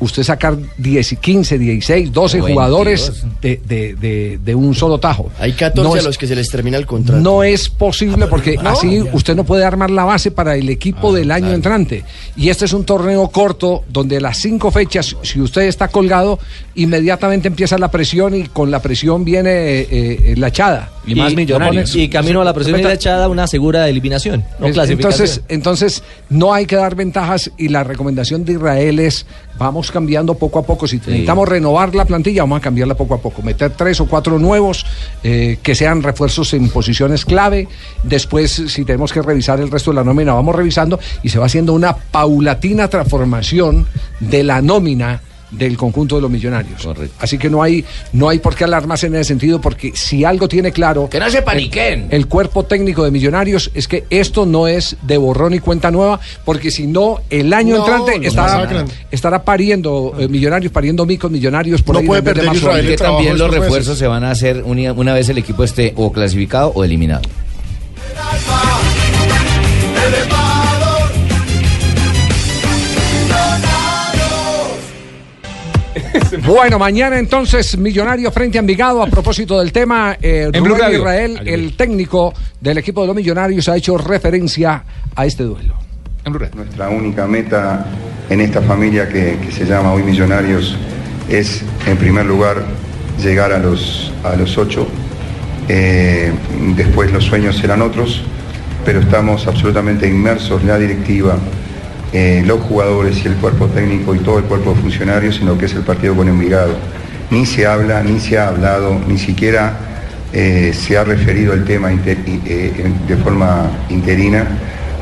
usted 0.00 0.22
sacar 0.22 0.56
10, 0.78 1.16
15, 1.20 1.58
16, 1.58 2.12
12 2.12 2.36
22. 2.38 2.52
jugadores 2.52 3.12
de, 3.40 3.60
de- 3.66 3.94
de- 3.94 4.38
de 4.44 4.54
un 4.54 4.74
solo 4.74 4.98
tajo. 4.98 5.30
Hay 5.38 5.52
14 5.52 5.88
No 5.88 5.94
a 5.94 6.02
los 6.02 6.18
que 6.18 6.26
se 6.26 6.34
les 6.36 6.48
termina 6.48 6.76
el 6.76 6.86
contrato. 6.86 7.20
no 7.20 7.42
es 7.42 7.68
posible 7.68 8.26
porque 8.26 8.56
no. 8.56 8.70
así 8.70 9.00
usted 9.12 9.34
no 9.34 9.44
puede 9.44 9.64
armar 9.64 9.90
la 9.90 10.04
base 10.04 10.30
para 10.30 10.56
el 10.56 10.68
equipo 10.68 11.12
del 11.12 11.30
año 11.30 11.52
entrante. 11.52 12.04
Y 12.36 12.48
este 12.50 12.64
es 12.66 12.72
un 12.72 12.84
torneo 12.84 13.28
corto 13.28 13.84
donde 13.88 14.20
las 14.20 14.38
cinco 14.38 14.70
fechas, 14.70 15.16
si 15.22 15.40
usted 15.40 15.62
está 15.62 15.88
colgado, 15.88 16.38
inmediatamente 16.74 17.48
empieza 17.48 17.78
la 17.78 17.90
presión 17.90 18.34
y 18.34 18.44
con 18.48 18.70
la 18.70 18.80
presión 18.80 19.24
viene 19.24 19.50
eh, 19.50 19.88
eh, 19.90 20.34
la 20.36 20.48
echada. 20.48 20.90
Y, 21.06 21.12
y 21.12 22.08
camino 22.08 22.40
a 22.40 22.44
la 22.44 22.52
presión 22.52 22.80
y 22.80 22.82
la 22.82 22.92
echada 22.94 23.28
una 23.28 23.46
segura 23.46 23.88
eliminación, 23.88 24.44
no 24.58 24.66
Es- 24.66 24.74
clasificación. 24.74 25.26
Entonces, 25.26 25.42
entonces, 25.48 26.02
no 26.28 26.52
hay 26.52 26.66
que 26.66 26.76
dar 26.76 26.94
ventajas 26.96 27.50
y 27.56 27.68
la 27.68 27.84
recomendación 27.84 28.44
de 28.44 28.54
Israel 28.54 28.98
es 28.98 29.24
vamos 29.58 29.90
cambiando 29.90 30.34
poco 30.34 30.58
a 30.58 30.62
poco. 30.62 30.86
Si 30.86 30.96
necesitamos 30.96 31.48
renovar 31.48 31.94
la 31.94 32.04
plantilla, 32.04 32.42
vamos 32.42 32.58
a 32.58 32.60
cambiarla 32.60 32.94
poco 32.94 33.14
a 33.14 33.18
poco. 33.18 33.42
Meter 33.42 33.70
tres 33.70 34.00
o 34.00 34.06
cuatro 34.06 34.38
nuevos 34.38 34.86
eh, 35.22 35.58
que 35.62 35.74
sean 35.74 36.02
refuerzos 36.02 36.54
en 36.54 36.68
posiciones 36.68 37.24
clave. 37.24 37.68
Después, 38.02 38.62
si 38.68 38.84
tenemos 38.84 39.12
que 39.12 39.22
revisar 39.22 39.60
el 39.60 39.70
resto 39.70 39.90
de 39.90 39.96
la 39.96 40.04
nómina, 40.04 40.34
vamos 40.34 40.54
revisando 40.54 40.98
y 41.22 41.28
se 41.28 41.38
va 41.38 41.46
haciendo 41.46 41.72
una 41.72 41.94
paulatina 41.96 42.88
transformación 42.88 43.86
de 44.20 44.44
la 44.44 44.62
nómina 44.62 45.20
del 45.50 45.76
conjunto 45.76 46.16
de 46.16 46.22
los 46.22 46.30
millonarios. 46.30 46.86
Así 47.20 47.38
que 47.38 47.48
no 47.48 47.62
hay 47.62 47.84
no 48.12 48.28
hay 48.28 48.38
por 48.40 48.54
qué 48.54 48.64
alarmarse 48.64 49.06
en 49.06 49.14
ese 49.14 49.24
sentido 49.24 49.60
porque 49.60 49.92
si 49.94 50.24
algo 50.24 50.48
tiene 50.48 50.72
claro 50.72 51.08
Que 51.08 51.20
no 51.20 51.30
se 51.30 51.40
paniquen. 51.42 52.08
el 52.10 52.26
cuerpo 52.26 52.64
técnico 52.64 53.04
de 53.04 53.10
Millonarios 53.10 53.70
es 53.74 53.86
que 53.88 54.04
esto 54.10 54.44
no 54.44 54.66
es 54.66 54.96
de 55.02 55.16
borrón 55.18 55.54
y 55.54 55.60
cuenta 55.60 55.90
nueva, 55.90 56.18
porque 56.44 56.70
si 56.70 56.86
no, 56.86 57.20
el 57.30 57.52
año 57.52 57.76
No, 57.78 57.86
entrante 57.86 58.26
estará, 59.10 59.44
pariendo 59.44 60.14
eh, 60.18 60.28
Millonarios, 60.28 60.72
pariendo 60.72 61.06
micos 61.06 61.30
Millonarios 61.30 61.82
por 61.82 61.96
ahí 61.96 62.06
en 62.06 62.24
vez 62.24 62.34
de 62.34 62.42
más 62.42 62.56
Y 62.56 62.60
suave. 62.60 62.86
que 62.86 62.96
también 62.96 63.38
los 63.38 63.50
refuerzos 63.50 63.98
se 63.98 64.06
van 64.06 64.24
a 64.24 64.30
hacer 64.32 64.62
una, 64.64 64.92
una 64.92 65.14
vez 65.14 65.28
el 65.28 65.38
equipo 65.38 65.62
esté 65.64 65.92
o 65.96 66.12
clasificado 66.12 66.72
o 66.74 66.84
eliminado. 66.84 67.22
Bueno, 76.44 76.78
mañana 76.78 77.18
entonces 77.18 77.76
Millonarios 77.76 78.32
frente 78.32 78.58
a 78.58 78.60
Envigado. 78.60 79.02
A 79.02 79.06
propósito 79.06 79.58
del 79.58 79.72
tema, 79.72 80.16
eh, 80.20 80.50
En 80.52 80.62
Blue 80.62 80.74
Rubén 80.74 80.80
Radio. 80.80 80.98
Israel, 80.98 81.40
el 81.44 81.76
técnico 81.76 82.32
del 82.60 82.78
equipo 82.78 83.02
de 83.02 83.08
los 83.08 83.16
Millonarios, 83.16 83.68
ha 83.68 83.76
hecho 83.76 83.96
referencia 83.98 84.84
a 85.14 85.26
este 85.26 85.44
duelo. 85.44 85.74
Nuestra 86.54 86.88
única 86.88 87.26
meta 87.26 87.86
en 88.28 88.40
esta 88.40 88.60
familia 88.60 89.08
que, 89.08 89.38
que 89.44 89.52
se 89.52 89.64
llama 89.64 89.92
hoy 89.92 90.02
Millonarios 90.02 90.76
es, 91.28 91.62
en 91.86 91.96
primer 91.96 92.26
lugar, 92.26 92.64
llegar 93.22 93.52
a 93.52 93.58
los, 93.58 94.12
a 94.24 94.34
los 94.36 94.58
ocho. 94.58 94.86
Eh, 95.68 96.32
después 96.76 97.12
los 97.12 97.24
sueños 97.24 97.56
serán 97.56 97.82
otros, 97.82 98.22
pero 98.84 99.00
estamos 99.00 99.46
absolutamente 99.46 100.08
inmersos, 100.08 100.62
la 100.64 100.78
directiva, 100.78 101.36
eh, 102.18 102.42
los 102.46 102.62
jugadores 102.62 103.22
y 103.22 103.28
el 103.28 103.34
cuerpo 103.34 103.66
técnico 103.66 104.14
y 104.14 104.20
todo 104.20 104.38
el 104.38 104.44
cuerpo 104.44 104.70
de 104.70 104.80
funcionarios 104.80 105.38
en 105.38 105.48
lo 105.48 105.58
que 105.58 105.66
es 105.66 105.74
el 105.74 105.82
partido 105.82 106.16
con 106.16 106.26
Envigado. 106.26 106.74
Ni 107.30 107.44
se 107.44 107.66
habla, 107.66 108.02
ni 108.02 108.18
se 108.20 108.38
ha 108.38 108.48
hablado, 108.48 108.98
ni 109.06 109.18
siquiera 109.18 109.76
eh, 110.32 110.72
se 110.72 110.96
ha 110.96 111.04
referido 111.04 111.52
al 111.52 111.66
tema 111.66 111.92
eh, 111.92 112.90
de 113.06 113.16
forma 113.18 113.70
interina 113.90 114.46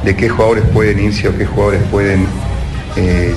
de 0.05 0.17
qué 0.17 0.29
jugadores 0.29 0.65
pueden 0.73 0.99
irse 0.99 1.29
o 1.29 1.39
qué 1.39 1.47
jugadores 1.47 1.83
pueden 1.89 2.27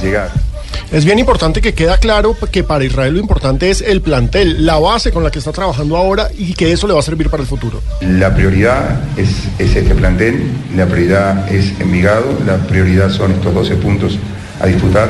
llegar. 0.01 0.46
Es 0.91 1.03
bien 1.03 1.19
importante 1.19 1.59
que 1.59 1.73
queda 1.73 1.97
claro 1.97 2.35
que 2.49 2.63
para 2.63 2.85
Israel 2.85 3.15
lo 3.15 3.19
importante 3.19 3.69
es 3.69 3.81
el 3.81 4.01
plantel, 4.01 4.65
la 4.65 4.79
base 4.79 5.11
con 5.11 5.21
la 5.21 5.31
que 5.31 5.39
está 5.39 5.51
trabajando 5.51 5.97
ahora 5.97 6.29
y 6.38 6.53
que 6.53 6.71
eso 6.71 6.88
le 6.88 6.93
va 6.93 6.99
a 6.99 7.03
servir 7.03 7.29
para 7.29 7.43
el 7.43 7.47
futuro. 7.47 7.81
La 8.01 8.33
prioridad 8.33 9.01
es, 9.17 9.29
es 9.59 9.75
este 9.75 9.93
plantel, 9.93 10.49
la 10.75 10.85
prioridad 10.85 11.51
es 11.51 11.77
Envigado, 11.81 12.25
la 12.45 12.57
prioridad 12.67 13.09
son 13.09 13.31
estos 13.31 13.53
12 13.53 13.75
puntos 13.75 14.17
a 14.61 14.67
disputar 14.67 15.09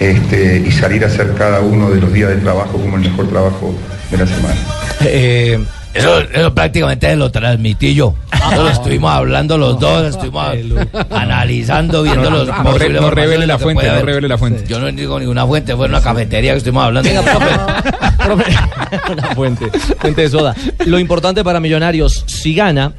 este, 0.00 0.64
y 0.66 0.70
salir 0.72 1.04
a 1.04 1.06
hacer 1.06 1.32
cada 1.34 1.60
uno 1.60 1.90
de 1.90 2.00
los 2.00 2.12
días 2.12 2.30
de 2.30 2.36
trabajo 2.36 2.72
como 2.72 2.96
el 2.96 3.02
mejor 3.02 3.28
trabajo 3.28 3.74
de 4.10 4.16
la 4.16 4.26
semana. 4.26 4.56
Eh, 5.04 5.58
eso, 5.94 6.20
eso 6.20 6.54
prácticamente 6.54 7.14
lo 7.16 7.30
transmití 7.30 7.94
yo. 7.94 8.14
Lo 8.54 8.68
estuvimos 8.68 9.10
hablando 9.12 9.58
los 9.58 9.78
dos, 9.80 10.06
estuvimos 10.06 10.46
analizando, 11.10 12.02
viendo 12.02 12.30
No, 12.30 12.38
los 12.38 12.48
no, 12.48 12.62
no, 12.62 12.70
posibles 12.70 13.00
no 13.02 13.10
revele 13.10 13.46
la 13.46 13.58
fuente, 13.58 13.86
no 13.86 14.02
revele 14.02 14.28
la 14.28 14.38
fuente. 14.38 14.64
Yo 14.68 14.78
no 14.78 14.90
digo 14.92 15.18
ninguna 15.18 15.46
fuente, 15.46 15.74
fue 15.74 15.86
en 15.86 15.92
una 15.92 16.00
cafetería 16.02 16.52
que 16.52 16.58
estuvimos 16.58 16.84
hablando. 16.84 17.10
Una 19.10 19.34
fuente, 19.34 19.70
fuente 20.00 20.22
de 20.22 20.28
soda. 20.28 20.54
Lo 20.86 20.98
importante 20.98 21.42
para 21.44 21.60
Millonarios, 21.60 22.24
si 22.26 22.54
gana, 22.54 22.92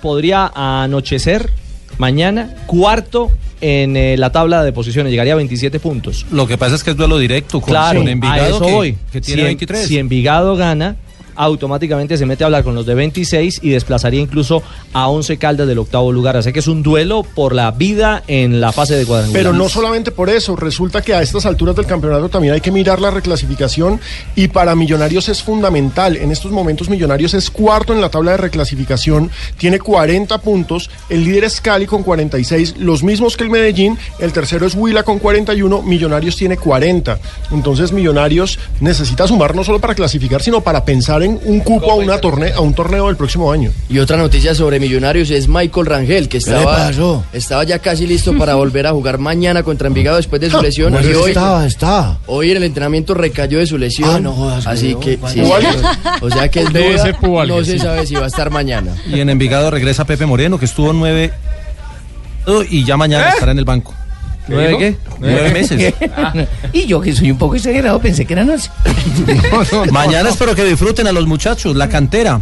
podría 0.00 0.50
anochecer 0.54 1.50
mañana 1.98 2.54
cuarto 2.66 3.30
en 3.60 3.96
eh, 3.96 4.16
la 4.16 4.32
tabla 4.32 4.62
de 4.64 4.72
posiciones, 4.72 5.10
llegaría 5.10 5.34
a 5.34 5.36
27 5.36 5.80
puntos. 5.80 6.26
Lo 6.30 6.46
que 6.46 6.56
pasa 6.56 6.74
es 6.76 6.84
que 6.84 6.90
es 6.92 6.96
duelo 6.96 7.18
directo 7.18 7.60
con, 7.60 7.70
Claro, 7.70 8.00
con 8.00 8.08
a 8.08 8.12
Envigado 8.12 8.56
eso 8.56 8.64
que, 8.64 8.72
voy. 8.72 8.98
que 9.12 9.20
tiene 9.20 9.42
si, 9.42 9.46
23. 9.46 9.86
si 9.86 9.98
Envigado 9.98 10.56
gana, 10.56 10.96
automáticamente 11.44 12.18
se 12.18 12.26
mete 12.26 12.44
a 12.44 12.46
hablar 12.46 12.64
con 12.64 12.74
los 12.74 12.84
de 12.84 12.94
26 12.94 13.60
y 13.62 13.70
desplazaría 13.70 14.20
incluso 14.20 14.62
a 14.92 15.08
11 15.08 15.38
Caldas 15.38 15.66
del 15.66 15.78
octavo 15.78 16.12
lugar. 16.12 16.36
Así 16.36 16.52
que 16.52 16.58
es 16.58 16.68
un 16.68 16.82
duelo 16.82 17.22
por 17.22 17.54
la 17.54 17.70
vida 17.70 18.22
en 18.26 18.60
la 18.60 18.72
fase 18.72 18.94
de 18.94 19.06
cuadrangular. 19.06 19.42
Pero 19.42 19.52
no 19.54 19.68
solamente 19.68 20.10
por 20.10 20.28
eso, 20.28 20.54
resulta 20.54 21.00
que 21.00 21.14
a 21.14 21.22
estas 21.22 21.46
alturas 21.46 21.76
del 21.76 21.86
campeonato 21.86 22.28
también 22.28 22.52
hay 22.54 22.60
que 22.60 22.70
mirar 22.70 23.00
la 23.00 23.10
reclasificación 23.10 24.00
y 24.36 24.48
para 24.48 24.74
Millonarios 24.74 25.30
es 25.30 25.42
fundamental. 25.42 26.16
En 26.16 26.30
estos 26.30 26.52
momentos 26.52 26.90
Millonarios 26.90 27.32
es 27.32 27.50
cuarto 27.50 27.94
en 27.94 28.02
la 28.02 28.10
tabla 28.10 28.32
de 28.32 28.36
reclasificación, 28.36 29.30
tiene 29.56 29.78
40 29.78 30.38
puntos, 30.38 30.90
el 31.08 31.24
líder 31.24 31.44
es 31.44 31.60
Cali 31.60 31.86
con 31.86 32.02
46, 32.02 32.76
los 32.78 33.02
mismos 33.02 33.36
que 33.36 33.44
el 33.44 33.50
Medellín, 33.50 33.98
el 34.18 34.32
tercero 34.32 34.66
es 34.66 34.74
Huila 34.74 35.04
con 35.04 35.18
41, 35.18 35.82
Millonarios 35.82 36.36
tiene 36.36 36.58
40. 36.58 37.18
Entonces 37.52 37.92
Millonarios 37.92 38.58
necesita 38.80 39.26
sumar 39.26 39.54
no 39.54 39.64
solo 39.64 39.80
para 39.80 39.94
clasificar, 39.94 40.42
sino 40.42 40.60
para 40.60 40.84
pensar 40.84 41.22
en 41.22 41.29
un 41.44 41.60
cupo 41.60 41.92
a, 41.92 41.94
una 41.94 42.18
torne 42.18 42.52
a 42.52 42.60
un 42.60 42.74
torneo 42.74 43.06
del 43.06 43.16
próximo 43.16 43.52
año. 43.52 43.70
Y 43.88 43.98
otra 43.98 44.16
noticia 44.16 44.54
sobre 44.54 44.80
Millonarios 44.80 45.30
es 45.30 45.48
Michael 45.48 45.86
Rangel, 45.86 46.28
que 46.28 46.38
¿Qué 46.38 46.50
le 46.50 46.58
estaba, 46.58 46.90
estaba 47.32 47.64
ya 47.64 47.78
casi 47.78 48.06
listo 48.06 48.36
para 48.36 48.54
volver 48.54 48.86
a 48.86 48.92
jugar 48.92 49.18
mañana 49.18 49.62
contra 49.62 49.88
Envigado 49.88 50.16
después 50.16 50.40
de 50.40 50.50
su 50.50 50.58
lesión. 50.62 50.92
Bueno, 50.92 51.08
y 51.08 51.14
hoy, 51.14 51.30
estaba, 51.30 51.66
está. 51.66 52.18
hoy 52.26 52.50
en 52.50 52.58
el 52.58 52.64
entrenamiento 52.64 53.14
recayó 53.14 53.58
de 53.58 53.66
su 53.66 53.78
lesión. 53.78 54.10
Ah, 54.10 54.20
no 54.20 54.32
jodas, 54.32 54.66
así 54.66 54.94
que, 54.96 55.18
sí, 55.28 55.42
o 56.20 56.30
sea 56.30 56.48
que 56.48 56.60
es 56.60 56.72
duda, 56.72 57.46
no 57.46 57.64
se 57.64 57.72
sí. 57.72 57.78
sabe 57.78 58.06
si 58.06 58.14
va 58.14 58.24
a 58.24 58.28
estar 58.28 58.50
mañana. 58.50 58.94
Y 59.06 59.20
en 59.20 59.30
Envigado 59.30 59.70
regresa 59.70 60.04
Pepe 60.04 60.26
Moreno, 60.26 60.58
que 60.58 60.64
estuvo 60.64 60.92
nueve 60.92 61.32
y 62.70 62.84
ya 62.84 62.96
mañana 62.96 63.28
¿Eh? 63.28 63.32
estará 63.34 63.52
en 63.52 63.58
el 63.58 63.64
banco. 63.64 63.94
¿Nueve 64.50 64.76
qué? 64.78 64.96
Nueve 65.20 65.50
meses. 65.52 65.94
y 66.72 66.86
yo 66.86 67.00
que 67.00 67.14
soy 67.14 67.30
un 67.30 67.38
poco 67.38 67.54
exagerado 67.54 68.00
pensé 68.00 68.26
que 68.26 68.32
eran 68.32 68.50
once. 68.50 68.70
Mañana 69.92 70.28
espero 70.28 70.54
que 70.54 70.64
disfruten 70.64 71.06
a 71.06 71.12
los 71.12 71.26
muchachos, 71.26 71.76
la 71.76 71.88
cantera. 71.88 72.40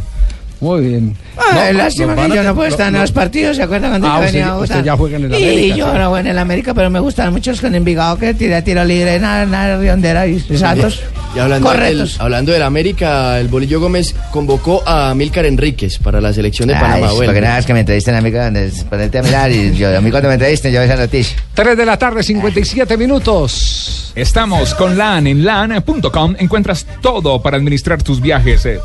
Muy 0.60 0.80
bien. 0.88 1.16
Ah, 1.36 1.68
No, 1.72 1.78
lástima 1.78 2.16
que 2.16 2.34
yo 2.34 2.42
no 2.42 2.52
puedo 2.54 2.68
estar 2.68 2.92
en 2.92 3.00
los 3.00 3.12
partidos, 3.12 3.56
¿se 3.56 3.62
acuerdan 3.62 3.90
cuando 3.90 4.08
Ah, 4.08 4.18
yo 4.18 4.24
usted- 4.26 4.32
venía 4.32 4.48
a 4.48 4.56
usted 4.58 4.74
Bogotá? 4.74 4.84
ya 4.86 4.96
juega 4.96 5.16
en 5.16 5.24
el 5.26 5.30
Y 5.30 5.34
América, 5.36 5.68
yo 5.68 5.74
sí. 5.74 5.80
no 5.92 5.96
juego 5.98 6.18
en 6.18 6.26
el 6.26 6.38
América, 6.38 6.74
pero 6.74 6.90
me 6.90 6.98
gustan 7.00 7.32
muchos 7.32 7.60
con 7.60 7.74
Envigado 7.76 8.18
que 8.18 8.34
tira 8.34 8.62
tiro 8.62 8.84
libre, 8.84 9.20
nada, 9.20 9.46
nada, 9.46 9.78
riondera 9.78 10.26
y 10.26 10.40
Santos. 10.40 11.00
Y 11.36 11.38
hablando 11.38 11.68
del, 11.70 11.78
Correctos. 11.78 12.16
hablando 12.20 12.50
del 12.52 12.62
América, 12.62 13.38
el 13.38 13.46
Bolillo 13.48 13.78
Gómez 13.80 14.16
convocó 14.32 14.82
a 14.84 15.14
Milcar 15.14 15.44
Enríquez 15.46 15.98
para 15.98 16.20
la 16.20 16.32
selección 16.32 16.66
de 16.68 16.74
Ay, 16.74 16.80
Panamá. 16.80 17.00
para 17.02 17.12
Bueno. 17.12 17.32
que 17.34 17.40
nada 17.40 17.54
más 17.56 17.66
que 17.66 17.74
me 17.74 17.80
entrevisten 17.80 18.14
a 18.16 18.20
mí, 18.20 18.32
cuando- 18.32 18.60
ponerte 18.90 19.18
a 19.18 19.22
mirar 19.22 19.52
y 19.52 19.74
yo, 19.76 19.96
a 19.96 20.00
mí 20.00 20.10
cuando 20.10 20.28
me 20.28 20.34
entrevisten 20.34 20.72
yo 20.72 20.82
esa 20.82 20.96
noticia. 20.96 21.36
3 21.54 21.76
de 21.76 21.86
la 21.86 21.96
tarde, 21.96 22.22
57 22.24 22.96
minutos. 22.96 24.12
Estamos 24.16 24.74
con 24.74 24.98
LAN. 24.98 25.26
En 25.28 25.44
LAN.com 25.44 26.34
encuentras 26.38 26.84
todo 27.00 27.40
para 27.40 27.56
administrar 27.58 28.02
tus 28.02 28.20
viajes. 28.20 28.66
eh. 28.66 28.80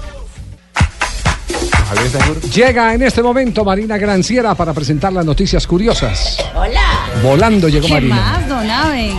Llega 2.53 2.93
en 2.93 3.03
este 3.03 3.21
momento 3.23 3.63
Marina 3.63 3.97
Granciera 3.97 4.55
para 4.55 4.73
presentar 4.73 5.13
las 5.13 5.25
noticias 5.25 5.65
curiosas. 5.67 6.37
Hola. 6.55 6.81
Volando 7.21 7.67
llegó 7.69 7.87
¿Qué 7.87 7.93
Marina. 7.93 8.15
más, 8.15 8.47
don 8.47 8.69
Abe? 8.69 9.11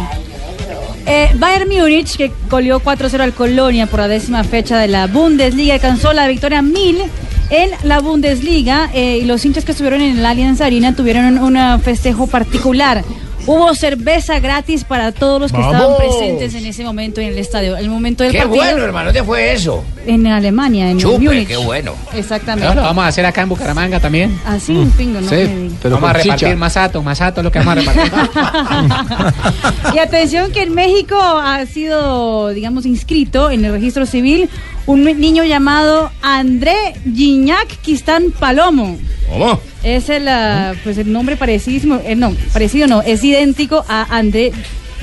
Eh, 1.06 1.30
Bayern 1.34 1.68
Múnich, 1.68 2.16
que 2.16 2.32
goleó 2.48 2.80
4-0 2.80 3.20
al 3.20 3.32
Colonia 3.34 3.86
por 3.86 4.00
la 4.00 4.08
décima 4.08 4.42
fecha 4.44 4.78
de 4.78 4.88
la 4.88 5.06
Bundesliga, 5.06 5.74
alcanzó 5.74 6.12
la 6.12 6.26
victoria 6.26 6.62
1000 6.62 7.02
en 7.50 7.70
la 7.82 8.00
Bundesliga 8.00 8.90
eh, 8.94 9.18
y 9.18 9.24
los 9.24 9.44
hinchas 9.44 9.64
que 9.64 9.72
estuvieron 9.72 10.00
en 10.00 10.18
el 10.18 10.24
Allianz 10.24 10.60
Arena 10.62 10.96
tuvieron 10.96 11.38
un, 11.38 11.56
un 11.56 11.80
festejo 11.82 12.26
particular. 12.26 13.04
Hubo 13.46 13.74
cerveza 13.74 14.38
gratis 14.40 14.84
para 14.84 15.12
todos 15.12 15.40
los 15.40 15.52
que 15.52 15.60
estaban 15.60 15.96
presentes 15.98 16.54
en 16.54 16.64
ese 16.66 16.82
momento 16.84 17.20
en 17.20 17.28
el 17.28 17.38
estadio. 17.38 17.76
El 17.76 17.90
momento 17.90 18.22
del 18.22 18.32
Qué 18.32 18.38
partido 18.38 18.56
bueno, 18.64 18.82
hermano, 18.84 19.06
¿dónde 19.06 19.22
fue 19.22 19.52
eso? 19.52 19.84
en 20.06 20.26
Alemania, 20.26 20.90
en 20.90 20.98
Chupe, 20.98 21.18
Múnich. 21.24 21.48
qué 21.48 21.56
bueno. 21.56 21.94
Exactamente. 22.14 22.74
Lo 22.74 22.82
vamos 22.82 23.04
a 23.04 23.08
hacer 23.08 23.24
acá 23.26 23.42
en 23.42 23.48
Bucaramanga 23.48 24.00
también. 24.00 24.38
Así, 24.46 24.72
un 24.72 24.90
pingo, 24.90 25.20
¿no? 25.20 25.28
Sí, 25.28 25.36
me 25.36 25.70
pero 25.82 25.94
vamos 25.96 26.10
a 26.10 26.12
con 26.14 26.22
chicha. 26.22 26.34
repartir 26.36 26.56
masato, 26.56 27.02
masato 27.02 27.40
es 27.40 27.44
lo 27.44 27.50
que 27.52 27.58
vamos 27.60 27.72
a 27.72 27.92
repartir. 27.92 28.12
Y 29.94 29.98
atención 29.98 30.50
que 30.50 30.62
en 30.62 30.74
México 30.74 31.16
ha 31.20 31.64
sido, 31.66 32.48
digamos, 32.50 32.84
inscrito 32.86 33.50
en 33.50 33.64
el 33.64 33.72
registro 33.72 34.06
civil 34.06 34.48
un 34.86 35.04
niño 35.04 35.44
llamado 35.44 36.10
André 36.22 36.74
Gignac 37.04 37.68
Quistán 37.80 38.32
Palomo. 38.38 38.98
¿Cómo? 39.28 39.60
Es 39.82 40.08
el, 40.08 40.28
ah, 40.28 40.74
pues 40.84 40.98
el 40.98 41.12
nombre 41.12 41.36
parecidísimo, 41.36 42.00
eh, 42.04 42.14
no, 42.14 42.34
parecido 42.52 42.86
no, 42.86 43.02
es 43.02 43.22
idéntico 43.24 43.84
a 43.88 44.06
André 44.16 44.52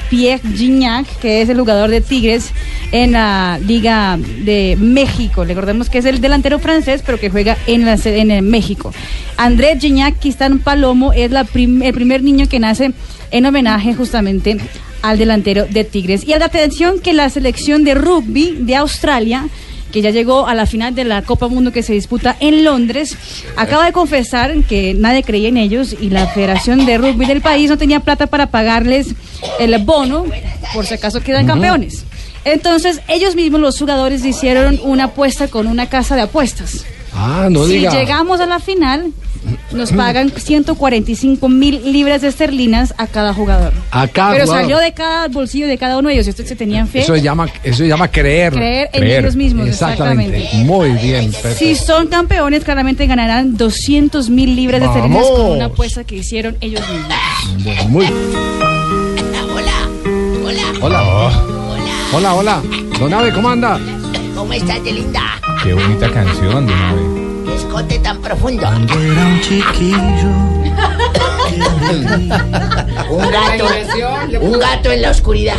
Pierre 0.09 0.41
Gignac, 0.55 1.07
que 1.19 1.41
es 1.41 1.49
el 1.49 1.57
jugador 1.59 1.89
de 1.89 2.01
Tigres 2.01 2.51
en 2.91 3.13
la 3.13 3.59
Liga 3.65 4.17
de 4.19 4.77
México. 4.79 5.45
Recordemos 5.45 5.89
que 5.89 5.99
es 5.99 6.05
el 6.05 6.19
delantero 6.19 6.59
francés, 6.59 7.01
pero 7.05 7.17
que 7.19 7.29
juega 7.29 7.57
en, 7.65 7.85
la, 7.85 7.97
en 8.03 8.29
el 8.29 8.41
México. 8.41 8.93
André 9.37 9.79
Gignac 9.79 10.19
Quistán 10.19 10.59
Palomo 10.59 11.13
es 11.13 11.31
la 11.31 11.45
prim- 11.45 11.81
el 11.81 11.93
primer 11.93 12.23
niño 12.23 12.49
que 12.49 12.59
nace 12.59 12.91
en 13.31 13.45
homenaje 13.45 13.93
justamente 13.95 14.57
al 15.01 15.17
delantero 15.17 15.65
de 15.65 15.83
Tigres. 15.85 16.27
Y 16.27 16.33
a 16.33 16.39
la 16.39 16.45
atención 16.45 16.99
que 16.99 17.13
la 17.13 17.29
selección 17.29 17.83
de 17.85 17.95
rugby 17.95 18.57
de 18.59 18.75
Australia 18.75 19.47
que 19.91 20.01
ya 20.01 20.09
llegó 20.09 20.47
a 20.47 20.55
la 20.55 20.65
final 20.65 20.95
de 20.95 21.03
la 21.03 21.21
Copa 21.21 21.47
Mundo 21.47 21.71
que 21.71 21.83
se 21.83 21.93
disputa 21.93 22.35
en 22.39 22.63
Londres, 22.63 23.17
acaba 23.55 23.85
de 23.85 23.91
confesar 23.91 24.63
que 24.63 24.93
nadie 24.93 25.23
creía 25.23 25.49
en 25.49 25.57
ellos 25.57 25.95
y 25.99 26.09
la 26.09 26.27
Federación 26.27 26.85
de 26.85 26.97
Rugby 26.97 27.25
del 27.25 27.41
país 27.41 27.69
no 27.69 27.77
tenía 27.77 27.99
plata 27.99 28.27
para 28.27 28.47
pagarles 28.47 29.09
el 29.59 29.77
bono 29.79 30.25
por 30.73 30.85
si 30.85 30.93
acaso 30.93 31.21
quedan 31.21 31.47
campeones. 31.47 32.05
Entonces 32.43 33.01
ellos 33.07 33.35
mismos, 33.35 33.61
los 33.61 33.77
jugadores, 33.77 34.25
hicieron 34.25 34.79
una 34.83 35.05
apuesta 35.05 35.47
con 35.47 35.67
una 35.67 35.89
casa 35.89 36.15
de 36.15 36.21
apuestas. 36.21 36.85
Ah, 37.13 37.47
no 37.51 37.65
si 37.65 37.73
diga. 37.73 37.91
llegamos 37.91 38.39
a 38.39 38.45
la 38.45 38.59
final, 38.59 39.11
nos 39.71 39.91
pagan 39.91 40.31
145 40.35 41.49
mil 41.49 41.91
libras 41.91 42.21
de 42.21 42.27
esterlinas 42.29 42.93
a 42.97 43.07
cada 43.07 43.33
jugador. 43.33 43.73
A 43.91 44.07
cada 44.07 44.31
Pero 44.33 44.45
jugador. 44.45 44.63
salió 44.63 44.77
de 44.79 44.93
cada 44.93 45.27
bolsillo 45.27 45.67
de 45.67 45.77
cada 45.77 45.97
uno 45.97 46.07
de 46.09 46.15
ellos. 46.15 46.27
Estos 46.27 46.47
se 46.47 46.55
tenían 46.55 46.87
fe. 46.87 46.99
Eso 47.01 47.15
se 47.15 47.21
llama, 47.21 47.47
eso 47.63 47.77
se 47.79 47.87
llama 47.87 48.07
creer. 48.07 48.53
Creer 48.53 48.89
en 48.93 49.03
ellos 49.03 49.35
mismos, 49.35 49.67
Exactamente. 49.67 50.37
exactamente. 50.37 50.65
Muy 50.71 50.91
bien. 50.91 51.31
perfecto. 51.31 51.59
Si 51.59 51.75
son 51.75 52.07
campeones, 52.07 52.63
claramente 52.63 53.05
ganarán 53.07 53.57
200 53.57 54.29
mil 54.29 54.55
libras 54.55 54.79
de 54.81 54.87
esterlinas 54.87 55.27
con 55.27 55.51
una 55.51 55.65
apuesta 55.65 56.03
que 56.03 56.15
hicieron 56.17 56.55
ellos 56.61 56.81
mismos. 56.89 57.63
Bueno, 57.63 57.83
muy 57.89 58.05
Hola. 60.83 61.31
Hola, 62.13 62.33
hola. 62.33 62.61
Don 62.99 63.13
Ave, 63.13 63.31
¿cómo 63.33 63.49
anda? 63.49 63.79
¿Cómo 64.35 64.51
estás, 64.53 64.83
de 64.83 64.91
linda? 64.93 65.21
Qué 65.63 65.73
bonita 65.73 66.09
canción 66.11 66.65
de 66.65 66.73
una 66.73 66.93
vez. 66.93 67.03
Qué 67.45 67.55
escote 67.55 67.99
tan 67.99 68.19
profundo. 68.21 68.63
Era 68.63 69.27
un 69.27 69.41
chiquillo. 69.41 69.97
un 73.09 73.31
gato. 73.31 73.67
Un 74.41 74.59
gato 74.59 74.91
en 74.91 75.01
la 75.01 75.11
oscuridad. 75.11 75.57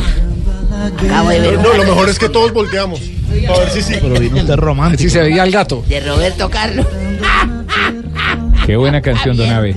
Acabo 1.06 1.28
de 1.28 1.40
ver 1.40 1.58
No, 1.58 1.74
lo 1.74 1.84
mejor 1.84 2.08
es 2.08 2.18
que 2.18 2.28
todos 2.28 2.52
volteamos. 2.52 3.00
A 3.48 3.58
ver 3.58 3.70
si 3.70 3.82
sí. 3.82 3.94
Pero 4.00 4.18
vino 4.18 4.36
usted 4.38 4.56
romántico. 4.56 5.02
Si 5.02 5.10
se 5.10 5.20
veía 5.20 5.44
el 5.44 5.52
gato. 5.52 5.84
de 5.88 6.00
Roberto 6.00 6.50
Carlos. 6.50 6.86
Qué 8.66 8.76
buena 8.76 9.00
canción, 9.00 9.36
Don 9.36 9.50
Ave. 9.50 9.74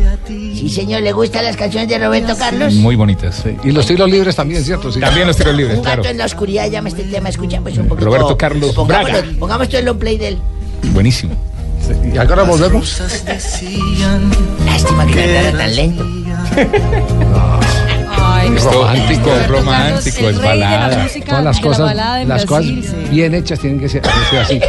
Sí, 0.55 0.69
señor, 0.69 1.01
¿le 1.01 1.11
gustan 1.11 1.43
las 1.43 1.57
canciones 1.57 1.89
de 1.89 1.99
Roberto 1.99 2.35
Carlos? 2.37 2.73
Muy 2.75 2.95
bonitas. 2.95 3.43
Y 3.63 3.71
los 3.71 3.85
tiros 3.85 4.09
libres 4.09 4.35
también, 4.35 4.63
¿cierto? 4.63 4.91
Sí. 4.91 4.99
También 4.99 5.27
los 5.27 5.35
tiros 5.35 5.53
libres, 5.55 5.77
Un 5.77 5.83
gato 5.83 5.95
claro. 6.01 6.09
en 6.11 6.17
la 6.17 6.25
oscuridad, 6.25 6.69
llama 6.69 6.89
este 6.89 7.03
tema, 7.03 7.29
escucha 7.29 7.59
pues 7.61 7.77
un 7.77 7.87
poquito. 7.87 8.05
Roberto 8.05 8.37
Carlos 8.37 8.73
Pongámoslo- 8.75 8.87
Braga. 9.11 9.23
Pongamos 9.39 9.67
todo 9.69 9.79
el 9.79 9.85
long 9.85 9.97
play 9.97 10.17
de 10.17 10.27
él. 10.29 10.37
Buenísimo. 10.93 11.33
Y 12.13 12.17
ahora 12.17 12.43
volvemos. 12.43 12.99
Lástima 14.65 15.05
que 15.05 15.13
cantara 15.13 15.51
tan 15.57 15.75
lento. 15.75 16.05
Ay, 18.45 18.55
Es 18.55 18.63
romántico, 18.63 19.31
romántico, 19.47 20.17
es 20.29 20.35
el 20.35 20.35
la 20.41 20.41
balada. 20.47 21.03
música, 21.03 21.25
Todas 21.27 21.43
las 21.43 21.55
la 21.55 21.61
cosas, 21.61 21.85
balada 21.85 22.23
las 22.25 22.45
Brasil, 22.45 22.79
cosas 22.81 22.95
sí. 23.03 23.09
bien 23.11 23.33
hechas 23.35 23.59
tienen 23.59 23.79
que 23.79 23.89
ser, 23.89 24.01
que 24.01 24.09
ser 24.29 24.39
así. 24.41 24.61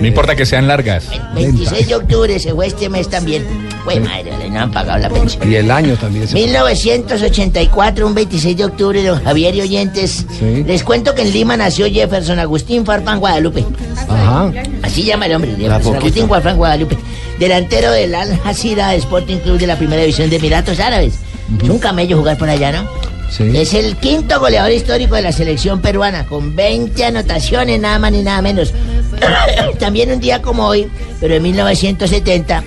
No 0.00 0.06
importa 0.06 0.34
que 0.34 0.46
sean 0.46 0.66
largas. 0.66 1.06
26 1.34 1.88
de 1.88 1.94
octubre 1.94 2.38
se 2.38 2.52
fue 2.54 2.66
este 2.66 2.88
mes 2.88 3.08
también. 3.08 3.44
Güey, 3.84 4.00
madre, 4.00 4.36
le 4.38 4.50
no 4.50 4.60
han 4.60 4.70
pagado 4.70 4.98
la 4.98 5.08
pensión. 5.08 5.50
Y 5.50 5.54
el 5.56 5.70
año 5.70 5.96
también. 5.96 6.26
se- 6.28 6.34
1984, 6.34 8.06
un 8.06 8.14
26 8.14 8.56
de 8.56 8.64
octubre, 8.64 9.02
don 9.02 9.22
Javier 9.22 9.54
y 9.54 9.60
oyentes. 9.62 10.26
Sí. 10.38 10.64
Les 10.66 10.82
cuento 10.84 11.14
que 11.14 11.22
en 11.22 11.32
Lima 11.32 11.56
nació 11.56 11.86
Jefferson 11.90 12.38
Agustín 12.38 12.84
Farfán 12.84 13.20
Guadalupe. 13.20 13.64
Ajá. 14.08 14.52
Así 14.82 15.02
llama 15.04 15.26
el 15.26 15.34
hombre, 15.34 15.54
Jefferson. 15.56 15.96
Agustín 15.96 16.28
Farfán 16.28 16.56
Guadalupe. 16.56 16.96
Delantero 17.38 17.90
del 17.92 18.14
Al 18.14 18.36
Jazeera 18.38 18.94
Sporting 18.94 19.38
Club 19.38 19.58
de 19.58 19.66
la 19.66 19.76
Primera 19.76 20.02
División 20.02 20.28
de 20.28 20.36
Emiratos 20.36 20.78
Árabes. 20.78 21.14
Es 21.62 21.68
un 21.68 21.78
camello 21.78 22.18
jugar 22.18 22.38
por 22.38 22.48
allá, 22.48 22.72
¿no? 22.72 22.88
Sí. 23.30 23.50
Es 23.54 23.74
el 23.74 23.96
quinto 23.96 24.40
goleador 24.40 24.72
histórico 24.72 25.14
de 25.14 25.22
la 25.22 25.32
selección 25.32 25.80
peruana, 25.80 26.26
con 26.26 26.56
20 26.56 27.04
anotaciones, 27.04 27.80
nada 27.80 27.98
más 27.98 28.12
ni 28.12 28.22
nada 28.22 28.42
menos. 28.42 28.72
También 29.78 30.10
un 30.10 30.20
día 30.20 30.42
como 30.42 30.66
hoy, 30.66 30.88
pero 31.20 31.34
en 31.34 31.42
1970, 31.42 32.64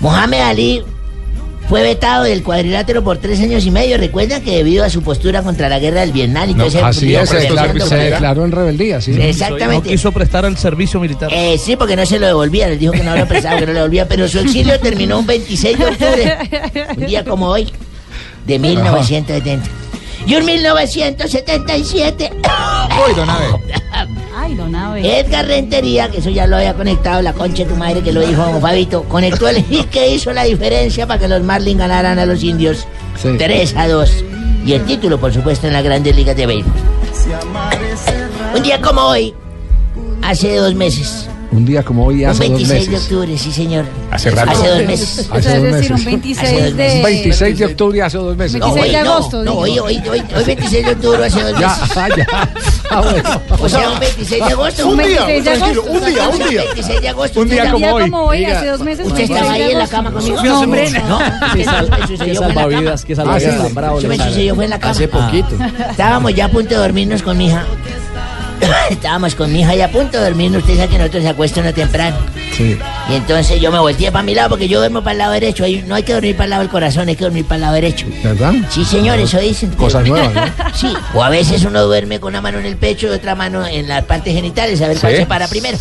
Mohamed 0.00 0.40
Ali 0.40 0.82
fue 1.70 1.82
vetado 1.82 2.24
del 2.24 2.42
cuadrilátero 2.42 3.04
por 3.04 3.18
tres 3.18 3.38
años 3.38 3.64
y 3.64 3.70
medio. 3.70 3.96
Recuerda 3.96 4.40
que 4.40 4.56
debido 4.56 4.84
a 4.84 4.90
su 4.90 5.02
postura 5.02 5.42
contra 5.42 5.68
la 5.68 5.78
guerra 5.78 6.00
del 6.00 6.10
Vietnam 6.10 6.50
y 6.50 6.54
todo 6.54 6.66
ese 6.66 6.80
Así 6.80 7.14
es, 7.14 7.28
se 7.28 7.42
se 7.86 7.96
declaró 7.96 8.44
en 8.44 8.50
rebeldía. 8.50 9.00
Sí, 9.00 9.12
exactamente. 9.12 9.88
No 9.88 9.92
quiso 9.92 10.10
prestar 10.10 10.44
el 10.46 10.56
servicio 10.56 10.98
militar. 10.98 11.30
Eh, 11.32 11.58
sí, 11.58 11.76
porque 11.76 11.94
no 11.94 12.04
se 12.06 12.18
lo 12.18 12.26
devolvía, 12.26 12.68
les 12.68 12.80
dijo 12.80 12.92
que 12.92 13.04
no 13.04 13.16
lo 13.16 13.24
prestaba, 13.28 13.60
que 13.60 13.66
no 13.66 13.72
lo 13.72 13.78
devolvía, 13.78 14.08
pero 14.08 14.26
su 14.26 14.40
exilio 14.40 14.80
terminó 14.80 15.20
un 15.20 15.26
26 15.26 15.78
de 15.78 15.84
octubre, 15.84 16.38
un 16.96 17.06
día 17.06 17.24
como 17.24 17.46
hoy, 17.46 17.68
de 18.46 18.58
1970. 18.58 19.68
Y 20.26 20.34
un 20.34 20.44
1977, 20.44 22.30
Uy, 22.32 23.14
Don 23.14 23.30
Ave. 23.30 23.46
Ay, 24.36 24.54
don 24.54 24.74
Abe. 24.74 25.20
Edgar 25.20 25.46
Rentería, 25.46 26.08
que 26.10 26.18
eso 26.18 26.30
ya 26.30 26.46
lo 26.46 26.56
había 26.56 26.74
conectado, 26.74 27.20
la 27.22 27.32
concha 27.32 27.64
de 27.64 27.70
tu 27.70 27.76
madre 27.76 28.00
que 28.00 28.12
lo 28.12 28.20
dijo 28.20 28.58
Fabito, 28.60 29.02
conectó 29.04 29.48
el 29.48 29.62
hit 29.64 29.88
que 29.90 30.08
hizo 30.14 30.32
la 30.32 30.44
diferencia 30.44 31.06
para 31.06 31.20
que 31.20 31.28
los 31.28 31.42
Marlins 31.42 31.78
ganaran 31.78 32.18
a 32.18 32.26
los 32.26 32.42
indios 32.42 32.86
Sí. 33.20 33.28
3 33.36 33.74
a 33.76 33.86
2. 33.88 34.24
Y 34.64 34.72
el 34.72 34.84
título, 34.84 35.18
por 35.20 35.32
supuesto, 35.32 35.66
en 35.66 35.74
las 35.74 35.84
grandes 35.84 36.16
ligas 36.16 36.36
de 36.36 36.46
béisbol. 36.46 36.72
Un 38.54 38.62
día 38.62 38.80
como 38.80 39.02
hoy, 39.02 39.34
hace 40.22 40.56
dos 40.56 40.74
meses, 40.74 41.28
Un 41.52 41.64
día 41.64 41.82
como 41.82 42.06
hoy, 42.06 42.22
un 42.24 42.30
hace 42.30 42.44
dos 42.48 42.58
26 42.58 42.68
de 42.86 42.90
meses. 42.92 43.02
octubre, 43.10 43.38
sí 43.38 43.50
señor. 43.50 43.84
Hace 44.12 44.30
rato. 44.30 44.52
Hace 44.52 44.68
dos 44.68 44.86
meses. 44.86 45.28
Hace 45.32 45.58
dos 45.58 45.62
decir, 45.72 45.92
un 45.92 45.96
meses. 45.98 46.04
26 46.04 46.76
de... 46.76 47.02
26 47.02 47.58
de 47.58 47.64
octubre, 47.64 48.02
hace 48.02 48.18
dos 48.18 48.36
meses. 48.36 48.60
26 48.60 48.84
de 48.84 48.88
hoy 48.90 48.94
agosto, 48.94 49.36
No, 49.38 49.50
digo. 49.50 49.58
hoy, 49.58 49.78
hoy, 49.80 50.02
hoy, 50.08 50.22
hoy 50.36 50.44
26 50.44 50.86
de 50.86 50.92
octubre, 50.92 51.26
hace 51.26 51.42
dos 51.42 51.60
Ya, 51.60 51.68
meses. 51.68 51.96
ah, 51.96 52.08
ya. 52.16 52.26
Ah, 52.90 53.00
bueno. 53.00 53.40
O 53.64 53.68
sea, 53.68 53.90
un 53.90 53.98
26 53.98 54.44
de 54.46 54.52
agosto. 54.52 54.88
Un 54.88 54.98
día, 54.98 55.24
26 55.26 55.26
de 55.26 55.50
tranquilo, 55.50 55.82
agosto, 55.82 55.92
un 56.06 56.14
día, 56.14 56.28
un 56.28 56.38
día. 56.50 56.62
26 56.62 57.00
de 57.00 57.08
agosto. 57.08 57.40
Un 57.40 57.48
día 57.48 57.56
Usted 57.64 57.72
como 57.72 57.84
estaba- 57.86 57.94
hoy. 58.04 58.10
como 58.10 58.22
hoy, 58.26 58.44
hace 58.44 58.66
dos 58.66 58.80
meses. 58.80 59.06
¿Usted 59.06 59.16
26 59.18 59.30
estaba 59.40 59.52
de 59.58 59.64
ahí 59.64 59.72
en 59.72 59.78
la 59.78 59.88
cama 59.88 60.12
conmigo? 60.12 60.42
No, 60.44 60.60
hombre. 60.60 60.90
No, 61.08 61.18
Qué, 61.54 61.64
salvavidas, 62.34 63.04
qué 63.04 63.16
salvavidas 63.16 63.54
Ah, 63.58 63.62
tan 63.64 63.74
bravo. 63.74 63.98
Eso 63.98 64.06
me 64.08 64.16
sucedió 64.16 64.54
fue 64.54 64.64
en 64.64 64.70
la 64.70 64.78
cama. 64.78 64.92
Hace 64.92 65.08
poquito. 65.08 65.48
Estábamos 65.90 66.32
ya 66.32 66.44
a 66.44 66.48
punto 66.48 66.70
de 66.70 66.76
dormirnos 66.76 67.22
con 67.22 67.36
mi 67.36 67.46
hija. 67.46 67.64
Estábamos 68.90 69.34
con 69.34 69.52
mi 69.52 69.60
hija 69.60 69.74
ya 69.74 69.86
a 69.86 69.88
punto 69.88 70.18
de 70.18 70.24
dormirnos. 70.24 70.62
Usted 70.62 70.76
sabe 70.76 70.88
que 70.88 70.98
nosotros 70.98 71.22
se 71.22 71.28
acuestan 71.28 71.72
temprano. 71.72 72.16
Sí. 72.56 72.78
Y 73.08 73.14
entonces 73.14 73.60
yo 73.60 73.70
me 73.72 73.78
volteé 73.78 74.12
para 74.12 74.22
mi 74.22 74.34
lado 74.34 74.50
porque 74.50 74.68
yo 74.68 74.78
duermo 74.78 75.02
para 75.02 75.12
el 75.12 75.18
lado 75.18 75.32
derecho. 75.32 75.64
Ahí 75.64 75.84
no 75.86 75.94
hay 75.94 76.02
que 76.02 76.12
dormir 76.12 76.36
para 76.36 76.44
el 76.44 76.50
lado 76.50 76.62
del 76.62 76.70
corazón, 76.70 77.08
hay 77.08 77.16
que 77.16 77.24
dormir 77.24 77.44
para 77.44 77.56
el 77.56 77.60
lado 77.62 77.74
derecho. 77.74 78.06
¿Verdad? 78.22 78.52
Sí, 78.70 78.84
señor, 78.84 79.18
eso 79.18 79.38
dicen. 79.38 79.70
Cosas 79.72 80.06
nuevas, 80.06 80.34
¿no? 80.34 80.42
Sí, 80.74 80.92
o 81.14 81.22
a 81.22 81.30
veces 81.30 81.64
uno 81.64 81.82
duerme 81.82 82.20
con 82.20 82.30
una 82.30 82.40
mano 82.40 82.58
en 82.58 82.66
el 82.66 82.76
pecho 82.76 83.06
y 83.06 83.10
otra 83.10 83.34
mano 83.34 83.66
en 83.66 83.88
las 83.88 84.04
partes 84.04 84.34
genitales, 84.34 84.80
a 84.82 84.88
ver 84.88 84.98
cuál 84.98 85.12
¿Sí? 85.12 85.18
se 85.18 85.26
para 85.26 85.48
primero. 85.48 85.78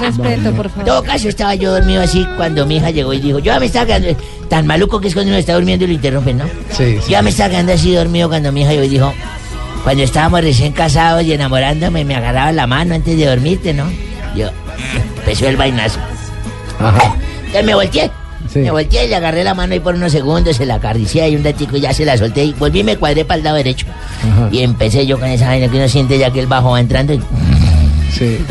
Respeto, 0.00 0.52
por 0.52 0.66
En 0.78 0.84
todo 0.84 1.02
caso, 1.02 1.28
estaba 1.28 1.54
yo 1.54 1.72
dormido 1.72 2.02
así 2.02 2.26
cuando 2.36 2.66
mi 2.66 2.76
hija 2.76 2.90
llegó 2.90 3.12
y 3.12 3.20
dijo, 3.20 3.38
yo 3.38 3.52
ya 3.52 3.60
me 3.60 3.66
estaba 3.66 3.86
quedando 3.86 4.08
tan 4.48 4.66
maluco 4.66 5.00
que 5.00 5.08
es 5.08 5.14
cuando 5.14 5.30
uno 5.30 5.38
está 5.38 5.54
durmiendo 5.54 5.84
y 5.84 5.88
lo 5.88 5.94
interrumpen, 5.94 6.38
¿no? 6.38 6.44
Sí, 6.70 6.98
Yo 7.02 7.08
ya 7.08 7.22
me 7.22 7.30
estaba 7.30 7.50
quedando 7.50 7.72
así 7.72 7.92
dormido 7.94 8.28
cuando 8.28 8.52
mi 8.52 8.62
hija 8.62 8.74
y 8.74 8.88
dijo, 8.88 9.12
cuando 9.84 10.02
estábamos 10.02 10.40
recién 10.42 10.72
casados 10.72 11.22
y 11.24 11.32
enamorándome, 11.32 12.04
me 12.04 12.14
agarraba 12.14 12.52
la 12.52 12.66
mano 12.66 12.94
antes 12.94 13.16
de 13.16 13.26
dormirte, 13.26 13.72
¿no? 13.74 13.84
Yo, 14.34 14.48
empezó 15.18 15.48
el 15.48 15.56
vainazo. 15.56 16.00
Entonces 16.78 17.64
me 17.64 17.74
volteé. 17.74 18.10
Me 18.54 18.70
volteé 18.70 19.04
y 19.04 19.08
le 19.08 19.16
agarré 19.16 19.44
la 19.44 19.54
mano 19.54 19.74
y 19.74 19.80
por 19.80 19.94
unos 19.94 20.10
segundos 20.12 20.56
se 20.56 20.64
la 20.64 20.76
acaricié 20.76 21.28
y 21.28 21.36
un 21.36 21.44
ratico 21.44 21.76
y 21.76 21.80
ya 21.80 21.92
se 21.92 22.04
la 22.04 22.16
solté 22.16 22.44
y 22.44 22.52
volví 22.54 22.80
y 22.80 22.84
me 22.84 22.96
cuadré 22.96 23.24
para 23.24 23.38
el 23.38 23.44
lado 23.44 23.56
derecho. 23.56 23.86
Y 24.50 24.62
empecé 24.62 25.06
yo 25.06 25.18
con 25.18 25.28
esa 25.28 25.48
vaina 25.48 25.68
que 25.68 25.76
uno 25.76 25.88
siente 25.88 26.18
ya 26.18 26.30
que 26.30 26.40
el 26.40 26.46
bajo 26.46 26.70
va 26.70 26.80
entrando 26.80 27.12
y... 27.12 27.20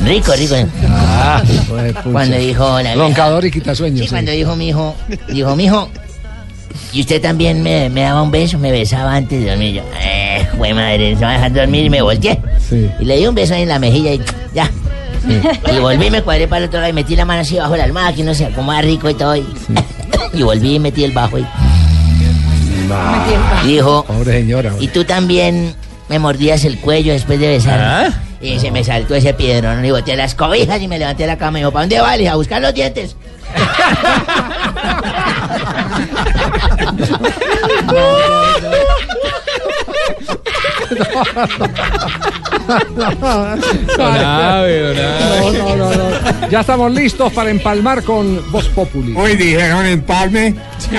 Rico, 0.05 0.31
rico. 0.37 0.55
Ah, 0.87 1.41
Cuando 2.11 2.37
dijo 2.37 2.79
la 2.81 2.95
Roncador 2.95 3.45
y 3.45 3.51
quitasueños. 3.51 3.99
Sí, 3.99 4.05
sí. 4.05 4.09
cuando 4.09 4.31
dijo 4.31 4.55
mi 4.55 4.69
hijo, 4.69 4.95
dijo 5.29 5.55
mi 5.55 5.65
hijo, 5.65 5.89
y 6.93 7.01
usted 7.01 7.21
también 7.21 7.61
me, 7.63 7.89
me 7.89 8.01
daba 8.01 8.21
un 8.21 8.31
beso, 8.31 8.57
me 8.59 8.71
besaba 8.71 9.15
antes 9.15 9.41
de 9.43 9.49
dormir. 9.49 9.75
Yo, 9.75 9.83
eh, 10.01 10.47
güey 10.55 10.73
madre, 10.73 11.15
se 11.17 11.21
va 11.25 11.31
a 11.31 11.33
dejar 11.33 11.53
dormir 11.53 11.85
y 11.85 11.89
me 11.89 12.01
volteé. 12.01 12.39
Y 12.99 13.05
le 13.05 13.17
di 13.17 13.27
un 13.27 13.35
beso 13.35 13.55
ahí 13.55 13.63
en 13.63 13.69
la 13.69 13.79
mejilla 13.79 14.13
y 14.13 14.21
ya. 14.53 14.69
Y 15.73 15.79
volví, 15.79 16.09
me 16.09 16.21
cuadré 16.21 16.47
para 16.47 16.59
el 16.63 16.67
otro 16.69 16.79
lado 16.79 16.89
y 16.89 16.93
metí 16.93 17.15
la 17.15 17.25
mano 17.25 17.41
así 17.41 17.57
bajo 17.57 17.75
la 17.75 17.83
almohada, 17.83 18.13
que 18.13 18.23
no 18.23 18.33
se 18.33 18.45
acomoda 18.45 18.81
rico 18.81 19.09
y 19.09 19.13
todo. 19.15 19.35
Y, 19.35 19.45
y 20.33 20.43
volví 20.43 20.75
y 20.75 20.79
metí 20.79 21.03
el 21.03 21.11
bajo 21.11 21.37
y 21.39 21.45
dijo, 23.65 24.05
Pobre 24.05 24.31
señora. 24.39 24.71
y 24.79 24.87
tú 24.87 25.03
también 25.03 25.73
me 26.07 26.19
mordías 26.19 26.63
el 26.63 26.79
cuello 26.79 27.11
después 27.11 27.37
de 27.39 27.49
besarme. 27.49 28.15
Y 28.39 28.59
se 28.59 28.71
me 28.71 28.83
saltó 28.83 29.15
ese 29.15 29.33
piedrón 29.33 29.83
y 29.83 29.91
boté 29.91 30.15
las 30.15 30.35
cobijas 30.35 30.81
y 30.81 30.87
me 30.87 30.99
levanté 30.99 31.23
de 31.23 31.27
la 31.27 31.37
cama 31.37 31.57
y 31.57 31.61
dijo, 31.61 31.71
¿para 31.71 31.83
dónde 31.83 31.99
vales? 31.99 32.29
A 32.29 32.35
buscar 32.35 32.61
los 32.61 32.73
dientes. 32.73 33.15
No, 43.97 45.51
no, 45.51 45.75
no, 45.75 45.91
no. 45.93 46.49
Ya 46.49 46.61
estamos 46.61 46.91
listos 46.93 47.31
para 47.33 47.49
empalmar 47.49 48.03
con 48.03 48.51
Voz 48.51 48.67
Populi. 48.69 49.13
Hoy 49.15 49.35
dijeron 49.35 49.85
empalme. 49.85 50.55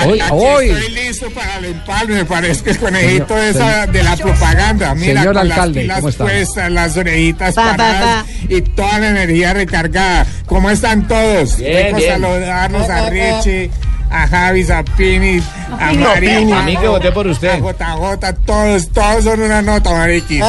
Hoy, 0.06 0.20
hoy. 0.30 0.70
Estoy 0.70 0.90
listo 0.92 1.30
para 1.30 1.58
el 1.58 1.64
empalme, 1.66 2.14
me 2.16 2.24
parece 2.24 2.62
que 2.64 2.70
es 2.70 2.78
conejito 2.78 3.34
Señor- 3.34 3.44
esa 3.44 3.86
de 3.86 4.02
la 4.02 4.16
propaganda. 4.16 4.94
Mira, 4.94 5.20
Señor 5.20 5.34
con 5.34 5.50
alcalde, 5.50 5.84
las 5.84 6.00
¿cómo 6.00 6.08
pilas 6.10 6.14
está? 6.14 6.24
puestas, 6.24 6.72
las 6.72 6.96
orejitas 6.96 7.54
Pa, 7.54 7.64
pa, 7.70 7.76
paradas 7.76 8.24
y 8.48 8.60
toda 8.62 8.98
la 8.98 9.08
energía 9.10 9.52
recargada. 9.54 10.26
¿Cómo 10.46 10.70
están 10.70 11.06
todos? 11.06 11.56
Bien, 11.58 11.72
Vengo 11.86 11.98
bien. 11.98 12.10
a 12.10 12.14
saludarlos 12.14 12.90
a 12.90 13.10
Richie, 13.10 13.70
a 14.10 14.26
Javis, 14.28 14.70
a 14.70 14.82
Pini, 14.84 15.40
a 15.70 16.62
mí 16.62 16.76
que 16.76 16.88
voté 16.88 17.12
por 17.12 17.26
usted. 17.26 17.58
JJ, 17.60 18.32
todos, 18.44 18.88
todos 18.88 19.24
son 19.24 19.42
una 19.42 19.62
nota, 19.62 19.90
Mariquis. 19.90 20.42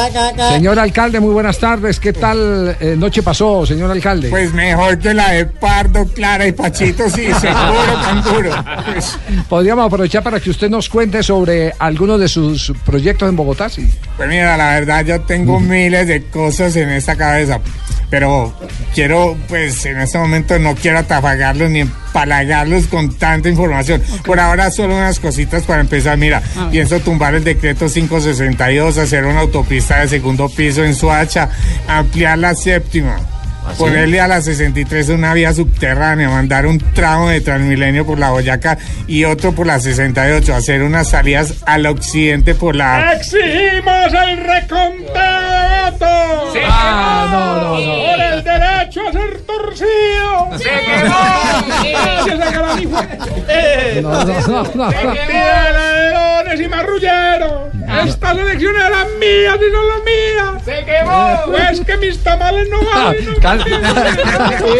Señor 0.52 0.78
alcalde, 0.78 1.20
muy 1.20 1.32
buenas 1.32 1.58
tardes. 1.58 2.00
¿Qué 2.00 2.12
tal 2.12 2.76
eh, 2.80 2.94
noche 2.96 3.22
pasó, 3.22 3.66
señor 3.66 3.90
alcalde? 3.90 4.28
Pues 4.28 4.52
mejor 4.52 4.98
que 4.98 5.14
la 5.14 5.30
de 5.32 5.46
Pardo, 5.46 6.06
Clara 6.06 6.46
y 6.46 6.52
Pachito, 6.52 7.08
sí, 7.08 7.28
seguro, 7.40 7.94
tan 8.02 8.22
duro. 8.22 8.64
Pues, 8.92 9.18
Podríamos 9.48 9.86
aprovechar 9.86 10.22
para 10.22 10.40
que 10.40 10.50
usted 10.50 10.70
nos 10.70 10.88
cuente 10.88 11.22
sobre 11.22 11.72
algunos 11.78 12.18
de 12.20 12.28
sus 12.28 12.72
proyectos 12.84 13.28
en 13.28 13.36
Bogotá, 13.36 13.68
sí. 13.68 13.90
Pues 14.16 14.28
mira, 14.28 14.56
la 14.56 14.74
verdad 14.74 15.04
yo 15.04 15.20
tengo 15.22 15.60
miles 15.60 16.06
de 16.06 16.24
cosas 16.26 16.76
en 16.76 16.90
esta 16.90 17.16
cabeza, 17.16 17.60
pero 18.08 18.52
quiero, 18.94 19.36
pues 19.48 19.84
en 19.86 20.00
este 20.00 20.18
momento 20.18 20.58
no 20.58 20.74
quiero 20.74 20.98
atafagarlos 20.98 21.70
ni 21.70 21.80
empalagarlos 21.80 22.86
con 22.86 23.14
tanta 23.14 23.48
información. 23.48 24.02
Por 24.24 24.40
ahora 24.40 24.70
solo 24.70 24.98
unas 25.10 25.18
cositas 25.18 25.64
para 25.64 25.80
empezar. 25.80 26.16
Mira, 26.16 26.40
pienso 26.70 27.00
tumbar 27.00 27.34
el 27.34 27.42
decreto 27.42 27.86
562, 27.88 28.96
hacer 28.96 29.24
una 29.24 29.40
autopista 29.40 30.00
de 30.00 30.08
segundo 30.08 30.48
piso 30.48 30.84
en 30.84 30.94
Suacha, 30.94 31.48
ampliar 31.88 32.38
la 32.38 32.54
séptima. 32.54 33.16
Ponerle 33.76 34.20
a 34.20 34.26
la 34.26 34.40
63 34.40 35.10
una 35.10 35.34
vía 35.34 35.52
subterránea, 35.52 36.30
mandar 36.30 36.66
un 36.66 36.78
tramo 36.78 37.28
de 37.28 37.40
Transmilenio 37.40 38.06
por 38.06 38.18
la 38.18 38.30
Boyacá 38.30 38.78
y 39.06 39.24
otro 39.24 39.52
por 39.52 39.66
la 39.66 39.78
68, 39.78 40.54
hacer 40.54 40.82
unas 40.82 41.08
salidas 41.08 41.56
al 41.66 41.86
occidente 41.86 42.54
por 42.54 42.74
la 42.74 43.12
¡Exigimos 43.12 44.12
el 44.12 44.38
reconteo 44.38 45.39
Se 46.52 46.60
Ah, 46.66 47.28
no, 47.30 47.40
no, 47.56 47.80
no. 47.80 47.92
¡Por 48.10 48.20
el 48.20 48.44
derecho 48.44 49.00
a 49.08 49.12
ser 49.12 49.40
torcido! 49.42 50.58
¡Se 50.58 50.64
quemó! 50.68 51.16
¡Gracias 51.82 52.40
a 52.40 52.50
Garanijo! 52.50 52.98
No, 54.02 54.24
no, 54.24 54.40
no, 54.46 54.62
no. 54.74 54.84
¡Partida 54.90 55.64
de 55.64 55.72
ladrones 55.72 56.39
y 56.58 56.68
marrulleros! 56.68 57.70
¡Estas 58.06 58.38
elecciones 58.38 58.82
eran 58.84 59.06
mías 59.18 59.56
y 59.68 59.72
no 59.72 59.82
las 59.84 59.98
mías! 60.04 60.64
¡Se 60.64 60.84
quemó! 60.84 61.36
Pues 61.46 61.80
que 61.80 61.96
mis 61.98 62.18
tamales 62.22 62.68
no 62.70 62.78
valen. 62.84 63.34
Cal- 63.40 63.64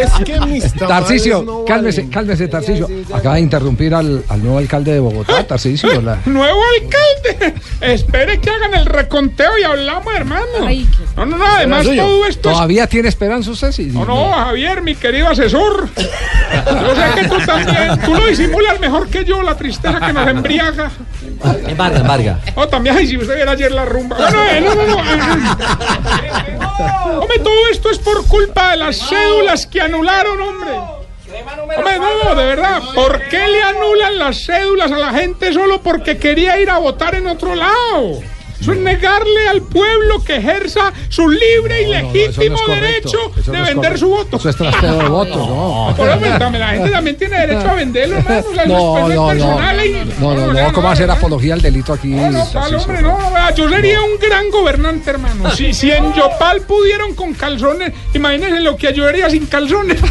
Es 0.01 0.13
que 0.25 0.41
mis 0.41 0.63
tamales 0.75 0.89
Tarcicio, 0.89 1.43
no 1.43 1.65
cálmese, 1.65 2.09
cálmese, 2.09 2.49
Tarcicio. 2.49 2.89
Acaba 3.13 3.35
de 3.37 3.41
interrumpir 3.43 3.95
al, 3.95 4.25
al 4.29 4.43
nuevo 4.43 4.59
alcalde 4.59 4.93
de 4.93 5.01
Bogotá, 5.01 5.45
Tarcicio. 5.45 6.01
la- 6.01 6.19
¡Nuevo 6.27 6.61
alcalde! 6.81 7.55
Espere 7.81 8.41
que 8.41 8.51
hagan 8.51 8.75
el 8.75 8.87
reconteo 8.87 9.59
y 9.59 9.65
hablamos, 9.65 10.15
hermano. 10.15 10.47
No, 11.17 11.27
no, 11.27 11.37
no, 11.37 11.45
además 11.45 11.85
todo 11.85 12.27
esto 12.27 12.49
es 12.51 12.55
¿Todavía 12.55 12.87
tiene 12.87 13.09
esperanza 13.09 13.51
usted? 13.51 13.73
Sí, 13.73 13.87
No, 13.93 14.05
no, 14.05 14.31
Javier, 14.33 14.83
mi 14.83 14.95
querido 14.95 15.29
asesor. 15.29 15.89
Yo 15.97 16.95
sé 16.95 17.21
que 17.23 17.29
tú 17.29 17.37
también, 17.45 18.01
tú 18.05 18.15
lo 18.15 18.27
disimulas 18.27 18.79
mejor 18.81 19.09
que 19.09 19.25
yo, 19.25 19.43
la 19.43 19.57
tristeza 19.57 19.99
que 20.01 20.13
nos 20.13 20.29
embriaga. 20.29 20.91
Embarga, 21.66 21.99
embarga. 22.01 22.39
Oh, 22.55 22.66
también, 22.69 22.97
ay, 22.97 23.07
si 23.07 23.16
usted 23.16 23.37
viera 23.37 23.53
ayer 23.53 23.70
la 23.73 23.85
rumba. 23.85 24.16
Bueno, 24.16 24.43
eh, 24.45 24.61
no, 24.61 24.74
no, 24.74 24.87
no. 24.87 24.99
eh. 24.99 26.59
Hombre, 27.20 27.39
todo 27.39 27.69
esto 27.70 27.91
es 27.91 27.99
por 27.99 28.27
culpa 28.27 28.70
de 28.73 28.77
las 28.78 28.97
cédulas 29.09 29.66
que 29.66 29.81
anularon, 29.81 30.41
hombre. 30.41 30.73
Hombre, 31.77 31.99
no, 31.99 32.35
de 32.35 32.45
verdad. 32.45 32.82
¿Por 32.95 33.23
qué 33.28 33.47
le 33.49 33.62
anulan 33.62 34.19
las 34.19 34.45
cédulas 34.45 34.91
a 34.91 34.99
la 34.99 35.11
gente 35.12 35.53
solo 35.53 35.81
porque 35.82 36.19
quería 36.19 36.59
ir 36.61 36.70
a 36.70 36.78
votar 36.78 37.15
en 37.15 37.27
otro 37.27 37.55
lado? 37.55 38.20
Eso 38.61 38.73
es 38.73 38.78
negarle 38.78 39.49
al 39.49 39.62
pueblo 39.62 40.23
que 40.23 40.37
ejerza 40.37 40.93
su 41.09 41.28
libre 41.28 41.82
y 41.82 41.87
No, 41.87 41.93
no, 41.93 41.99
no, 42.03 42.09
no 42.09 42.12
legítimo 42.12 42.59
derecho 42.69 43.32
Eso 43.37 43.53
de 43.53 43.59
vender 43.59 43.74
correcto. 43.74 43.99
su 43.99 44.09
voto. 44.09 44.37
Eso 44.37 44.49
es 44.51 44.57
trasteo 44.57 44.99
de 44.99 45.09
votos, 45.09 45.37
no. 45.37 45.95
Por 45.97 46.09
eso, 46.09 46.39
también, 46.39 46.61
la 46.61 46.69
gente 46.69 46.91
también 46.91 47.16
tiene 47.16 47.39
derecho 47.41 47.70
a 47.70 47.74
venderlo, 47.74 48.16
hermano. 48.19 48.41
O 48.51 48.55
sea, 48.55 48.66
No, 48.66 49.09
no, 49.09 49.35
no. 49.35 49.61
No, 50.20 50.35
no, 50.35 50.53
no. 50.53 50.73
¿Cómo 50.73 50.91
hacer 50.91 51.11
apología 51.11 51.55
al 51.55 51.62
delito 51.62 51.93
aquí? 51.93 52.09
No, 52.09 52.31
no, 52.31 52.43
hombre, 52.43 53.03
no, 53.03 53.55
yo 53.55 53.69
sería 53.69 54.03
un 54.03 54.19
gran 54.19 54.51
gobernante, 54.51 55.11
hermano. 55.11 55.51
Si, 55.53 55.73
si 55.73 55.91
en 55.91 56.12
Yopal 56.12 56.61
pudieron 56.62 57.15
con 57.15 57.32
calzones, 57.35 57.93
imagínense 58.15 58.61
lo 58.61 58.77
que 58.77 58.89
ayudaría 58.89 59.31
sin 59.31 59.47
calzones. 59.47 60.01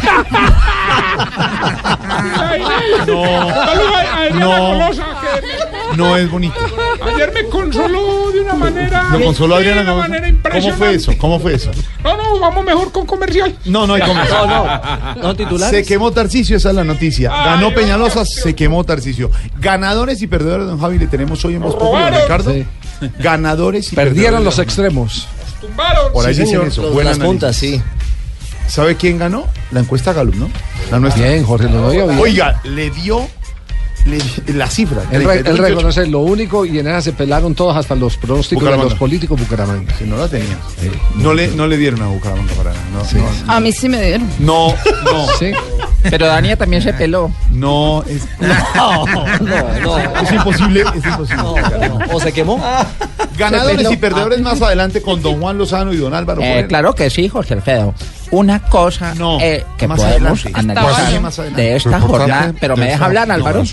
No, 3.06 3.24
Saludos 3.66 3.94
a 3.94 4.18
Adriana 4.22 4.40
no. 4.40 4.70
Colosa, 4.72 5.06
que 5.20 5.79
No 5.96 6.16
es 6.16 6.30
bonito. 6.30 6.54
ayer 7.14 7.32
me 7.32 7.44
consoló 7.48 8.30
de 8.32 8.40
una 8.40 8.54
manera. 8.54 9.08
Lo 9.12 9.20
consoló 9.24 9.56
de 9.56 9.60
Adriana 9.70 9.80
una 9.82 9.90
Colosa. 9.90 10.08
manera 10.08 10.26
¿Cómo 10.26 10.36
impresionante. 10.36 10.78
fue 10.84 10.94
eso? 10.94 11.12
¿Cómo 11.18 11.40
fue 11.40 11.54
eso? 11.54 11.70
No, 12.04 12.16
no, 12.16 12.38
vamos 12.38 12.64
mejor 12.64 12.92
con 12.92 13.06
comercial. 13.06 13.56
No, 13.64 13.86
no 13.86 13.94
hay 13.94 14.02
comercial. 14.06 14.48
No, 14.48 14.64
no. 15.16 15.22
¿No 15.22 15.36
titulares? 15.36 15.80
Se 15.80 15.84
quemó 15.86 16.10
Tarcicio, 16.12 16.56
esa 16.56 16.70
es 16.70 16.74
la 16.74 16.84
noticia. 16.84 17.30
Ganó 17.30 17.74
Peñalosa, 17.74 18.24
se 18.24 18.54
quemó 18.54 18.84
Tarcicio. 18.84 19.30
Ganadores 19.58 20.22
y 20.22 20.26
perdedores, 20.26 20.66
don 20.66 20.78
Javi, 20.80 20.98
le 20.98 21.06
tenemos 21.06 21.44
hoy 21.44 21.54
en 21.54 21.62
Voz. 21.62 21.74
Ricardo. 22.22 22.52
Sí. 22.52 22.64
Ganadores 23.18 23.92
y 23.92 23.96
Perdieron 23.96 24.44
los 24.44 24.58
extremos. 24.58 25.26
Tumbaron. 25.60 26.12
Por 26.12 26.26
ahí 26.26 26.34
Sí, 26.34 26.42
dicen 26.42 26.62
eso. 26.66 26.82
Los- 26.82 26.92
Buen 26.94 27.06
las 27.06 27.16
análisis. 27.16 27.24
puntas, 27.40 27.56
sí. 27.56 27.82
¿Sabe 28.66 28.96
quién 28.96 29.18
ganó? 29.18 29.46
La 29.72 29.80
encuesta 29.80 30.12
Gallup, 30.12 30.36
¿no? 30.36 30.48
La 30.90 30.98
nuestra. 31.00 31.26
Bien, 31.28 31.44
Jorge 31.44 31.68
Lodoyo, 31.68 32.06
bien. 32.06 32.18
Oiga, 32.20 32.60
le 32.64 32.90
dio 32.90 33.26
la 34.54 34.66
cifra. 34.68 35.02
Él, 35.10 35.24
re- 35.24 35.38
él 35.38 35.42
38. 35.44 35.62
reconoce 35.62 36.06
lo 36.06 36.20
único 36.20 36.64
y 36.64 36.78
en 36.78 36.86
esa 36.88 37.02
se 37.02 37.12
pelaron 37.12 37.54
todos 37.54 37.76
hasta 37.76 37.94
los 37.94 38.16
pronósticos 38.16 38.64
de 38.64 38.76
los 38.76 38.94
políticos 38.94 39.38
Bucaramanga. 39.40 39.94
Si 39.98 40.04
no 40.04 40.16
la 40.16 40.28
tenía. 40.28 40.58
No 41.16 41.34
le, 41.34 41.48
no 41.48 41.66
le 41.66 41.76
dieron 41.76 42.02
a 42.02 42.06
Bucaramanga 42.08 42.52
para 42.54 42.70
nada. 42.72 42.82
No, 42.92 43.20
no, 43.46 43.52
A 43.52 43.60
mí 43.60 43.72
sí 43.72 43.88
me 43.88 44.00
dieron. 44.02 44.28
no, 44.38 44.68
no. 45.04 45.26
Sí. 45.38 45.52
Pero 46.08 46.26
Dania 46.26 46.56
también 46.56 46.82
se 46.82 46.94
peló. 46.94 47.30
No, 47.50 48.02
es, 48.08 48.26
No, 48.74 49.04
no, 49.06 49.24
no. 49.82 49.98
es 49.98 50.32
imposible, 50.32 50.84
es 50.96 51.04
imposible. 51.04 51.42
¿O 52.12 52.18
se 52.20 52.32
quemó? 52.32 52.58
Ganadores 53.36 53.86
Se 53.86 53.94
y 53.94 53.96
perdedores 53.98 54.40
más 54.40 54.60
adelante 54.62 55.02
con 55.02 55.20
don 55.22 55.40
Juan 55.40 55.58
Lozano 55.58 55.92
y 55.92 55.96
don 55.98 56.14
Álvaro 56.14 56.40
Eh, 56.42 56.64
claro 56.68 56.94
que 56.94 57.10
sí, 57.10 57.28
Jorge 57.28 57.54
Alfredo. 57.54 57.94
Una 58.32 58.60
cosa 58.62 59.14
eh, 59.40 59.64
que 59.76 59.88
más 59.88 59.98
podemos 60.00 60.40
adelante. 60.46 60.72
analizar 60.72 61.20
más 61.20 61.36
de 61.56 61.76
esta 61.76 62.00
jornada. 62.00 62.54
Pero 62.60 62.76
me 62.76 62.84
de 62.86 62.90
deja 62.92 63.04
hablar, 63.04 63.30
Álvaro. 63.30 63.64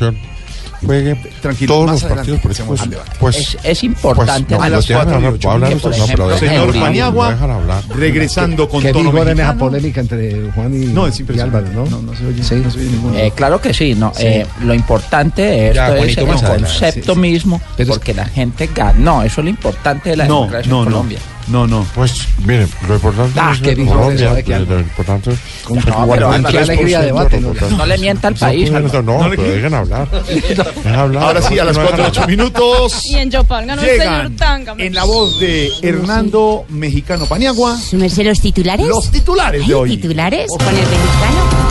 Juegue 0.86 1.16
tranquilo, 1.42 1.74
todos 1.74 1.86
más 1.88 1.94
los 1.96 2.04
adelante 2.04 2.32
partidos, 2.34 2.40
pues, 2.44 2.60
empecemos 2.60 3.08
pues. 3.20 3.36
Pues, 3.36 3.38
es, 3.56 3.58
es 3.64 3.84
importante 3.84 4.54
no, 4.54 4.58
a 4.58 4.60
pues, 4.60 4.72
las 4.72 4.88
déjame 4.88 5.04
cuatro 5.06 5.12
y 5.12 5.16
hablar, 5.48 5.78
por 5.80 5.98
no, 5.98 6.38
señor 6.38 6.80
Paniagua, 6.80 7.82
regresando 7.96 8.70
con 8.70 8.82
¿Qué 8.84 8.94
tono 8.94 9.12
dijo 9.12 9.28
en 9.28 9.40
esa 9.40 9.56
polémica 9.58 10.02
entre 10.02 10.52
Juan 10.52 10.74
y, 10.76 10.86
No, 10.86 11.08
es 11.08 11.20
y 11.20 11.40
Álvaro, 11.40 11.68
¿no? 11.74 11.86
No, 11.88 12.02
no 12.04 12.16
se 12.16 12.28
oye, 12.28 12.44
Sí. 12.44 12.62
no 12.64 12.70
se 12.70 12.80
oye 12.80 12.90
ninguno. 12.92 13.18
Eh, 13.18 13.32
claro 13.36 13.60
que 13.60 13.74
sí, 13.74 13.96
no. 13.96 14.14
Sí. 14.16 14.24
Eh, 14.28 14.46
lo 14.62 14.76
importante 14.76 15.42
de 15.42 15.74
Ya, 15.74 15.88
esto 15.98 16.06
es 16.06 16.16
Juanito, 16.28 16.54
el 16.54 16.62
concepto 16.62 17.02
Sí, 17.02 17.16
sí. 17.16 17.20
mismo, 17.20 17.62
porque 17.88 18.14
la 18.14 18.26
gente 18.26 18.70
gana. 18.76 19.00
No, 19.00 19.24
eso 19.24 19.42
es 19.42 19.46
lo 19.46 19.50
importante 19.50 20.12
de 20.12 20.18
la 20.18 20.26
No, 20.28 20.42
democracia 20.42 20.70
no, 20.72 20.78
en 20.84 20.86
no. 20.86 20.92
Colombia. 20.92 21.20
No, 21.48 21.66
no. 21.66 21.86
Pues, 21.96 22.28
mire, 22.46 22.68
lo 22.90 22.96
importante 22.96 23.40
Ah, 23.40 23.52
es 23.54 23.60
qué 23.62 23.70
que 23.70 23.76
dijo 23.76 23.94
Colombia, 23.94 24.34
lo, 24.68 24.80
importante 24.80 25.32
es 25.32 25.40
No, 25.70 25.82
pero 25.82 25.98
Álvaro, 26.32 26.50
qué 26.52 26.58
alegría 26.60 27.00
debate, 27.02 27.40
no, 27.40 27.54
no 27.54 27.86
le 27.86 27.98
mienta 28.00 28.28
al 28.28 28.36
país, 28.36 28.70
No, 28.70 28.80
no, 28.82 29.02
No 29.02 29.30
le- 29.30 29.38
pero 29.38 29.52
dejen 29.54 29.74
hablar. 29.74 30.10
Dejen 30.28 30.96
hablar. 30.96 31.24
Ahora 31.24 31.42
sí, 31.42 31.58
a 31.58 31.64
las 31.64 31.78
No 31.78 31.84
4 31.84 31.98
dejan 31.98 32.12
8 32.12 32.22
hablar. 32.22 32.38
minutos. 32.38 33.02
Y 33.06 33.16
en 33.16 33.32
Yopal 33.32 33.66
ganó 33.66 33.82
el 33.82 33.88
señor 33.88 34.00
Llegan 34.06 34.36
Tanga. 34.36 34.76
en 34.78 34.94
la 34.94 35.04
voz 35.06 35.40
de 35.40 35.72
Hernando 35.82 36.66
Mexicano 36.70 37.26
Paniagua. 37.26 37.78
¿Su 37.78 37.96
merced 37.98 38.26
los 38.26 38.42
titulares? 38.42 38.86
Los 38.88 39.10
titulares 39.10 39.66
de 39.66 39.74
hoy. 39.74 39.90
¿Titulares? 39.98 40.48
Con 40.50 40.68
el 40.68 40.76
mexicano. 40.76 41.68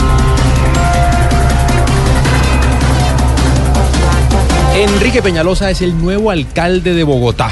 Enrique 4.75 5.21
Peñalosa 5.21 5.71
es 5.71 5.81
el 5.81 5.99
nuevo 5.99 6.29
alcalde 6.31 6.93
de 6.93 7.03
Bogotá. 7.03 7.49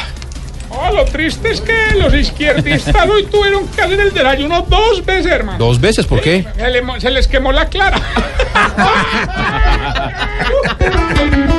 Lo 0.95 1.03
triste 1.03 1.51
es 1.51 1.59
que 1.59 1.95
los 1.95 2.13
izquierdistas 2.13 3.09
hoy 3.09 3.25
tuvieron 3.25 3.67
que 3.67 3.81
hacer 3.81 3.99
el 3.99 4.13
desayuno 4.13 4.61
dos 4.61 5.03
veces, 5.03 5.25
hermano. 5.25 5.57
Dos 5.57 5.81
veces, 5.81 6.05
¿por 6.05 6.21
qué? 6.21 6.45
Se 6.99 7.11
les 7.11 7.27
quemó 7.27 7.51
la 7.51 7.65
clara. 7.67 7.99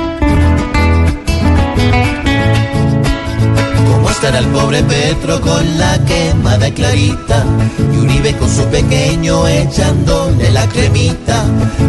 estará 4.17 4.39
el 4.39 4.47
pobre 4.47 4.83
Petro 4.83 5.41
con 5.43 5.79
la 5.79 5.99
quemada 6.07 6.71
clarita? 6.71 7.45
Y 7.93 7.99
Uribe 7.99 8.35
con 8.37 8.49
su 8.49 8.65
pequeño 8.65 9.47
echándole 9.47 10.51
la 10.53 10.67
cremita. 10.69 11.45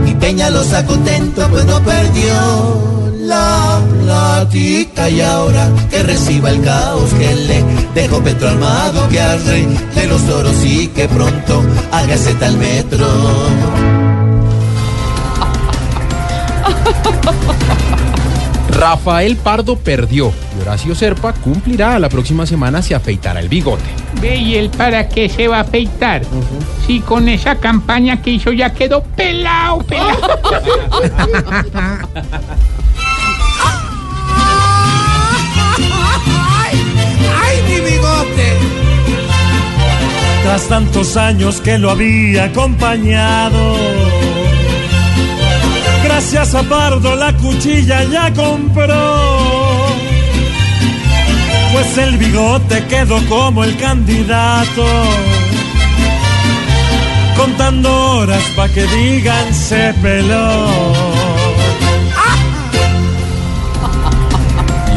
Y 0.05 0.13
Peñalosa 0.15 0.85
contento 0.85 1.47
pues 1.49 1.63
no 1.65 1.81
perdió 1.81 3.13
la 3.21 3.79
platica. 4.03 5.09
Y 5.09 5.21
ahora 5.21 5.69
que 5.89 6.03
reciba 6.03 6.49
el 6.49 6.61
caos 6.61 7.13
que 7.13 7.33
le 7.33 7.63
dejó 7.95 8.21
Petro 8.21 8.49
armado, 8.49 9.07
que 9.07 9.21
al 9.21 9.41
rey 9.45 9.65
de 9.95 10.07
los 10.07 10.21
toros 10.23 10.65
y 10.65 10.87
que 10.87 11.07
pronto 11.07 11.63
hágase 11.91 12.33
tal 12.33 12.57
metro. 12.57 13.07
Rafael 18.89 19.35
Pardo 19.35 19.75
perdió 19.75 20.31
y 20.57 20.61
Horacio 20.61 20.95
Serpa 20.95 21.33
cumplirá 21.33 21.99
la 21.99 22.07
próxima 22.07 22.45
semana 22.45 22.81
se 22.81 22.95
afeitará 22.95 23.41
el 23.41 23.49
bigote. 23.49 23.83
Ve, 24.21 24.37
¿y 24.37 24.55
él 24.55 24.69
para 24.69 25.09
qué 25.09 25.27
se 25.27 25.49
va 25.49 25.57
a 25.57 25.61
afeitar? 25.61 26.21
Si 26.85 27.01
con 27.01 27.27
esa 27.27 27.57
campaña 27.57 28.21
que 28.21 28.29
hizo 28.29 28.53
ya 28.53 28.73
quedó 28.73 29.03
pelado, 29.03 29.79
pelado. 29.79 30.39
¡Ay, 37.43 37.61
mi 37.67 37.81
bigote! 37.91 38.57
Tras 40.43 40.65
tantos 40.69 41.17
años 41.17 41.59
que 41.59 41.77
lo 41.77 41.91
había 41.91 42.45
acompañado. 42.45 43.75
Gracias 46.19 46.55
a 46.55 46.63
Pardo 46.63 47.15
la 47.15 47.31
cuchilla 47.37 48.03
ya 48.05 48.33
compró. 48.33 49.85
Pues 51.71 51.97
el 51.99 52.17
bigote 52.17 52.83
quedó 52.87 53.23
como 53.29 53.63
el 53.63 53.77
candidato. 53.77 54.83
Contando 57.37 58.15
horas 58.15 58.41
pa' 58.55 58.67
que 58.67 58.87
digan 58.87 59.53
se 59.53 59.93
peló. 60.01 60.67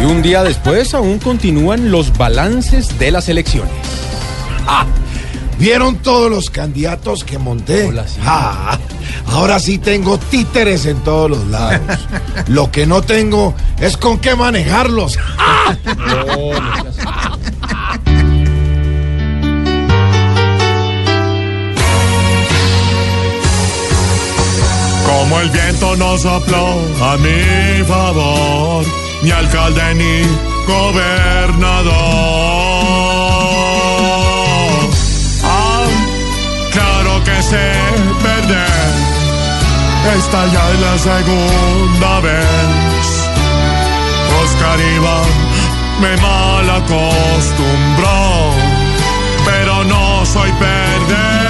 Y 0.01 0.05
un 0.07 0.23
día 0.23 0.43
después 0.43 0.95
aún 0.95 1.19
continúan 1.19 1.91
los 1.91 2.17
balances 2.17 2.99
de 2.99 3.11
las 3.11 3.29
elecciones. 3.29 3.75
Ah, 4.67 4.87
¿Vieron 5.59 5.97
todos 5.97 6.31
los 6.31 6.49
candidatos 6.49 7.25
que 7.25 7.37
monté? 7.37 7.93
Ah, 8.25 8.79
ahora 9.31 9.59
sí 9.59 9.79
tengo 9.79 10.19
títeres 10.19 10.87
en 10.87 11.01
todos 11.01 11.31
los 11.31 11.47
lados. 11.47 11.81
Lo 12.49 12.71
que 12.71 12.87
no 12.87 13.03
tengo 13.03 13.55
es 13.79 13.97
con 13.97 14.19
qué 14.19 14.35
manejarlos. 14.35 15.19
Como 25.07 25.41
el 25.41 25.51
viento 25.51 25.97
no 25.97 26.17
sopló 26.19 26.67
a 27.03 27.17
mi 27.19 27.85
favor, 27.85 28.85
ni 29.23 29.31
alcalde 29.31 29.95
ni 29.95 30.23
gobernador. 30.67 31.95
Ah, 35.45 35.85
claro 36.73 37.23
que 37.25 37.43
sé 37.43 37.73
perder, 38.23 38.69
esta 40.17 40.47
ya 40.47 40.71
es 40.73 40.81
la 40.81 40.99
segunda 40.99 42.21
vez. 42.21 43.29
Oscar 44.43 44.81
Iván 44.81 45.31
me 46.01 46.17
mal 46.23 46.71
acostumbró, 46.71 48.53
pero 49.45 49.85
no 49.85 50.25
soy 50.27 50.51
perdedor 50.53 51.41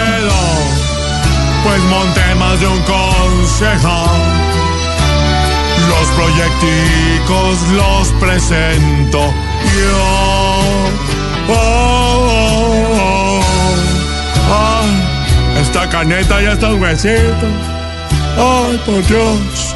pues 1.64 1.82
monté 1.84 2.34
más 2.36 2.60
de 2.60 2.66
un 2.66 2.80
concejal. 2.82 4.08
Los 5.88 6.08
proyecticos 6.16 7.68
los 7.72 8.08
presento 8.20 9.34
yo. 9.76 10.10
Oh, 11.48 11.54
oh, 11.54 12.30
oh, 12.98 13.40
oh. 14.50 15.60
Esta 15.60 15.88
caneta 15.88 16.42
y 16.42 16.46
estos 16.46 16.80
huesitos. 16.80 17.79
Ay, 18.36 18.80
por 18.86 19.06
Dios. 19.06 19.74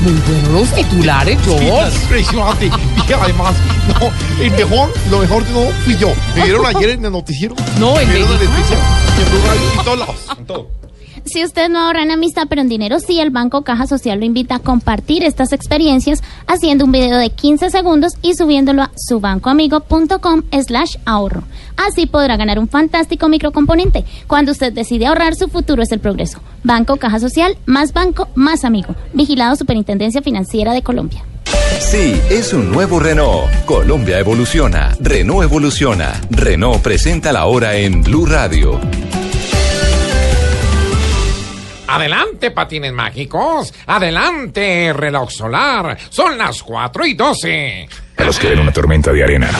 Muy 0.00 0.12
buenos 0.12 0.48
los 0.50 0.74
titulares, 0.74 1.38
yo. 1.46 1.56
Impresionante. 2.02 2.70
Y 3.08 3.12
además, 3.12 3.54
no, 4.00 4.10
el 4.42 4.50
mejor, 4.50 4.92
lo 5.10 5.18
mejor 5.18 5.44
de 5.44 5.52
todo 5.52 5.70
fui 5.84 5.96
yo. 5.96 6.12
Me 6.34 6.44
vieron 6.44 6.66
ayer 6.66 6.90
en 6.90 7.04
el 7.04 7.12
noticiero. 7.12 7.54
No, 7.78 7.98
en 7.98 8.08
vieron 8.08 8.08
México. 8.08 8.32
Leticia, 8.32 8.78
en 9.18 9.46
Radio, 9.46 9.70
en 9.78 9.84
todos 9.84 9.98
lados. 9.98 10.83
Si 11.24 11.42
usted 11.42 11.70
no 11.70 11.78
ahorra 11.78 12.02
en 12.02 12.10
amistad 12.10 12.46
pero 12.48 12.60
en 12.60 12.68
dinero, 12.68 13.00
sí, 13.00 13.18
el 13.18 13.30
Banco 13.30 13.62
Caja 13.62 13.86
Social 13.86 14.18
lo 14.18 14.26
invita 14.26 14.56
a 14.56 14.58
compartir 14.58 15.24
estas 15.24 15.52
experiencias 15.52 16.22
haciendo 16.46 16.84
un 16.84 16.92
video 16.92 17.16
de 17.16 17.30
15 17.30 17.70
segundos 17.70 18.12
y 18.20 18.34
subiéndolo 18.34 18.82
a 18.82 18.90
subancoamigo.com 18.94 20.42
slash 20.66 20.96
ahorro. 21.06 21.44
Así 21.76 22.06
podrá 22.06 22.36
ganar 22.36 22.58
un 22.58 22.68
fantástico 22.68 23.28
microcomponente. 23.28 24.04
Cuando 24.26 24.52
usted 24.52 24.72
decide 24.72 25.06
ahorrar, 25.06 25.34
su 25.34 25.48
futuro 25.48 25.82
es 25.82 25.92
el 25.92 26.00
progreso. 26.00 26.40
Banco 26.62 26.96
Caja 26.96 27.18
Social, 27.18 27.56
más 27.64 27.92
banco, 27.92 28.28
más 28.34 28.64
amigo. 28.64 28.94
Vigilado 29.14 29.56
Superintendencia 29.56 30.20
Financiera 30.20 30.72
de 30.72 30.82
Colombia. 30.82 31.24
Sí, 31.80 32.20
es 32.30 32.52
un 32.52 32.70
nuevo 32.70 33.00
Renault. 33.00 33.50
Colombia 33.64 34.18
evoluciona. 34.18 34.94
Renault 35.00 35.44
evoluciona. 35.44 36.20
Renault 36.30 36.82
presenta 36.82 37.32
la 37.32 37.46
hora 37.46 37.76
en 37.76 38.02
Blue 38.02 38.26
Radio. 38.26 38.80
Adelante, 41.86 42.50
patines 42.50 42.92
mágicos. 42.92 43.74
Adelante, 43.86 44.92
reloj 44.92 45.30
solar. 45.30 45.96
Son 46.08 46.36
las 46.38 46.62
4 46.62 47.06
y 47.06 47.14
12. 47.14 47.88
Para 48.16 48.26
los 48.26 48.38
que 48.38 48.48
ven 48.48 48.60
una 48.60 48.72
tormenta 48.72 49.12
de 49.12 49.22
arena, 49.22 49.50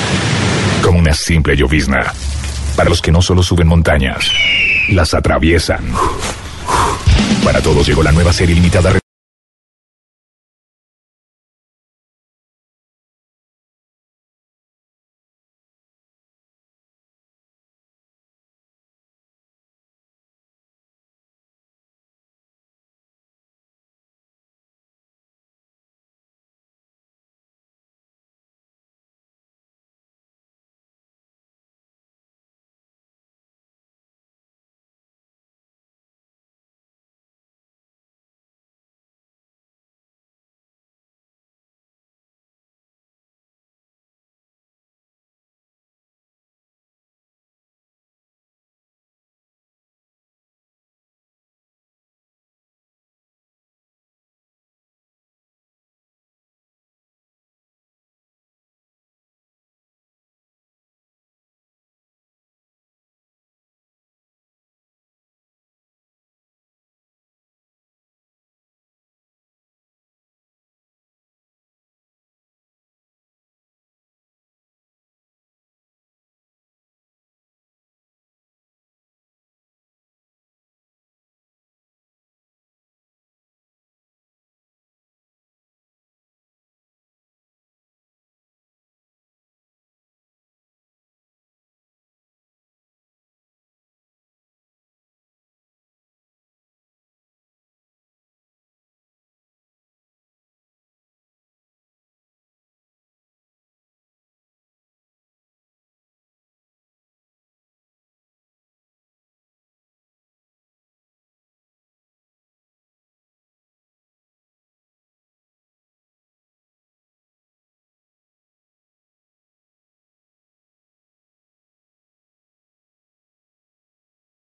como 0.83 0.99
una 0.99 1.13
simple 1.15 1.57
llovizna. 1.57 2.13
Para 2.77 2.89
los 2.89 3.01
que 3.01 3.13
no 3.13 3.23
solo 3.23 3.43
suben 3.43 3.69
montañas, 3.69 4.31
las 4.89 5.15
atraviesan. 5.15 5.85
Para 7.45 7.61
todos 7.61 7.87
llegó 7.87 8.03
la 8.03 8.13
nueva 8.13 8.33
serie 8.33 8.55
limitada 8.55 8.91